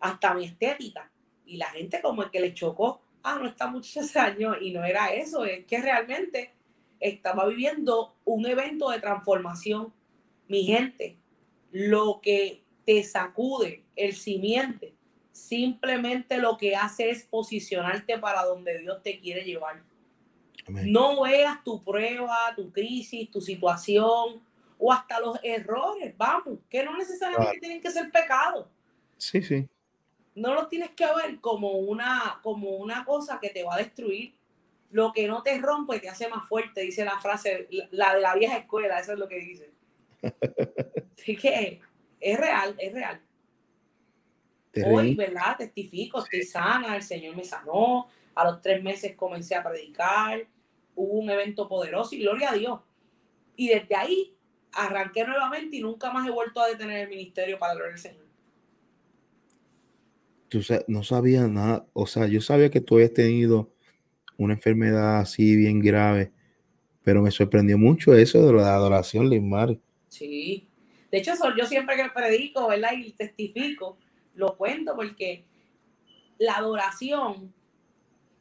hasta 0.00 0.34
mi 0.34 0.44
estética. 0.44 1.10
Y 1.46 1.56
la 1.56 1.66
gente 1.66 2.00
como 2.00 2.22
el 2.22 2.30
que 2.30 2.40
le 2.40 2.54
chocó, 2.54 3.00
ah, 3.22 3.38
no 3.38 3.46
está 3.46 3.66
muchos 3.66 4.16
años, 4.16 4.56
y 4.60 4.72
no 4.72 4.84
era 4.84 5.12
eso, 5.12 5.44
es 5.44 5.64
que 5.66 5.80
realmente 5.80 6.52
estaba 6.98 7.46
viviendo 7.46 8.14
un 8.24 8.46
evento 8.46 8.90
de 8.90 9.00
transformación. 9.00 9.92
Mi 10.48 10.64
gente, 10.64 11.16
lo 11.70 12.20
que 12.22 12.62
te 12.84 13.02
sacude 13.04 13.84
el 13.96 14.14
simiente, 14.14 14.94
simplemente 15.32 16.38
lo 16.38 16.56
que 16.56 16.76
hace 16.76 17.10
es 17.10 17.24
posicionarte 17.24 18.18
para 18.18 18.44
donde 18.44 18.78
Dios 18.78 19.02
te 19.02 19.20
quiere 19.20 19.44
llevar. 19.44 19.82
No 20.68 21.22
veas 21.22 21.64
tu 21.64 21.82
prueba, 21.82 22.52
tu 22.54 22.70
crisis, 22.70 23.30
tu 23.30 23.40
situación 23.40 24.42
o 24.78 24.92
hasta 24.92 25.20
los 25.20 25.38
errores, 25.42 26.14
vamos, 26.16 26.58
que 26.68 26.82
no 26.82 26.96
necesariamente 26.96 27.58
tienen 27.60 27.80
que 27.80 27.90
ser 27.90 28.10
pecados. 28.10 28.66
Sí, 29.18 29.42
sí. 29.42 29.68
No 30.34 30.54
los 30.54 30.68
tienes 30.68 30.90
que 30.90 31.06
ver 31.06 31.40
como 31.40 31.72
una, 31.72 32.40
como 32.42 32.70
una 32.76 33.04
cosa 33.04 33.38
que 33.40 33.50
te 33.50 33.64
va 33.64 33.74
a 33.74 33.78
destruir. 33.78 34.34
Lo 34.90 35.12
que 35.12 35.28
no 35.28 35.42
te 35.42 35.58
rompe 35.58 36.00
te 36.00 36.08
hace 36.08 36.28
más 36.28 36.48
fuerte, 36.48 36.80
dice 36.80 37.04
la 37.04 37.18
frase, 37.18 37.68
la 37.90 38.14
de 38.14 38.20
la 38.20 38.34
vieja 38.34 38.56
escuela, 38.56 38.98
eso 38.98 39.12
es 39.12 39.18
lo 39.18 39.28
que 39.28 39.38
dice. 39.38 39.70
Así 41.18 41.36
que 41.36 41.80
es 42.18 42.38
real, 42.38 42.74
es 42.78 42.92
real. 42.92 43.20
Hoy, 44.86 45.14
¿verdad? 45.14 45.56
Testifico, 45.58 46.22
estoy 46.22 46.42
sana, 46.42 46.96
el 46.96 47.02
Señor 47.02 47.36
me 47.36 47.44
sanó. 47.44 48.08
A 48.34 48.44
los 48.44 48.60
tres 48.60 48.82
meses 48.82 49.16
comencé 49.16 49.54
a 49.54 49.62
predicar. 49.62 50.46
Hubo 50.94 51.18
un 51.18 51.30
evento 51.30 51.68
poderoso 51.68 52.14
y 52.14 52.20
gloria 52.20 52.50
a 52.50 52.54
Dios. 52.54 52.80
Y 53.56 53.68
desde 53.68 53.96
ahí 53.96 54.36
arranqué 54.72 55.24
nuevamente 55.24 55.76
y 55.76 55.80
nunca 55.80 56.12
más 56.12 56.26
he 56.26 56.30
vuelto 56.30 56.60
a 56.60 56.68
detener 56.68 57.00
el 57.00 57.08
ministerio 57.08 57.58
para 57.58 57.74
gloria 57.74 57.94
al 57.94 57.98
Señor. 57.98 58.29
Tú 60.50 60.60
no 60.88 61.02
sabía 61.04 61.46
nada, 61.46 61.86
o 61.94 62.06
sea, 62.06 62.26
yo 62.26 62.42
sabía 62.42 62.70
que 62.70 62.80
tú 62.80 62.96
habías 62.96 63.14
tenido 63.14 63.72
una 64.36 64.54
enfermedad 64.54 65.20
así 65.20 65.56
bien 65.56 65.80
grave, 65.80 66.32
pero 67.04 67.22
me 67.22 67.30
sorprendió 67.30 67.78
mucho 67.78 68.14
eso 68.14 68.44
de 68.44 68.52
la 68.52 68.74
adoración, 68.74 69.30
Limar. 69.30 69.78
Sí, 70.08 70.68
de 71.10 71.18
hecho, 71.18 71.32
yo 71.56 71.66
siempre 71.66 71.96
que 71.96 72.10
predico, 72.12 72.68
¿verdad? 72.68 72.90
Y 72.96 73.12
testifico, 73.12 73.96
lo 74.34 74.56
cuento 74.56 74.96
porque 74.96 75.44
la 76.38 76.56
adoración, 76.56 77.54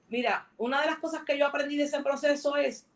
mira, 0.10 0.50
una 0.58 0.82
de 0.82 0.88
las 0.88 0.98
cosas 1.00 1.22
que 1.24 1.38
yo 1.38 1.46
aprendí 1.46 1.78
de 1.78 1.84
ese 1.84 2.02
proceso 2.02 2.58
es 2.58 2.88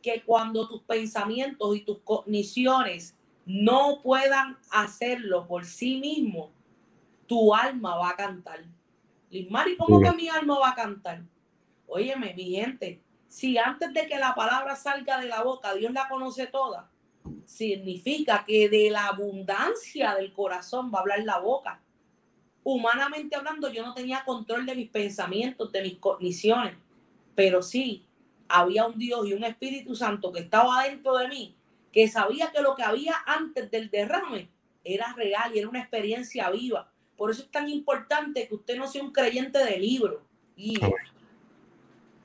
que 0.00 0.22
cuando 0.22 0.66
tus 0.66 0.82
pensamientos 0.82 1.76
y 1.76 1.80
tus 1.80 1.98
cogniciones 2.00 3.16
no 3.44 4.00
puedan 4.02 4.56
hacerlo 4.70 5.46
por 5.46 5.64
sí 5.66 5.98
mismo, 5.98 6.50
tu 7.32 7.54
alma 7.54 7.96
va 7.96 8.10
a 8.10 8.14
cantar. 8.16 8.62
Lismari, 9.30 9.74
¿cómo 9.74 9.98
que 10.02 10.12
mi 10.12 10.28
alma 10.28 10.58
va 10.58 10.68
a 10.68 10.74
cantar? 10.74 11.22
Óyeme, 11.86 12.34
mi 12.34 12.50
gente, 12.56 13.00
si 13.26 13.56
antes 13.56 13.90
de 13.94 14.06
que 14.06 14.18
la 14.18 14.34
palabra 14.34 14.76
salga 14.76 15.18
de 15.18 15.28
la 15.28 15.42
boca, 15.42 15.72
Dios 15.72 15.94
la 15.94 16.10
conoce 16.10 16.46
toda, 16.46 16.90
significa 17.46 18.44
que 18.46 18.68
de 18.68 18.90
la 18.90 19.06
abundancia 19.06 20.14
del 20.14 20.34
corazón 20.34 20.92
va 20.92 20.98
a 20.98 21.00
hablar 21.00 21.20
la 21.24 21.38
boca. 21.38 21.80
Humanamente 22.64 23.34
hablando, 23.34 23.72
yo 23.72 23.82
no 23.82 23.94
tenía 23.94 24.26
control 24.26 24.66
de 24.66 24.74
mis 24.74 24.90
pensamientos, 24.90 25.72
de 25.72 25.84
mis 25.84 25.96
cogniciones, 25.96 26.76
pero 27.34 27.62
sí 27.62 28.04
había 28.46 28.84
un 28.84 28.98
Dios 28.98 29.26
y 29.26 29.32
un 29.32 29.44
Espíritu 29.44 29.96
Santo 29.96 30.30
que 30.32 30.40
estaba 30.40 30.84
dentro 30.84 31.16
de 31.16 31.28
mí, 31.28 31.56
que 31.92 32.08
sabía 32.08 32.52
que 32.52 32.60
lo 32.60 32.74
que 32.74 32.82
había 32.82 33.14
antes 33.24 33.70
del 33.70 33.90
derrame 33.90 34.50
era 34.84 35.14
real 35.14 35.54
y 35.54 35.60
era 35.60 35.68
una 35.70 35.80
experiencia 35.80 36.50
viva. 36.50 36.91
Por 37.22 37.30
eso 37.30 37.42
es 37.42 37.50
tan 37.52 37.68
importante 37.68 38.48
que 38.48 38.54
usted 38.56 38.76
no 38.76 38.88
sea 38.88 39.00
un 39.00 39.12
creyente 39.12 39.60
de 39.60 39.78
libro. 39.78 40.22
Y 40.56 40.74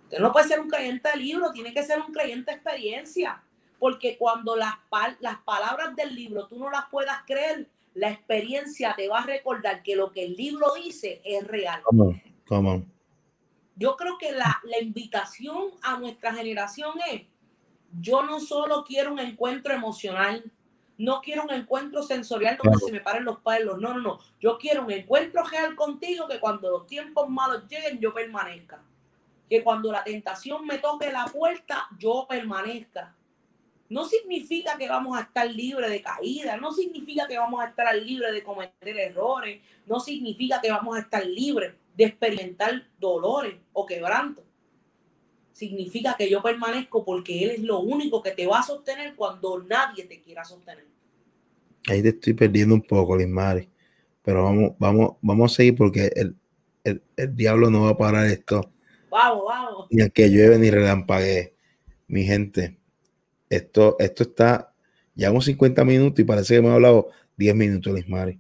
usted 0.04 0.18
no 0.18 0.32
puede 0.32 0.48
ser 0.48 0.60
un 0.60 0.70
creyente 0.70 1.10
de 1.10 1.18
libro, 1.18 1.52
tiene 1.52 1.72
que 1.72 1.84
ser 1.84 2.02
un 2.02 2.12
creyente 2.12 2.50
de 2.50 2.58
experiencia 2.58 3.43
porque 3.80 4.18
cuando 4.18 4.56
las, 4.56 4.74
las 5.20 5.38
palabras 5.41 5.95
del 5.95 6.16
libro 6.16 6.48
tú 6.48 6.58
no 6.58 6.72
las 6.72 6.86
puedas 6.89 7.20
creer, 7.28 7.70
la 7.93 8.10
experiencia 8.10 8.95
te 8.98 9.08
va 9.08 9.20
a 9.20 9.26
recordar 9.26 9.84
que 9.84 9.95
lo 9.95 10.12
que 10.12 10.26
el 10.26 10.36
libro 10.36 10.74
dice 10.74 11.22
es 11.24 11.45
real. 11.45 11.84
Come 11.84 12.86
Yo 13.76 13.95
creo 13.98 14.18
que 14.18 14.32
la, 14.32 14.60
la 14.64 14.80
invitación 14.80 15.74
a 15.84 16.00
nuestra 16.00 16.34
generación 16.34 16.95
es, 17.12 17.22
yo 18.00 18.24
no 18.24 18.39
solo 18.39 18.84
quiero 18.84 19.12
un 19.12 19.20
encuentro 19.20 19.76
emocional, 19.76 20.52
no 20.98 21.22
quiero 21.22 21.43
un 21.43 21.52
encuentro 21.52 22.02
sensorial 22.02 22.58
donde 22.62 22.80
se 22.80 22.91
me 22.91 23.02
paren 23.02 23.24
los 23.24 23.39
pelos. 23.39 23.80
No, 23.80 23.93
no, 23.93 24.02
no. 24.02 24.20
Yo 24.39 24.58
quiero 24.58 24.84
un 24.84 24.91
encuentro 24.91 25.43
real 25.43 25.76
contigo 25.76 26.28
que 26.28 26.39
cuando 26.39 26.72
los 26.72 26.88
tiempos 26.88 27.30
malos 27.30 27.68
lleguen 27.68 28.00
yo 28.00 28.14
permanezca. 28.14 28.82
Que 29.50 29.64
cuando 29.64 29.91
la 29.91 30.04
tentación 30.04 30.66
me 30.66 30.80
toque 30.80 31.12
la 31.12 31.26
puerta 31.26 31.88
yo 31.98 32.26
permanezca. 32.28 33.16
No 33.89 34.06
significa 34.06 34.78
que 34.78 34.89
vamos 34.89 35.18
a 35.18 35.22
estar 35.22 35.50
libres 35.50 35.89
de 35.89 36.02
caída, 36.02 36.58
no 36.58 36.74
significa 36.74 37.26
que 37.26 37.38
vamos 37.38 37.64
a 37.64 37.68
estar 37.68 37.95
libres 37.95 38.34
de 38.34 38.43
cometer 38.43 38.98
errores, 38.98 39.62
no 39.86 40.02
significa 40.02 40.60
que 40.60 40.70
vamos 40.70 40.98
a 40.98 41.02
estar 41.02 41.26
libres 41.26 41.74
de 41.95 42.04
experimentar 42.04 42.86
dolores 43.00 43.56
o 43.72 43.86
quebrantos 43.86 44.43
significa 45.58 46.16
que 46.16 46.30
yo 46.30 46.43
permanezco 46.43 47.03
porque 47.03 47.43
Él 47.43 47.49
es 47.49 47.60
lo 47.62 47.80
único 47.80 48.22
que 48.22 48.32
te 48.32 48.45
va 48.45 48.60
a 48.60 48.64
sostener 48.64 49.16
cuando 49.16 49.64
nadie 49.64 50.05
te 50.05 50.22
quiera 50.22 50.43
sostener. 50.43 50.86
Ahí 51.89 52.03
te 52.03 52.10
estoy 52.10 52.34
perdiendo 52.34 52.76
un 52.76 52.84
poco, 52.84 53.18
Lismari. 53.18 53.68
Pero 54.22 54.43
vamos, 54.43 54.74
vamos, 54.78 55.16
vamos 55.22 55.51
a 55.51 55.55
seguir 55.55 55.76
porque 55.76 56.12
el, 56.16 56.36
el, 56.84 57.36
diablo 57.36 57.72
no 57.72 57.84
va 57.84 57.89
a 57.91 57.97
parar 57.97 58.28
esto. 58.28 58.72
Vamos, 59.10 59.45
vamos. 59.47 59.88
Ni 59.89 60.03
a 60.03 60.10
que 60.10 60.30
llueve 60.30 60.60
ni 60.60 60.70
relampaguee. 60.70 61.55
Mi 62.08 62.24
gente, 62.24 62.78
esto, 63.49 63.95
esto 63.99 64.24
está, 64.24 64.74
llevamos 65.16 65.45
50 65.45 65.84
minutos 65.86 66.20
y 66.20 66.24
parece 66.24 66.55
que 66.55 66.62
me 66.62 66.70
ha 66.70 66.76
hablado 66.76 67.10
10 67.38 67.55
minutos, 67.55 67.93
Lismari. 67.93 68.39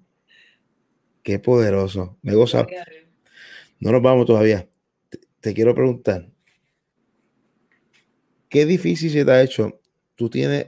Qué 1.23 1.39
poderoso. 1.39 2.17
Me 2.21 2.35
goza. 2.35 2.67
No 3.79 3.91
nos 3.91 4.01
vamos 4.03 4.27
todavía. 4.27 4.69
te 5.39 5.53
quiero 5.53 5.73
preguntar, 5.73 6.29
qué 8.49 8.65
difícil 8.65 9.11
se 9.11 9.25
te 9.25 9.31
ha 9.31 9.41
hecho. 9.41 9.79
Tú 10.15 10.29
tienes, 10.29 10.67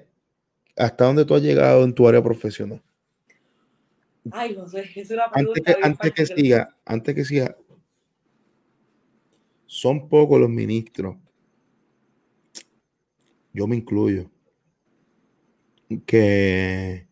¿hasta 0.75 1.05
dónde 1.05 1.25
tú 1.25 1.36
has 1.36 1.41
llegado 1.41 1.84
en 1.84 1.93
tu 1.93 2.07
área 2.07 2.21
profesional? 2.21 2.82
Ay, 4.32 4.55
José, 4.55 4.89
es 4.95 5.09
una 5.11 5.32
pregunta. 5.32 5.59
Antes 5.59 5.75
que, 5.75 5.82
antes 5.84 6.11
que 6.13 6.25
siga, 6.25 6.77
antes 6.86 7.15
que 7.15 7.25
siga, 7.25 7.55
son 9.65 10.09
pocos 10.09 10.39
los 10.39 10.49
ministros, 10.49 11.15
yo 13.53 13.67
me 13.67 13.75
incluyo, 13.75 14.30
que 16.05 17.07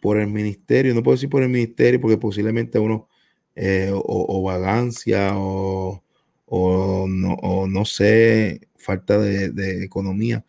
por 0.00 0.18
el 0.18 0.28
ministerio, 0.28 0.94
no 0.94 1.02
puedo 1.02 1.16
decir 1.16 1.28
por 1.28 1.42
el 1.42 1.48
ministerio, 1.48 2.00
porque 2.00 2.16
posiblemente 2.16 2.78
uno 2.78 3.08
eh, 3.54 3.90
o, 3.92 4.42
vagancia 4.42 5.32
o, 5.34 6.02
o, 6.44 7.06
no, 7.08 7.34
o 7.34 7.66
no 7.66 7.84
sé, 7.84 8.68
falta 8.86 9.18
de, 9.18 9.84
economía, 9.84 10.44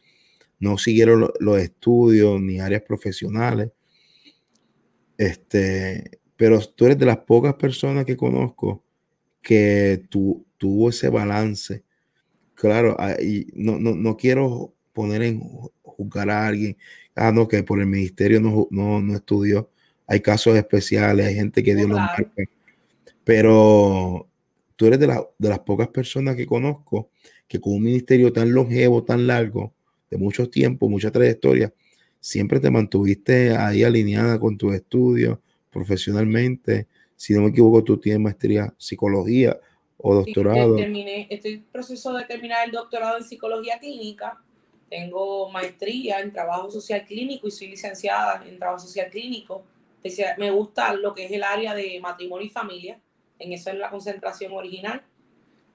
no 0.60 0.78
siguieron 0.78 1.30
los 1.40 1.60
estudios 1.60 2.40
ni 2.40 2.60
áreas 2.60 2.84
profesionales. 2.84 3.72
Este, 5.18 6.20
pero 6.36 6.60
tú 6.60 6.86
eres 6.86 7.00
de 7.00 7.08
las 7.08 7.18
pocas 7.18 7.56
personas 7.56 8.06
que 8.06 8.16
conozco 8.16 8.84
que 9.42 10.04
tu, 10.10 10.46
tuvo 10.58 10.90
ese 10.90 11.10
balance. 11.10 11.84
Claro, 12.54 12.96
y 13.22 13.48
no, 13.56 13.80
no, 13.80 13.96
no, 13.96 14.18
quiero 14.18 14.74
poner 14.94 15.22
en 15.24 15.40
juzgar 15.84 16.30
a 16.30 16.48
alguien, 16.48 16.78
ah, 17.16 17.32
no, 17.32 17.48
que 17.48 17.62
por 17.64 17.80
el 17.80 17.88
ministerio 17.88 18.40
no, 18.40 18.68
no, 18.72 19.16
estudió. 19.16 19.70
Hay 20.08 20.22
casos 20.22 20.56
especiales, 20.56 21.28
hay 21.28 21.36
gente 21.36 21.64
que 21.64 21.76
dio 21.76 21.88
los 21.88 21.98
marca. 21.98 22.32
Pero 23.24 24.28
tú 24.76 24.86
eres 24.86 25.00
de, 25.00 25.08
de 25.38 25.50
las 25.50 25.60
pocas 25.60 25.90
personas 25.90 26.36
que 26.36 26.46
conozco 26.46 27.12
que 27.48 27.60
con 27.60 27.74
un 27.74 27.84
ministerio 27.84 28.34
tan 28.34 28.52
longevo, 28.52 29.04
tan 29.04 29.28
largo, 29.28 29.74
de 30.10 30.18
mucho 30.18 30.50
tiempo, 30.50 30.90
mucha 30.90 31.12
trayectoria, 31.12 31.74
siempre 32.20 32.60
te 32.60 32.72
mantuviste 32.72 33.56
ahí 33.56 33.84
alineada 33.84 34.40
con 34.40 34.58
tus 34.58 34.74
estudios 34.74 35.40
profesionalmente. 35.70 36.88
Si 37.16 37.34
no 37.34 37.42
me 37.42 37.50
equivoco, 37.50 37.84
tú 37.84 37.98
tienes 37.98 38.22
maestría 38.22 38.74
psicología 38.78 39.60
o 39.98 40.16
doctorado. 40.16 40.76
terminé, 40.76 41.28
estoy 41.30 41.54
en 41.54 41.64
proceso 41.64 42.14
de 42.14 42.26
terminar 42.26 42.66
el 42.66 42.72
doctorado 42.72 43.18
en 43.18 43.24
psicología 43.24 43.80
clínica. 43.80 44.42
Tengo 44.90 45.50
maestría 45.52 46.22
en 46.22 46.32
trabajo 46.32 46.72
social 46.72 47.06
clínico 47.06 47.48
y 47.48 47.52
soy 47.52 47.68
licenciada 47.68 48.46
en 48.48 48.58
trabajo 48.58 48.80
social 48.80 49.10
clínico. 49.10 49.64
Me 50.38 50.52
gusta 50.52 50.94
lo 50.94 51.14
que 51.14 51.26
es 51.26 51.32
el 51.32 51.44
área 51.44 51.74
de 51.74 52.00
matrimonio 52.00 52.48
y 52.48 52.50
familia. 52.50 53.00
En 53.40 53.52
eso 53.52 53.70
es 53.70 53.78
la 53.78 53.90
concentración 53.90 54.54
original. 54.54 55.02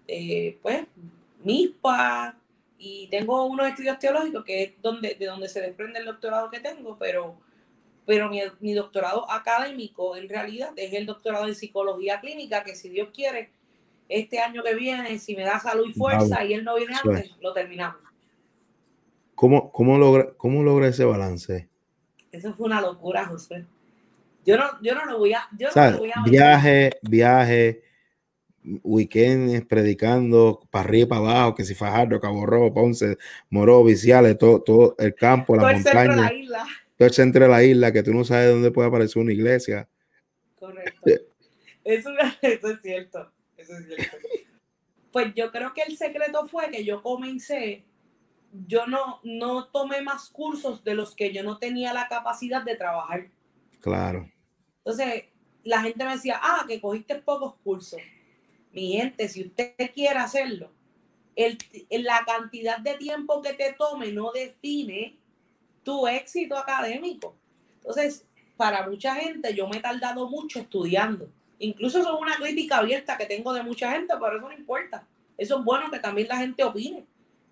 Eh, 0.09 0.59
pues 0.63 0.85
MISPA 1.45 2.37
y 2.79 3.07
tengo 3.09 3.45
unos 3.47 3.69
estudios 3.69 3.99
teológicos 3.99 4.45
que 4.45 4.63
es 4.63 4.73
donde, 4.83 5.15
de 5.15 5.27
donde 5.27 5.49
se 5.49 5.61
desprende 5.61 6.01
el 6.01 6.05
doctorado 6.05 6.51
que 6.51 6.61
tengo, 6.61 6.97
pero, 6.99 7.37
pero 8.05 8.29
mi, 8.61 8.75
doctorado 8.75 9.31
académico 9.31 10.17
en 10.17 10.29
realidad 10.29 10.71
es 10.77 10.93
el 10.93 11.07
doctorado 11.07 11.47
en 11.47 11.55
psicología 11.55 12.21
clínica, 12.21 12.65
que 12.65 12.75
si 12.75 12.89
Dios 12.89 13.11
quiere, 13.15 13.51
este 14.09 14.41
año 14.41 14.63
que 14.63 14.75
viene, 14.75 15.19
si 15.19 15.37
me 15.37 15.45
da 15.45 15.61
salud 15.61 15.89
y 15.89 15.93
fuerza 15.93 16.45
y 16.45 16.55
él 16.55 16.65
no 16.65 16.75
viene 16.75 16.95
antes, 17.03 17.37
lo 17.41 17.53
terminamos. 17.53 18.01
¿Cómo, 19.35 19.71
cómo, 19.71 19.97
logra, 19.97 20.33
¿Cómo 20.37 20.63
logra 20.63 20.89
ese 20.89 21.05
balance? 21.05 21.69
Eso 22.31 22.53
fue 22.55 22.67
una 22.67 22.81
locura, 22.81 23.27
José. 23.27 23.67
Yo 24.45 24.57
no, 24.57 24.83
yo 24.83 24.95
no 24.95 25.05
lo 25.05 25.19
voy 25.19 25.35
a... 25.35 25.49
Yo 25.57 25.69
no 25.75 25.91
lo 25.91 25.99
voy 25.99 26.11
a 26.15 26.23
viaje, 26.29 26.91
viaje, 27.03 27.83
weekends 28.65 29.67
predicando 29.67 30.61
para 30.71 30.85
arriba 30.85 31.05
y 31.05 31.09
para 31.09 31.21
abajo, 31.21 31.55
que 31.55 31.65
si 31.65 31.75
Fajardo, 31.75 32.21
Cabo 32.21 32.47
Rojo, 32.47 32.73
Ponce, 32.73 33.19
Moró, 33.51 33.83
Viciales, 33.85 34.39
todo, 34.39 34.63
todo 34.63 34.95
el 34.99 35.15
campo, 35.15 35.57
la 35.57 35.73
montaña. 35.73 36.17
la 36.17 36.33
isla. 36.33 36.67
Todo 36.97 37.09
el 37.09 37.15
centro 37.15 37.45
de 37.45 37.51
la 37.51 37.65
isla, 37.65 37.93
que 37.93 38.03
tú 38.03 38.13
no 38.13 38.25
sabes 38.25 38.51
dónde 38.51 38.71
puede 38.71 38.89
aparecer 38.89 39.21
una 39.21 39.33
iglesia. 39.33 39.89
Correcto. 40.57 41.11
Eso, 41.85 42.11
eso 42.43 42.71
es 42.71 42.81
cierto. 42.81 43.33
Eso 43.57 43.73
es 43.77 43.87
cierto. 43.87 44.17
Pues 45.11 45.35
yo 45.35 45.51
creo 45.51 45.75
que 45.75 45.83
el 45.83 45.97
secreto 45.97 46.47
fue 46.47 46.71
que 46.71 46.85
yo 46.85 47.03
comencé, 47.03 47.85
yo 48.67 48.87
no, 48.87 49.21
no 49.25 49.67
tomé 49.67 50.01
más 50.01 50.31
cursos 50.31 50.85
de 50.85 50.95
los 50.95 51.15
que 51.15 51.33
yo 51.33 51.43
no 51.43 51.59
tenía 51.59 51.93
la 51.93 52.09
capacidad 52.09 52.63
de 52.63 52.77
trabajar. 52.77 53.29
Claro. 53.81 54.31
Entonces, 54.79 55.25
la 55.65 55.83
gente 55.83 56.05
me 56.05 56.13
decía, 56.13 56.39
ah, 56.41 56.65
que 56.67 56.81
cogiste 56.81 57.17
pocos 57.17 57.55
cursos 57.63 58.01
mi 58.73 58.93
gente, 58.93 59.29
si 59.29 59.43
usted 59.43 59.75
quiere 59.95 60.19
hacerlo, 60.19 60.71
el, 61.37 61.59
la 61.91 62.25
cantidad 62.27 62.79
de 62.79 62.95
tiempo 62.95 63.43
que 63.43 63.53
te 63.53 63.73
tome 63.73 64.13
no 64.13 64.33
define 64.33 65.17
tu 65.83 66.07
éxito 66.07 66.57
académico. 66.57 67.35
Entonces, 67.77 68.25
para 68.57 68.89
mucha 68.89 69.15
gente, 69.15 69.55
yo 69.55 69.69
me 69.69 69.79
he 69.79 69.81
tardado 69.81 70.29
mucho 70.29 70.61
estudiando. 70.61 71.29
Incluso 71.59 72.01
es 72.01 72.07
una 72.07 72.37
crítica 72.37 72.79
abierta 72.79 73.17
que 73.17 73.27
tengo 73.27 73.53
de 73.53 73.63
mucha 73.63 73.93
gente, 73.93 74.15
pero 74.21 74.37
eso 74.37 74.49
no 74.49 74.53
importa. 74.53 75.07
Eso 75.37 75.59
es 75.59 75.65
bueno 75.65 75.91
que 75.91 75.99
también 75.99 76.29
la 76.29 76.37
gente 76.37 76.63
opine, 76.63 77.05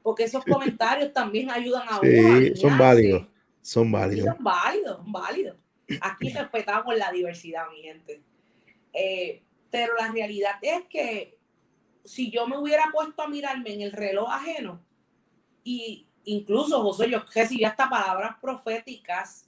porque 0.03 0.25
esos 0.25 0.45
comentarios 0.45 1.12
también 1.12 1.51
ayudan 1.51 1.89
a 1.89 2.01
sí, 2.01 2.57
son 2.57 2.79
válidos. 2.79 3.27
Son 3.62 3.91
válidos. 3.91 4.35
son 4.35 4.45
válidos, 4.45 4.97
son 4.97 5.12
válidos. 5.12 5.57
Aquí 6.01 6.31
respetamos 6.31 6.97
la 6.97 7.11
diversidad, 7.11 7.64
mi 7.71 7.83
gente. 7.83 8.21
Eh, 8.93 9.43
pero 9.71 9.95
la 9.99 10.11
realidad 10.11 10.57
es 10.62 10.85
que 10.87 11.39
si 12.05 12.31
yo 12.31 12.47
me 12.47 12.59
hubiera 12.59 12.91
puesto 12.93 13.23
a 13.23 13.29
mirarme 13.29 13.75
en 13.75 13.83
el 13.83 13.93
reloj 13.93 14.31
ajeno, 14.31 14.81
y 15.64 16.07
incluso 16.25 16.83
José, 16.83 17.11
yo 17.11 17.23
recibí 17.33 17.64
hasta 17.64 17.89
palabras 17.89 18.37
proféticas. 18.41 19.47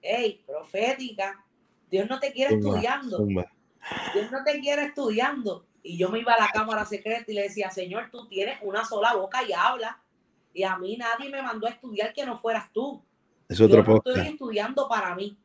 Hey, 0.00 0.42
profética, 0.46 1.44
Dios 1.90 2.08
no 2.08 2.18
te 2.18 2.32
quiere 2.32 2.54
estudiando. 2.54 3.26
Dios 3.26 4.30
no 4.30 4.44
te 4.44 4.60
quiere 4.60 4.84
estudiando. 4.84 5.66
Y 5.82 5.96
yo 5.96 6.08
me 6.10 6.20
iba 6.20 6.34
a 6.34 6.40
la 6.40 6.48
cámara 6.48 6.84
secreta 6.84 7.30
y 7.30 7.34
le 7.34 7.42
decía, 7.42 7.70
Señor, 7.70 8.10
tú 8.10 8.28
tienes 8.28 8.58
una 8.62 8.84
sola 8.84 9.14
boca 9.14 9.42
y 9.42 9.52
habla. 9.52 10.00
Y 10.52 10.62
a 10.62 10.76
mí 10.76 10.96
nadie 10.96 11.30
me 11.30 11.42
mandó 11.42 11.66
a 11.66 11.70
estudiar 11.70 12.12
que 12.12 12.24
no 12.24 12.38
fueras 12.38 12.72
tú. 12.72 13.02
Es 13.48 13.60
otro 13.60 13.84
yo 13.84 13.84
no 13.84 13.96
estoy 13.96 14.28
estudiando 14.28 14.88
para 14.88 15.14
mí. 15.14 15.36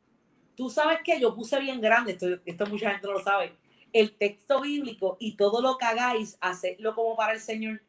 Tú 0.55 0.69
sabes 0.69 0.99
que 1.03 1.19
yo 1.19 1.35
puse 1.35 1.59
bien 1.59 1.81
grande, 1.81 2.13
esto, 2.13 2.27
esto 2.45 2.65
mucha 2.67 2.91
gente 2.91 3.07
no 3.07 3.13
lo 3.13 3.23
sabe, 3.23 3.53
el 3.93 4.15
texto 4.17 4.61
bíblico 4.61 5.17
y 5.19 5.35
todo 5.35 5.61
lo 5.61 5.77
que 5.77 5.85
hagáis, 5.85 6.37
hacedlo 6.41 6.95
como 6.95 7.15
para 7.15 7.33
el 7.33 7.39
Señor. 7.39 7.81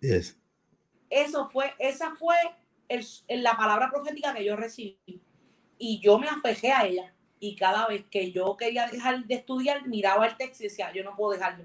Yes. 0.00 0.38
Eso 1.08 1.48
fue, 1.48 1.74
esa 1.78 2.14
fue 2.14 2.36
el, 2.88 3.04
la 3.42 3.56
palabra 3.56 3.90
profética 3.90 4.32
que 4.34 4.44
yo 4.44 4.56
recibí. 4.56 4.98
Y 5.78 6.00
yo 6.00 6.18
me 6.18 6.28
afejé 6.28 6.72
a 6.72 6.86
ella. 6.86 7.14
Y 7.40 7.56
cada 7.56 7.86
vez 7.88 8.04
que 8.10 8.32
yo 8.32 8.56
quería 8.56 8.86
dejar 8.86 9.24
de 9.24 9.34
estudiar, 9.34 9.88
miraba 9.88 10.26
el 10.26 10.36
texto 10.36 10.62
y 10.62 10.68
decía, 10.68 10.92
yo 10.92 11.02
no 11.02 11.16
puedo 11.16 11.32
dejarlo. 11.32 11.64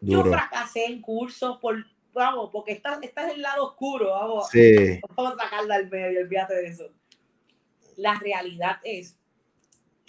Yo 0.00 0.22
fracasé 0.24 0.86
en 0.86 1.02
cursos 1.02 1.58
por, 1.58 1.84
vamos, 2.12 2.50
porque 2.52 2.72
esta, 2.72 2.98
esta 3.02 3.26
es 3.26 3.34
el 3.34 3.42
lado 3.42 3.66
oscuro, 3.66 4.10
vamos, 4.10 4.48
sí. 4.48 5.00
vamos 5.16 5.34
a 5.34 5.44
sacarla 5.44 5.74
al 5.74 5.90
medio, 5.90 6.20
olvídate 6.20 6.54
de 6.54 6.68
eso. 6.68 6.90
La 7.96 8.14
realidad 8.14 8.78
es 8.84 9.18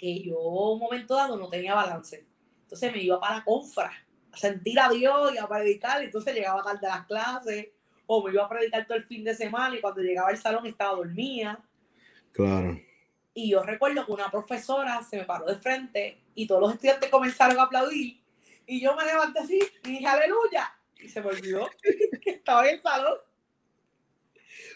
que 0.00 0.22
yo 0.22 0.38
un 0.38 0.78
momento 0.78 1.14
dado 1.14 1.36
no 1.36 1.50
tenía 1.50 1.74
balance. 1.74 2.26
Entonces 2.62 2.90
me 2.90 3.02
iba 3.02 3.20
para 3.20 3.36
la 3.36 3.44
confra 3.44 3.92
a 4.32 4.36
sentir 4.36 4.80
a 4.80 4.88
Dios 4.88 5.34
y 5.34 5.38
a 5.38 5.46
predicar. 5.46 6.00
Y 6.00 6.06
entonces 6.06 6.34
llegaba 6.34 6.62
tarde 6.62 6.86
a 6.86 6.96
las 6.96 7.06
clases 7.06 7.68
o 8.06 8.24
me 8.24 8.32
iba 8.32 8.46
a 8.46 8.48
predicar 8.48 8.86
todo 8.86 8.96
el 8.96 9.04
fin 9.04 9.22
de 9.22 9.34
semana 9.34 9.76
y 9.76 9.80
cuando 9.82 10.00
llegaba 10.00 10.30
al 10.30 10.38
salón 10.38 10.66
estaba 10.66 10.96
dormida. 10.96 11.62
Claro. 12.32 12.80
Y 13.34 13.50
yo 13.50 13.62
recuerdo 13.62 14.06
que 14.06 14.12
una 14.12 14.30
profesora 14.30 15.02
se 15.02 15.18
me 15.18 15.24
paró 15.24 15.44
de 15.44 15.56
frente 15.56 16.22
y 16.34 16.46
todos 16.46 16.62
los 16.62 16.72
estudiantes 16.72 17.10
comenzaron 17.10 17.58
a 17.58 17.64
aplaudir. 17.64 18.22
Y 18.66 18.80
yo 18.80 18.96
me 18.96 19.04
levanté 19.04 19.40
así 19.40 19.60
y 19.84 19.88
dije, 19.88 20.06
aleluya. 20.06 20.72
Y 20.98 21.08
se 21.08 21.20
me 21.20 21.28
olvidó 21.28 21.68
que 22.22 22.30
estaba 22.30 22.66
en 22.66 22.76
el 22.76 22.82
salón. 22.82 23.18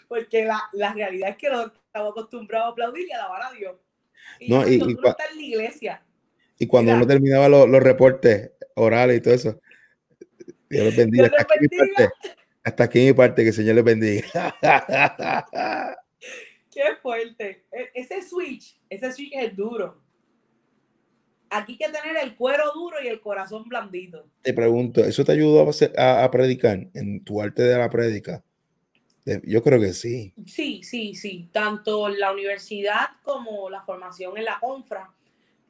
Porque 0.07 0.45
la, 0.45 0.61
la 0.73 0.93
realidad 0.93 1.31
es 1.31 1.37
que 1.37 1.49
no 1.49 1.65
estaba 1.65 2.09
acostumbrado 2.09 2.65
a 2.65 2.69
aplaudir 2.69 3.07
y 3.07 3.11
alabar 3.11 3.41
a 3.41 3.51
Dios. 3.51 3.75
Y 4.39 4.49
No, 4.51 4.67
y- 4.67 4.75
y 4.75 4.81
en 4.81 4.97
la 5.03 5.41
iglesia. 5.41 6.03
Y 6.57 6.67
cuando 6.67 6.91
Mira. 6.91 6.97
uno 7.03 7.07
terminaba 7.07 7.49
los, 7.49 7.67
los 7.69 7.83
reportes 7.83 8.51
orales 8.75 9.17
y 9.17 9.21
todo 9.21 9.33
eso, 9.33 9.59
Dios 10.69 10.85
les 10.85 10.95
bendiga. 10.95 11.27
Dios 11.27 11.39
Hasta 11.39 11.53
aquí, 11.53 11.67
mi 11.69 11.77
parte, 11.77 12.09
hasta 12.63 12.83
aquí 12.83 12.99
mi 13.05 13.13
parte, 13.13 13.41
que 13.43 13.49
el 13.49 13.53
Señor 13.55 13.75
les 13.75 13.83
bendiga. 13.83 14.25
Qué 16.71 16.83
fuerte. 17.01 17.65
E- 17.71 17.89
Ese 17.93 18.21
switch, 18.21 18.79
ese 18.89 19.11
switch 19.11 19.31
es 19.33 19.55
duro. 19.55 20.01
Aquí 21.49 21.73
hay 21.73 21.77
que 21.77 21.97
tener 21.97 22.17
el 22.23 22.35
cuero 22.35 22.63
duro 22.73 22.97
y 23.01 23.07
el 23.07 23.21
corazón 23.21 23.63
blandito. 23.69 24.27
Te 24.41 24.53
pregunto, 24.53 25.01
¿eso 25.05 25.23
te 25.23 25.31
ayudó 25.33 25.69
a- 25.97 26.23
a 26.23 26.31
predicar 26.31 26.87
en 26.93 27.23
tu 27.23 27.41
arte 27.41 27.63
de 27.63 27.77
la 27.77 27.89
prédica? 27.89 28.43
Yo 29.43 29.63
creo 29.63 29.79
que 29.79 29.93
sí. 29.93 30.33
Sí, 30.45 30.83
sí, 30.83 31.15
sí. 31.15 31.49
Tanto 31.51 32.07
la 32.09 32.31
universidad 32.31 33.07
como 33.23 33.69
la 33.69 33.81
formación 33.81 34.37
en 34.37 34.45
la 34.45 34.59
confra. 34.59 35.11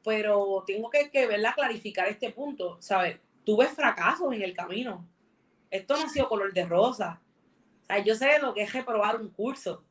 Pero 0.04 0.62
tengo 0.66 0.90
que, 0.90 1.10
que 1.10 1.26
verla 1.26 1.54
clarificar 1.54 2.06
este 2.08 2.30
punto. 2.30 2.76
¿Sabes? 2.80 3.18
Tuve 3.44 3.66
fracasos 3.68 4.32
en 4.34 4.42
el 4.42 4.54
camino. 4.54 5.08
Esto 5.70 5.96
no 5.96 6.04
ha 6.04 6.08
sido 6.08 6.28
color 6.28 6.52
de 6.52 6.66
rosa. 6.66 7.20
O 7.82 7.86
sea, 7.86 7.98
yo 8.04 8.14
sé 8.14 8.38
lo 8.40 8.52
que 8.52 8.62
es 8.62 8.72
reprobar 8.72 9.20
un 9.20 9.30
curso 9.30 9.84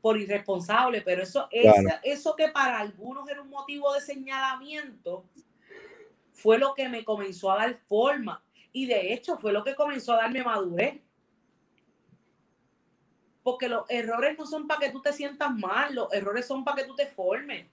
por 0.00 0.16
irresponsable, 0.18 1.02
pero 1.02 1.22
eso, 1.24 1.48
es, 1.50 1.62
Claro. 1.62 1.98
eso 2.04 2.36
que 2.36 2.48
para 2.48 2.78
algunos 2.78 3.28
era 3.28 3.42
un 3.42 3.50
motivo 3.50 3.92
de 3.94 4.00
señalamiento 4.00 5.24
fue 6.32 6.56
lo 6.58 6.72
que 6.74 6.88
me 6.88 7.04
comenzó 7.04 7.50
a 7.50 7.56
dar 7.56 7.74
forma. 7.88 8.44
Y 8.72 8.86
de 8.86 9.12
hecho 9.12 9.36
fue 9.38 9.52
lo 9.52 9.64
que 9.64 9.74
comenzó 9.74 10.12
a 10.12 10.18
darme 10.18 10.44
madurez. 10.44 11.00
Porque 13.48 13.66
los 13.66 13.88
errores 13.88 14.36
no 14.36 14.44
son 14.44 14.66
para 14.66 14.80
que 14.80 14.90
tú 14.90 15.00
te 15.00 15.10
sientas 15.10 15.50
mal, 15.54 15.94
los 15.94 16.12
errores 16.12 16.46
son 16.46 16.64
para 16.64 16.76
que 16.76 16.84
tú 16.84 16.94
te 16.94 17.06
formes. 17.06 17.66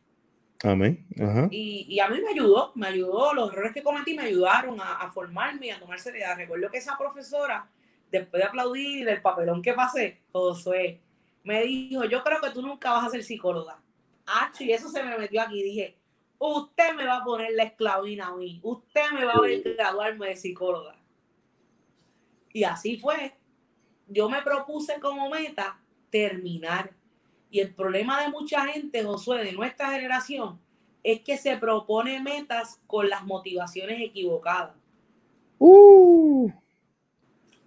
Amén. 0.64 1.06
Ajá. 1.20 1.50
Y, 1.52 1.86
y 1.90 2.00
a 2.00 2.08
mí 2.08 2.22
me 2.22 2.30
ayudó, 2.30 2.72
me 2.76 2.88
ayudó, 2.88 3.34
los 3.34 3.52
errores 3.52 3.74
que 3.74 3.84
cometí 3.84 4.14
me 4.14 4.24
ayudaron 4.24 4.80
a, 4.80 4.94
a 4.96 5.12
formarme 5.12 5.68
y 5.68 5.70
a 5.72 5.80
tomar 5.82 6.00
seriedad. 6.00 6.38
Recuerdo 6.38 6.72
que 6.72 6.78
esa 6.78 6.98
profesora, 6.98 7.70
después 8.10 8.42
de 8.42 8.48
aplaudir 8.48 9.06
del 9.06 9.22
papelón 9.22 9.62
que 9.62 9.74
pasé, 9.74 10.22
Josué, 10.32 11.02
me 11.44 11.64
dijo, 11.64 12.06
yo 12.06 12.24
creo 12.24 12.40
que 12.40 12.52
tú 12.52 12.62
nunca 12.62 12.94
vas 12.94 13.08
a 13.08 13.10
ser 13.10 13.24
psicóloga. 13.24 13.78
Ah, 14.26 14.54
y 14.58 14.72
eso 14.72 14.88
se 14.88 15.04
me 15.04 15.18
metió 15.18 15.42
aquí. 15.42 15.62
Dije, 15.62 15.98
usted 16.38 16.96
me 16.96 17.06
va 17.06 17.18
a 17.18 17.24
poner 17.26 17.52
la 17.52 17.64
esclavina 17.64 18.28
a 18.28 18.36
mí, 18.38 18.62
usted 18.64 19.12
me 19.14 19.26
va 19.26 19.34
a 19.34 19.42
ver 19.42 19.62
graduarme 19.62 20.28
de 20.30 20.36
psicóloga. 20.38 20.96
Y 22.54 22.64
así 22.64 22.96
fue. 22.96 23.36
Yo 24.08 24.30
me 24.30 24.42
propuse 24.42 25.00
como 25.00 25.30
meta 25.30 25.80
terminar. 26.10 26.92
Y 27.50 27.60
el 27.60 27.74
problema 27.74 28.22
de 28.22 28.30
mucha 28.30 28.66
gente, 28.68 29.04
Josué, 29.04 29.44
de 29.44 29.54
nuestra 29.54 29.92
generación, 29.92 30.60
es 31.04 31.22
que 31.22 31.38
se 31.38 31.58
propone 31.58 32.20
metas 32.22 32.82
con 32.88 33.10
las 33.10 33.24
motivaciones 33.24 34.02
equivocadas. 34.02 34.76
Uh, 35.60 36.50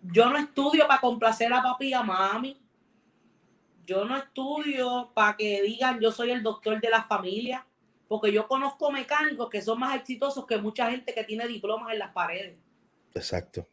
Yo 0.03 0.28
no 0.28 0.39
estudio 0.39 0.86
para 0.86 1.01
complacer 1.01 1.53
a 1.53 1.62
papi 1.62 1.89
y 1.89 1.95
a 1.95 2.03
mami. 2.03 2.61
Yo 3.86 4.05
no 4.05 4.16
estudio 4.16 5.11
para 5.14 5.36
que 5.36 5.62
digan 5.62 6.01
yo 6.01 6.12
soy 6.12 6.30
el 6.30 6.43
doctor 6.43 6.80
de 6.80 6.91
la 6.91 7.05
familia. 7.05 7.64
Porque 8.09 8.32
yo 8.32 8.49
conozco 8.49 8.91
mecánicos 8.91 9.51
que 9.51 9.61
son 9.61 9.78
más 9.78 9.95
exitosos 9.95 10.47
que 10.47 10.57
mucha 10.57 10.91
gente 10.91 11.12
que 11.12 11.24
tiene 11.24 11.47
diplomas 11.47 11.93
en 11.93 11.99
las 11.99 12.12
paredes. 12.12 12.57
exacto. 13.14 13.68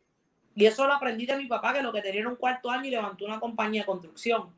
Y 0.55 0.65
eso 0.65 0.87
lo 0.87 0.93
aprendí 0.93 1.25
de 1.25 1.35
mi 1.37 1.47
papá, 1.47 1.73
que 1.73 1.81
lo 1.81 1.91
que 1.91 2.01
tenía 2.01 2.21
era 2.21 2.29
un 2.29 2.37
cuarto 2.37 2.69
año 2.71 2.85
y 2.85 2.91
levantó 2.91 3.25
una 3.25 3.39
compañía 3.39 3.81
de 3.81 3.85
construcción. 3.85 4.49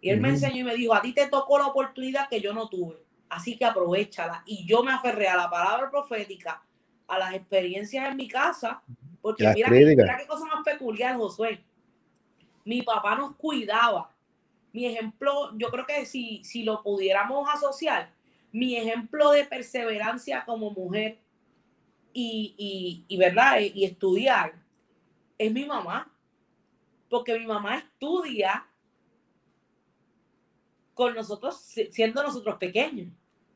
Y 0.00 0.08
él 0.10 0.20
me 0.20 0.28
enseñó 0.30 0.56
y 0.60 0.64
me 0.64 0.74
dijo, 0.74 0.94
a 0.94 1.02
ti 1.02 1.12
te 1.12 1.28
tocó 1.28 1.58
la 1.58 1.66
oportunidad 1.66 2.28
que 2.28 2.40
yo 2.40 2.52
no 2.54 2.68
tuve. 2.68 2.96
Así 3.28 3.56
que 3.56 3.64
aprovechala. 3.64 4.42
Y 4.46 4.66
yo 4.66 4.82
me 4.82 4.92
aferré 4.92 5.28
a 5.28 5.36
la 5.36 5.50
palabra 5.50 5.90
profética, 5.90 6.62
a 7.06 7.18
las 7.18 7.34
experiencias 7.34 8.08
en 8.08 8.16
mi 8.16 8.26
casa, 8.28 8.82
porque 9.20 9.44
mira, 9.54 9.68
que- 9.68 9.74
mira 10.04 10.18
qué 10.18 10.26
cosa 10.26 10.46
más 10.46 10.64
peculiar, 10.64 11.16
Josué. 11.16 11.62
Mi 12.64 12.82
papá 12.82 13.14
nos 13.14 13.34
cuidaba. 13.36 14.10
Mi 14.72 14.86
ejemplo, 14.86 15.56
yo 15.58 15.68
creo 15.70 15.86
que 15.86 16.06
si, 16.06 16.42
si 16.44 16.62
lo 16.64 16.82
pudiéramos 16.82 17.48
asociar, 17.52 18.10
mi 18.52 18.76
ejemplo 18.76 19.30
de 19.30 19.44
perseverancia 19.44 20.44
como 20.44 20.70
mujer 20.70 21.18
y, 22.12 22.54
y, 22.56 23.04
y 23.08 23.16
¿verdad? 23.18 23.58
Y 23.60 23.84
estudiar 23.84 24.54
es 25.38 25.52
mi 25.52 25.64
mamá. 25.64 26.10
Porque 27.08 27.38
mi 27.38 27.46
mamá 27.46 27.78
estudia 27.78 28.66
con 30.94 31.14
nosotros, 31.14 31.60
si- 31.60 31.90
siendo 31.90 32.22
nosotros 32.22 32.56
pequeños. 32.56 33.12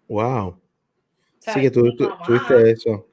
Wow. 0.09 0.61
Sí, 1.39 1.61
que 1.61 1.71
tú, 1.71 1.95
tú- 1.97 2.09
mamá- 2.09 2.25
tuviste 2.27 2.71
eso. 2.71 3.05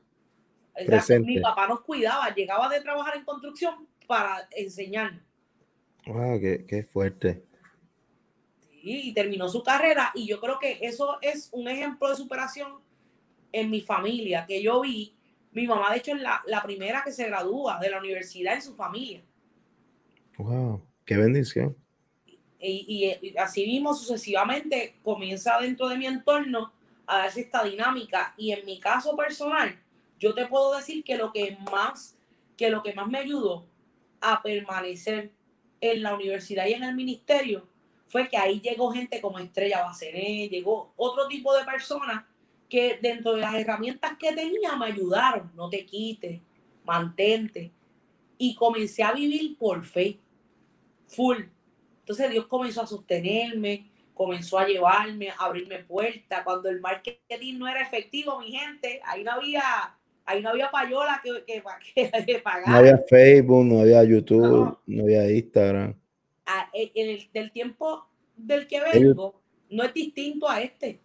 presente. 0.86 1.26
mi 1.26 1.40
papá 1.40 1.68
nos 1.68 1.82
cuidaba, 1.82 2.34
llegaba 2.36 2.68
de 2.68 2.82
trabajar 2.82 3.16
en 3.16 3.24
construcción 3.24 3.88
para 4.08 4.46
enseñarnos. 4.52 5.24
Wow, 6.06 6.38
qué, 6.40 6.66
qué 6.68 6.84
fuerte. 6.84 7.46
Sí, 8.60 9.10
y 9.10 9.14
terminó 9.14 9.48
su 9.48 9.64
carrera 9.64 10.12
y 10.14 10.28
yo 10.28 10.40
creo 10.42 10.60
que 10.60 10.80
eso 10.82 11.18
es 11.22 11.50
un 11.54 11.68
ejemplo 11.70 12.10
de 12.10 12.16
superación 12.18 12.74
en 13.54 13.70
mi 13.70 13.80
familia, 13.82 14.46
que 14.46 14.62
yo 14.62 14.82
vi, 14.82 15.16
mi 15.56 15.66
mamá 15.66 15.92
de 15.92 15.98
hecho 15.98 16.12
es 16.14 16.22
la, 16.22 16.44
la 16.46 16.62
primera 16.62 17.02
que 17.04 17.12
se 17.12 17.26
gradúa 17.26 17.80
de 17.80 17.90
la 17.90 17.98
universidad 18.00 18.54
en 18.54 18.62
su 18.62 18.76
familia. 18.76 19.24
Wow, 20.38 20.86
qué 21.06 21.18
bendición. 21.18 21.76
Y, 22.60 22.86
y- 23.22 23.28
y 23.30 23.38
así 23.38 23.66
mismo 23.66 23.94
sucesivamente 23.94 24.96
comienza 25.04 25.60
dentro 25.60 25.88
de 25.90 25.98
mi 25.98 26.06
entorno 26.08 26.74
a 27.08 27.20
darse 27.20 27.42
esta 27.42 27.64
dinámica 27.64 28.34
y 28.38 28.52
en 28.52 28.66
mi 28.66 28.80
caso 28.80 29.16
personal 29.16 29.80
yo 30.20 30.34
te 30.34 30.48
puedo 30.48 30.76
decir 30.76 31.04
que 31.04 31.18
lo 31.18 31.32
que 31.32 31.58
más 31.72 32.18
que 32.58 32.70
lo 32.70 32.82
que 32.82 32.94
más 32.94 33.08
me 33.08 33.20
ayudó 33.20 33.66
a 34.22 34.42
permanecer 34.42 35.32
en 35.82 36.02
la 36.02 36.16
universidad 36.16 36.66
y 36.66 36.74
en 36.74 36.84
el 36.84 36.96
ministerio 36.96 37.68
fue 38.08 38.28
que 38.30 38.38
ahí 38.38 38.60
llegó 38.62 38.92
gente 38.92 39.22
como 39.22 39.40
Estrella 39.40 39.84
Bacené, 39.84 40.48
llegó 40.50 40.94
otro 40.96 41.28
tipo 41.28 41.54
de 41.54 41.64
personas 41.66 42.24
que 42.76 43.00
dentro 43.02 43.34
de 43.36 43.42
las 43.42 43.56
herramientas 43.56 44.18
que 44.20 44.34
tenía 44.34 44.76
me 44.78 44.88
ayudaron, 44.88 45.50
no 45.56 45.70
te 45.70 45.86
quites, 45.86 46.42
mantente 46.84 47.72
y 48.38 48.54
comencé 48.56 49.02
a 49.04 49.14
vivir 49.14 49.58
por 49.58 49.86
fe, 49.86 50.20
full. 51.08 51.38
Entonces 52.02 52.30
Dios 52.32 52.48
comenzó 52.48 52.82
a 52.82 52.88
sostenerme, 52.88 53.90
comenzó 54.14 54.60
a 54.60 54.68
llevarme, 54.68 55.30
a 55.30 55.36
abrirme 55.46 55.80
puertas. 55.80 56.44
Cuando 56.44 56.70
el 56.70 56.82
marketing 56.82 57.58
no 57.58 57.68
era 57.68 57.82
efectivo, 57.82 58.40
mi 58.40 58.52
gente, 58.52 59.00
ahí 59.06 59.24
no 59.24 59.32
había, 59.32 59.64
ahí 60.26 60.42
no 60.42 60.50
había 60.50 60.70
payola 60.70 61.22
que, 61.24 61.44
que, 61.46 61.64
que, 61.96 62.12
que 62.26 62.40
pagar. 62.40 62.68
No 62.70 62.76
había 62.76 62.98
Facebook, 63.10 63.66
no 63.66 63.80
había 63.80 64.04
YouTube, 64.04 64.42
No. 64.42 64.82
no, 64.86 65.04
había 65.04 65.32
Instagram. 65.32 65.96
A- 66.46 66.70
en 66.74 66.92
en 66.94 67.10
el 67.10 67.30
del 67.34 67.52
tiempo 67.52 68.06
del 68.36 68.68
que 68.68 68.82
vengo, 68.82 69.42
no 69.70 69.84
es 69.84 69.94
distinto 69.94 70.50
a 70.50 70.62
este. 70.62 71.00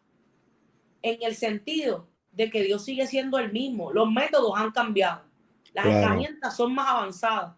En 1.03 1.23
el 1.23 1.35
sentido 1.35 2.09
de 2.33 2.51
que 2.51 2.63
Dios 2.63 2.85
sigue 2.85 3.07
siendo 3.07 3.39
el 3.39 3.53
mismo. 3.53 3.93
Los 3.93 4.11
métodos 4.11 4.53
han 4.57 4.71
cambiado. 4.71 5.23
Las 5.73 5.85
Claro. 5.85 5.99
herramientas 5.99 6.57
son 6.57 6.75
más 6.75 6.89
avanzadas. 6.89 7.57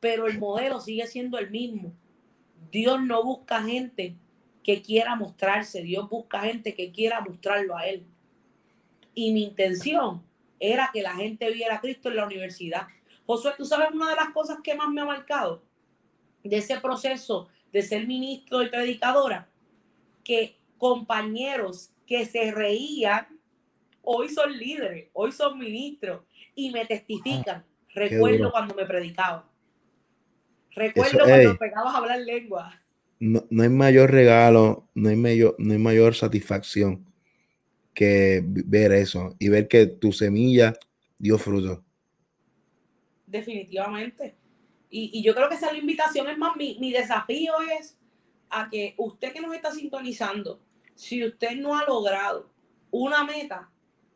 Pero 0.00 0.26
el 0.26 0.38
modelo 0.38 0.80
sigue 0.80 1.06
siendo 1.06 1.38
el 1.38 1.50
mismo. 1.50 1.92
Dios 2.70 3.02
no 3.02 3.22
busca 3.24 3.62
gente 3.62 4.16
que 4.62 4.82
quiera 4.82 5.16
mostrarse. 5.16 5.82
Dios 5.82 6.08
busca 6.08 6.40
gente 6.40 6.74
que 6.74 6.92
quiera 6.92 7.20
mostrarlo 7.20 7.76
a 7.76 7.86
Él. 7.86 8.06
Y 9.14 9.32
mi 9.32 9.42
intención 9.44 10.22
era 10.60 10.90
que 10.92 11.02
la 11.02 11.14
gente 11.14 11.50
viera 11.50 11.76
a 11.76 11.80
Cristo 11.80 12.08
en 12.08 12.16
la 12.16 12.26
universidad. 12.26 12.86
Josué, 13.26 13.52
tú 13.56 13.64
sabes 13.64 13.90
una 13.92 14.10
de 14.10 14.16
las 14.16 14.30
cosas 14.30 14.58
que 14.62 14.74
más 14.74 14.88
me 14.88 15.00
ha 15.00 15.04
marcado 15.04 15.62
de 16.42 16.56
ese 16.56 16.80
proceso 16.80 17.48
de 17.72 17.82
ser 17.82 18.06
ministro 18.06 18.62
y 18.62 18.68
predicadora, 18.70 19.48
que 20.24 20.56
compañeros 20.78 21.90
que 22.08 22.24
se 22.24 22.50
reían, 22.50 23.26
hoy 24.02 24.30
son 24.30 24.56
líderes, 24.56 25.10
hoy 25.12 25.30
son 25.30 25.58
ministros 25.58 26.22
y 26.54 26.70
me 26.70 26.86
testifican. 26.86 27.64
Recuerdo 27.94 28.38
duro. 28.38 28.50
cuando 28.50 28.74
me 28.74 28.86
predicaba. 28.86 29.46
Recuerdo 30.74 31.18
Eso, 31.18 31.26
cuando 31.26 31.50
ey. 31.50 31.56
pegabas 31.58 31.94
a 31.94 31.98
hablar 31.98 32.20
lengua. 32.20 32.82
No, 33.20 33.44
no 33.50 33.62
hay 33.62 33.68
mayor 33.68 34.10
regalo, 34.10 34.88
no 34.94 35.10
hay 35.10 35.16
mayor, 35.16 35.54
no 35.58 35.72
hay 35.72 35.78
mayor 35.78 36.14
satisfacción 36.14 37.04
que 37.92 38.42
ver 38.44 38.92
eso 38.92 39.36
y 39.38 39.48
ver 39.48 39.68
que 39.68 39.86
tu 39.86 40.12
semilla 40.12 40.72
dio 41.18 41.36
fruto. 41.36 41.84
Definitivamente. 43.26 44.36
Y, 44.88 45.10
y 45.12 45.22
yo 45.22 45.34
creo 45.34 45.48
que 45.50 45.56
esa 45.56 45.66
es 45.66 45.72
la 45.72 45.78
invitación. 45.78 46.28
Es 46.28 46.38
más, 46.38 46.56
mi, 46.56 46.78
mi 46.80 46.90
desafío 46.90 47.52
es 47.78 47.98
a 48.48 48.70
que 48.70 48.94
usted 48.96 49.32
que 49.32 49.40
nos 49.42 49.54
está 49.54 49.72
sintonizando, 49.72 50.62
Si 50.98 51.24
usted 51.24 51.52
no 51.52 51.78
ha 51.78 51.84
logrado 51.84 52.50
una 52.90 53.22
meta 53.22 53.70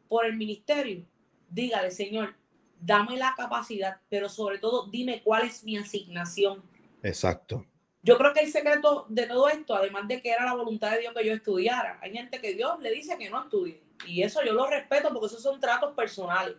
por 0.08 0.26
el 0.26 0.36
ministerio, 0.36 1.06
dígale, 1.48 1.92
Señor, 1.92 2.34
dame 2.80 3.16
la 3.16 3.34
capacidad, 3.36 4.00
pero 4.08 4.28
sobre 4.28 4.58
todo 4.58 4.88
dime 4.88 5.22
cuál 5.22 5.44
es 5.44 5.62
mi 5.62 5.76
asignación. 5.76 6.60
Exacto. 7.04 7.64
Yo 8.02 8.18
creo 8.18 8.32
que 8.32 8.40
el 8.40 8.50
secreto 8.50 9.06
de 9.08 9.28
todo 9.28 9.48
esto, 9.48 9.76
además 9.76 10.08
de 10.08 10.20
que 10.20 10.32
era 10.32 10.44
la 10.44 10.54
voluntad 10.54 10.90
de 10.90 10.98
Dios 10.98 11.14
que 11.14 11.24
yo 11.24 11.32
estudiara, 11.32 12.00
hay 12.02 12.14
gente 12.14 12.40
que 12.40 12.52
Dios 12.52 12.80
le 12.80 12.90
dice 12.90 13.16
que 13.16 13.30
no 13.30 13.44
estudie. 13.44 13.80
Y 14.08 14.24
eso 14.24 14.42
yo 14.44 14.52
lo 14.52 14.66
respeto 14.66 15.10
porque 15.12 15.26
esos 15.26 15.40
son 15.40 15.60
tratos 15.60 15.94
personales. 15.94 16.56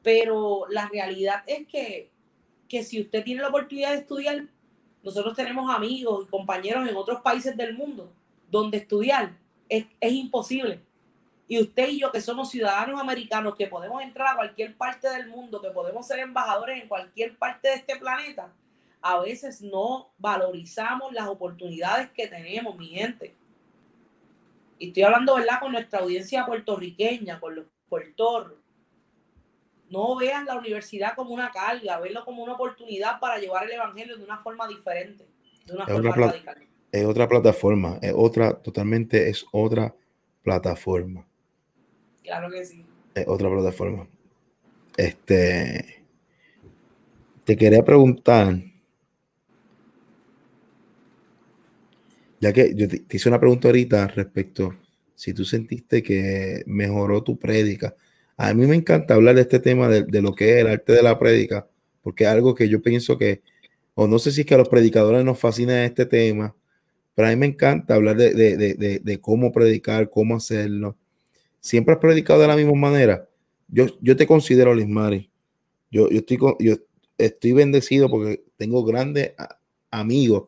Pero 0.00 0.66
la 0.68 0.88
realidad 0.88 1.42
es 1.44 1.66
que, 1.66 2.12
que 2.68 2.84
si 2.84 3.00
usted 3.00 3.24
tiene 3.24 3.42
la 3.42 3.48
oportunidad 3.48 3.90
de 3.90 3.98
estudiar, 3.98 4.46
nosotros 5.02 5.34
tenemos 5.34 5.74
amigos 5.74 6.26
y 6.28 6.30
compañeros 6.30 6.88
en 6.88 6.94
otros 6.94 7.20
países 7.20 7.56
del 7.56 7.74
mundo 7.74 8.12
donde 8.50 8.78
estudiar 8.78 9.36
es, 9.68 9.86
es 10.00 10.12
imposible. 10.12 10.80
Y 11.48 11.60
usted 11.60 11.88
y 11.88 12.00
yo, 12.00 12.12
que 12.12 12.20
somos 12.20 12.50
ciudadanos 12.50 13.00
americanos, 13.00 13.56
que 13.56 13.66
podemos 13.66 14.00
entrar 14.02 14.28
a 14.28 14.36
cualquier 14.36 14.76
parte 14.76 15.08
del 15.08 15.28
mundo, 15.28 15.60
que 15.60 15.70
podemos 15.70 16.06
ser 16.06 16.20
embajadores 16.20 16.80
en 16.80 16.88
cualquier 16.88 17.36
parte 17.36 17.68
de 17.68 17.74
este 17.74 17.96
planeta, 17.96 18.52
a 19.02 19.18
veces 19.18 19.60
no 19.62 20.12
valorizamos 20.18 21.12
las 21.12 21.26
oportunidades 21.26 22.10
que 22.10 22.28
tenemos, 22.28 22.76
mi 22.76 22.88
gente. 22.88 23.34
Y 24.78 24.88
estoy 24.88 25.02
hablando, 25.02 25.34
¿verdad?, 25.34 25.60
con 25.60 25.72
nuestra 25.72 26.00
audiencia 26.00 26.46
puertorriqueña, 26.46 27.40
con 27.40 27.56
los 27.56 27.66
puertorros. 27.88 28.58
No 29.88 30.14
vean 30.16 30.46
la 30.46 30.54
universidad 30.54 31.16
como 31.16 31.34
una 31.34 31.50
carga, 31.50 31.98
verlo 31.98 32.24
como 32.24 32.44
una 32.44 32.52
oportunidad 32.52 33.18
para 33.18 33.38
llevar 33.38 33.64
el 33.64 33.72
evangelio 33.72 34.16
de 34.16 34.22
una 34.22 34.38
forma 34.38 34.68
diferente, 34.68 35.26
de 35.66 35.74
una 35.74 35.86
forma 35.86 36.14
radical. 36.14 36.69
Es 36.92 37.04
otra 37.04 37.28
plataforma, 37.28 37.98
es 38.02 38.12
otra, 38.14 38.54
totalmente 38.54 39.28
es 39.28 39.44
otra 39.52 39.94
plataforma. 40.42 41.26
Claro 42.22 42.50
que 42.50 42.64
sí. 42.64 42.84
Es 43.14 43.26
otra 43.28 43.50
plataforma. 43.50 44.08
Este, 44.96 46.04
te 47.44 47.56
quería 47.56 47.84
preguntar, 47.84 48.62
ya 52.40 52.52
que 52.52 52.74
yo 52.74 52.88
te, 52.88 53.04
hice 53.10 53.28
una 53.28 53.40
pregunta 53.40 53.68
ahorita 53.68 54.08
respecto 54.08 54.74
si 55.14 55.34
tú 55.34 55.44
sentiste 55.44 56.02
que 56.02 56.62
mejoró 56.66 57.22
tu 57.22 57.38
prédica. 57.38 57.94
A 58.36 58.54
mí 58.54 58.66
me 58.66 58.74
encanta 58.74 59.14
hablar 59.14 59.34
de 59.34 59.42
este 59.42 59.60
tema 59.60 59.88
de, 59.88 60.22
lo 60.22 60.34
que 60.34 60.52
es 60.54 60.56
el 60.60 60.68
arte 60.68 60.92
de 60.94 61.02
la 61.02 61.18
prédica, 61.18 61.68
porque 62.02 62.24
es 62.24 62.30
algo 62.30 62.54
que 62.54 62.68
yo 62.68 62.80
pienso 62.80 63.18
que, 63.18 63.42
o 63.94 64.08
no 64.08 64.18
sé 64.18 64.32
si 64.32 64.42
es 64.42 64.46
que 64.46 64.54
a 64.54 64.58
los 64.58 64.68
predicadores 64.68 65.24
nos 65.24 65.38
fascina 65.38 65.84
este 65.84 66.06
tema, 66.06 66.54
pero 67.20 67.28
a 67.28 67.30
mí 67.32 67.36
me 67.36 67.44
encanta 67.44 67.96
hablar 67.96 68.16
de, 68.16 69.00
de 69.02 69.20
cómo 69.20 69.52
predicar, 69.52 70.08
cómo 70.08 70.36
hacerlo. 70.36 70.96
Siempre 71.60 71.92
has 71.92 72.00
predicado 72.00 72.40
de 72.40 72.46
la 72.46 72.56
misma 72.56 72.72
manera. 72.72 73.28
Yo, 73.68 73.88
yo 74.00 74.16
te 74.16 74.26
considero, 74.26 74.74
Lismari. 74.74 75.30
Yo, 75.90 76.08
yo, 76.08 76.20
estoy, 76.20 76.38
yo 76.60 76.76
estoy 77.18 77.52
bendecido 77.52 78.08
porque 78.08 78.42
tengo 78.56 78.82
grandes 78.86 79.32
amigos 79.90 80.44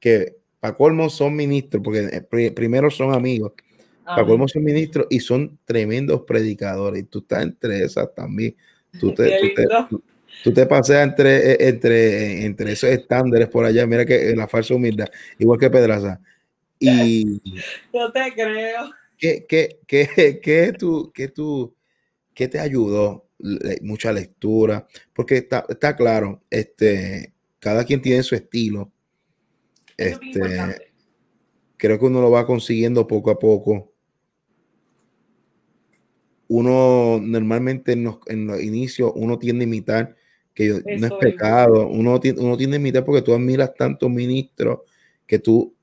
que 0.00 0.34
para 0.58 0.74
colmo 0.74 1.08
son 1.10 1.36
ministros, 1.36 1.80
porque 1.80 2.08
eh, 2.10 2.50
primero 2.50 2.90
son 2.90 3.14
amigos, 3.14 3.52
para 4.04 4.26
colmo 4.26 4.48
son 4.48 4.64
ministros 4.64 5.06
y 5.10 5.20
son 5.20 5.60
tremendos 5.64 6.22
predicadores. 6.22 7.02
Y 7.02 7.04
tú 7.04 7.20
estás 7.20 7.44
entre 7.44 7.84
esas 7.84 8.12
también. 8.16 8.56
Tú 8.98 9.12
te, 9.14 9.38
tú 9.38 9.54
te, 9.54 10.02
paseas 10.68 11.08
entre, 11.08 11.52
eh, 11.52 11.68
entre, 11.68 12.44
entre 12.44 12.72
esos 12.72 12.90
estándares 12.90 13.48
por 13.48 13.64
allá. 13.64 13.86
Mira 13.86 14.04
que 14.04 14.34
la 14.36 14.48
falsa 14.48 14.74
humildad, 14.74 15.08
igual 15.38 15.58
que 15.58 15.70
Pedraza. 15.70 16.20
Y. 16.78 17.40
No 17.92 18.12
te 18.12 18.32
creo. 18.34 18.90
¿Qué, 19.18 19.46
qué, 19.48 19.80
qué, 19.86 20.40
qué, 20.42 20.72
tú, 20.78 21.10
qué, 21.14 21.28
tú, 21.28 21.74
qué 22.34 22.48
te 22.48 22.58
ayudó? 22.58 23.24
Mucha 23.82 24.12
lectura, 24.12 24.86
porque 25.12 25.36
está, 25.36 25.66
está 25.68 25.94
claro, 25.94 26.42
este, 26.48 27.34
cada 27.58 27.84
quien 27.84 28.00
tiene 28.00 28.22
su 28.22 28.34
estilo 28.34 28.90
este, 29.96 30.90
creo 31.76 31.98
que 31.98 32.04
uno 32.04 32.20
lo 32.20 32.30
va 32.30 32.46
consiguiendo 32.46 33.06
poco 33.06 33.30
a 33.30 33.38
poco. 33.38 33.92
Uno 36.48 37.18
normalmente 37.20 37.92
en 37.92 38.04
los, 38.04 38.18
en 38.26 38.46
los 38.46 38.62
inicios 38.62 39.12
uno 39.14 39.38
tiende 39.38 39.64
a 39.64 39.68
imitar, 39.68 40.16
que 40.56 40.82
no 40.98 41.06
es 41.06 41.12
pecado, 41.20 41.86
uno, 41.86 42.18
uno 42.38 42.56
tiende 42.56 42.78
a 42.78 42.80
imitar 42.80 43.04
porque 43.04 43.20
tú 43.20 43.34
admiras 43.34 43.74
tantos 43.74 44.08
ministros 44.10 44.80
que 45.26 45.38
tú 45.38 45.74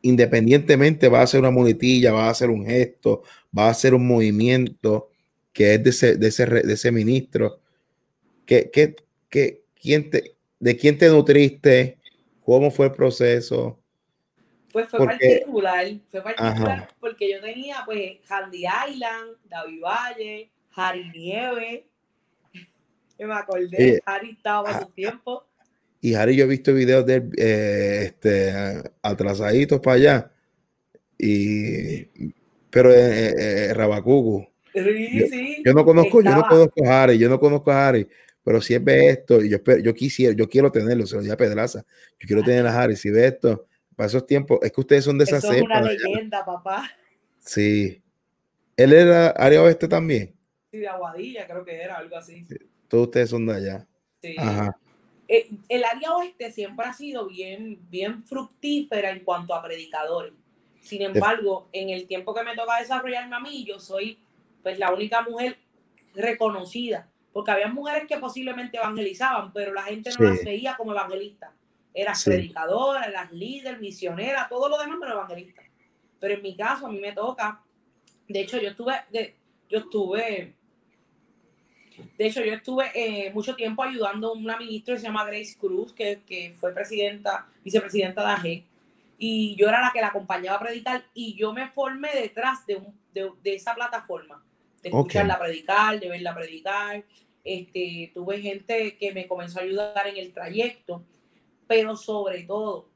independientemente 0.00 1.08
va 1.08 1.20
a 1.20 1.24
hacer 1.24 1.38
una 1.38 1.50
muletilla, 1.50 2.10
va 2.10 2.26
a 2.26 2.30
hacer 2.30 2.48
un 2.48 2.64
gesto, 2.64 3.22
va 3.56 3.66
a 3.66 3.70
hacer 3.70 3.94
un 3.94 4.08
movimiento 4.08 5.10
que 5.52 5.74
es 5.74 5.84
de 5.84 5.90
ese, 5.90 6.16
de 6.16 6.28
ese, 6.28 6.46
de 6.46 6.72
ese 6.72 6.90
ministro. 6.90 7.60
que 8.46 8.70
que 8.70 8.96
que 9.28 9.62
quién 9.78 10.08
te, 10.08 10.36
¿De 10.58 10.76
quién 10.76 10.96
te 10.96 11.08
nutriste? 11.08 11.98
¿Cómo 12.44 12.70
fue 12.70 12.86
el 12.86 12.92
proceso? 12.92 13.78
Pues 14.72 14.88
fue 14.88 15.04
particular, 15.04 15.86
fue 16.10 16.22
particular 16.22 16.88
porque 16.98 17.30
yo 17.30 17.40
tenía 17.40 17.82
pues 17.84 18.18
Handy 18.26 18.64
Island, 18.88 19.36
David 19.44 19.80
Valle, 19.82 20.50
Harry 20.74 21.84
Me 23.26 23.34
acordé, 23.34 24.02
Harry 24.04 24.30
estaba 24.30 24.70
a 24.70 24.80
su 24.80 24.86
tiempo. 24.90 25.44
Y 26.00 26.14
Harry 26.14 26.36
yo 26.36 26.44
he 26.44 26.48
visto 26.48 26.74
videos 26.74 27.06
de 27.06 27.28
eh, 27.36 28.02
este, 28.06 28.52
atrasaditos 29.02 29.80
para 29.80 29.96
allá, 29.96 30.32
y, 31.16 32.04
pero 32.70 32.90
eh, 32.90 33.34
eh, 33.38 33.74
Rabacucu. 33.74 34.48
Sí, 34.74 35.28
sí, 35.28 35.62
yo, 35.64 35.74
no 35.74 35.84
conozco, 35.84 36.22
yo 36.22 36.34
no 36.34 36.42
conozco 36.48 36.84
a 36.84 37.02
Harry, 37.02 37.18
yo 37.18 37.28
no 37.28 37.38
conozco 37.38 37.70
a 37.70 37.88
Harry, 37.88 38.08
pero 38.42 38.60
si 38.60 38.74
es 38.74 38.82
ve 38.82 39.10
esto, 39.10 39.40
y 39.40 39.50
yo, 39.50 39.58
yo 39.82 39.94
quisiera, 39.94 40.34
yo 40.34 40.48
quiero 40.48 40.72
tenerlo, 40.72 41.06
se 41.06 41.14
lo 41.14 41.20
dije 41.20 41.34
a 41.34 41.36
Pedraza, 41.36 41.84
yo 42.18 42.26
quiero 42.26 42.42
tener 42.42 42.66
a 42.66 42.82
Harry, 42.82 42.96
si 42.96 43.10
ve 43.10 43.26
esto, 43.26 43.66
para 43.94 44.08
esos 44.08 44.26
tiempos, 44.26 44.58
es 44.62 44.72
que 44.72 44.80
ustedes 44.80 45.04
son 45.04 45.18
de 45.18 45.24
esa 45.24 45.36
Eso 45.36 45.52
es 45.52 45.62
una 45.62 45.82
leyenda, 45.82 46.44
papá. 46.44 46.90
Sí. 47.38 48.02
¿Él 48.76 48.92
era 48.92 49.28
área 49.28 49.62
oeste 49.62 49.86
también? 49.86 50.34
Sí, 50.70 50.78
de 50.78 50.88
Aguadilla, 50.88 51.46
creo 51.46 51.64
que 51.64 51.80
era, 51.80 51.98
algo 51.98 52.16
así. 52.16 52.44
Todos 52.92 53.06
ustedes 53.06 53.30
son 53.30 53.46
de 53.46 53.56
allá. 53.56 53.86
Sí. 54.20 54.36
Ajá. 54.36 54.76
Eh, 55.26 55.48
el 55.70 55.82
área 55.82 56.14
oeste 56.14 56.52
siempre 56.52 56.84
ha 56.84 56.92
sido 56.92 57.26
bien, 57.26 57.78
bien 57.88 58.22
fructífera 58.22 59.12
en 59.12 59.24
cuanto 59.24 59.54
a 59.54 59.62
predicadores. 59.62 60.34
Sin 60.82 61.00
embargo, 61.00 61.70
en 61.72 61.88
el 61.88 62.06
tiempo 62.06 62.34
que 62.34 62.42
me 62.42 62.54
toca 62.54 62.80
desarrollarme 62.80 63.34
a 63.34 63.40
mí, 63.40 63.64
yo 63.64 63.80
soy 63.80 64.18
pues 64.62 64.78
la 64.78 64.92
única 64.92 65.22
mujer 65.22 65.56
reconocida 66.14 67.08
porque 67.32 67.50
había 67.50 67.68
mujeres 67.68 68.06
que 68.06 68.18
posiblemente 68.18 68.76
evangelizaban, 68.76 69.54
pero 69.54 69.72
la 69.72 69.84
gente 69.84 70.10
no 70.18 70.28
las 70.28 70.44
veía 70.44 70.76
como 70.76 70.92
evangelistas. 70.92 71.50
Eras 71.94 72.22
predicadora, 72.22 73.04
eras 73.04 73.32
líder, 73.32 73.80
misionera, 73.80 74.48
todo 74.50 74.68
lo 74.68 74.76
demás, 74.76 74.98
pero 75.00 75.14
evangelista. 75.14 75.62
Pero 76.20 76.34
en 76.34 76.42
mi 76.42 76.54
caso, 76.54 76.88
a 76.88 76.90
mí 76.90 77.00
me 77.00 77.12
toca, 77.12 77.62
de 78.28 78.38
hecho, 78.38 78.60
yo 78.60 78.68
estuve, 78.68 78.96
de, 79.10 79.34
yo 79.70 79.78
estuve, 79.78 80.56
de 82.18 82.26
hecho, 82.26 82.44
yo 82.44 82.52
estuve 82.52 82.90
eh, 82.94 83.32
mucho 83.32 83.54
tiempo 83.54 83.82
ayudando 83.82 84.28
a 84.28 84.32
una 84.32 84.56
ministra 84.56 84.94
que 84.94 85.00
se 85.00 85.06
llama 85.06 85.24
Grace 85.24 85.56
Cruz, 85.58 85.92
que, 85.92 86.22
que 86.26 86.54
fue 86.58 86.72
presidenta, 86.72 87.46
vicepresidenta 87.64 88.22
de 88.22 88.28
AG, 88.28 88.64
y 89.18 89.54
yo 89.56 89.68
era 89.68 89.80
la 89.80 89.92
que 89.92 90.00
la 90.00 90.08
acompañaba 90.08 90.58
a 90.58 90.60
predicar, 90.60 91.04
y 91.14 91.34
yo 91.34 91.52
me 91.52 91.68
formé 91.68 92.10
detrás 92.14 92.66
de, 92.66 92.76
un, 92.76 92.94
de, 93.12 93.30
de 93.42 93.54
esa 93.54 93.74
plataforma 93.74 94.42
de 94.82 94.88
escucharla 94.88 95.38
predicar, 95.38 96.00
de 96.00 96.08
verla 96.08 96.34
predicar. 96.34 97.04
Este, 97.44 98.10
tuve 98.14 98.40
gente 98.40 98.96
que 98.96 99.12
me 99.12 99.26
comenzó 99.26 99.60
a 99.60 99.62
ayudar 99.62 100.06
en 100.06 100.16
el 100.16 100.32
trayecto, 100.32 101.04
pero 101.66 101.96
sobre 101.96 102.42
todo, 102.42 102.88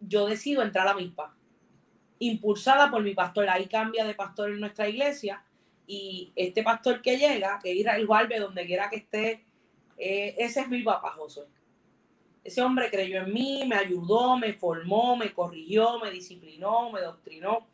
yo 0.00 0.26
decido 0.26 0.62
entrar 0.62 0.86
a 0.88 0.94
MIPA, 0.94 1.34
impulsada 2.18 2.90
por 2.90 3.02
mi 3.02 3.14
pastor. 3.14 3.48
Ahí 3.48 3.66
cambia 3.66 4.04
de 4.04 4.14
pastor 4.14 4.50
en 4.50 4.60
nuestra 4.60 4.88
iglesia 4.88 5.42
y 5.86 6.32
este 6.36 6.62
pastor 6.62 7.02
que 7.02 7.16
llega, 7.16 7.58
que 7.62 7.74
Israel 7.74 8.06
Valve, 8.06 8.38
donde 8.38 8.66
quiera 8.66 8.88
que 8.88 8.96
esté, 8.96 9.44
eh, 9.98 10.34
ese 10.38 10.60
es 10.60 10.68
mi 10.68 10.82
papá, 10.82 11.12
José. 11.12 11.42
Ese 12.44 12.60
hombre 12.62 12.90
creyó 12.90 13.22
en 13.22 13.32
mí, 13.32 13.64
me 13.66 13.76
ayudó, 13.76 14.36
me 14.36 14.52
formó, 14.52 15.16
me 15.16 15.32
corrigió, 15.32 15.98
me 16.00 16.10
disciplinó, 16.10 16.90
me 16.90 17.00
doctrinó. 17.00 17.66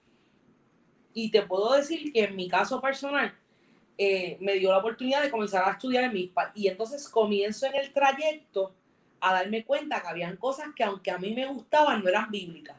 Y 1.15 1.31
te 1.31 1.43
puedo 1.43 1.73
decir 1.73 2.13
que 2.13 2.25
en 2.25 2.37
mi 2.37 2.49
caso 2.49 2.81
personal, 2.81 3.35
eh, 3.97 4.37
me 4.41 4.55
dio 4.55 4.71
la 4.71 4.79
oportunidad 4.79 5.23
de 5.23 5.31
comenzar 5.31 5.67
a 5.67 5.73
estudiar 5.73 6.05
en 6.05 6.13
MISPA. 6.13 6.53
Y 6.55 6.69
entonces 6.69 7.09
comienzo 7.09 7.67
en 7.67 7.77
el 7.77 7.93
trayecto 7.93 8.75
a 9.21 9.33
darme 9.33 9.65
cuenta 9.65 10.01
que 10.01 10.09
habían 10.09 10.37
cosas 10.37 10.69
que 10.77 10.85
aunque 10.85 11.11
a 11.11 11.19
mí 11.19 11.35
me 11.35 11.47
gustaban, 11.47 12.03
no 12.03 12.09
eran 12.09 12.31
bíblicas. 12.31 12.77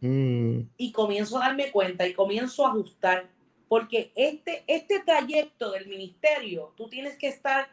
Mm. 0.00 0.60
Y 0.76 0.92
comienzo 0.92 1.36
a 1.38 1.46
darme 1.46 1.70
cuenta 1.70 2.06
y 2.06 2.14
comienzo 2.14 2.66
a 2.66 2.70
ajustar. 2.70 3.28
Porque 3.68 4.12
este, 4.14 4.64
este 4.66 5.00
trayecto 5.00 5.70
del 5.72 5.86
ministerio, 5.86 6.72
tú 6.76 6.88
tienes 6.88 7.16
que 7.16 7.28
estar 7.28 7.68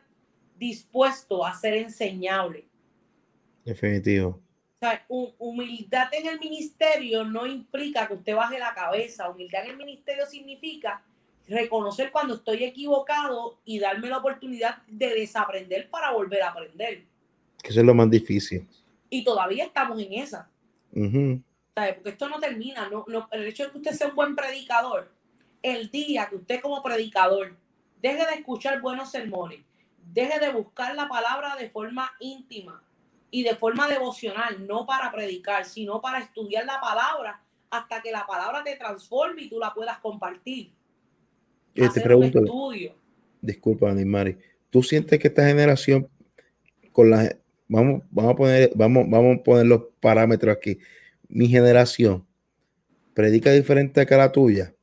dispuesto 0.57 1.45
a 1.45 1.53
ser 1.53 1.75
enseñable. 1.75 2.65
Definitivo. 3.63 4.41
humildad 5.37 6.13
en 6.13 6.27
el 6.27 6.39
ministerio 6.39 7.23
no 7.23 7.47
implica 7.47 8.07
que 8.07 8.13
usted 8.13 8.35
baje 8.35 8.59
la 8.59 8.73
cabeza. 8.73 9.29
Humildad 9.29 9.63
en 9.63 9.71
el 9.71 9.77
ministerio 9.77 10.25
significa 10.25 11.03
reconocer 11.47 12.11
cuando 12.11 12.35
estoy 12.35 12.63
equivocado 12.63 13.59
y 13.65 13.79
darme 13.79 14.09
la 14.09 14.17
oportunidad 14.17 14.83
de 14.87 15.09
desaprender 15.13 15.89
para 15.89 16.11
volver 16.11 16.43
a 16.43 16.49
aprender. 16.49 17.03
Que 17.61 17.69
eso 17.69 17.79
es 17.79 17.85
lo 17.85 17.93
más 17.93 18.09
difícil. 18.09 18.67
Y 19.09 19.23
todavía 19.23 19.65
estamos 19.65 19.99
en 20.01 20.13
esa. 20.13 20.49
Porque 20.91 22.09
esto 22.09 22.29
no 22.29 22.39
termina. 22.39 22.89
No, 22.89 23.05
no, 23.07 23.27
el 23.31 23.47
hecho 23.47 23.65
de 23.65 23.71
que 23.71 23.77
usted 23.77 23.91
sea 23.91 24.07
un 24.07 24.15
buen 24.15 24.35
predicador, 24.35 25.11
el 25.65 25.89
día 25.89 26.27
que 26.29 26.35
usted 26.35 26.61
como 26.61 26.83
predicador 26.83 27.57
deje 27.99 28.23
de 28.25 28.35
escuchar 28.35 28.81
buenos 28.81 29.09
sermones, 29.11 29.61
deje 30.13 30.39
de 30.39 30.51
buscar 30.51 30.95
la 30.95 31.07
palabra 31.07 31.55
de 31.55 31.69
forma 31.71 32.11
íntima 32.19 32.83
y 33.31 33.41
de 33.43 33.55
forma 33.55 33.87
devocional, 33.87 34.67
no 34.67 34.85
para 34.85 35.11
predicar, 35.11 35.65
sino 35.65 35.99
para 36.01 36.19
estudiar 36.19 36.65
la 36.65 36.79
palabra 36.79 37.41
hasta 37.71 37.99
que 38.01 38.11
la 38.11 38.27
palabra 38.27 38.63
te 38.63 38.75
transforme 38.75 39.41
y 39.41 39.49
tú 39.49 39.59
la 39.59 39.73
puedas 39.73 39.97
compartir. 39.97 40.71
Y 41.73 41.89
te 41.89 41.99
pregunto, 41.99 42.41
disculpa, 43.41 43.89
Animari, 43.89 44.37
¿tú 44.69 44.83
sientes 44.83 45.19
que 45.19 45.27
esta 45.29 45.47
generación 45.47 46.07
con 46.91 47.09
la 47.09 47.35
vamos, 47.67 48.03
vamos 48.11 48.33
a 48.33 48.35
poner, 48.35 48.71
vamos, 48.75 49.09
vamos 49.09 49.39
a 49.39 49.43
poner 49.43 49.65
los 49.65 49.81
parámetros 49.99 50.55
aquí. 50.55 50.77
Mi 51.27 51.47
generación 51.47 52.23
predica 53.15 53.51
diferente 53.51 54.05
que 54.05 54.15
la 54.15 54.31
tuya. 54.31 54.74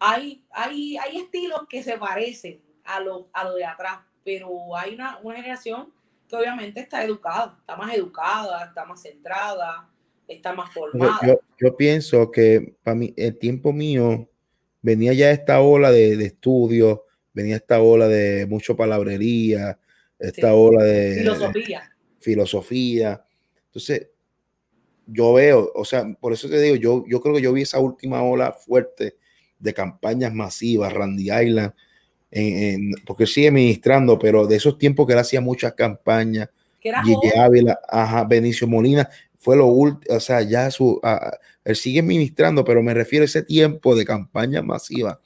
Hay, 0.00 0.44
hay, 0.50 0.96
hay 0.96 1.18
estilos 1.18 1.62
que 1.68 1.82
se 1.82 1.96
parecen 1.98 2.60
a 2.84 3.00
lo, 3.00 3.28
a 3.32 3.44
lo 3.44 3.54
de 3.54 3.64
atrás, 3.64 4.00
pero 4.24 4.76
hay 4.76 4.94
una, 4.94 5.18
una 5.22 5.36
generación 5.36 5.92
que 6.28 6.36
obviamente 6.36 6.80
está 6.80 7.04
educada, 7.04 7.56
está 7.60 7.76
más 7.76 7.94
educada, 7.94 8.66
está 8.66 8.84
más 8.84 9.02
centrada, 9.02 9.88
está 10.26 10.52
más 10.52 10.72
formada. 10.72 11.18
Yo, 11.26 11.40
yo 11.58 11.76
pienso 11.76 12.30
que 12.30 12.74
para 12.82 12.94
mí, 12.94 13.14
el 13.16 13.38
tiempo 13.38 13.72
mío 13.72 14.28
venía 14.82 15.12
ya 15.12 15.30
esta 15.30 15.60
ola 15.60 15.90
de, 15.90 16.16
de 16.16 16.26
estudios, 16.26 17.00
venía 17.32 17.56
esta 17.56 17.80
ola 17.80 18.08
de 18.08 18.46
mucho 18.46 18.76
palabrería, 18.76 19.78
esta 20.18 20.54
ola 20.54 20.82
de 20.82 21.16
filosofía. 21.18 21.92
filosofía. 22.20 23.24
Entonces, 23.66 24.08
yo 25.06 25.34
veo, 25.34 25.70
o 25.74 25.84
sea, 25.84 26.04
por 26.18 26.32
eso 26.32 26.48
te 26.48 26.60
digo, 26.60 26.76
yo, 26.76 27.04
yo 27.06 27.20
creo 27.20 27.34
que 27.36 27.42
yo 27.42 27.52
vi 27.52 27.62
esa 27.62 27.78
última 27.78 28.22
ola 28.22 28.52
fuerte 28.52 29.16
de 29.58 29.74
campañas 29.74 30.32
masivas, 30.34 30.92
Randy 30.92 31.30
Island, 31.30 31.72
en, 32.30 32.92
porque 33.06 33.26
sigue 33.26 33.50
ministrando, 33.50 34.18
pero 34.18 34.46
de 34.46 34.56
esos 34.56 34.78
tiempos 34.78 35.06
que 35.06 35.14
él 35.14 35.18
hacía 35.18 35.40
muchas 35.40 35.74
campañas, 35.74 36.48
Gigi 36.80 37.36
Ávila, 37.36 37.80
ajá, 37.88 38.24
Benicio 38.24 38.68
Molina, 38.68 39.08
fue 39.36 39.56
lo 39.56 39.66
último, 39.66 40.16
o 40.16 40.20
sea, 40.20 40.42
ya 40.42 40.70
su, 40.70 41.00
él 41.64 41.76
sigue 41.76 42.02
ministrando, 42.02 42.64
pero 42.64 42.82
me 42.82 42.94
refiero 42.94 43.22
a 43.22 43.26
ese 43.26 43.42
tiempo 43.42 43.94
de 43.96 44.04
campaña 44.04 44.62
masiva 44.62 45.20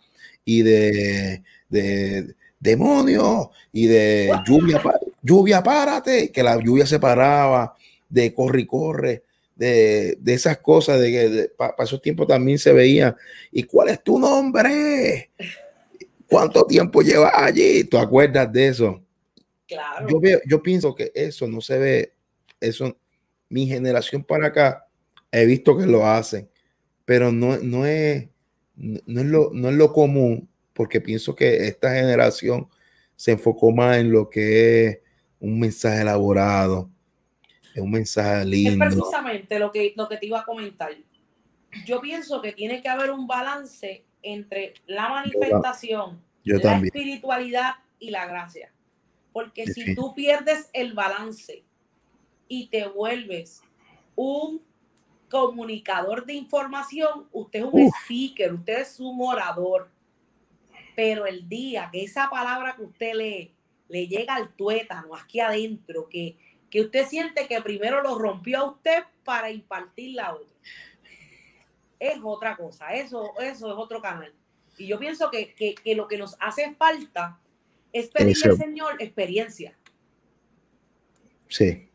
y 0.45 0.63
de, 0.63 1.43
de 1.69 2.35
demonio 2.59 3.51
y 3.73 3.87
de 3.87 4.31
lluvia, 4.47 4.83
lluvia, 5.23 5.63
párate, 5.63 6.31
que 6.31 6.43
la 6.43 6.59
lluvia 6.63 6.87
se 6.87 6.99
paraba, 6.99 7.75
de 8.09 8.33
corre 8.33 8.63
y 8.63 8.67
corre, 8.67 9.25
de, 9.61 10.17
de 10.19 10.33
esas 10.33 10.57
cosas, 10.57 10.99
de 10.99 11.11
que 11.11 11.53
para 11.55 11.75
esos 11.85 12.01
tiempos 12.01 12.27
también 12.27 12.59
se 12.59 12.73
veía, 12.73 13.15
¿y 13.53 13.65
cuál 13.65 13.91
es 13.91 14.03
tu 14.03 14.19
nombre? 14.19 15.31
¿Cuánto 16.27 16.65
tiempo 16.65 17.03
llevas 17.03 17.35
allí? 17.37 17.85
¿Tú 17.85 17.99
acuerdas 17.99 18.51
de 18.51 18.69
eso? 18.69 19.05
Claro. 19.69 20.09
Yo, 20.09 20.19
veo, 20.19 20.41
yo 20.47 20.63
pienso 20.63 20.95
que 20.95 21.13
eso 21.15 21.47
no 21.47 21.61
se 21.61 21.79
ve, 21.79 22.15
eso, 22.59 22.97
mi 23.51 23.67
generación 23.67 24.25
para 24.25 24.47
acá, 24.47 24.87
he 25.31 25.45
visto 25.45 25.77
que 25.77 25.85
lo 25.85 26.07
hacen, 26.07 26.49
pero 27.05 27.31
no, 27.31 27.59
no, 27.59 27.85
es, 27.85 28.31
no, 28.77 29.21
es 29.21 29.27
lo, 29.27 29.51
no 29.53 29.69
es 29.69 29.75
lo 29.75 29.93
común 29.93 30.49
porque 30.73 31.03
pienso 31.03 31.35
que 31.35 31.67
esta 31.67 31.95
generación 31.95 32.67
se 33.15 33.33
enfocó 33.33 33.73
más 33.73 33.99
en 33.99 34.11
lo 34.11 34.31
que 34.31 34.87
es 34.87 34.99
un 35.39 35.61
mensaje 35.61 36.01
elaborado, 36.01 36.91
es 37.75 37.83
un 37.83 37.91
mensaje 37.91 38.45
lindo. 38.45 38.85
Es 38.85 38.95
precisamente 38.95 39.59
lo 39.59 39.71
que, 39.71 39.93
lo 39.97 40.09
que 40.09 40.17
te 40.17 40.27
iba 40.27 40.41
a 40.41 40.45
comentar. 40.45 40.93
Yo 41.87 42.01
pienso 42.01 42.43
que 42.43 42.53
tiene 42.53 42.83
que 42.83 42.89
haber 42.89 43.11
un 43.11 43.27
balance 43.27 44.05
entre 44.23 44.75
la 44.87 45.09
manifestación, 45.09 46.21
la 46.45 46.79
espiritualidad 46.79 47.75
y 47.99 48.11
la 48.11 48.27
gracia. 48.27 48.73
Porque 49.33 49.67
si 49.67 49.95
tú 49.95 50.15
pierdes 50.15 50.69
el 50.73 50.95
balance 50.95 51.63
y 52.49 52.67
te 52.67 52.89
vuelves 52.89 53.63
un 54.17 54.61
comunicador 55.29 56.27
de 56.27 56.35
información, 56.35 57.29
usted 57.31 57.61
es 57.61 57.67
un 57.67 57.91
speaker, 58.03 58.55
usted 58.55 58.81
es 58.81 58.99
un 58.99 59.17
orador 59.21 59.89
pero 61.01 61.25
el 61.25 61.49
día 61.49 61.89
que 61.91 62.05
esa 62.05 62.29
palabra 62.29 62.77
que 62.77 62.83
usted 62.83 63.15
lee 63.15 63.55
le 63.89 64.07
llega 64.07 64.35
al 64.35 64.55
tuétano 64.55 65.17
aquí 65.17 65.41
adentro, 65.41 66.11
que, 66.11 66.37
que 66.71 66.81
usted 66.83 67.07
siente 67.07 67.47
que 67.47 67.61
primero 67.61 68.01
lo 68.03 68.17
rompió 68.17 68.59
a 68.59 68.71
usted 68.71 69.03
para 69.25 69.51
impartirla 69.51 70.27
a 70.27 70.35
otro, 70.35 70.55
es 71.99 72.19
otra 72.23 72.57
cosa, 72.57 72.95
eso, 72.95 73.33
eso 73.39 73.69
es 73.69 73.75
otro 73.77 74.01
canal. 74.01 74.33
Y 74.79 74.87
yo 74.87 74.99
pienso 74.99 75.31
que, 75.31 75.75
lo 75.95 76.09
que 76.09 76.17
nos 76.17 76.37
hace 76.41 76.75
falta 76.77 77.39
es 77.93 78.09
pedirle 78.09 78.51
al 78.51 78.57
Señor 78.57 79.03
experiencia. 79.03 79.77
Sí. 81.49 81.91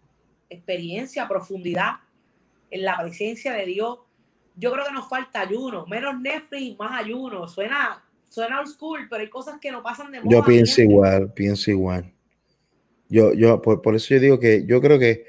Experiencia, 0.50 1.28
profundidad 1.28 1.96
en 2.70 2.84
la 2.84 2.98
presencia 2.98 3.54
de 3.54 3.66
Dios. 3.66 4.00
Yo 4.56 4.72
creo 4.72 4.86
que 4.86 4.94
nos 4.94 5.10
falta 5.10 5.42
ayuno, 5.42 5.88
menos 5.88 6.20
Netflix, 6.20 6.78
más 6.78 7.02
ayuno. 7.02 7.48
Suena, 7.48 8.04
suena 8.30 8.60
old 8.60 8.70
school, 8.70 9.08
pero 9.10 9.22
hay 9.22 9.30
cosas 9.30 9.60
que 9.60 9.72
no 9.72 9.82
pasan 9.82 10.12
de 10.12 10.20
moda. 10.20 10.30
Yo 10.30 10.46
pienso 10.46 10.82
igual, 10.82 11.34
pienso 11.34 11.72
igual. 11.72 12.15
Yo, 13.10 13.34
yo, 13.34 13.62
por, 13.62 13.96
eso 13.96 14.16
yo 14.16 14.20
digo 14.20 14.40
que 14.40 14.66
yo 14.66 14.82
creo 14.82 14.98
que 14.98 15.26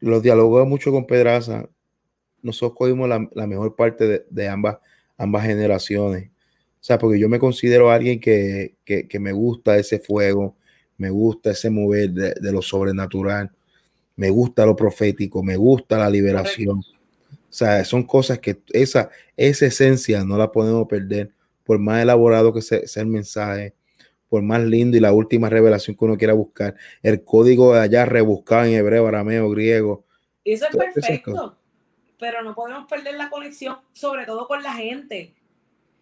los 0.00 0.22
dialogos 0.22 0.66
mucho 0.66 0.90
con 0.90 1.06
Pedraza. 1.06 1.68
Nosotros 2.42 2.76
cogimos 2.76 3.08
la, 3.08 3.46
mejor 3.46 3.76
parte 3.76 4.24
de, 4.28 4.48
ambas, 4.48 4.78
ambas 5.18 5.44
generaciones. 5.44 6.30
O 6.80 6.82
sea, 6.82 6.98
porque 6.98 7.18
yo 7.18 7.28
me 7.28 7.38
considero 7.38 7.90
alguien 7.90 8.18
que, 8.20 8.76
me 9.20 9.32
gusta 9.32 9.76
ese 9.76 9.98
fuego, 9.98 10.56
me 10.96 11.10
gusta 11.10 11.50
ese 11.50 11.68
mover 11.68 12.10
de, 12.10 12.52
lo 12.52 12.62
sobrenatural, 12.62 13.50
me 14.16 14.30
gusta 14.30 14.64
lo 14.64 14.74
profético, 14.74 15.42
me 15.42 15.56
gusta 15.56 15.98
la 15.98 16.08
liberación. 16.08 16.78
O 16.78 17.52
sea, 17.52 17.84
son 17.84 18.04
cosas 18.04 18.38
que 18.38 18.60
esa, 18.72 19.10
esa 19.36 19.66
esencia 19.66 20.24
no 20.24 20.38
la 20.38 20.50
podemos 20.50 20.86
perder 20.86 21.32
por 21.64 21.78
más 21.78 22.02
elaborado 22.02 22.52
que 22.52 22.62
sea, 22.62 22.80
el 22.96 23.06
mensaje, 23.06 23.74
por 24.30 24.42
más 24.42 24.62
lindo 24.62 24.96
y 24.96 25.00
la 25.00 25.12
última 25.12 25.50
revelación 25.50 25.96
que 25.96 26.04
uno 26.04 26.16
quiera 26.16 26.32
buscar, 26.32 26.76
el 27.02 27.24
código 27.24 27.74
de 27.74 27.80
allá 27.80 28.06
rebuscado 28.06 28.64
en 28.64 28.74
hebreo, 28.74 29.08
arameo, 29.08 29.50
griego. 29.50 30.04
Eso 30.44 30.66
es 30.70 30.76
perfecto, 30.76 31.58
pero 32.18 32.42
no 32.42 32.54
podemos 32.54 32.88
perder 32.88 33.16
la 33.16 33.28
conexión, 33.28 33.78
sobre 33.92 34.24
todo 34.24 34.46
con 34.46 34.62
la 34.62 34.72
gente. 34.72 35.34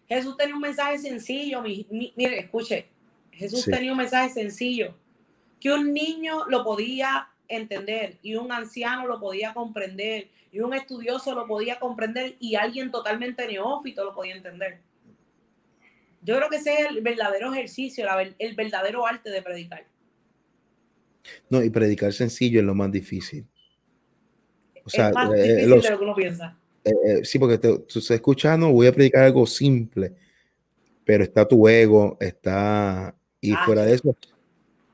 Jesús 0.07 0.37
tenía 0.37 0.55
un 0.55 0.61
mensaje 0.61 0.99
sencillo, 0.99 1.63
mire, 1.63 2.39
escuche, 2.39 2.89
Jesús 3.33 3.65
tenía 3.65 3.93
un 3.93 3.99
mensaje 3.99 4.29
sencillo, 4.31 4.95
que 5.59 5.73
un 5.73 5.93
niño 5.93 6.45
lo 6.49 6.65
podía 6.65 7.29
entender 7.49 8.19
y 8.23 8.35
un 8.35 8.53
anciano 8.53 9.07
lo 9.07 9.19
podía 9.19 9.55
comprender 9.55 10.29
y 10.53 10.61
un 10.61 10.75
estudioso 10.75 11.35
lo 11.35 11.47
podía 11.47 11.79
comprender 11.79 12.37
y 12.41 12.57
alguien 12.57 12.91
totalmente 12.91 13.47
neófito 13.47 14.05
lo 14.05 14.15
podía 14.15 14.37
entender. 14.37 14.81
Yo 16.23 16.37
creo 16.37 16.49
que 16.49 16.57
ese 16.57 16.75
es 16.75 16.91
el 16.91 17.01
verdadero 17.01 17.53
ejercicio, 17.53 18.07
el 18.39 18.55
verdadero 18.55 19.07
arte 19.07 19.31
de 19.31 19.43
predicar. 19.43 19.87
No, 21.49 21.63
y 21.63 21.71
predicar 21.71 22.13
sencillo 22.13 22.61
es 22.61 22.67
lo 22.67 22.75
más 22.75 22.91
difícil. 22.91 23.47
O 24.85 24.91
sea, 24.91 25.09
es 25.09 25.15
más 25.15 25.33
eh, 25.33 25.43
difícil 25.43 25.71
de 25.71 25.77
lo 25.91 25.99
que 25.99 26.05
uno 26.05 26.15
piensa. 26.15 26.59
Eh, 26.85 26.93
eh, 27.05 27.25
sí, 27.25 27.39
porque 27.39 27.59
tú 27.59 27.85
estás 27.87 28.11
escuchando, 28.13 28.71
voy 28.71 28.87
a 28.87 28.93
predicar 28.93 29.25
algo 29.25 29.47
simple, 29.47 30.15
pero 31.05 31.25
está 31.25 31.47
tu 31.47 31.69
ego, 31.69 32.17
está, 32.21 33.15
y 33.41 33.53
ah, 33.53 33.63
fuera 33.65 33.85
de 33.85 33.95
eso, 33.95 34.17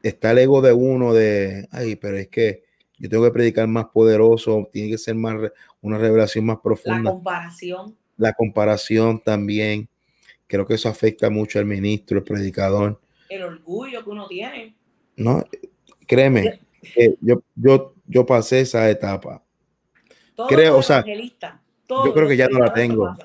está 0.03 0.33
el 0.33 0.39
ego 0.39 0.61
de 0.61 0.73
uno 0.73 1.15
de, 1.15 1.69
ay, 1.71 1.97
pero 1.97 2.17
es 2.17 2.29
que 2.29 2.65
yo 2.99 3.09
tengo 3.09 3.25
que 3.25 3.31
predicar 3.33 3.67
más 3.69 3.87
poderoso, 3.87 4.69
tiene 4.73 4.91
que 4.91 4.99
ser 4.99 5.15
más, 5.15 5.37
una 5.81 5.99
revelación 5.99 6.47
más 6.47 6.59
profunda. 6.63 7.03
La 7.03 7.11
comparación. 7.11 7.97
La 8.17 8.33
comparación 8.33 9.21
también. 9.21 9.89
Creo 10.47 10.67
que 10.67 10.75
eso 10.75 10.89
afecta 10.89 11.31
mucho 11.31 11.59
al 11.59 11.65
ministro, 11.65 12.19
el 12.19 12.25
predicador. 12.25 13.01
El 13.29 13.43
orgullo 13.43 14.05
que 14.05 14.11
uno 14.11 14.29
tiene. 14.29 14.77
No, 15.17 15.45
créeme, 16.07 16.61
yo, 17.21 17.43
yo, 17.55 17.95
yo 18.07 18.27
pasé 18.27 18.61
esa 18.61 18.91
etapa. 18.91 19.43
creo, 20.49 20.79
o 20.79 20.83
sea, 20.83 21.05
yo 21.05 22.15
creo 22.15 22.29
que 22.29 22.37
ya 22.37 22.49
no 22.49 22.59
la 22.59 22.73
tengo. 22.73 23.17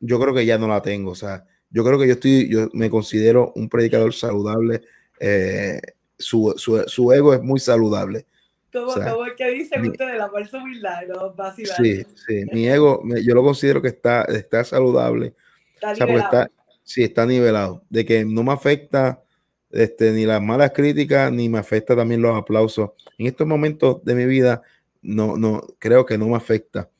Yo 0.00 0.20
creo 0.20 0.34
que 0.34 0.44
ya 0.44 0.58
no 0.58 0.68
la 0.68 0.82
tengo. 0.82 1.12
O 1.12 1.14
sea, 1.14 1.46
yo 1.70 1.84
creo 1.84 1.98
que 1.98 2.06
yo 2.06 2.14
estoy, 2.14 2.48
yo 2.48 2.68
me 2.72 2.90
considero 2.90 3.52
un 3.56 3.68
predicador 3.68 4.12
saludable. 4.12 4.82
Eh, 5.18 5.80
su, 6.18 6.54
su, 6.56 6.82
su, 6.86 7.12
ego 7.12 7.34
es 7.34 7.42
muy 7.42 7.60
saludable. 7.60 8.26
¿Cómo, 8.72 9.24
es 9.24 9.32
que 9.34 9.50
dicen 9.50 9.88
ustedes 9.88 10.18
la 10.18 10.28
falsa 10.28 10.58
humildad? 10.58 11.02
No, 11.08 11.34
sí, 11.54 12.04
sí, 12.26 12.44
mi 12.52 12.68
ego, 12.68 13.02
yo 13.24 13.34
lo 13.34 13.42
considero 13.42 13.80
que 13.80 13.88
está, 13.88 14.22
está 14.24 14.64
saludable. 14.64 15.34
Está 15.74 15.94
nivelado. 16.04 16.46
Sí, 16.86 17.04
está 17.04 17.26
nivelado. 17.26 17.84
De 17.90 18.06
que 18.06 18.24
no 18.24 18.44
me 18.44 18.52
afecta 18.52 19.22
este, 19.70 20.12
ni 20.12 20.24
las 20.24 20.40
malas 20.40 20.72
críticas, 20.72 21.32
ni 21.32 21.48
me 21.48 21.58
afecta 21.58 21.96
también 21.96 22.22
los 22.22 22.36
aplausos. 22.36 22.90
En 23.18 23.26
estos 23.26 23.46
momentos 23.46 24.02
de 24.04 24.14
mi 24.14 24.24
vida, 24.24 24.62
no, 25.02 25.36
no, 25.36 25.62
creo 25.78 26.06
que 26.06 26.16
no 26.16 26.28
me 26.28 26.36
afecta. 26.36 26.90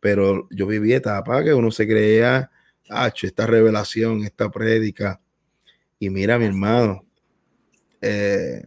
Pero 0.00 0.48
yo 0.50 0.66
viví 0.66 0.92
etapa 0.92 1.42
que 1.44 1.54
uno 1.54 1.70
se 1.70 1.86
creía, 1.86 2.50
ah, 2.90 3.12
esta 3.22 3.46
revelación, 3.46 4.24
esta 4.24 4.50
prédica. 4.50 5.20
Y 5.98 6.10
mira, 6.10 6.38
mi 6.38 6.46
hermano, 6.46 7.04
eh, 8.02 8.64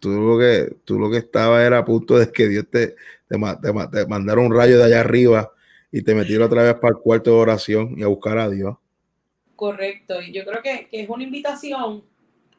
tú 0.00 0.10
lo 0.10 0.38
que 0.38 0.76
tú 0.84 0.98
lo 0.98 1.10
que 1.10 1.18
estaba 1.18 1.64
era 1.64 1.78
a 1.78 1.84
punto 1.84 2.18
de 2.18 2.30
que 2.32 2.48
Dios 2.48 2.66
te, 2.70 2.96
te, 3.28 3.38
mandara 3.38 4.40
un 4.40 4.54
rayo 4.54 4.78
de 4.78 4.84
allá 4.84 5.00
arriba 5.00 5.52
y 5.92 6.02
te 6.02 6.14
metiera 6.14 6.46
otra 6.46 6.62
vez 6.62 6.74
para 6.74 6.90
el 6.96 7.02
cuarto 7.02 7.30
de 7.30 7.36
oración 7.36 7.94
y 7.96 8.02
a 8.02 8.08
buscar 8.08 8.38
a 8.38 8.50
Dios. 8.50 8.76
Correcto, 9.60 10.22
y 10.22 10.32
yo 10.32 10.42
creo 10.46 10.62
que, 10.62 10.88
que, 10.88 11.02
es 11.02 11.08
una 11.10 11.22
invitación 11.22 12.02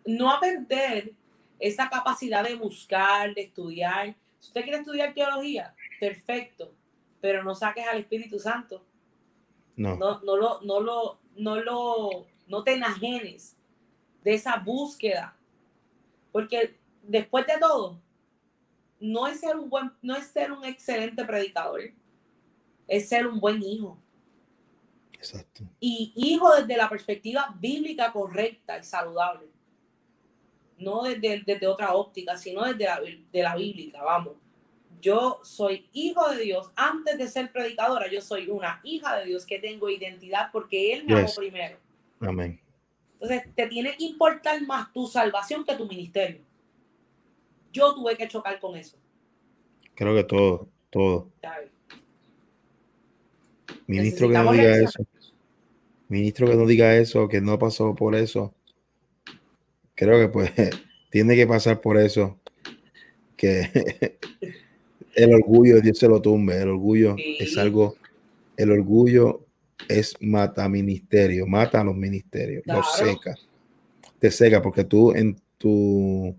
no 0.05 0.29
a 0.29 0.39
perder 0.39 1.13
esa 1.57 1.89
capacidad 1.89 2.43
de 2.43 2.53
buscar, 2.53 3.33
de 3.33 3.41
estudiar. 3.41 4.15
Si 4.37 4.49
usted 4.49 4.61
quiere 4.61 4.77
estudiar 4.77 5.11
teología, 5.15 5.73
perfecto, 5.99 6.71
pero 7.19 7.43
no 7.43 7.55
saques 7.55 7.87
al 7.87 7.97
Espíritu 7.97 8.37
Santo. 8.37 8.85
No. 9.75 9.95
No, 9.95 10.21
no 10.21 10.37
lo, 10.37 10.61
no 10.61 10.79
lo, 10.79 11.19
no 11.37 11.55
lo, 11.59 12.27
no 12.45 12.63
te 12.63 12.73
enajenes 12.73 13.57
de 14.23 14.35
esa 14.35 14.57
búsqueda. 14.57 15.35
Porque 16.31 16.77
después 17.01 17.47
de 17.47 17.57
todo, 17.59 17.99
no 18.99 19.25
es 19.25 19.39
ser 19.39 19.55
un 19.55 19.71
buen, 19.71 19.91
no 20.03 20.15
es 20.15 20.27
ser 20.27 20.51
un 20.51 20.65
excelente 20.65 21.25
predicador, 21.25 21.81
es 22.87 23.09
ser 23.09 23.25
un 23.25 23.39
buen 23.39 23.63
hijo. 23.63 23.97
Exacto. 25.21 25.63
Y 25.79 26.13
hijo 26.15 26.55
desde 26.55 26.75
la 26.75 26.89
perspectiva 26.89 27.55
bíblica 27.59 28.11
correcta 28.11 28.79
y 28.79 28.83
saludable. 28.83 29.47
No 30.79 31.03
desde, 31.03 31.43
desde 31.45 31.67
otra 31.67 31.93
óptica, 31.93 32.35
sino 32.37 32.65
desde 32.65 32.85
la, 32.85 32.99
de 32.99 33.43
la 33.43 33.55
bíblica, 33.55 34.01
vamos. 34.01 34.33
Yo 34.99 35.39
soy 35.43 35.87
hijo 35.93 36.27
de 36.29 36.43
Dios. 36.43 36.71
Antes 36.75 37.19
de 37.19 37.27
ser 37.27 37.51
predicadora, 37.51 38.09
yo 38.09 38.19
soy 38.19 38.49
una 38.49 38.81
hija 38.83 39.17
de 39.17 39.27
Dios 39.27 39.45
que 39.45 39.59
tengo 39.59 39.89
identidad 39.89 40.49
porque 40.51 40.93
Él 40.93 41.05
me 41.05 41.19
amó 41.19 41.29
primero. 41.35 41.77
Amén. 42.19 42.59
Entonces, 43.13 43.53
te 43.55 43.67
tiene 43.67 43.95
que 43.95 44.03
importar 44.05 44.59
más 44.63 44.91
tu 44.91 45.05
salvación 45.05 45.63
que 45.63 45.75
tu 45.75 45.87
ministerio. 45.87 46.41
Yo 47.71 47.93
tuve 47.93 48.17
que 48.17 48.27
chocar 48.27 48.59
con 48.59 48.75
eso. 48.75 48.97
Creo 49.93 50.15
que 50.15 50.23
todo, 50.23 50.67
todo. 50.89 51.31
Ministro 53.91 54.29
que 54.29 54.35
no 54.35 54.53
diga 54.53 54.77
eso. 54.77 55.05
Ministro 56.07 56.47
que 56.47 56.55
no 56.55 56.65
diga 56.65 56.95
eso, 56.95 57.27
que 57.27 57.41
no 57.41 57.59
pasó 57.59 57.93
por 57.93 58.15
eso. 58.15 58.53
Creo 59.95 60.17
que 60.17 60.29
pues 60.29 60.51
tiene 61.11 61.35
que 61.35 61.45
pasar 61.45 61.81
por 61.81 61.97
eso. 61.97 62.39
Que 63.35 64.17
el 65.15 65.33
orgullo 65.33 65.81
Dios 65.81 65.97
se 65.97 66.07
lo 66.07 66.21
tumbe. 66.21 66.61
El 66.61 66.69
orgullo 66.69 67.17
es 67.37 67.57
algo, 67.57 67.97
el 68.55 68.71
orgullo 68.71 69.45
es 69.89 70.15
mata 70.21 70.69
ministerio, 70.69 71.45
mata 71.45 71.81
a 71.81 71.83
los 71.83 71.95
ministerios, 71.97 72.63
los 72.65 72.95
seca. 72.95 73.35
Te 74.19 74.31
seca 74.31 74.61
porque 74.61 74.85
tú 74.85 75.11
en 75.11 75.35
tu 75.57 76.33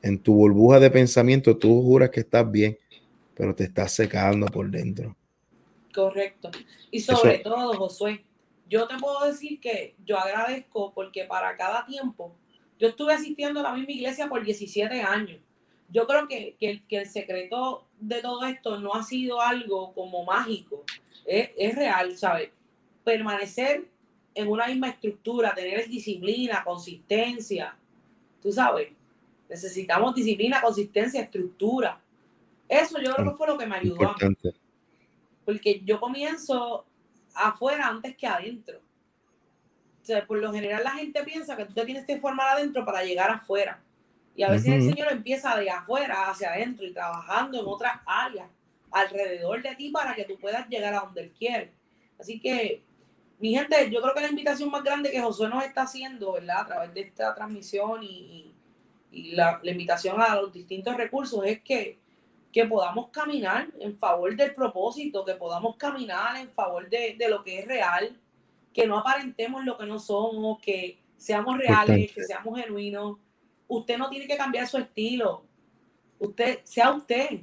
en 0.00 0.18
tu 0.20 0.34
burbuja 0.34 0.78
de 0.78 0.92
pensamiento 0.92 1.56
tú 1.56 1.82
juras 1.82 2.10
que 2.10 2.20
estás 2.20 2.48
bien, 2.48 2.78
pero 3.34 3.52
te 3.52 3.64
estás 3.64 3.92
secando 3.92 4.46
por 4.46 4.70
dentro. 4.70 5.16
Correcto. 5.96 6.50
Y 6.90 7.00
sobre 7.00 7.38
todo, 7.38 7.74
Josué, 7.74 8.22
yo 8.68 8.86
te 8.86 8.96
puedo 8.98 9.24
decir 9.24 9.58
que 9.60 9.94
yo 10.04 10.18
agradezco 10.18 10.92
porque 10.92 11.24
para 11.24 11.56
cada 11.56 11.86
tiempo, 11.86 12.36
yo 12.78 12.88
estuve 12.88 13.14
asistiendo 13.14 13.60
a 13.60 13.62
la 13.62 13.72
misma 13.72 13.92
iglesia 13.92 14.28
por 14.28 14.44
17 14.44 15.00
años. 15.00 15.40
Yo 15.88 16.06
creo 16.06 16.28
que, 16.28 16.56
que, 16.58 16.82
el 16.90 17.08
secreto 17.08 17.86
de 17.98 18.20
todo 18.20 18.44
esto 18.44 18.78
no 18.78 18.94
ha 18.94 19.02
sido 19.02 19.40
algo 19.40 19.94
como 19.94 20.24
mágico, 20.24 20.84
es, 21.24 21.50
es 21.56 21.74
real, 21.74 22.16
¿sabes? 22.18 22.50
Permanecer 23.02 23.86
en 24.34 24.48
una 24.48 24.66
misma 24.66 24.90
estructura, 24.90 25.54
tener 25.54 25.88
disciplina, 25.88 26.62
consistencia, 26.62 27.74
tú 28.42 28.52
sabes, 28.52 28.88
Necesitamos 29.48 30.14
disciplina, 30.14 30.60
consistencia, 30.60 31.20
estructura. 31.20 32.00
Eso 32.68 32.98
yo 33.00 33.14
creo 33.14 33.30
que 33.30 33.36
fue 33.36 33.46
lo 33.46 33.56
que 33.56 33.66
me 33.66 33.76
ayudó. 33.76 34.14
Porque 35.46 35.80
yo 35.82 35.98
comienzo 35.98 36.84
afuera 37.34 37.88
antes 37.88 38.14
que 38.14 38.26
adentro. 38.26 38.78
O 40.02 40.04
sea, 40.04 40.26
por 40.26 40.38
lo 40.38 40.52
general 40.52 40.84
la 40.84 40.90
gente 40.90 41.24
piensa 41.24 41.56
que 41.56 41.64
tú 41.64 41.72
te 41.72 41.86
tienes 41.86 42.04
que 42.04 42.20
formar 42.20 42.58
adentro 42.58 42.84
para 42.84 43.02
llegar 43.02 43.30
afuera. 43.30 43.80
Y 44.34 44.42
a 44.42 44.50
veces 44.50 44.74
el 44.74 44.82
Señor 44.82 45.10
empieza 45.10 45.56
de 45.56 45.70
afuera 45.70 46.28
hacia 46.28 46.50
adentro 46.50 46.86
y 46.86 46.92
trabajando 46.92 47.58
en 47.58 47.66
otras 47.66 48.00
áreas 48.04 48.50
alrededor 48.90 49.62
de 49.62 49.74
ti 49.76 49.88
para 49.88 50.14
que 50.14 50.24
tú 50.24 50.38
puedas 50.38 50.68
llegar 50.68 50.92
a 50.92 51.00
donde 51.00 51.22
Él 51.22 51.32
quiere. 51.32 51.72
Así 52.18 52.38
que, 52.38 52.82
mi 53.38 53.54
gente, 53.54 53.90
yo 53.90 54.02
creo 54.02 54.14
que 54.14 54.20
la 54.20 54.28
invitación 54.28 54.70
más 54.70 54.84
grande 54.84 55.10
que 55.10 55.22
Josué 55.22 55.48
nos 55.48 55.64
está 55.64 55.82
haciendo, 55.82 56.32
¿verdad? 56.32 56.60
A 56.60 56.66
través 56.66 56.92
de 56.92 57.00
esta 57.00 57.34
transmisión 57.34 58.02
y 58.02 58.52
y 59.16 59.32
la, 59.32 59.60
invitación 59.64 60.20
a 60.20 60.34
los 60.36 60.52
distintos 60.52 60.94
recursos 60.96 61.44
es 61.46 61.62
que, 61.62 61.98
que 62.56 62.64
podamos 62.64 63.10
caminar 63.10 63.68
en 63.80 63.98
favor 63.98 64.34
del 64.34 64.54
propósito, 64.54 65.26
que 65.26 65.34
podamos 65.34 65.76
caminar 65.76 66.38
en 66.38 66.50
favor 66.52 66.88
de, 66.88 67.14
lo 67.28 67.44
que 67.44 67.58
es 67.58 67.66
real, 67.66 68.18
que 68.72 68.86
no 68.86 68.96
aparentemos 68.96 69.62
lo 69.62 69.76
que 69.76 69.84
no 69.84 69.98
somos, 69.98 70.58
que 70.60 70.98
seamos 71.18 71.58
reales, 71.58 72.10
que 72.12 72.24
seamos 72.24 72.58
genuinos. 72.58 73.18
Usted 73.68 73.98
no 73.98 74.08
tiene 74.08 74.26
que 74.26 74.38
cambiar 74.38 74.66
su 74.66 74.78
estilo. 74.78 75.44
Usted, 76.18 76.60
sea 76.64 76.92
usted. 76.92 77.42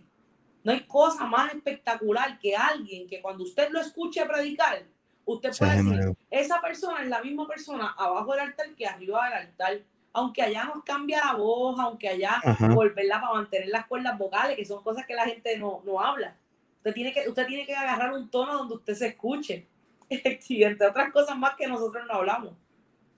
No 0.63 0.71
hay 0.71 0.79
cosa 0.79 1.25
más 1.25 1.53
espectacular 1.53 2.39
que 2.39 2.55
alguien 2.55 3.07
que 3.07 3.21
cuando 3.21 3.43
usted 3.43 3.69
lo 3.69 3.81
escuche 3.81 4.25
predicar, 4.25 4.83
usted 5.25 5.51
puede 5.55 5.83
decir, 5.83 6.17
esa 6.31 6.59
persona 6.59 7.03
es 7.03 7.09
la 7.09 7.21
misma 7.21 7.47
persona 7.47 7.93
abajo 7.99 8.31
del 8.31 8.41
altar 8.41 8.73
que 8.73 8.87
arriba 8.87 9.25
del 9.25 9.33
altar 9.33 9.81
aunque 10.13 10.43
allá 10.43 10.65
nos 10.65 10.83
cambia 10.83 11.25
la 11.25 11.33
voz, 11.33 11.79
aunque 11.79 12.07
allá 12.07 12.39
volverla 12.73 13.19
para 13.19 13.33
mantener 13.33 13.67
las 13.69 13.87
cuerdas 13.87 14.17
vocales, 14.17 14.55
que 14.55 14.65
son 14.65 14.83
cosas 14.83 15.05
que 15.07 15.15
la 15.15 15.25
gente 15.25 15.57
no, 15.57 15.81
habla. 15.99 16.37
Usted 16.77 16.93
tiene, 16.93 17.13
que, 17.13 17.27
usted 17.27 17.47
tiene 17.47 17.65
que 17.65 17.75
agarrar 17.75 18.13
un 18.13 18.29
tono 18.29 18.53
donde 18.53 18.75
usted 18.75 18.93
se 18.93 19.07
escuche. 19.07 19.67
y 20.49 20.63
entre 20.63 20.87
otras 20.87 21.11
cosas 21.11 21.35
más 21.37 21.55
que 21.55 21.67
nosotros 21.67 22.03
no 22.07 22.13
hablamos. 22.13 22.53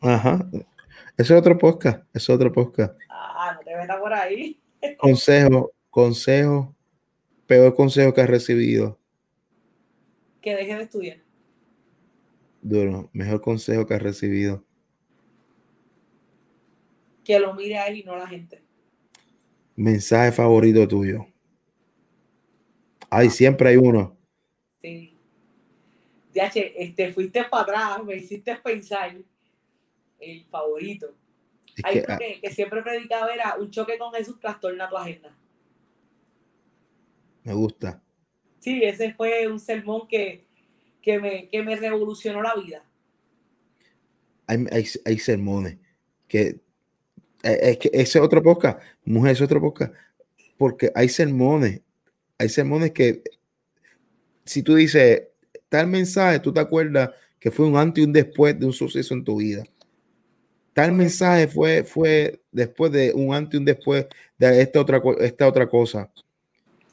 Ajá. 0.01 0.39
Eso 1.17 1.34
es 1.34 1.39
otro 1.39 1.57
podcast. 1.57 1.99
Eso 2.13 2.31
es 2.31 2.35
otro 2.38 2.51
podcast. 2.51 2.97
Ah, 3.09 3.53
no 3.55 3.59
te 3.59 3.76
metas 3.76 3.99
por 3.99 4.13
ahí. 4.13 4.61
consejo, 4.97 5.72
consejo, 5.89 6.73
peor 7.45 7.76
consejo 7.76 8.13
que 8.13 8.22
has 8.22 8.30
recibido. 8.30 8.97
Que 10.41 10.55
deje 10.55 10.76
de 10.76 10.84
estudiar. 10.84 11.17
Duro, 12.61 13.09
mejor 13.11 13.41
consejo 13.41 13.85
que 13.85 13.95
has 13.95 14.01
recibido 14.01 14.63
que 17.26 17.39
lo 17.39 17.53
mire 17.53 17.77
a 17.77 17.88
él 17.88 17.97
y 17.97 18.03
no 18.03 18.14
a 18.14 18.19
la 18.19 18.27
gente. 18.27 18.64
Mensaje 19.76 20.31
favorito 20.31 20.88
tuyo. 20.88 21.26
Ay, 23.10 23.30
siempre 23.30 23.69
hay 23.69 23.77
uno. 23.77 24.15
Sí. 24.81 25.18
Ya, 26.34 26.52
este, 26.53 27.11
fuiste 27.11 27.43
para 27.45 27.64
atrás, 27.64 28.03
me 28.06 28.15
hiciste 28.15 28.56
pensar 28.57 29.15
el 30.19 30.45
favorito. 30.45 31.14
Hay 31.84 32.02
que, 32.02 32.18
que, 32.18 32.41
que, 32.41 32.52
siempre 32.52 32.81
predicaba 32.81 33.34
era 33.34 33.56
un 33.57 33.69
choque 33.69 33.97
con 33.97 34.14
Jesús 34.14 34.39
trastorna 34.39 34.89
tu 34.89 34.95
agenda. 34.95 35.35
Me 37.43 37.53
gusta. 37.53 38.02
Sí, 38.60 38.81
ese 38.84 39.14
fue 39.14 39.47
un 39.47 39.60
sermón 39.60 40.07
que, 40.07 40.45
que, 41.02 41.19
me, 41.19 41.49
que 41.49 41.61
me 41.64 41.76
revolucionó 41.76 42.41
la 42.41 42.56
vida. 42.56 42.84
Hay, 44.47 44.65
hay, 44.72 44.85
hay 45.06 45.19
sermones 45.19 45.77
que 46.27 46.64
es 47.53 47.77
que 47.77 47.89
ese 47.93 48.19
es 48.19 48.23
otro 48.23 48.41
podcast, 48.41 48.80
mujer, 49.03 49.34
es 49.34 49.41
otro 49.41 49.61
podcast, 49.61 49.93
porque 50.57 50.91
hay 50.95 51.09
sermones, 51.09 51.81
hay 52.38 52.49
sermones 52.49 52.91
que 52.91 53.23
si 54.43 54.63
tú 54.63 54.76
dices 54.76 55.23
tal 55.69 55.88
mensaje, 55.88 56.39
tú 56.39 56.53
te 56.53 56.59
acuerdas 56.59 57.11
que 57.39 57.51
fue 57.51 57.67
un 57.67 57.77
antes 57.77 58.01
y 58.03 58.07
un 58.07 58.13
después 58.13 58.59
de 58.59 58.65
un 58.65 58.73
suceso 58.73 59.13
en 59.13 59.23
tu 59.23 59.38
vida. 59.38 59.63
Tal 60.73 60.91
mensaje 60.91 61.47
fue, 61.47 61.84
fue 61.84 62.41
después 62.51 62.91
de 62.91 63.13
un 63.13 63.34
antes 63.34 63.53
y 63.53 63.57
un 63.57 63.65
después 63.65 64.07
de 64.38 64.61
esta 64.61 64.81
otra, 64.81 65.01
esta 65.19 65.47
otra 65.47 65.67
cosa. 65.67 66.11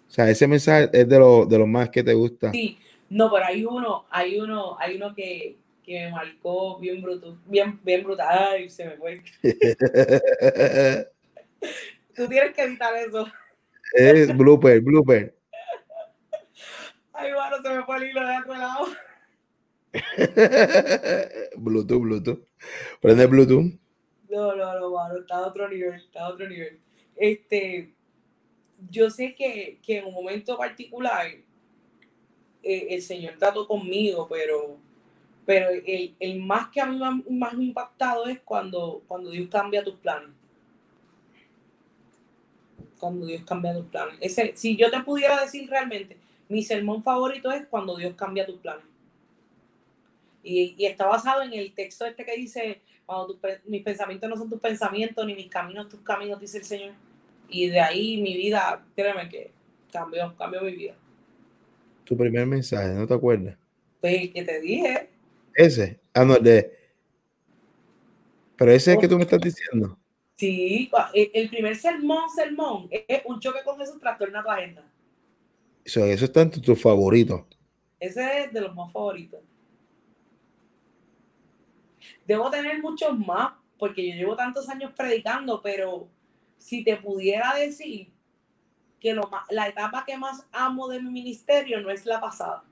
O 0.08 0.10
sea, 0.10 0.28
ese 0.28 0.46
mensaje 0.46 0.90
es 0.92 1.08
de 1.08 1.18
lo, 1.18 1.46
de 1.46 1.58
lo 1.58 1.66
más 1.66 1.90
que 1.90 2.02
te 2.02 2.12
gusta. 2.12 2.52
Sí, 2.52 2.78
no, 3.08 3.30
pero 3.30 3.44
hay 3.46 3.64
uno, 3.64 4.04
hay 4.10 4.38
uno, 4.38 4.76
hay 4.78 4.96
uno 4.96 5.14
que, 5.14 5.56
que 5.82 6.04
me 6.04 6.10
marcó 6.10 6.78
bien 6.78 7.02
bruto, 7.02 7.38
bien, 7.46 7.80
bien 7.82 8.04
brutal. 8.04 8.26
Ay, 8.30 8.68
se 8.70 8.84
me 8.86 8.96
fue. 8.96 9.22
Tú 12.14 12.28
tienes 12.28 12.54
que 12.54 12.62
evitar 12.62 12.94
eso. 12.96 13.26
Es 13.94 14.36
blooper, 14.36 14.80
blooper. 14.80 15.34
Ay, 17.12 17.32
bueno, 17.32 17.62
se 17.62 17.68
me 17.68 17.84
fue 17.84 17.96
el 17.98 18.04
hilo 18.10 18.26
de 18.26 18.38
otro 18.38 18.54
lado. 18.54 18.86
Bluetooth, 21.56 22.00
Bluetooth. 22.00 22.40
Prende 23.00 23.26
Bluetooth. 23.26 23.78
No, 24.30 24.56
no, 24.56 24.80
no, 24.80 24.90
mano, 24.90 25.18
está 25.18 25.36
a 25.36 25.46
otro 25.46 25.68
nivel, 25.68 25.94
está 25.94 26.24
a 26.24 26.28
otro 26.30 26.48
nivel. 26.48 26.80
Este, 27.16 27.94
yo 28.90 29.10
sé 29.10 29.34
que, 29.34 29.78
que 29.82 29.98
en 29.98 30.06
un 30.06 30.14
momento 30.14 30.56
particular 30.56 31.26
eh, 32.62 32.86
el 32.90 33.02
Señor 33.02 33.34
trató 33.38 33.66
conmigo, 33.66 34.26
pero, 34.28 34.78
pero 35.44 35.70
el, 35.70 36.14
el, 36.18 36.40
más 36.40 36.68
que 36.68 36.80
a 36.80 36.86
mí 36.86 36.98
más, 36.98 37.14
más 37.28 37.54
impactado 37.54 38.26
es 38.26 38.40
cuando, 38.40 39.02
cuando 39.08 39.30
Dios 39.30 39.48
cambia 39.50 39.82
tus 39.82 39.94
planes. 39.94 40.30
Cuando 42.98 43.26
Dios 43.26 43.42
cambia 43.44 43.74
tus 43.74 43.86
planes. 43.86 44.16
Ese, 44.20 44.52
si 44.54 44.76
yo 44.76 44.90
te 44.90 45.00
pudiera 45.00 45.40
decir 45.40 45.68
realmente, 45.68 46.16
mi 46.48 46.62
sermón 46.62 47.02
favorito 47.02 47.50
es 47.50 47.66
cuando 47.66 47.96
Dios 47.96 48.14
cambia 48.14 48.46
tus 48.46 48.58
planes. 48.58 48.84
Y, 50.44 50.74
y 50.76 50.86
está 50.86 51.06
basado 51.06 51.42
en 51.42 51.52
el 51.52 51.72
texto 51.72 52.04
este 52.04 52.24
que 52.24 52.36
dice, 52.36 52.80
cuando 53.04 53.38
mis 53.66 53.82
pensamientos 53.82 54.30
no 54.30 54.36
son 54.36 54.48
tus 54.48 54.60
pensamientos, 54.60 55.26
ni 55.26 55.34
mis 55.34 55.48
caminos 55.48 55.88
tus 55.88 56.00
caminos, 56.00 56.40
dice 56.40 56.58
el 56.58 56.64
Señor. 56.64 56.92
Y 57.48 57.68
de 57.68 57.80
ahí 57.80 58.20
mi 58.20 58.36
vida, 58.36 58.84
créeme 58.94 59.28
que 59.28 59.50
cambió, 59.92 60.34
cambió 60.36 60.62
mi 60.62 60.72
vida. 60.72 60.94
Tu 62.04 62.16
primer 62.16 62.46
mensaje, 62.46 62.94
¿no 62.94 63.06
te 63.06 63.14
acuerdas? 63.14 63.56
Pues 64.00 64.30
que 64.30 64.42
te 64.42 64.60
dije. 64.60 65.11
Ese, 65.54 66.00
ah, 66.14 66.24
no, 66.24 66.36
de... 66.36 66.78
Pero 68.56 68.72
ese 68.72 68.92
es 68.92 68.98
que 68.98 69.08
tú 69.08 69.16
me 69.16 69.22
estás 69.22 69.40
diciendo. 69.40 69.98
Sí, 70.36 70.90
el 71.14 71.48
primer 71.50 71.76
sermón, 71.76 72.28
sermón, 72.34 72.88
es 72.90 73.22
un 73.26 73.38
choque 73.38 73.60
con 73.64 73.78
Jesús 73.78 74.00
trastorna 74.00 74.42
tu 74.42 74.50
agenda. 74.50 74.84
Eso, 75.84 76.04
eso 76.04 76.24
está 76.24 76.42
entre 76.42 76.60
tus 76.60 76.80
favoritos. 76.80 77.44
Ese 77.98 78.44
es 78.44 78.52
de 78.52 78.60
los 78.60 78.74
más 78.74 78.92
favoritos. 78.92 79.40
Debo 82.26 82.50
tener 82.50 82.80
muchos 82.80 83.18
más, 83.18 83.52
porque 83.78 84.08
yo 84.08 84.14
llevo 84.16 84.36
tantos 84.36 84.68
años 84.68 84.92
predicando, 84.96 85.60
pero 85.62 86.08
si 86.58 86.84
te 86.84 86.96
pudiera 86.96 87.54
decir 87.54 88.12
que 89.00 89.12
lo 89.12 89.28
la 89.50 89.68
etapa 89.68 90.04
que 90.06 90.16
más 90.16 90.46
amo 90.52 90.88
de 90.88 91.02
mi 91.02 91.10
ministerio 91.10 91.80
no 91.80 91.90
es 91.90 92.06
la 92.06 92.20
pasada. 92.20 92.64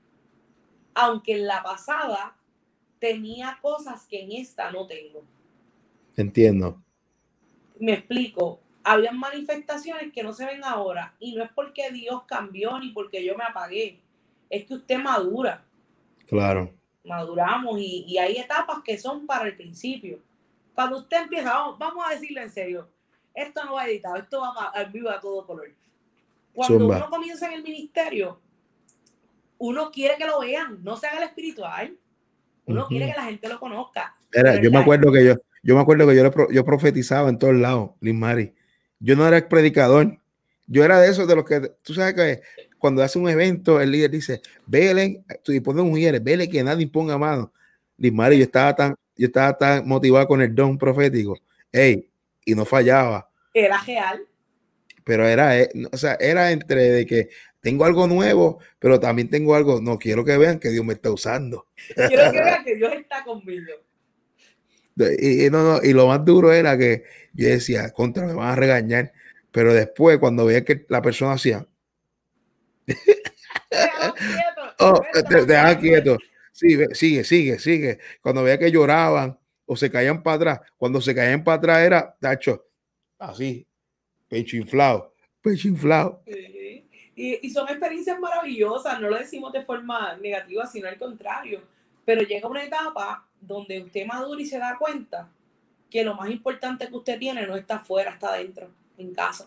Aunque 0.93 1.33
en 1.33 1.47
la 1.47 1.61
pasada 1.61 2.37
tenía 3.01 3.57
cosas 3.63 4.05
que 4.05 4.21
en 4.21 4.31
esta 4.31 4.71
no 4.71 4.85
tengo. 4.85 5.25
Entiendo. 6.15 6.79
Me 7.79 7.93
explico. 7.93 8.61
Habían 8.83 9.17
manifestaciones 9.17 10.13
que 10.13 10.21
no 10.21 10.33
se 10.33 10.45
ven 10.45 10.63
ahora 10.63 11.15
y 11.19 11.33
no 11.33 11.43
es 11.43 11.49
porque 11.53 11.91
Dios 11.91 12.23
cambió 12.27 12.79
ni 12.79 12.91
porque 12.91 13.25
yo 13.25 13.35
me 13.35 13.43
apagué. 13.43 13.99
Es 14.49 14.65
que 14.65 14.75
usted 14.75 14.99
madura. 14.99 15.65
Claro. 16.27 16.71
Maduramos 17.03 17.79
y, 17.79 18.05
y 18.07 18.19
hay 18.19 18.37
etapas 18.37 18.83
que 18.83 18.99
son 18.99 19.25
para 19.25 19.47
el 19.47 19.57
principio. 19.57 20.19
Cuando 20.75 20.99
usted 20.99 21.23
empieza, 21.23 21.53
vamos, 21.53 21.79
vamos 21.79 22.05
a 22.07 22.13
decirlo 22.13 22.41
en 22.41 22.51
serio, 22.51 22.87
esto 23.33 23.63
no 23.65 23.73
va 23.73 23.87
editado, 23.87 24.17
esto 24.17 24.41
va 24.41 24.67
al 24.67 24.91
vivo 24.91 25.09
a 25.09 25.19
todo 25.19 25.45
color. 25.47 25.73
Cuando 26.53 26.85
uno 26.85 27.09
comienza 27.09 27.47
en 27.47 27.53
el 27.53 27.63
ministerio, 27.63 28.39
uno 29.57 29.89
quiere 29.91 30.17
que 30.17 30.27
lo 30.27 30.39
vean, 30.41 30.83
no 30.83 30.97
se 30.97 31.07
haga 31.07 31.17
el 31.17 31.23
espiritual. 31.23 31.97
Uno 32.71 32.87
quiere 32.87 33.07
que 33.07 33.13
la 33.17 33.25
gente 33.25 33.49
lo 33.49 33.59
conozca. 33.59 34.15
Era, 34.33 34.61
yo 34.61 34.71
me 34.71 34.79
acuerdo 34.79 35.11
que 35.11 35.25
yo, 35.25 35.35
yo 35.63 35.75
me 35.75 35.81
acuerdo 35.81 36.07
que 36.07 36.15
yo, 36.15 36.31
yo 36.51 36.65
profetizaba 36.65 37.29
en 37.29 37.37
todos 37.37 37.55
lados, 37.55 37.91
Liz 37.99 38.15
Mari. 38.15 38.53
Yo 38.99 39.15
no 39.15 39.27
era 39.27 39.47
predicador. 39.47 40.17
Yo 40.67 40.83
era 40.83 40.99
de 40.99 41.09
esos 41.09 41.27
de 41.27 41.35
los 41.35 41.45
que, 41.45 41.71
tú 41.81 41.93
sabes 41.93 42.13
que 42.13 42.41
cuando 42.77 43.03
hace 43.03 43.19
un 43.19 43.29
evento, 43.29 43.81
el 43.81 43.91
líder 43.91 44.11
dice, 44.11 44.41
vele, 44.65 45.23
tú 45.43 45.51
pones 45.63 45.83
mujeres, 45.83 46.23
vele 46.23 46.49
que 46.49 46.63
nadie 46.63 46.87
ponga 46.87 47.17
mano. 47.17 47.51
Liz 47.97 48.13
Mari, 48.13 48.37
yo 48.37 48.43
estaba 48.43 48.75
tan, 48.75 48.95
yo 49.15 49.27
estaba 49.27 49.57
tan 49.57 49.87
motivado 49.87 50.27
con 50.27 50.41
el 50.41 50.55
don 50.55 50.77
profético. 50.77 51.37
Ey, 51.71 52.09
y 52.45 52.55
no 52.55 52.65
fallaba. 52.65 53.29
Era 53.53 53.81
real 53.81 54.25
pero 55.03 55.27
era, 55.27 55.59
eh, 55.59 55.69
o 55.91 55.97
sea, 55.97 56.15
era 56.19 56.51
entre 56.51 56.89
de 56.89 57.05
que 57.05 57.29
tengo 57.61 57.85
algo 57.85 58.07
nuevo, 58.07 58.59
pero 58.79 58.99
también 58.99 59.29
tengo 59.29 59.55
algo, 59.55 59.79
no 59.81 59.97
quiero 59.97 60.25
que 60.25 60.37
vean 60.37 60.59
que 60.59 60.69
Dios 60.69 60.83
me 60.83 60.93
está 60.93 61.11
usando. 61.11 61.67
Quiero 61.95 62.31
que 62.31 62.41
vean 62.41 62.63
que 62.63 62.75
Dios 62.75 62.93
está 62.93 63.23
conmigo. 63.23 63.73
Y, 65.19 65.49
no, 65.49 65.63
no, 65.63 65.83
y 65.83 65.93
lo 65.93 66.07
más 66.07 66.25
duro 66.25 66.51
era 66.51 66.77
que 66.77 67.03
yo 67.33 67.47
decía, 67.47 67.91
contra, 67.91 68.25
me 68.25 68.33
van 68.33 68.49
a 68.49 68.55
regañar, 68.55 69.13
pero 69.51 69.73
después 69.73 70.17
cuando 70.17 70.45
veía 70.45 70.65
que 70.65 70.85
la 70.89 71.01
persona 71.01 71.33
hacía... 71.33 71.65
oh, 74.79 75.01
deja 75.47 75.79
quieto. 75.79 76.17
Sigue, 76.51 76.93
sigue, 76.93 77.23
sigue, 77.23 77.59
sigue. 77.59 77.99
Cuando 78.21 78.43
veía 78.43 78.57
que 78.59 78.71
lloraban 78.71 79.39
o 79.65 79.75
se 79.75 79.89
caían 79.89 80.21
para 80.23 80.35
atrás, 80.35 80.59
cuando 80.77 80.99
se 80.99 81.15
caían 81.15 81.43
para 81.43 81.57
atrás 81.57 81.79
era, 81.79 82.17
tacho, 82.19 82.67
así, 83.17 83.65
pecho 84.27 84.57
inflado, 84.57 85.13
pecho 85.41 85.67
inflado. 85.67 86.23
Y, 87.23 87.51
son 87.51 87.69
experiencias 87.69 88.19
maravillosas, 88.19 88.99
no 88.99 89.07
lo 89.07 89.15
decimos 89.15 89.53
de 89.53 89.61
forma 89.61 90.15
negativa, 90.15 90.65
sino 90.65 90.87
al 90.87 90.97
contrario. 90.97 91.61
Pero 92.03 92.23
llega 92.23 92.47
una 92.47 92.63
etapa 92.63 93.27
donde 93.39 93.79
usted 93.83 94.07
madura 94.07 94.41
y 94.41 94.45
se 94.47 94.57
da 94.57 94.75
cuenta 94.75 95.29
que 95.87 96.03
lo 96.03 96.15
más 96.15 96.31
importante 96.31 96.87
que 96.87 96.95
usted 96.95 97.19
tiene 97.19 97.45
no 97.45 97.55
está 97.55 97.75
afuera, 97.75 98.13
está 98.13 98.29
adentro, 98.29 98.71
en 98.97 99.13
casa. 99.13 99.45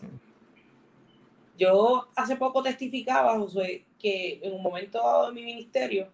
Yo 1.57 2.07
hace 2.15 2.37
poco 2.37 2.63
testificaba, 2.63 3.37
José, 3.37 3.83
que 3.99 4.39
en 4.41 4.53
un 4.53 4.63
momento 4.63 4.99
dado 4.99 5.27
de 5.27 5.33
mi 5.33 5.43
ministerio, 5.43 6.07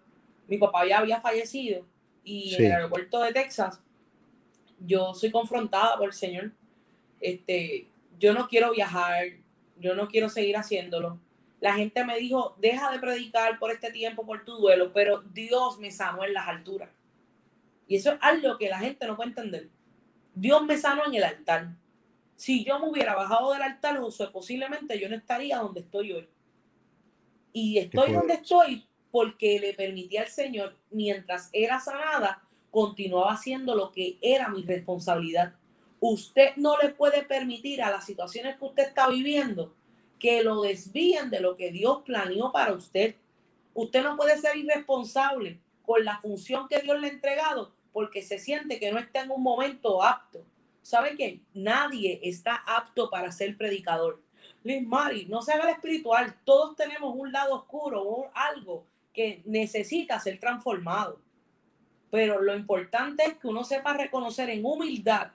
mi 0.48 0.58
papá 0.58 0.84
ya 0.84 0.98
había 0.98 1.20
fallecido 1.20 1.86
y 2.24 2.56
en 2.56 2.64
el 2.64 2.72
aeropuerto 2.72 3.20
de 3.20 3.32
Texas, 3.32 3.80
yo 4.80 5.14
soy 5.14 5.30
confrontada 5.30 5.96
por 5.96 6.06
el 6.08 6.12
Señor. 6.12 6.50
Este, 7.20 7.86
yo 8.18 8.34
no 8.34 8.48
quiero 8.48 8.72
viajar, 8.72 9.26
yo 9.78 9.94
no 9.94 10.08
quiero 10.08 10.28
seguir 10.28 10.56
haciéndolo. 10.56 11.20
La 11.62 11.74
gente 11.74 12.04
me 12.04 12.18
dijo, 12.18 12.56
deja 12.58 12.90
de 12.90 12.98
predicar 12.98 13.56
por 13.60 13.70
este 13.70 13.92
tiempo, 13.92 14.26
por 14.26 14.44
tu 14.44 14.56
duelo, 14.56 14.92
pero 14.92 15.22
Dios 15.22 15.78
me 15.78 15.92
sanó 15.92 16.24
en 16.24 16.34
las 16.34 16.48
alturas. 16.48 16.90
Y 17.86 17.94
eso 17.94 18.10
es 18.10 18.18
algo 18.20 18.58
que 18.58 18.68
la 18.68 18.80
gente 18.80 19.06
no 19.06 19.14
puede 19.14 19.28
entender. 19.28 19.68
Dios 20.34 20.64
me 20.64 20.76
sanó 20.76 21.06
en 21.06 21.14
el 21.14 21.22
altar. 21.22 21.68
Si 22.34 22.64
yo 22.64 22.80
me 22.80 22.88
hubiera 22.88 23.14
bajado 23.14 23.52
del 23.52 23.62
altar, 23.62 23.96
Josué, 23.96 24.28
posiblemente 24.32 24.98
yo 24.98 25.08
no 25.08 25.14
estaría 25.14 25.58
donde 25.58 25.80
estoy 25.80 26.12
hoy. 26.12 26.28
Y 27.52 27.78
estoy 27.78 28.12
donde 28.12 28.34
estoy 28.34 28.84
porque 29.12 29.60
le 29.60 29.72
permití 29.74 30.16
al 30.16 30.26
Señor, 30.28 30.76
mientras 30.90 31.48
era 31.52 31.78
sanada, 31.78 32.42
continuaba 32.72 33.34
haciendo 33.34 33.76
lo 33.76 33.92
que 33.92 34.18
era 34.20 34.48
mi 34.48 34.62
responsabilidad 34.62 35.54
usted 36.04 36.56
no 36.56 36.76
le 36.78 36.88
puede 36.88 37.22
permitir 37.22 37.80
a 37.80 37.88
las 37.88 38.04
situaciones 38.04 38.56
que 38.56 38.64
usted 38.64 38.88
está 38.88 39.08
viviendo 39.08 39.72
que 40.22 40.44
lo 40.44 40.62
desvíen 40.62 41.30
de 41.30 41.40
lo 41.40 41.56
que 41.56 41.72
Dios 41.72 42.02
planeó 42.04 42.52
para 42.52 42.74
usted. 42.74 43.16
Usted 43.74 44.04
no 44.04 44.16
puede 44.16 44.38
ser 44.38 44.56
irresponsable 44.56 45.58
con 45.84 46.04
la 46.04 46.20
función 46.20 46.68
que 46.68 46.78
Dios 46.78 47.00
le 47.00 47.08
ha 47.08 47.10
entregado 47.10 47.72
porque 47.92 48.22
se 48.22 48.38
siente 48.38 48.78
que 48.78 48.92
no 48.92 49.00
está 49.00 49.22
en 49.22 49.32
un 49.32 49.42
momento 49.42 50.00
apto. 50.00 50.46
¿Sabe 50.80 51.16
qué? 51.16 51.40
Nadie 51.54 52.20
está 52.22 52.54
apto 52.54 53.10
para 53.10 53.32
ser 53.32 53.56
predicador. 53.56 54.22
Liz 54.62 54.86
Mari, 54.86 55.26
no 55.26 55.42
se 55.42 55.54
haga 55.54 55.64
el 55.64 55.70
espiritual. 55.70 56.36
Todos 56.44 56.76
tenemos 56.76 57.16
un 57.16 57.32
lado 57.32 57.56
oscuro 57.56 58.04
o 58.04 58.30
algo 58.32 58.86
que 59.12 59.42
necesita 59.44 60.20
ser 60.20 60.38
transformado. 60.38 61.18
Pero 62.12 62.40
lo 62.40 62.54
importante 62.54 63.24
es 63.24 63.38
que 63.38 63.48
uno 63.48 63.64
sepa 63.64 63.94
reconocer 63.94 64.50
en 64.50 64.64
humildad 64.64 65.32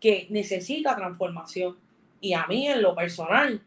que 0.00 0.28
necesita 0.30 0.96
transformación. 0.96 1.76
Y 2.22 2.32
a 2.32 2.46
mí 2.46 2.66
en 2.68 2.80
lo 2.80 2.94
personal, 2.94 3.62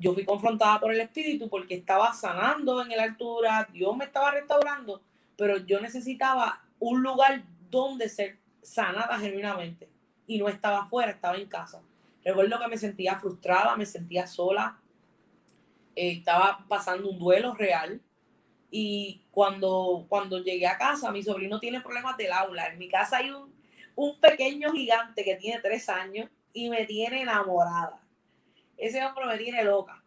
yo 0.00 0.14
fui 0.14 0.24
confrontada 0.24 0.80
por 0.80 0.92
el 0.92 1.00
Espíritu 1.00 1.48
porque 1.48 1.74
estaba 1.74 2.12
sanando 2.12 2.82
en 2.82 2.88
la 2.88 3.04
altura, 3.04 3.68
Dios 3.72 3.96
me 3.96 4.04
estaba 4.04 4.30
restaurando, 4.32 5.00
pero 5.36 5.58
yo 5.58 5.80
necesitaba 5.80 6.62
un 6.78 7.02
lugar 7.02 7.44
donde 7.70 8.08
ser 8.08 8.38
sanada 8.62 9.18
genuinamente. 9.18 9.88
Y 10.26 10.38
no 10.38 10.48
estaba 10.48 10.82
afuera, 10.82 11.12
estaba 11.12 11.36
en 11.36 11.46
casa. 11.46 11.82
Recuerdo 12.24 12.58
que 12.58 12.68
me 12.68 12.78
sentía 12.78 13.18
frustrada, 13.18 13.76
me 13.76 13.86
sentía 13.86 14.26
sola, 14.26 14.78
eh, 15.96 16.12
estaba 16.12 16.64
pasando 16.68 17.08
un 17.08 17.18
duelo 17.18 17.54
real. 17.54 18.00
Y 18.70 19.22
cuando, 19.30 20.06
cuando 20.08 20.38
llegué 20.38 20.66
a 20.66 20.78
casa, 20.78 21.10
mi 21.10 21.22
sobrino 21.22 21.58
tiene 21.58 21.80
problemas 21.80 22.16
del 22.16 22.32
aula. 22.32 22.68
En 22.68 22.78
mi 22.78 22.88
casa 22.88 23.18
hay 23.18 23.30
un 23.30 23.50
un 24.00 24.18
pequeño 24.18 24.72
gigante 24.72 25.24
que 25.24 25.36
tiene 25.36 25.60
tres 25.60 25.88
años 25.88 26.30
y 26.52 26.70
me 26.70 26.86
tiene 26.86 27.22
enamorada. 27.22 27.99
Ese 28.80 29.04
hombre 29.04 29.26
me 29.26 29.36
tiene 29.36 29.62
loca. 29.62 30.02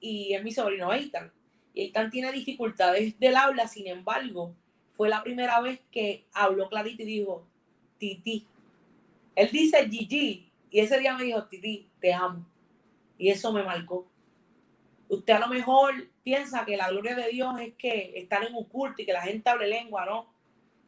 Y 0.00 0.34
es 0.34 0.42
mi 0.42 0.50
sobrino 0.50 0.92
Eitan. 0.92 1.32
Y 1.72 1.82
Eitan 1.82 2.10
tiene 2.10 2.32
dificultades 2.32 3.18
del 3.18 3.36
habla, 3.36 3.68
sin 3.68 3.86
embargo, 3.86 4.54
fue 4.94 5.08
la 5.08 5.22
primera 5.22 5.60
vez 5.60 5.80
que 5.92 6.26
habló 6.32 6.68
clarito 6.68 7.04
y 7.04 7.06
dijo, 7.06 7.46
Titi. 7.98 8.44
Él 9.36 9.48
dice 9.52 9.88
Gigi 9.88 10.50
y 10.70 10.80
ese 10.80 10.98
día 10.98 11.16
me 11.16 11.22
dijo, 11.22 11.44
Titi, 11.44 11.88
te 12.00 12.12
amo. 12.12 12.44
Y 13.16 13.28
eso 13.30 13.52
me 13.52 13.62
marcó. 13.62 14.08
Usted 15.08 15.34
a 15.34 15.38
lo 15.38 15.46
mejor 15.46 16.08
piensa 16.24 16.64
que 16.64 16.76
la 16.76 16.90
gloria 16.90 17.14
de 17.14 17.28
Dios 17.28 17.58
es 17.60 17.74
que 17.74 18.12
estar 18.16 18.44
en 18.44 18.54
un 18.54 18.64
culto 18.64 19.00
y 19.00 19.06
que 19.06 19.12
la 19.12 19.22
gente 19.22 19.48
hable 19.48 19.68
lengua, 19.68 20.04
¿no? 20.04 20.26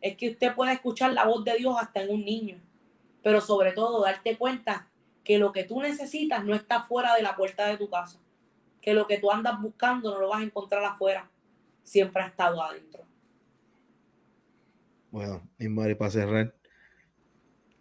Es 0.00 0.16
que 0.16 0.30
usted 0.30 0.54
puede 0.54 0.72
escuchar 0.72 1.12
la 1.12 1.24
voz 1.24 1.44
de 1.44 1.54
Dios 1.54 1.76
hasta 1.78 2.02
en 2.02 2.10
un 2.10 2.24
niño, 2.24 2.60
pero 3.22 3.40
sobre 3.40 3.72
todo 3.72 4.02
darte 4.02 4.36
cuenta 4.36 4.89
que 5.30 5.38
lo 5.38 5.52
que 5.52 5.62
tú 5.62 5.80
necesitas 5.80 6.44
no 6.44 6.56
está 6.56 6.82
fuera 6.82 7.14
de 7.14 7.22
la 7.22 7.36
puerta 7.36 7.68
de 7.68 7.76
tu 7.76 7.88
casa, 7.88 8.18
que 8.80 8.94
lo 8.94 9.06
que 9.06 9.18
tú 9.18 9.30
andas 9.30 9.62
buscando 9.62 10.12
no 10.12 10.18
lo 10.18 10.28
vas 10.28 10.40
a 10.40 10.44
encontrar 10.44 10.82
afuera, 10.82 11.30
siempre 11.84 12.20
ha 12.20 12.26
estado 12.26 12.60
adentro. 12.60 13.04
Bueno, 15.12 15.48
y 15.56 15.68
Mari, 15.68 15.94
para 15.94 16.10
cerrar, 16.10 16.52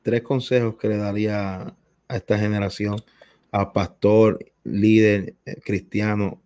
tres 0.04 0.22
consejos 0.22 0.76
que 0.76 0.90
le 0.90 0.98
daría 0.98 1.76
a 2.08 2.16
esta 2.16 2.38
generación, 2.38 2.98
a 3.52 3.74
pastor, 3.74 4.38
líder, 4.64 5.34
eh, 5.44 5.60
cristiano, 5.66 6.40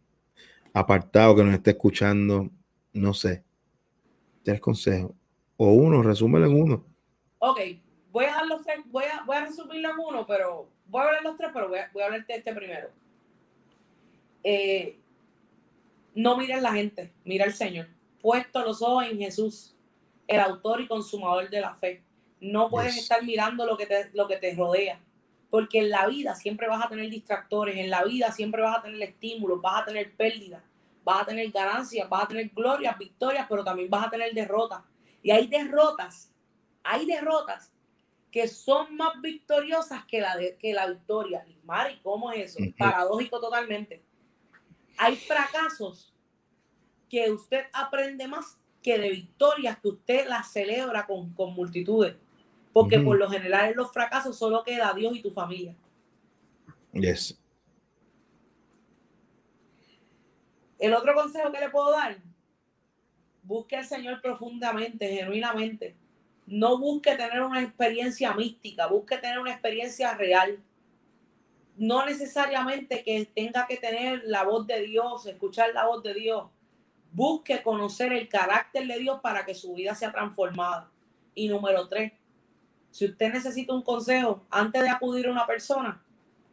apartado 0.73 1.35
que 1.35 1.43
nos 1.43 1.55
esté 1.55 1.71
escuchando, 1.71 2.49
no 2.93 3.13
sé. 3.13 3.43
Tres 4.41 4.61
consejos. 4.61 5.11
O 5.57 5.73
uno, 5.73 6.01
resúmelo 6.01 6.45
en 6.45 6.61
uno. 6.61 6.85
Ok, 7.39 7.59
voy 8.09 8.23
a 8.23 8.35
dar 8.35 8.47
los 8.47 8.63
tres, 8.63 8.79
voy 8.85 9.03
a, 9.03 9.25
voy 9.25 9.35
a 9.35 9.47
resumirlo 9.47 9.89
en 9.89 9.99
uno, 9.99 10.25
pero 10.25 10.71
voy 10.87 11.01
a 11.01 11.05
hablar 11.05 11.23
los 11.23 11.37
tres, 11.37 11.51
pero 11.53 11.69
voy 11.69 11.79
a, 11.79 11.89
voy 11.93 12.03
a 12.03 12.05
hablarte 12.05 12.33
de 12.33 12.39
este 12.39 12.53
primero. 12.53 12.89
Eh, 14.43 14.99
no 16.15 16.37
mires 16.37 16.61
la 16.61 16.73
gente, 16.73 17.11
mira 17.23 17.45
al 17.45 17.53
Señor. 17.53 17.87
Puesto 18.21 18.63
los 18.63 18.81
ojos 18.81 19.05
en 19.05 19.17
Jesús, 19.17 19.75
el 20.27 20.39
autor 20.39 20.81
y 20.81 20.87
consumador 20.87 21.49
de 21.49 21.61
la 21.61 21.73
fe. 21.73 22.03
No 22.39 22.69
puedes 22.69 22.97
estar 22.97 23.23
mirando 23.23 23.65
lo 23.65 23.77
que, 23.77 23.85
te, 23.85 24.11
lo 24.13 24.27
que 24.27 24.37
te 24.37 24.53
rodea, 24.53 24.99
porque 25.49 25.79
en 25.79 25.89
la 25.89 26.07
vida 26.07 26.35
siempre 26.35 26.67
vas 26.67 26.85
a 26.85 26.89
tener 26.89 27.09
distractores, 27.09 27.77
en 27.77 27.89
la 27.89 28.03
vida 28.03 28.31
siempre 28.31 28.61
vas 28.61 28.79
a 28.79 28.81
tener 28.81 29.01
estímulos, 29.01 29.61
vas 29.61 29.81
a 29.81 29.85
tener 29.85 30.13
pérdidas, 30.15 30.61
vas 31.03 31.21
a 31.21 31.25
tener 31.25 31.49
ganancias, 31.51 32.09
vas 32.09 32.23
a 32.23 32.27
tener 32.27 32.49
glorias, 32.49 32.97
victorias, 32.97 33.45
pero 33.49 33.63
también 33.63 33.89
vas 33.89 34.07
a 34.07 34.09
tener 34.09 34.33
derrotas. 34.33 34.81
Y 35.21 35.31
hay 35.31 35.47
derrotas, 35.47 36.31
hay 36.83 37.05
derrotas 37.05 37.71
que 38.33 38.47
son 38.47 38.95
más 38.95 39.21
victoriosas 39.21 40.05
que 40.05 40.19
la, 40.19 40.35
de, 40.35 40.57
que 40.57 40.73
la 40.73 40.87
victoria. 40.87 41.45
Mari, 41.65 41.99
¿cómo 42.01 42.31
es 42.31 42.57
eso? 42.57 42.63
Paradójico 42.79 43.39
totalmente. 43.39 44.03
Hay 44.97 45.15
fracasos 45.15 46.11
que 47.07 47.29
usted 47.29 47.65
aprende 47.71 48.27
más 48.27 48.57
que 48.81 48.97
de 48.97 49.11
victorias 49.11 49.77
que 49.77 49.89
usted 49.89 50.27
las 50.27 50.51
celebra 50.51 51.05
con, 51.05 51.31
con 51.35 51.53
multitudes. 51.53 52.15
Porque 52.73 52.99
por 52.99 53.19
lo 53.19 53.29
general 53.29 53.69
en 53.69 53.77
los 53.77 53.91
fracasos 53.91 54.35
solo 54.35 54.63
queda 54.63 54.95
Dios 54.95 55.15
y 55.15 55.21
tu 55.21 55.29
familia. 55.29 55.75
Yes. 56.91 57.39
El 60.79 60.95
otro 60.95 61.13
consejo 61.13 61.51
que 61.51 61.59
le 61.59 61.69
puedo 61.69 61.91
dar, 61.91 62.17
busque 63.43 63.75
al 63.75 63.85
Señor 63.85 64.19
profundamente, 64.23 65.07
genuinamente. 65.07 65.95
No 66.45 66.77
busque 66.77 67.15
tener 67.15 67.41
una 67.41 67.61
experiencia 67.61 68.33
mística, 68.33 68.87
busque 68.87 69.17
tener 69.17 69.39
una 69.39 69.51
experiencia 69.51 70.13
real. 70.13 70.59
No 71.77 72.05
necesariamente 72.05 73.03
que 73.03 73.25
tenga 73.33 73.65
que 73.65 73.77
tener 73.77 74.23
la 74.25 74.43
voz 74.43 74.67
de 74.67 74.81
Dios, 74.81 75.25
escuchar 75.25 75.73
la 75.73 75.87
voz 75.87 76.03
de 76.03 76.13
Dios. 76.13 76.47
Busque 77.11 77.61
conocer 77.63 78.11
el 78.13 78.27
carácter 78.27 78.87
de 78.87 78.99
Dios 78.99 79.19
para 79.21 79.45
que 79.45 79.55
su 79.55 79.73
vida 79.73 79.95
sea 79.95 80.11
transformada. 80.11 80.89
Y 81.35 81.47
número 81.47 81.87
tres, 81.87 82.11
si 82.91 83.05
usted 83.05 83.33
necesita 83.33 83.73
un 83.73 83.81
consejo 83.81 84.45
antes 84.51 84.83
de 84.83 84.89
acudir 84.89 85.27
a 85.27 85.31
una 85.31 85.47
persona, 85.47 86.03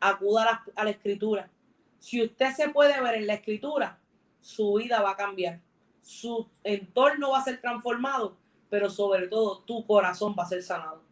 acuda 0.01 0.65
a 0.75 0.85
la, 0.85 0.91
escritura. 0.91 1.51
Si 1.99 2.23
usted 2.23 2.53
se 2.55 2.71
puede 2.71 2.99
ver 3.01 3.17
en 3.17 3.27
la 3.27 3.35
escritura, 3.35 3.99
su 4.41 4.73
vida 4.75 5.03
va 5.03 5.11
a 5.11 5.17
cambiar. 5.17 5.61
Su 6.01 6.49
entorno 6.65 7.33
va 7.33 7.41
a 7.41 7.45
ser 7.45 7.61
transformado, 7.61 8.39
pero 8.71 8.89
sobre 8.89 9.29
todo 9.29 9.61
tu 9.61 9.85
corazón 9.87 10.35
va 10.39 10.45
a 10.45 10.49
ser 10.49 10.63
sanado. 10.63 11.03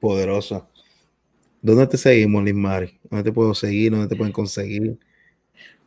Poderosa. 0.00 0.66
¿Dónde 1.62 1.86
te 1.86 1.96
seguimos, 1.96 2.42
Liz 2.42 2.54
Mari? 2.54 2.98
¿Dónde 3.04 3.22
te 3.22 3.32
puedo 3.32 3.54
seguir? 3.54 3.92
¿Dónde 3.92 4.08
te 4.08 4.16
pueden 4.16 4.32
conseguir? 4.32 4.98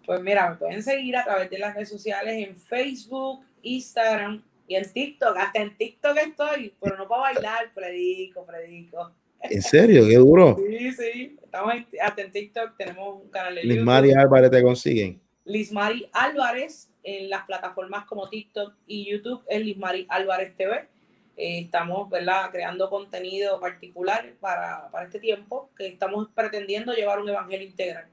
Pues 0.05 0.21
mira, 0.21 0.51
me 0.51 0.55
pueden 0.55 0.81
seguir 0.81 1.17
a 1.17 1.23
través 1.23 1.49
de 1.49 1.59
las 1.59 1.75
redes 1.75 1.89
sociales 1.89 2.47
en 2.47 2.55
Facebook, 2.55 3.41
Instagram, 3.61 4.41
y 4.67 4.75
en 4.75 4.91
TikTok, 4.91 5.37
hasta 5.37 5.61
en 5.61 5.77
TikTok 5.77 6.17
estoy, 6.17 6.73
pero 6.81 6.97
no 6.97 7.07
para 7.07 7.21
bailar, 7.21 7.71
predico, 7.73 8.45
predico. 8.45 9.13
¿En 9.41 9.61
serio? 9.61 10.05
¿Qué 10.05 10.15
duro? 10.15 10.57
Sí, 10.57 10.91
sí. 10.91 11.37
Estamos 11.41 11.73
hasta 12.01 12.21
en 12.21 12.31
TikTok, 12.31 12.75
tenemos 12.77 13.23
un 13.23 13.29
canal 13.29 13.55
de 13.55 13.63
Liz 13.63 13.81
Mari 13.81 14.11
Álvarez 14.11 14.51
te 14.51 14.61
consiguen. 14.61 15.21
Liz 15.47 15.71
Mari 15.71 16.09
Álvarez 16.11 16.89
en 17.03 17.29
las 17.29 17.45
plataformas 17.45 18.05
como 18.05 18.27
TikTok 18.27 18.73
y 18.85 19.09
YouTube 19.09 19.43
es 19.47 19.61
Liz 19.61 19.77
Mari 19.77 20.05
Álvarez 20.09 20.53
TV. 20.57 20.89
Eh, 21.37 21.59
estamos 21.59 22.09
¿verdad? 22.09 22.51
creando 22.51 22.89
contenido 22.89 23.57
particular 23.61 24.33
para, 24.41 24.89
para 24.91 25.05
este 25.05 25.19
tiempo 25.19 25.71
que 25.77 25.87
estamos 25.87 26.27
pretendiendo 26.35 26.93
llevar 26.93 27.19
un 27.19 27.29
evangelio 27.29 27.65
integral. 27.65 28.07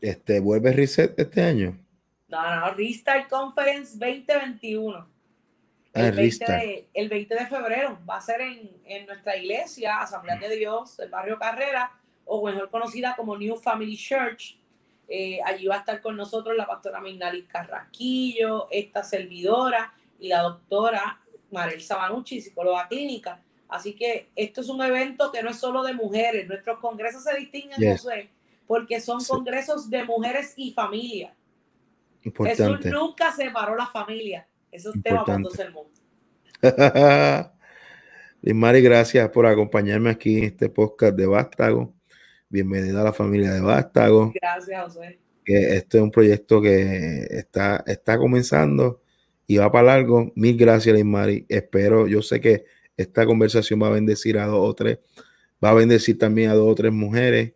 Este, 0.00 0.40
¿Vuelve 0.40 0.72
Reset 0.72 1.16
este 1.16 1.42
año? 1.42 1.78
No, 2.26 2.56
no, 2.56 2.74
Restart 2.74 3.28
Conference 3.28 3.96
2021. 3.96 5.08
Ah, 5.94 6.06
el, 6.08 6.12
20 6.12 6.44
de, 6.52 6.88
el 6.94 7.08
20 7.08 7.34
de 7.34 7.46
febrero 7.46 7.98
va 8.08 8.16
a 8.16 8.20
ser 8.20 8.40
en, 8.40 8.70
en 8.84 9.06
nuestra 9.06 9.36
iglesia, 9.36 10.00
Asamblea 10.00 10.36
de 10.36 10.56
Dios, 10.56 10.98
el 10.98 11.10
barrio 11.10 11.38
Carrera, 11.38 11.92
o 12.24 12.44
mejor 12.44 12.70
conocida 12.70 13.14
como 13.16 13.36
New 13.36 13.56
Family 13.56 13.96
Church. 13.96 14.58
Eh, 15.08 15.40
allí 15.44 15.66
va 15.66 15.76
a 15.76 15.78
estar 15.78 16.00
con 16.02 16.16
nosotros 16.16 16.54
la 16.56 16.66
pastora 16.66 17.00
Mignali 17.00 17.44
Carrasquillo, 17.44 18.68
esta 18.70 19.02
servidora 19.02 19.94
y 20.18 20.28
la 20.28 20.42
doctora 20.42 21.20
Marel 21.50 21.80
Sabanucci, 21.80 22.42
psicóloga 22.42 22.88
clínica. 22.88 23.42
Así 23.68 23.94
que 23.94 24.30
esto 24.36 24.60
es 24.60 24.68
un 24.68 24.82
evento 24.82 25.32
que 25.32 25.42
no 25.42 25.50
es 25.50 25.58
solo 25.58 25.82
de 25.82 25.94
mujeres. 25.94 26.46
Nuestros 26.46 26.78
congresos 26.78 27.22
se 27.22 27.34
distinguen, 27.36 27.96
José, 27.96 28.30
porque 28.66 29.00
son 29.00 29.24
congresos 29.24 29.88
de 29.88 30.04
mujeres 30.04 30.52
y 30.56 30.72
familia. 30.72 31.34
Jesús 32.22 32.84
nunca 32.86 33.32
separó 33.32 33.76
la 33.76 33.86
familia. 33.86 34.46
Eso 34.70 34.92
es 34.94 35.02
tema 35.02 35.24
para 35.24 35.42
todo 35.42 35.62
el 35.62 35.72
mundo. 35.72 35.90
Mari, 38.42 38.82
gracias 38.82 39.28
por 39.30 39.46
acompañarme 39.46 40.10
aquí 40.10 40.38
en 40.38 40.44
este 40.44 40.68
podcast 40.68 41.14
de 41.14 41.26
Vástago. 41.26 41.97
Bienvenida 42.50 43.02
a 43.02 43.04
la 43.04 43.12
familia 43.12 43.52
de 43.52 43.60
Vástago. 43.60 44.32
Gracias, 44.34 44.82
José. 44.84 45.18
Que 45.44 45.76
este 45.76 45.98
es 45.98 46.02
un 46.02 46.10
proyecto 46.10 46.62
que 46.62 47.26
está, 47.30 47.84
está 47.86 48.16
comenzando 48.16 49.02
y 49.46 49.58
va 49.58 49.70
para 49.70 49.88
largo. 49.88 50.32
Mil 50.34 50.56
gracias, 50.56 51.04
Mari. 51.04 51.44
Espero, 51.48 52.06
yo 52.06 52.22
sé 52.22 52.40
que 52.40 52.64
esta 52.96 53.26
conversación 53.26 53.82
va 53.82 53.88
a 53.88 53.90
bendecir 53.90 54.38
a 54.38 54.46
dos 54.46 54.66
o 54.66 54.74
tres, 54.74 54.98
va 55.62 55.70
a 55.70 55.74
bendecir 55.74 56.18
también 56.18 56.48
a 56.48 56.54
dos 56.54 56.72
o 56.72 56.74
tres 56.74 56.90
mujeres. 56.90 57.52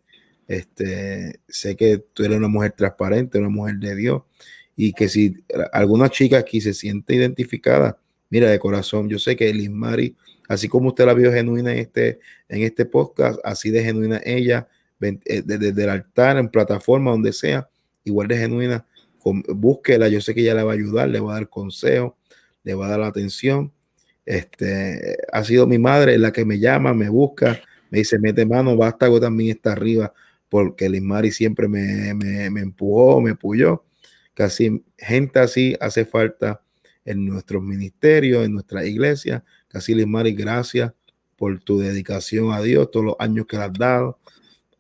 Este, 0.47 1.41
sé 1.49 1.75
que 1.75 1.97
tú 2.13 2.25
eres 2.25 2.37
una 2.37 2.49
mujer 2.49 2.73
transparente, 2.73 3.39
una 3.39 3.49
mujer 3.49 3.77
de 3.77 3.97
Dios 3.97 4.23
y 4.77 4.93
que 4.93 5.09
si 5.09 5.43
alguna 5.73 6.11
chica 6.11 6.37
aquí 6.37 6.61
se 6.61 6.75
siente 6.75 7.15
identificada, 7.15 7.99
mira, 8.29 8.51
de 8.51 8.59
corazón, 8.59 9.09
yo 9.09 9.19
sé 9.19 9.37
que 9.37 9.53
Liz 9.55 9.71
Mari, 9.71 10.17
así 10.49 10.69
como 10.69 10.89
usted 10.89 11.07
la 11.07 11.15
vio 11.15 11.33
genuina 11.33 11.73
en 11.73 11.79
este, 11.79 12.21
en 12.49 12.63
este 12.63 12.85
podcast, 12.85 13.39
así 13.43 13.71
de 13.71 13.83
genuina 13.83 14.21
ella, 14.25 14.69
desde 15.03 15.83
el 15.83 15.89
altar, 15.91 16.39
en 16.39 16.49
plataforma, 16.49 17.11
donde 17.11 17.33
sea, 17.33 17.69
igual 18.05 18.29
de 18.29 18.39
genuina, 18.39 18.87
búsquela, 19.25 20.09
yo 20.09 20.21
sé 20.21 20.35
que 20.35 20.41
ella 20.41 20.55
le 20.55 20.63
va 20.63 20.73
a 20.73 20.75
ayudar, 20.75 21.09
le 21.09 21.21
va 21.21 21.33
a 21.33 21.35
dar 21.35 21.49
consejo, 21.49 22.17
le 22.65 22.75
va 22.75 22.87
a 22.87 22.91
dar 22.91 23.03
atención. 23.03 23.73
Este, 24.25 25.17
ha 25.33 25.45
sido 25.45 25.67
mi 25.67 25.79
madre 25.79 26.19
la 26.19 26.33
que 26.33 26.45
me 26.45 26.59
llama, 26.59 26.95
me 26.95 27.09
busca, 27.09 27.61
me 27.91 27.99
dice, 27.99 28.19
mete 28.19 28.47
mano, 28.47 28.77
Vástago 28.77 29.21
también 29.21 29.57
está 29.57 29.73
arriba, 29.73 30.13
porque 30.49 30.89
Liz 30.89 31.03
Mari 31.03 31.31
siempre 31.31 31.69
me, 31.69 32.15
me, 32.15 32.61
empujó, 32.61 33.21
me 33.21 33.31
apoyó 33.31 33.85
Casi 34.35 34.83
gente 34.97 35.39
así 35.39 35.77
hace 35.81 36.05
falta 36.07 36.63
en 37.05 37.27
nuestros 37.27 37.63
ministerios, 37.63 38.45
en 38.45 38.55
nuestra 38.55 38.85
iglesia. 38.85 39.45
Casi 39.69 39.95
Mari, 40.07 40.33
gracias 40.33 40.93
por 41.37 41.61
tu 41.61 41.79
dedicación 41.79 42.53
a 42.53 42.63
Dios, 42.63 42.91
todos 42.91 43.05
los 43.05 43.17
años 43.19 43.47
que 43.47 43.57
le 43.57 43.65
has 43.65 43.73
dado. 43.73 44.19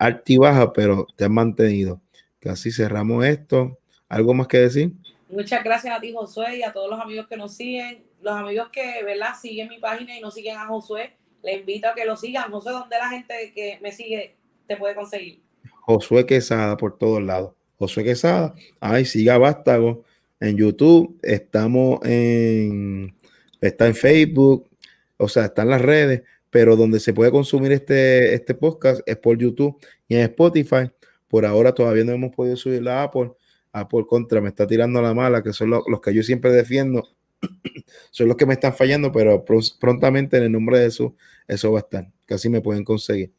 Alta 0.02 0.32
y 0.32 0.36
baja, 0.36 0.72
pero 0.72 1.06
te 1.14 1.24
has 1.24 1.30
mantenido. 1.30 2.00
Casi 2.40 2.72
cerramos 2.72 3.24
esto. 3.24 3.78
¿Algo 4.08 4.34
más 4.34 4.48
que 4.48 4.58
decir? 4.58 4.92
Muchas 5.28 5.62
gracias 5.62 5.96
a 5.96 6.00
ti, 6.00 6.12
Josué, 6.12 6.58
y 6.58 6.62
a 6.64 6.72
todos 6.72 6.90
los 6.90 7.00
amigos 7.00 7.28
que 7.28 7.36
nos 7.36 7.54
siguen. 7.54 8.02
Los 8.20 8.34
amigos 8.34 8.68
que, 8.72 9.04
¿verdad? 9.04 9.28
Siguen 9.40 9.68
mi 9.68 9.78
página 9.78 10.18
y 10.18 10.20
no 10.20 10.32
siguen 10.32 10.56
a 10.56 10.66
Josué, 10.66 11.12
les 11.44 11.60
invito 11.60 11.86
a 11.86 11.94
que 11.94 12.04
lo 12.04 12.16
sigan. 12.16 12.50
Josué, 12.50 12.72
¿dónde 12.72 12.98
la 12.98 13.10
gente 13.10 13.52
que 13.54 13.78
me 13.80 13.92
sigue 13.92 14.34
te 14.66 14.76
puede 14.76 14.96
conseguir? 14.96 15.40
Josué 15.82 16.26
Quesada 16.26 16.76
por 16.76 16.98
todos 16.98 17.22
lados. 17.22 17.52
José 17.78 18.02
Quesada. 18.02 18.56
Ay, 18.80 19.04
siga 19.04 19.38
Vástago 19.38 20.02
en 20.40 20.56
YouTube. 20.56 21.16
Estamos 21.22 22.00
en, 22.04 23.14
está 23.60 23.86
en 23.86 23.94
Facebook, 23.94 24.68
o 25.16 25.28
sea, 25.28 25.44
está 25.44 25.62
en 25.62 25.70
las 25.70 25.82
redes, 25.82 26.22
pero 26.52 26.76
donde 26.76 27.00
se 27.00 27.14
puede 27.14 27.30
consumir 27.30 27.72
este, 27.72 28.34
este 28.34 28.52
podcast 28.52 29.00
es 29.06 29.16
por 29.16 29.38
YouTube 29.38 29.74
y 30.06 30.16
en 30.16 30.20
Spotify. 30.20 30.90
Por 31.26 31.46
ahora 31.46 31.72
todavía 31.72 32.04
no 32.04 32.12
hemos 32.12 32.30
podido 32.34 32.56
subir 32.56 32.82
la 32.82 33.04
Apple. 33.04 33.32
Apple 33.72 34.04
contra 34.06 34.38
me 34.42 34.50
está 34.50 34.66
tirando 34.66 35.00
la 35.00 35.14
mala, 35.14 35.42
que 35.42 35.54
son 35.54 35.70
los, 35.70 35.82
que 36.02 36.12
yo 36.12 36.22
siempre 36.22 36.52
defiendo. 36.52 37.08
son 38.10 38.28
los 38.28 38.36
que 38.36 38.44
me 38.44 38.52
están 38.52 38.74
fallando, 38.74 39.10
pero 39.10 39.42
prontamente 39.80 40.36
en 40.36 40.42
el 40.42 40.52
nombre 40.52 40.78
de 40.78 40.84
Jesús, 40.84 41.12
eso 41.48 41.72
va 41.72 41.78
a 41.78 41.80
estar. 41.80 42.06
Casi 42.26 42.50
me 42.50 42.60
pueden 42.60 42.84
conseguir. 42.84 43.32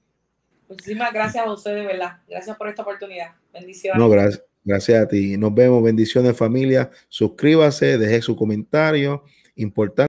Muchísimas 0.67 1.13
gracias 1.13 1.45
a 1.45 1.53
usted, 1.53 1.75
de 1.75 1.85
verdad. 1.85 2.13
Gracias 2.27 2.57
por 2.57 2.67
esta 2.67 2.81
oportunidad. 2.81 3.35
Bendiciones. 3.53 3.99
No, 3.99 4.09
gracias. 4.09 4.43
Gracias 4.63 5.03
a 5.03 5.07
ti. 5.07 5.37
Nos 5.37 5.53
vemos. 5.53 5.83
Bendiciones, 5.83 6.35
familia. 6.35 6.89
Suscríbase, 7.09 7.99
deje 7.99 8.23
su 8.23 8.35
comentario. 8.35 9.23
Importante. 9.55 10.01